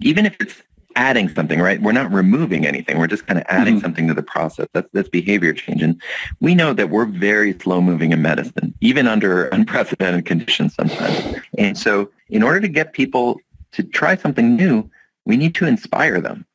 even 0.00 0.26
if 0.26 0.36
it's 0.40 0.62
adding 0.96 1.28
something, 1.28 1.60
right? 1.60 1.80
We're 1.80 1.92
not 1.92 2.12
removing 2.12 2.66
anything. 2.66 2.98
We're 2.98 3.06
just 3.06 3.26
kind 3.26 3.38
of 3.38 3.44
adding 3.48 3.74
mm-hmm. 3.74 3.82
something 3.82 4.08
to 4.08 4.14
the 4.14 4.22
process. 4.22 4.68
That's 4.72 4.88
that's 4.92 5.08
behavior 5.08 5.52
change. 5.52 5.82
And 5.82 6.00
we 6.40 6.54
know 6.54 6.72
that 6.72 6.90
we're 6.90 7.06
very 7.06 7.58
slow 7.58 7.80
moving 7.80 8.12
in 8.12 8.22
medicine, 8.22 8.74
even 8.80 9.06
under 9.06 9.46
unprecedented 9.48 10.26
conditions 10.26 10.74
sometimes. 10.74 11.40
And 11.58 11.76
so 11.76 12.10
in 12.28 12.42
order 12.42 12.60
to 12.60 12.68
get 12.68 12.92
people 12.92 13.40
to 13.72 13.82
try 13.82 14.16
something 14.16 14.56
new, 14.56 14.90
we 15.24 15.36
need 15.36 15.54
to 15.56 15.66
inspire 15.66 16.20
them. 16.20 16.46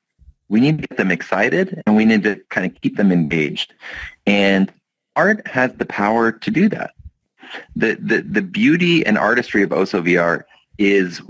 We 0.50 0.60
need 0.60 0.82
to 0.82 0.88
get 0.88 0.98
them 0.98 1.12
excited 1.12 1.84
and 1.86 1.96
we 1.96 2.06
need 2.06 2.24
to 2.24 2.42
kind 2.50 2.66
of 2.66 2.80
keep 2.82 2.98
them 2.98 3.12
engaged. 3.12 3.74
And 4.26 4.72
art 5.16 5.46
has 5.48 5.74
the 5.74 5.86
power 5.86 6.32
to 6.32 6.52
do 6.52 6.70
that. 6.70 6.94
The, 7.76 7.98
the, 8.00 8.22
the 8.22 8.42
beauty 8.42 9.06
and 9.06 9.18
artistry 9.18 9.64
of 9.64 9.70
Osso 9.70 10.02
VR 10.02 10.44
is 10.78 11.22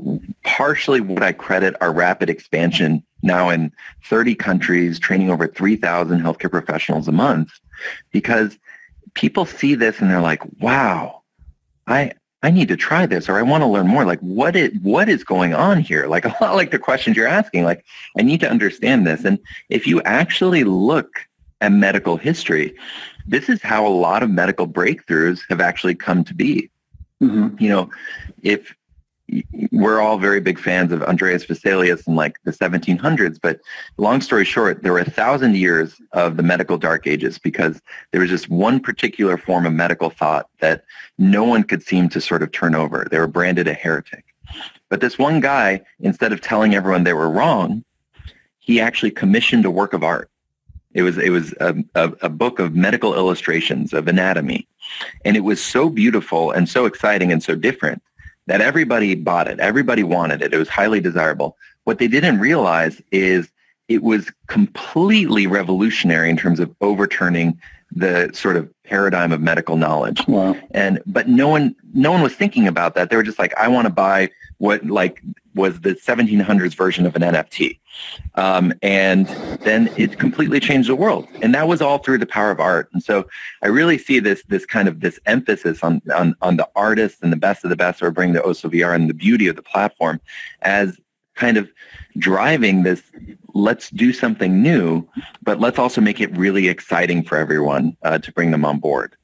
partially 0.44 1.02
what 1.02 1.24
I 1.24 1.32
credit 1.32 1.76
our 1.82 1.92
rapid 1.92 2.30
expansion 2.30 3.04
now 3.24 3.50
in 3.50 3.72
30 4.06 4.36
countries, 4.36 5.00
training 5.00 5.30
over 5.30 5.48
3,000 5.48 6.22
healthcare 6.22 6.52
professionals 6.52 7.08
a 7.08 7.12
month, 7.12 7.52
because 8.12 8.58
people 9.14 9.46
see 9.46 9.76
this 9.76 10.00
and 10.00 10.10
they're 10.10 10.22
like, 10.22 10.42
wow, 10.60 11.24
I, 11.88 12.12
I 12.44 12.52
need 12.52 12.68
to 12.68 12.78
try 12.78 13.06
this 13.06 13.28
or 13.28 13.38
I 13.38 13.42
want 13.42 13.62
to 13.64 13.68
learn 13.68 13.88
more. 13.88 14.06
Like 14.06 14.20
what 14.20 14.56
it 14.56 14.80
what 14.82 15.10
is 15.10 15.24
going 15.24 15.54
on 15.54 15.80
here? 15.80 16.08
Like 16.08 16.26
a 16.26 16.36
lot 16.42 16.56
like 16.56 16.72
the 16.72 16.80
questions 16.80 17.18
you're 17.18 17.28
asking. 17.28 17.64
Like 17.64 17.84
I 18.18 18.22
need 18.22 18.40
to 18.42 18.50
understand 18.50 19.08
this. 19.08 19.26
And 19.26 19.40
if 19.70 19.88
you 19.88 20.02
actually 20.04 20.64
look 20.64 21.28
at 21.62 21.72
medical 21.72 22.18
history, 22.18 22.76
this 23.26 23.50
is 23.50 23.62
how 23.62 23.86
a 23.86 23.90
lot 23.90 24.24
of 24.24 24.30
medical 24.30 24.68
breakthroughs 24.68 25.42
have 25.50 25.60
actually 25.60 25.96
come 25.96 26.24
to 26.24 26.34
be. 26.34 26.70
Mm-hmm. 27.22 27.62
You 27.62 27.70
know, 27.70 27.90
if 28.44 28.76
we're 29.72 30.00
all 30.00 30.18
very 30.18 30.40
big 30.40 30.58
fans 30.58 30.92
of 30.92 31.04
Andreas 31.04 31.46
Vesalius 31.46 32.08
in 32.08 32.16
like 32.16 32.42
the 32.44 32.52
1700s, 32.52 33.40
but 33.42 33.60
long 33.98 34.22
story 34.22 34.46
short, 34.46 34.84
there 34.84 34.94
were 34.94 35.00
a 35.00 35.10
thousand 35.10 35.56
years 35.56 36.02
of 36.14 36.38
the 36.38 36.44
medical 36.44 36.78
dark 36.78 37.06
ages 37.08 37.38
because 37.38 37.82
there 38.12 38.22
was 38.22 38.30
just 38.30 38.50
one 38.50 38.80
particular 38.80 39.38
form 39.38 39.66
of 39.66 39.74
medical 39.74 40.10
thought 40.10 40.50
that 40.60 40.84
no 41.18 41.44
one 41.44 41.64
could 41.64 41.84
seem 41.84 42.08
to 42.10 42.22
sort 42.22 42.42
of 42.42 42.52
turn 42.52 42.74
over. 42.74 43.08
They 43.10 43.20
were 43.20 43.28
branded 43.28 43.68
a 43.68 43.74
heretic. 43.74 44.24
But 44.90 45.02
this 45.02 45.18
one 45.18 45.42
guy, 45.42 45.82
instead 46.00 46.32
of 46.32 46.40
telling 46.40 46.74
everyone 46.74 47.04
they 47.04 47.14
were 47.14 47.30
wrong, 47.30 47.84
he 48.60 48.80
actually 48.80 49.12
commissioned 49.12 49.66
a 49.66 49.72
work 49.72 49.94
of 49.94 50.04
art. 50.04 50.30
It 50.94 51.02
was 51.02 51.18
it 51.18 51.30
was 51.30 51.54
a, 51.60 51.76
a, 51.96 52.12
a 52.24 52.30
book 52.30 52.60
of 52.60 52.76
medical 52.76 53.14
illustrations 53.14 53.94
of 53.94 54.08
anatomy, 54.08 54.68
and 55.26 55.38
it 55.38 55.42
was 55.42 55.62
so 55.62 55.90
beautiful 55.90 56.52
and 56.52 56.68
so 56.68 56.86
exciting 56.86 57.32
and 57.32 57.44
so 57.44 57.56
different 57.56 58.02
that 58.48 58.62
everybody 58.62 59.16
bought 59.16 59.48
it. 59.48 59.60
Everybody 59.60 60.04
wanted 60.04 60.42
it. 60.42 60.54
It 60.54 60.58
was 60.58 60.70
highly 60.70 61.00
desirable. 61.00 61.58
What 61.84 62.00
they 62.00 62.08
didn't 62.08 62.40
realize 62.40 63.02
is 63.12 63.50
it 63.88 64.04
was 64.04 64.32
completely 64.48 65.48
revolutionary 65.48 66.30
in 66.30 66.38
terms 66.38 66.60
of 66.60 66.74
overturning 66.82 67.60
the 67.92 68.30
sort 68.34 68.58
of 68.58 68.70
paradigm 68.84 69.32
of 69.32 69.42
medical 69.42 69.78
knowledge. 69.78 70.26
Wow. 70.28 70.56
And 70.72 71.02
but 71.06 71.28
no 71.28 71.48
one 71.48 71.76
no 71.94 72.12
one 72.12 72.22
was 72.22 72.36
thinking 72.36 72.68
about 72.68 72.96
that. 72.96 73.10
They 73.10 73.16
were 73.16 73.24
just 73.24 73.40
like, 73.40 73.54
I 73.58 73.68
want 73.68 73.88
to 73.88 73.94
buy 73.94 74.30
what 74.58 74.86
like 74.86 75.22
was 75.56 75.82
the 75.82 75.96
1700s 75.96 76.76
version 76.76 77.06
of 77.06 77.16
an 77.16 77.22
NFT. 77.22 77.80
Um, 78.36 78.74
and 78.84 79.28
then 79.62 79.90
it 79.98 80.20
completely 80.20 80.60
changed 80.60 80.90
the 80.90 80.96
world. 80.96 81.28
And 81.42 81.54
that 81.56 81.68
was 81.68 81.82
all 81.82 81.98
through 81.98 82.20
the 82.20 82.28
power 82.28 82.52
of 82.52 82.60
art. 82.60 82.90
And 82.94 83.04
so 83.04 83.28
I 83.64 83.68
really 83.68 83.98
see 83.98 84.20
this 84.20 84.44
this 84.48 84.66
kind 84.66 84.88
of 84.88 85.00
this 85.00 85.20
emphasis 85.26 85.84
on 85.84 86.02
on, 86.14 86.36
on 86.42 86.58
the 86.58 86.70
artists 86.76 87.22
and 87.22 87.32
the 87.32 87.38
best 87.38 87.64
of 87.64 87.70
the 87.70 87.76
best 87.76 88.00
who 88.00 88.06
are 88.06 88.12
bringing 88.12 88.36
the 88.36 88.42
Osso 88.42 88.72
VR 88.72 88.94
and 88.96 89.10
the 89.10 89.14
beauty 89.14 89.48
of 89.48 89.56
the 89.56 89.64
platform 89.64 90.22
as 90.62 91.00
kind 91.36 91.58
of 91.58 91.70
driving 92.18 92.84
this 92.84 93.04
let's 93.58 93.90
do 93.90 94.14
something 94.14 94.62
new, 94.62 95.08
but 95.44 95.60
let's 95.60 95.80
also 95.80 96.00
make 96.00 96.22
it 96.22 96.36
really 96.38 96.68
exciting 96.68 97.24
for 97.24 97.38
everyone 97.38 97.98
uh, 98.04 98.20
to 98.20 98.32
bring 98.32 98.52
them 98.52 98.64
on 98.64 98.80
board. 98.80 99.16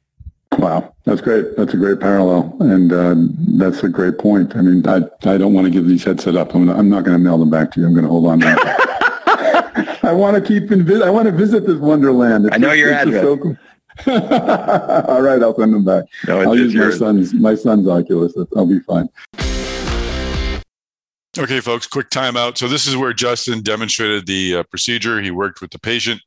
Wow, 0.57 0.93
that's 1.05 1.22
great. 1.22 1.55
That's 1.57 1.73
a 1.73 1.77
great 1.77 1.99
parallel, 1.99 2.55
and 2.60 2.93
uh, 2.93 3.15
that's 3.57 3.84
a 3.84 3.89
great 3.89 4.18
point. 4.19 4.55
I 4.55 4.61
mean, 4.61 4.88
I, 4.88 4.97
I 5.27 5.38
don't 5.38 5.53
want 5.53 5.65
to 5.65 5.72
give 5.72 5.88
these 5.88 6.03
headsets 6.03 6.38
up. 6.38 6.53
I'm, 6.53 6.69
I'm 6.69 6.89
not 6.89 7.03
going 7.03 7.18
to 7.18 7.23
mail 7.23 7.38
them 7.38 7.49
back 7.49 7.72
to 7.72 7.80
you. 7.80 7.88
I'm 7.88 7.93
going 7.93 8.05
to 8.05 8.10
hold 8.10 8.27
on 8.27 8.39
to 8.39 8.45
them. 8.45 8.57
I 10.03 10.11
want 10.11 10.35
to 10.35 10.41
keep 10.41 10.72
in 10.72 11.01
I 11.01 11.10
want 11.10 11.26
to 11.27 11.31
visit 11.31 11.65
this 11.65 11.77
wonderland. 11.77 12.45
It's 12.45 12.55
I 12.55 12.57
know 12.57 12.68
just, 12.69 12.80
your 12.80 12.93
address. 12.93 13.22
So 13.22 13.38
cool. 13.38 13.57
All 14.07 15.22
right, 15.22 15.41
I'll 15.41 15.55
send 15.55 15.73
them 15.73 15.85
back. 15.85 16.05
No, 16.27 16.41
I'll 16.41 16.57
use 16.57 16.73
yours. 16.73 16.99
my 16.99 17.07
son's 17.07 17.34
my 17.34 17.55
son's 17.55 17.88
Oculus. 17.88 18.34
I'll 18.55 18.65
be 18.65 18.80
fine. 18.80 19.10
Okay, 21.35 21.61
folks, 21.61 21.88
quick 21.88 22.11
timeout. 22.11 22.60
So 22.60 22.68
this 22.68 22.85
is 22.85 22.95
where 22.95 23.11
Justin 23.11 23.64
demonstrated 23.64 24.27
the 24.27 24.57
uh, 24.57 24.64
procedure. 24.64 25.19
He 25.19 25.31
worked 25.31 25.61
with 25.61 25.72
the 25.72 25.80
patient, 25.80 26.22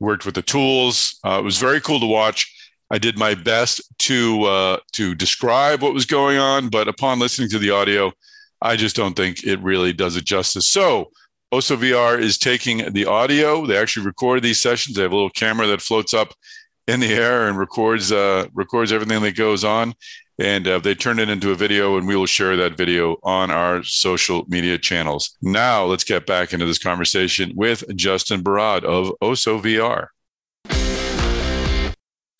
worked 0.00 0.26
with 0.26 0.34
the 0.34 0.42
tools. 0.42 1.18
Uh, 1.24 1.38
it 1.38 1.44
was 1.44 1.56
very 1.56 1.80
cool 1.80 1.98
to 1.98 2.06
watch. 2.06 2.54
I 2.90 2.98
did 2.98 3.16
my 3.16 3.34
best 3.34 3.80
to 4.00 4.42
uh, 4.44 4.76
to 4.92 5.14
describe 5.14 5.80
what 5.80 5.94
was 5.94 6.04
going 6.04 6.36
on, 6.36 6.68
but 6.68 6.88
upon 6.88 7.18
listening 7.18 7.48
to 7.50 7.58
the 7.58 7.70
audio, 7.70 8.12
I 8.60 8.76
just 8.76 8.96
don't 8.96 9.16
think 9.16 9.44
it 9.44 9.58
really 9.60 9.94
does 9.94 10.16
it 10.16 10.26
justice. 10.26 10.68
So 10.68 11.10
Osso 11.54 11.78
VR 11.78 12.20
is 12.20 12.36
taking 12.36 12.92
the 12.92 13.06
audio. 13.06 13.64
They 13.64 13.78
actually 13.78 14.04
record 14.04 14.42
these 14.42 14.60
sessions. 14.60 14.94
They 14.94 15.02
have 15.02 15.12
a 15.12 15.16
little 15.16 15.30
camera 15.30 15.68
that 15.68 15.80
floats 15.80 16.12
up 16.12 16.34
in 16.86 17.00
the 17.00 17.14
air 17.14 17.48
and 17.48 17.56
records 17.56 18.12
uh, 18.12 18.46
records 18.52 18.92
everything 18.92 19.22
that 19.22 19.36
goes 19.36 19.64
on, 19.64 19.94
and 20.40 20.66
uh, 20.66 20.78
they 20.78 20.94
turn 20.94 21.18
it 21.18 21.28
into 21.28 21.50
a 21.50 21.54
video, 21.54 21.98
and 21.98 22.08
we 22.08 22.16
will 22.16 22.26
share 22.26 22.56
that 22.56 22.76
video 22.76 23.18
on 23.22 23.50
our 23.50 23.84
social 23.84 24.44
media 24.48 24.78
channels. 24.78 25.36
Now 25.42 25.84
let's 25.84 26.02
get 26.02 26.26
back 26.26 26.54
into 26.54 26.64
this 26.64 26.78
conversation 26.78 27.52
with 27.54 27.84
Justin 27.94 28.42
Barad 28.42 28.82
of 28.82 29.12
Osso 29.22 29.60
VR. 29.60 30.08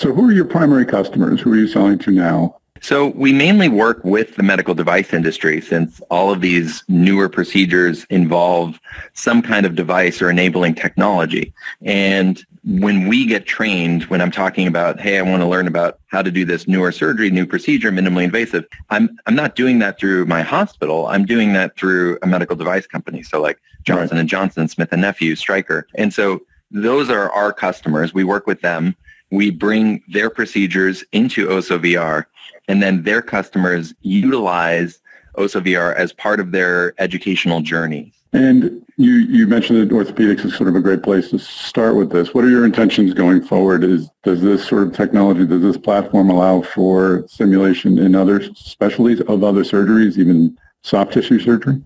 So 0.00 0.14
who 0.14 0.30
are 0.30 0.32
your 0.32 0.46
primary 0.46 0.86
customers? 0.86 1.42
Who 1.42 1.52
are 1.52 1.56
you 1.56 1.68
selling 1.68 1.98
to 1.98 2.10
now? 2.10 2.56
So 2.80 3.08
we 3.08 3.32
mainly 3.32 3.68
work 3.68 4.02
with 4.04 4.36
the 4.36 4.42
medical 4.42 4.74
device 4.74 5.12
industry 5.12 5.60
since 5.60 6.00
all 6.10 6.32
of 6.32 6.40
these 6.40 6.82
newer 6.88 7.28
procedures 7.28 8.06
involve 8.08 8.80
some 9.12 9.42
kind 9.42 9.66
of 9.66 9.74
device 9.74 10.22
or 10.22 10.30
enabling 10.30 10.74
technology. 10.74 11.52
And 11.82 12.42
when 12.64 13.06
we 13.06 13.26
get 13.26 13.46
trained, 13.46 14.04
when 14.04 14.22
I'm 14.22 14.30
talking 14.30 14.66
about, 14.66 14.98
hey, 14.98 15.18
I 15.18 15.22
want 15.22 15.42
to 15.42 15.46
learn 15.46 15.66
about 15.66 15.98
how 16.06 16.22
to 16.22 16.30
do 16.30 16.44
this 16.44 16.66
newer 16.66 16.90
surgery, 16.90 17.30
new 17.30 17.46
procedure, 17.46 17.92
minimally 17.92 18.24
invasive, 18.24 18.64
I'm, 18.88 19.18
I'm 19.26 19.34
not 19.34 19.56
doing 19.56 19.78
that 19.80 19.98
through 19.98 20.24
my 20.24 20.40
hospital. 20.40 21.06
I'm 21.06 21.26
doing 21.26 21.52
that 21.52 21.76
through 21.76 22.18
a 22.22 22.26
medical 22.26 22.56
device 22.56 22.86
company. 22.86 23.22
So 23.22 23.42
like 23.42 23.58
Johnson 23.82 24.16
right. 24.16 24.26
& 24.26 24.28
Johnson, 24.28 24.68
Smith 24.68 24.92
& 24.92 24.96
Nephew, 24.96 25.36
Stryker. 25.36 25.86
And 25.96 26.14
so 26.14 26.40
those 26.70 27.10
are 27.10 27.30
our 27.32 27.52
customers. 27.52 28.14
We 28.14 28.24
work 28.24 28.46
with 28.46 28.62
them 28.62 28.96
we 29.30 29.50
bring 29.50 30.02
their 30.08 30.28
procedures 30.28 31.04
into 31.12 31.46
Osso 31.48 31.78
VR, 31.78 32.26
and 32.70 32.80
then 32.80 33.02
their 33.02 33.20
customers 33.20 33.92
utilize 34.02 35.00
Osso 35.36 35.60
VR 35.60 35.94
as 35.96 36.12
part 36.12 36.38
of 36.38 36.52
their 36.52 36.94
educational 36.98 37.62
journey. 37.62 38.12
And 38.32 38.86
you, 38.96 39.14
you 39.14 39.48
mentioned 39.48 39.80
that 39.80 39.92
orthopedics 39.92 40.44
is 40.44 40.54
sort 40.54 40.68
of 40.68 40.76
a 40.76 40.80
great 40.80 41.02
place 41.02 41.30
to 41.30 41.38
start 41.40 41.96
with 41.96 42.12
this. 42.12 42.32
What 42.32 42.44
are 42.44 42.48
your 42.48 42.64
intentions 42.64 43.12
going 43.12 43.42
forward? 43.42 43.82
Is 43.82 44.08
does 44.22 44.40
this 44.40 44.64
sort 44.64 44.84
of 44.84 44.92
technology, 44.94 45.46
does 45.46 45.62
this 45.62 45.76
platform 45.76 46.30
allow 46.30 46.62
for 46.62 47.24
simulation 47.26 47.98
in 47.98 48.14
other 48.14 48.40
specialties 48.54 49.20
of 49.22 49.42
other 49.42 49.64
surgeries, 49.64 50.16
even 50.16 50.56
soft 50.82 51.12
tissue 51.12 51.40
surgery? 51.40 51.82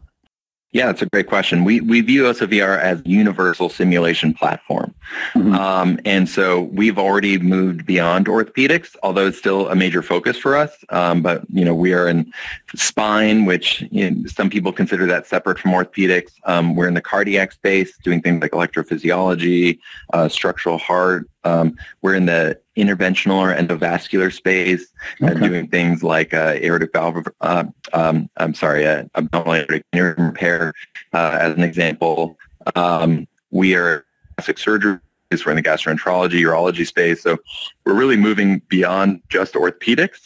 Yeah, 0.74 0.86
that's 0.86 1.02
a 1.02 1.06
great 1.06 1.28
question. 1.28 1.62
We, 1.62 1.80
we 1.80 2.00
view 2.00 2.24
Osso 2.24 2.48
VR 2.48 2.80
as 2.80 3.00
a 3.00 3.08
universal 3.08 3.68
simulation 3.68 4.34
platform. 4.34 4.92
Mm-hmm. 5.34 5.54
Um, 5.54 6.00
and 6.04 6.28
so 6.28 6.62
we've 6.62 6.98
already 6.98 7.38
moved 7.38 7.86
beyond 7.86 8.26
orthopedics, 8.26 8.96
although 9.04 9.28
it's 9.28 9.38
still 9.38 9.68
a 9.68 9.76
major 9.76 10.02
focus 10.02 10.36
for 10.36 10.56
us. 10.56 10.76
Um, 10.88 11.22
but, 11.22 11.44
you 11.52 11.64
know, 11.64 11.76
we 11.76 11.94
are 11.94 12.08
in 12.08 12.32
spine, 12.74 13.44
which 13.44 13.84
you 13.92 14.10
know, 14.10 14.26
some 14.26 14.50
people 14.50 14.72
consider 14.72 15.06
that 15.06 15.28
separate 15.28 15.60
from 15.60 15.70
orthopedics. 15.70 16.32
Um, 16.42 16.74
we're 16.74 16.88
in 16.88 16.94
the 16.94 17.00
cardiac 17.00 17.52
space, 17.52 17.96
doing 17.98 18.20
things 18.20 18.42
like 18.42 18.50
electrophysiology, 18.50 19.78
uh, 20.12 20.28
structural 20.28 20.78
heart, 20.78 21.28
um, 21.44 21.76
we're 22.02 22.14
in 22.14 22.26
the 22.26 22.58
interventional 22.76 23.36
or 23.36 23.54
endovascular 23.54 24.32
space, 24.32 24.86
okay. 25.22 25.32
uh, 25.32 25.38
doing 25.38 25.68
things 25.68 26.02
like 26.02 26.34
uh, 26.34 26.56
aortic 26.62 26.92
valve, 26.92 27.26
uh, 27.40 27.64
um, 27.92 28.28
I'm 28.36 28.54
sorry, 28.54 28.86
uh, 28.86 29.04
abdominal 29.14 29.54
aortic 29.54 29.84
repair, 29.92 30.72
uh, 31.12 31.38
as 31.40 31.54
an 31.54 31.62
example. 31.62 32.36
Um, 32.74 33.26
we 33.50 33.74
are 33.74 34.04
plastic 34.36 34.58
surgery. 34.58 34.98
We're 35.44 35.50
in 35.50 35.56
the 35.56 35.62
gastroenterology, 35.62 36.40
urology 36.42 36.86
space. 36.86 37.22
So 37.22 37.38
we're 37.84 37.94
really 37.94 38.16
moving 38.16 38.62
beyond 38.68 39.20
just 39.28 39.54
orthopedics. 39.54 40.20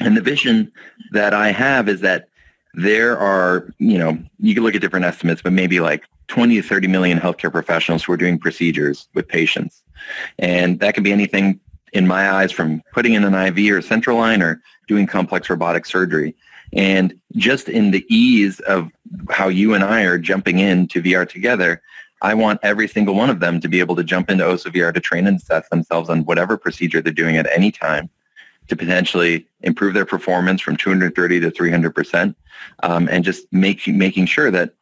And 0.00 0.16
the 0.16 0.20
vision 0.20 0.72
that 1.12 1.34
I 1.34 1.52
have 1.52 1.88
is 1.88 2.00
that 2.00 2.26
there 2.74 3.16
are, 3.16 3.72
you 3.78 3.98
know, 3.98 4.18
you 4.40 4.54
can 4.54 4.64
look 4.64 4.74
at 4.74 4.80
different 4.80 5.04
estimates, 5.04 5.40
but 5.40 5.52
maybe 5.52 5.78
like 5.78 6.04
20 6.32 6.62
to 6.62 6.66
30 6.66 6.88
million 6.88 7.20
healthcare 7.20 7.52
professionals 7.52 8.02
who 8.02 8.10
are 8.10 8.16
doing 8.16 8.38
procedures 8.38 9.06
with 9.12 9.28
patients. 9.28 9.82
And 10.38 10.80
that 10.80 10.94
can 10.94 11.02
be 11.02 11.12
anything 11.12 11.60
in 11.92 12.06
my 12.06 12.30
eyes 12.30 12.50
from 12.50 12.82
putting 12.94 13.12
in 13.12 13.22
an 13.22 13.34
IV 13.34 13.74
or 13.74 13.82
central 13.82 14.16
line 14.16 14.40
or 14.40 14.62
doing 14.88 15.06
complex 15.06 15.50
robotic 15.50 15.84
surgery. 15.84 16.34
And 16.72 17.20
just 17.36 17.68
in 17.68 17.90
the 17.90 18.06
ease 18.08 18.60
of 18.60 18.90
how 19.28 19.48
you 19.48 19.74
and 19.74 19.84
I 19.84 20.04
are 20.04 20.16
jumping 20.16 20.58
into 20.58 21.02
VR 21.02 21.28
together, 21.28 21.82
I 22.22 22.32
want 22.32 22.60
every 22.62 22.88
single 22.88 23.14
one 23.14 23.28
of 23.28 23.40
them 23.40 23.60
to 23.60 23.68
be 23.68 23.80
able 23.80 23.96
to 23.96 24.02
jump 24.02 24.30
into 24.30 24.44
Osso 24.44 24.72
VR 24.72 24.94
to 24.94 25.00
train 25.00 25.26
and 25.26 25.36
assess 25.36 25.68
themselves 25.68 26.08
on 26.08 26.24
whatever 26.24 26.56
procedure 26.56 27.02
they're 27.02 27.12
doing 27.12 27.36
at 27.36 27.46
any 27.52 27.70
time 27.70 28.08
to 28.68 28.74
potentially 28.74 29.46
improve 29.60 29.92
their 29.92 30.06
performance 30.06 30.62
from 30.62 30.78
230 30.78 31.40
to 31.40 31.50
300 31.50 31.94
percent, 31.94 32.38
um, 32.84 33.06
and 33.10 33.22
just 33.22 33.52
making 33.52 33.98
making 33.98 34.24
sure 34.24 34.50
that 34.50 34.72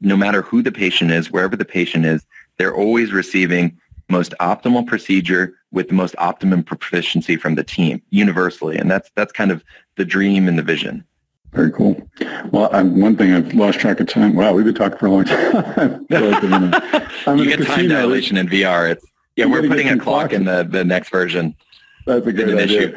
no 0.00 0.16
matter 0.16 0.42
who 0.42 0.62
the 0.62 0.72
patient 0.72 1.10
is, 1.10 1.30
wherever 1.30 1.56
the 1.56 1.64
patient 1.64 2.04
is, 2.04 2.26
they're 2.58 2.74
always 2.74 3.12
receiving 3.12 3.78
most 4.08 4.34
optimal 4.40 4.86
procedure 4.86 5.54
with 5.72 5.88
the 5.88 5.94
most 5.94 6.14
optimum 6.18 6.62
proficiency 6.62 7.36
from 7.36 7.54
the 7.54 7.64
team 7.64 8.00
universally. 8.10 8.76
And 8.76 8.90
that's, 8.90 9.10
that's 9.14 9.32
kind 9.32 9.50
of 9.50 9.64
the 9.96 10.04
dream 10.04 10.48
and 10.48 10.58
the 10.58 10.62
vision. 10.62 11.04
Very 11.52 11.70
cool. 11.72 11.96
Well, 12.50 12.68
I'm, 12.72 13.00
one 13.00 13.16
thing 13.16 13.32
I've 13.32 13.52
lost 13.54 13.80
track 13.80 14.00
of 14.00 14.08
time. 14.08 14.34
Wow, 14.34 14.52
we've 14.52 14.64
been 14.64 14.74
talking 14.74 14.98
for 14.98 15.06
a 15.06 15.10
long 15.10 15.24
time. 15.24 16.06
I'm 17.26 17.38
you 17.38 17.56
get 17.56 17.66
time 17.66 17.88
dilation 17.88 18.36
in 18.36 18.46
VR. 18.46 18.90
It's 18.90 19.04
yeah, 19.36 19.46
we're 19.46 19.66
putting 19.66 19.88
a 19.88 19.98
clock 19.98 20.32
in 20.32 20.44
the, 20.44 20.64
the 20.64 20.84
next 20.84 21.10
version. 21.10 21.54
That's 22.06 22.26
a 22.26 22.32
good. 22.32 22.48
Issue. 22.58 22.96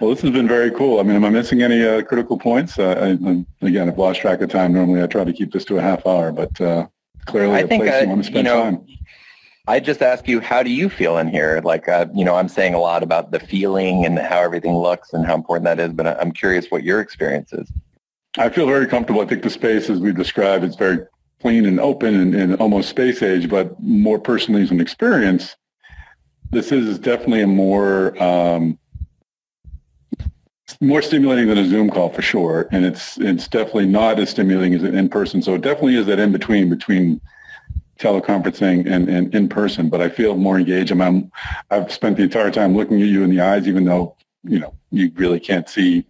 Well, 0.00 0.08
this 0.08 0.22
has 0.22 0.30
been 0.30 0.48
very 0.48 0.70
cool. 0.70 0.98
I 0.98 1.02
mean, 1.02 1.14
am 1.14 1.26
I 1.26 1.28
missing 1.28 1.60
any 1.60 1.84
uh, 1.84 2.00
critical 2.02 2.38
points? 2.38 2.78
Uh, 2.78 3.16
I, 3.22 3.44
again, 3.66 3.86
I've 3.86 3.98
lost 3.98 4.22
track 4.22 4.40
of 4.40 4.48
time. 4.48 4.72
Normally, 4.72 5.02
I 5.02 5.06
try 5.06 5.24
to 5.24 5.32
keep 5.32 5.52
this 5.52 5.64
to 5.66 5.76
a 5.76 5.82
half 5.82 6.06
hour, 6.06 6.32
but 6.32 6.58
uh, 6.58 6.86
clearly, 7.26 7.56
I 7.56 7.60
a 7.60 7.66
think, 7.68 7.82
place 7.82 8.02
you 8.02 8.08
want 8.08 8.22
to 8.22 8.26
spend 8.26 8.46
you 8.46 8.54
know, 8.54 8.62
time. 8.62 8.86
I 9.68 9.78
just 9.78 10.00
ask 10.00 10.26
you, 10.26 10.40
how 10.40 10.62
do 10.62 10.70
you 10.70 10.88
feel 10.88 11.18
in 11.18 11.28
here? 11.28 11.60
Like, 11.62 11.86
uh, 11.86 12.06
you 12.14 12.24
know, 12.24 12.34
I'm 12.34 12.48
saying 12.48 12.72
a 12.72 12.78
lot 12.78 13.02
about 13.02 13.30
the 13.30 13.40
feeling 13.40 14.06
and 14.06 14.18
how 14.18 14.40
everything 14.40 14.74
looks 14.74 15.12
and 15.12 15.26
how 15.26 15.34
important 15.34 15.64
that 15.66 15.78
is, 15.78 15.92
but 15.92 16.06
I'm 16.06 16.32
curious 16.32 16.70
what 16.70 16.82
your 16.82 17.00
experience 17.00 17.52
is. 17.52 17.70
I 18.38 18.48
feel 18.48 18.66
very 18.66 18.86
comfortable. 18.86 19.20
I 19.20 19.26
think 19.26 19.42
the 19.42 19.50
space, 19.50 19.90
as 19.90 20.00
we 20.00 20.12
described, 20.12 20.64
is 20.64 20.76
very 20.76 21.00
clean 21.42 21.66
and 21.66 21.78
open 21.78 22.14
and, 22.18 22.34
and 22.34 22.56
almost 22.56 22.88
space 22.88 23.22
age, 23.22 23.50
but 23.50 23.78
more 23.82 24.18
personally 24.18 24.62
as 24.62 24.70
an 24.70 24.80
experience, 24.80 25.56
this 26.50 26.72
is 26.72 26.98
definitely 26.98 27.42
a 27.42 27.46
more 27.46 28.20
um, 28.20 28.78
more 30.80 31.02
stimulating 31.02 31.48
than 31.48 31.58
a 31.58 31.68
Zoom 31.68 31.90
call 31.90 32.10
for 32.10 32.22
sure, 32.22 32.68
and 32.72 32.84
it's 32.84 33.18
it's 33.18 33.48
definitely 33.48 33.86
not 33.86 34.18
as 34.18 34.30
stimulating 34.30 34.74
as 34.74 34.82
in 34.82 35.08
person. 35.08 35.42
So 35.42 35.54
it 35.54 35.62
definitely 35.62 35.96
is 35.96 36.06
that 36.06 36.18
in 36.18 36.32
between 36.32 36.68
between 36.68 37.20
teleconferencing 37.98 38.90
and, 38.90 39.08
and 39.08 39.34
in 39.34 39.48
person. 39.48 39.88
But 39.88 40.00
I 40.00 40.08
feel 40.08 40.34
more 40.36 40.58
engaged. 40.58 40.90
I'm, 40.90 41.30
I've 41.70 41.92
spent 41.92 42.16
the 42.16 42.22
entire 42.22 42.50
time 42.50 42.74
looking 42.74 43.00
at 43.00 43.08
you 43.08 43.22
in 43.22 43.30
the 43.30 43.40
eyes, 43.40 43.68
even 43.68 43.84
though 43.84 44.16
you 44.42 44.58
know 44.58 44.74
you 44.90 45.12
really 45.14 45.40
can't 45.40 45.68
see 45.68 46.04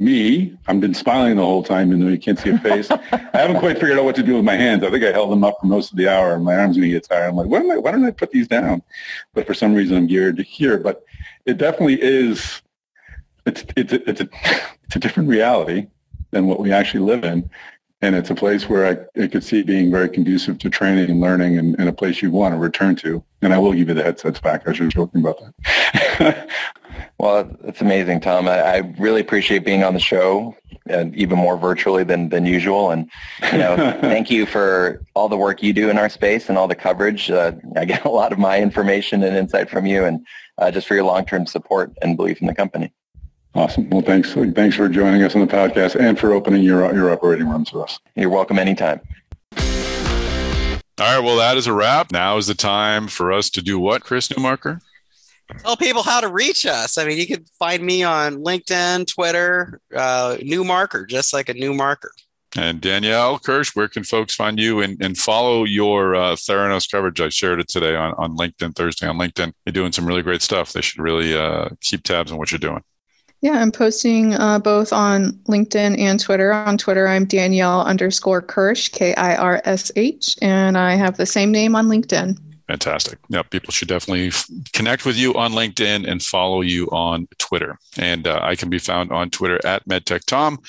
me. 0.00 0.56
I've 0.66 0.80
been 0.80 0.94
smiling 0.94 1.36
the 1.36 1.44
whole 1.44 1.62
time, 1.62 1.88
even 1.88 2.00
though 2.00 2.08
you 2.08 2.18
can't 2.18 2.38
see 2.38 2.50
a 2.50 2.58
face. 2.58 2.90
I 2.90 3.28
haven't 3.32 3.60
quite 3.60 3.78
figured 3.78 3.98
out 3.98 4.04
what 4.04 4.16
to 4.16 4.22
do 4.22 4.34
with 4.34 4.44
my 4.44 4.56
hands. 4.56 4.82
I 4.82 4.90
think 4.90 5.04
I 5.04 5.12
held 5.12 5.30
them 5.30 5.44
up 5.44 5.58
for 5.60 5.66
most 5.66 5.92
of 5.92 5.98
the 5.98 6.08
hour, 6.08 6.34
and 6.34 6.44
my 6.44 6.56
arms 6.56 6.76
going 6.76 6.88
to 6.88 6.94
get 6.94 7.04
tired. 7.08 7.28
I'm 7.28 7.36
like, 7.36 7.46
why 7.46 7.60
don't 7.60 7.70
I, 7.70 7.78
why 7.78 7.92
don't 7.92 8.04
I 8.04 8.10
put 8.10 8.30
these 8.30 8.48
down? 8.48 8.82
But 9.34 9.46
for 9.46 9.54
some 9.54 9.74
reason, 9.74 9.96
I'm 9.96 10.06
geared 10.06 10.36
to 10.38 10.42
here. 10.42 10.78
But 10.78 11.04
it 11.46 11.58
definitely 11.58 12.02
is 12.02 12.62
it's 13.46 13.64
it's 13.76 13.92
a, 13.92 14.08
it's 14.08 14.20
a 14.20 14.28
it's 14.84 14.96
a 14.96 14.98
different 14.98 15.28
reality 15.28 15.86
than 16.30 16.46
what 16.46 16.60
we 16.60 16.72
actually 16.72 17.00
live 17.00 17.24
in, 17.24 17.48
and 18.04 18.14
it's 18.14 18.30
a 18.30 18.34
place 18.34 18.68
where 18.68 18.86
I, 18.86 19.22
I 19.22 19.26
could 19.28 19.42
see 19.42 19.62
being 19.62 19.90
very 19.90 20.08
conducive 20.08 20.58
to 20.58 20.70
training 20.70 21.10
and 21.10 21.20
learning, 21.20 21.58
and, 21.58 21.74
and 21.78 21.88
a 21.88 21.92
place 21.92 22.20
you 22.20 22.30
want 22.30 22.54
to 22.54 22.58
return 22.58 22.96
to. 22.96 23.24
And 23.40 23.54
I 23.54 23.58
will 23.58 23.72
give 23.72 23.88
you 23.88 23.94
the 23.94 24.02
headsets 24.02 24.40
back. 24.40 24.66
I 24.66 24.70
was 24.70 24.78
joking 24.92 25.20
about 25.20 25.40
that. 25.40 26.48
well, 27.18 27.50
it's 27.64 27.80
amazing, 27.80 28.20
Tom. 28.20 28.48
I, 28.48 28.60
I, 28.60 28.76
really 28.98 29.20
appreciate 29.20 29.64
being 29.64 29.84
on 29.84 29.94
the 29.94 30.00
show, 30.00 30.54
and 30.86 31.14
even 31.16 31.38
more 31.38 31.56
virtually 31.56 32.04
than 32.04 32.28
than 32.28 32.44
usual. 32.44 32.90
And 32.90 33.10
you 33.52 33.58
know, 33.58 33.76
thank 34.00 34.30
you 34.30 34.44
for 34.44 35.02
all 35.14 35.28
the 35.28 35.36
work 35.36 35.62
you 35.62 35.72
do 35.72 35.88
in 35.88 35.98
our 35.98 36.08
space 36.08 36.48
and 36.48 36.58
all 36.58 36.68
the 36.68 36.74
coverage. 36.74 37.30
Uh, 37.30 37.52
I 37.76 37.84
get 37.84 38.04
a 38.06 38.10
lot 38.10 38.32
of 38.32 38.38
my 38.38 38.60
information 38.60 39.22
and 39.22 39.36
insight 39.36 39.70
from 39.70 39.86
you, 39.86 40.04
and 40.04 40.26
uh, 40.58 40.70
just 40.70 40.86
for 40.86 40.94
your 40.94 41.04
long 41.04 41.24
term 41.24 41.46
support 41.46 41.92
and 42.02 42.16
belief 42.16 42.40
in 42.40 42.46
the 42.46 42.54
company. 42.54 42.92
Awesome. 43.54 43.88
Well, 43.88 44.02
thanks. 44.02 44.32
Thanks 44.32 44.76
for 44.76 44.88
joining 44.88 45.22
us 45.22 45.34
on 45.36 45.40
the 45.40 45.46
podcast 45.46 45.94
and 45.94 46.18
for 46.18 46.32
opening 46.32 46.62
your 46.62 46.92
your 46.92 47.12
operating 47.12 47.48
rooms 47.48 47.72
with 47.72 47.84
us. 47.84 48.00
You're 48.16 48.30
welcome 48.30 48.58
anytime. 48.58 49.00
All 49.56 49.60
right. 50.98 51.18
Well, 51.20 51.36
that 51.36 51.56
is 51.56 51.66
a 51.66 51.72
wrap. 51.72 52.10
Now 52.12 52.36
is 52.36 52.46
the 52.46 52.54
time 52.54 53.08
for 53.08 53.32
us 53.32 53.50
to 53.50 53.62
do 53.62 53.78
what, 53.78 54.02
Chris 54.02 54.28
Newmarker? 54.28 54.80
Tell 55.58 55.76
people 55.76 56.02
how 56.02 56.20
to 56.20 56.28
reach 56.28 56.66
us. 56.66 56.96
I 56.98 57.04
mean, 57.04 57.18
you 57.18 57.26
can 57.26 57.44
find 57.58 57.82
me 57.82 58.02
on 58.02 58.36
LinkedIn, 58.36 59.06
Twitter, 59.06 59.80
uh, 59.94 60.36
Newmarker, 60.40 61.08
just 61.08 61.32
like 61.32 61.48
a 61.48 61.54
new 61.54 61.74
marker. 61.74 62.10
And 62.56 62.80
Danielle 62.80 63.38
Kirsh, 63.38 63.74
where 63.74 63.88
can 63.88 64.04
folks 64.04 64.34
find 64.34 64.58
you 64.58 64.80
and, 64.80 64.96
and 65.02 65.18
follow 65.18 65.64
your 65.64 66.14
uh, 66.14 66.36
Theranos 66.36 66.90
coverage? 66.90 67.20
I 67.20 67.28
shared 67.28 67.60
it 67.60 67.68
today 67.68 67.96
on, 67.96 68.14
on 68.16 68.36
LinkedIn, 68.36 68.74
Thursday 68.74 69.06
on 69.06 69.18
LinkedIn. 69.18 69.52
You're 69.66 69.72
doing 69.72 69.92
some 69.92 70.06
really 70.06 70.22
great 70.22 70.40
stuff. 70.40 70.72
They 70.72 70.80
should 70.80 71.02
really 71.02 71.36
uh, 71.36 71.70
keep 71.80 72.04
tabs 72.04 72.32
on 72.32 72.38
what 72.38 72.52
you're 72.52 72.58
doing. 72.60 72.82
Yeah, 73.44 73.60
I'm 73.60 73.72
posting 73.72 74.32
uh, 74.32 74.58
both 74.58 74.90
on 74.90 75.32
LinkedIn 75.48 75.98
and 75.98 76.18
Twitter. 76.18 76.50
On 76.50 76.78
Twitter, 76.78 77.06
I'm 77.06 77.26
Danielle 77.26 77.82
underscore 77.82 78.40
Kirsh, 78.40 78.90
K 78.90 79.14
I 79.16 79.36
R 79.36 79.60
S 79.66 79.92
H, 79.96 80.34
and 80.40 80.78
I 80.78 80.94
have 80.94 81.18
the 81.18 81.26
same 81.26 81.52
name 81.52 81.76
on 81.76 81.86
LinkedIn. 81.86 82.38
Fantastic. 82.68 83.18
Yeah, 83.28 83.42
people 83.42 83.70
should 83.70 83.88
definitely 83.88 84.28
f- 84.28 84.48
connect 84.72 85.04
with 85.04 85.18
you 85.18 85.34
on 85.34 85.52
LinkedIn 85.52 86.10
and 86.10 86.22
follow 86.22 86.62
you 86.62 86.86
on 86.86 87.28
Twitter. 87.36 87.78
And 87.98 88.26
uh, 88.26 88.40
I 88.42 88.56
can 88.56 88.70
be 88.70 88.78
found 88.78 89.12
on 89.12 89.28
Twitter 89.28 89.60
at 89.66 89.86
MedTechTom. 89.86 90.64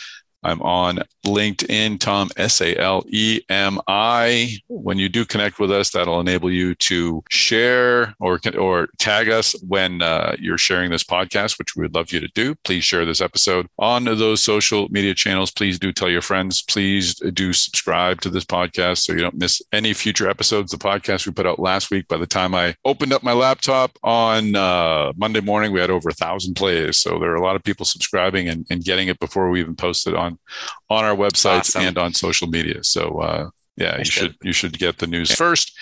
I'm 0.46 0.62
on 0.62 1.00
LinkedIn, 1.26 2.00
Tom, 2.00 2.30
S 2.38 2.62
A 2.62 2.78
L 2.80 3.04
E 3.08 3.42
M 3.50 3.80
I. 3.88 4.58
When 4.68 5.00
you 5.00 5.10
do 5.10 5.26
connect 5.26 5.60
with 5.60 5.72
us, 5.72 5.90
that'll 5.90 6.20
enable 6.20 6.52
you 6.52 6.76
to 6.76 7.24
share 7.30 8.14
or, 8.20 8.40
or 8.58 8.88
tag 9.00 9.30
us 9.30 9.56
when 9.68 10.04
uh, 10.04 10.36
you're 10.40 10.60
sharing 10.60 10.92
this 10.92 11.04
podcast, 11.04 11.58
which 11.58 11.76
we 11.76 11.82
would 11.82 11.96
love 11.96 12.12
you 12.12 12.20
to 12.20 12.28
do. 12.36 12.54
Please 12.64 12.84
share 12.84 13.06
this 13.06 13.22
episode 13.22 13.68
on 13.80 14.06
those 14.06 14.42
social 14.42 14.88
media 14.90 15.16
channels. 15.16 15.52
Please 15.52 15.80
do 15.80 15.92
tell 15.92 16.10
your 16.10 16.22
friends. 16.22 16.62
Please 16.62 17.16
do 17.16 17.52
subscribe 17.52 18.22
to 18.22 18.30
this 18.30 18.46
podcast 18.46 19.00
so 19.00 19.14
you 19.14 19.20
don't 19.20 19.38
miss 19.38 19.62
any 19.72 19.94
future 19.94 20.30
episodes. 20.30 20.72
The 20.72 20.78
podcast 20.78 21.26
we 21.26 21.34
put 21.34 21.48
out 21.48 21.60
last 21.60 21.90
week, 21.90 22.08
by 22.08 22.18
the 22.18 22.28
time 22.28 22.54
I 22.54 22.76
opened 22.86 23.14
up 23.14 23.24
my 23.24 23.34
laptop 23.34 23.98
on 24.04 24.56
uh, 24.56 25.12
Monday 25.16 25.42
morning, 25.42 25.72
we 25.72 25.80
had 25.80 25.90
over 25.90 26.10
a 26.10 26.14
thousand 26.14 26.54
plays. 26.54 26.98
So 26.98 27.18
there 27.18 27.32
are 27.32 27.36
a 27.36 27.44
lot 27.44 27.56
of 27.56 27.64
people 27.64 27.86
subscribing 27.86 28.48
and, 28.48 28.66
and 28.70 28.84
getting 28.84 29.08
it 29.08 29.20
before 29.20 29.50
we 29.50 29.60
even 29.60 29.76
posted 29.76 30.14
on 30.90 30.98
on 30.98 31.04
our 31.04 31.16
websites 31.16 31.60
awesome. 31.60 31.82
and 31.84 31.98
on 31.98 32.14
social 32.14 32.48
media. 32.48 32.84
So 32.84 33.20
uh, 33.20 33.50
yeah, 33.78 33.98
you 33.98 34.06
should 34.06 34.36
you 34.42 34.54
should 34.54 34.80
get 34.80 35.00
the 35.00 35.08
news 35.08 35.34
first. 35.36 35.78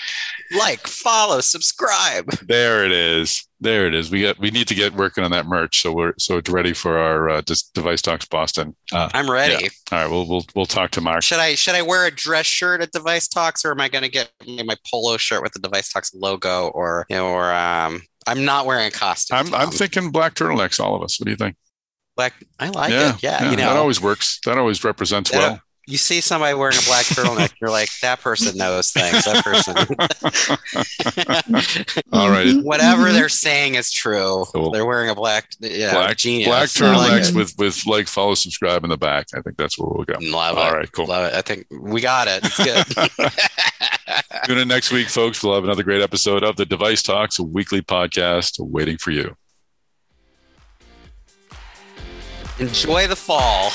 Like, 0.57 0.87
follow, 0.87 1.41
subscribe. 1.41 2.29
There 2.41 2.83
it 2.85 2.91
is. 2.91 3.47
There 3.59 3.85
it 3.85 3.93
is. 3.93 4.09
We 4.09 4.23
got 4.23 4.39
we 4.39 4.49
need 4.49 4.67
to 4.69 4.75
get 4.75 4.93
working 4.93 5.23
on 5.23 5.31
that 5.31 5.45
merch 5.45 5.81
so 5.81 5.93
we're 5.93 6.13
so 6.17 6.37
it's 6.37 6.49
ready 6.49 6.73
for 6.73 6.97
our 6.97 7.29
uh, 7.29 7.41
Device 7.73 8.01
Talks 8.01 8.25
Boston. 8.25 8.75
Uh, 8.91 9.09
I'm 9.13 9.29
ready. 9.29 9.65
Yeah. 9.65 9.69
All 9.91 9.99
right, 9.99 10.11
we'll 10.11 10.27
we'll 10.27 10.45
we'll 10.55 10.65
talk 10.65 10.89
to 10.91 11.01
Mark. 11.01 11.21
Should 11.21 11.39
I 11.39 11.53
should 11.53 11.75
I 11.75 11.83
wear 11.83 12.07
a 12.07 12.11
dress 12.11 12.47
shirt 12.47 12.81
at 12.81 12.91
Device 12.91 13.27
Talks 13.27 13.63
or 13.63 13.71
am 13.71 13.79
I 13.79 13.89
going 13.89 14.03
to 14.03 14.09
get 14.09 14.31
my 14.65 14.75
polo 14.91 15.17
shirt 15.17 15.43
with 15.43 15.53
the 15.53 15.59
Device 15.59 15.89
Talks 15.89 16.13
logo 16.15 16.69
or 16.69 17.05
you 17.09 17.15
know, 17.15 17.27
or 17.27 17.53
um 17.53 18.01
I'm 18.25 18.43
not 18.43 18.65
wearing 18.65 18.87
a 18.87 18.91
costume. 18.91 19.37
I'm 19.37 19.53
I'm 19.53 19.69
thinking 19.69 20.11
black 20.11 20.33
turtlenecks. 20.33 20.79
All 20.79 20.95
of 20.95 21.03
us. 21.03 21.19
What 21.19 21.25
do 21.25 21.31
you 21.31 21.37
think? 21.37 21.55
Black. 22.15 22.33
I 22.59 22.69
like 22.69 22.91
yeah, 22.91 23.15
it. 23.15 23.23
Yeah, 23.23 23.43
yeah, 23.43 23.51
you 23.51 23.57
know 23.57 23.69
that 23.69 23.77
always 23.77 24.01
works. 24.01 24.39
That 24.45 24.57
always 24.57 24.83
represents 24.83 25.31
that, 25.31 25.37
well. 25.37 25.61
You 25.85 25.97
see 25.97 26.21
somebody 26.21 26.53
wearing 26.53 26.77
a 26.77 26.85
black 26.85 27.05
turtleneck, 27.07 27.55
you're 27.59 27.69
like, 27.69 27.89
that 28.01 28.21
person 28.21 28.57
knows 28.57 28.91
things. 28.91 29.25
That 29.25 29.43
person. 29.43 29.75
All 32.13 32.29
right. 32.29 32.55
Whatever 32.63 33.11
they're 33.11 33.27
saying 33.27 33.75
is 33.75 33.91
true. 33.91 34.45
Cool. 34.53 34.71
They're 34.71 34.85
wearing 34.85 35.09
a 35.09 35.15
black, 35.15 35.49
yeah, 35.59 35.91
black, 35.91 36.15
genius. 36.15 36.47
black 36.47 36.69
turtlenecks 36.69 37.25
like 37.25 37.35
with 37.35 37.57
with 37.57 37.85
like 37.85 38.07
follow, 38.07 38.33
subscribe 38.33 38.85
in 38.85 38.91
the 38.91 38.97
back. 38.97 39.27
I 39.35 39.41
think 39.41 39.57
that's 39.57 39.77
where 39.77 39.89
we'll 39.89 40.05
go. 40.05 40.15
Love 40.21 40.57
All 40.57 40.69
it. 40.69 40.73
right, 40.73 40.91
cool. 40.93 41.07
Love 41.07 41.33
it. 41.33 41.35
I 41.35 41.41
think 41.41 41.67
we 41.69 41.99
got 41.99 42.29
it. 42.29 42.43
It's 42.45 42.63
good. 42.63 42.85
Tune 44.45 44.59
in 44.59 44.69
next 44.69 44.93
week, 44.93 45.09
folks. 45.09 45.43
We'll 45.43 45.55
have 45.55 45.65
another 45.65 45.83
great 45.83 46.01
episode 46.01 46.43
of 46.43 46.55
the 46.55 46.65
Device 46.65 47.03
Talks, 47.03 47.39
a 47.39 47.43
weekly 47.43 47.81
podcast 47.81 48.57
waiting 48.59 48.97
for 48.97 49.11
you. 49.11 49.35
Enjoy 52.59 53.07
the 53.07 53.15
fall. 53.15 53.71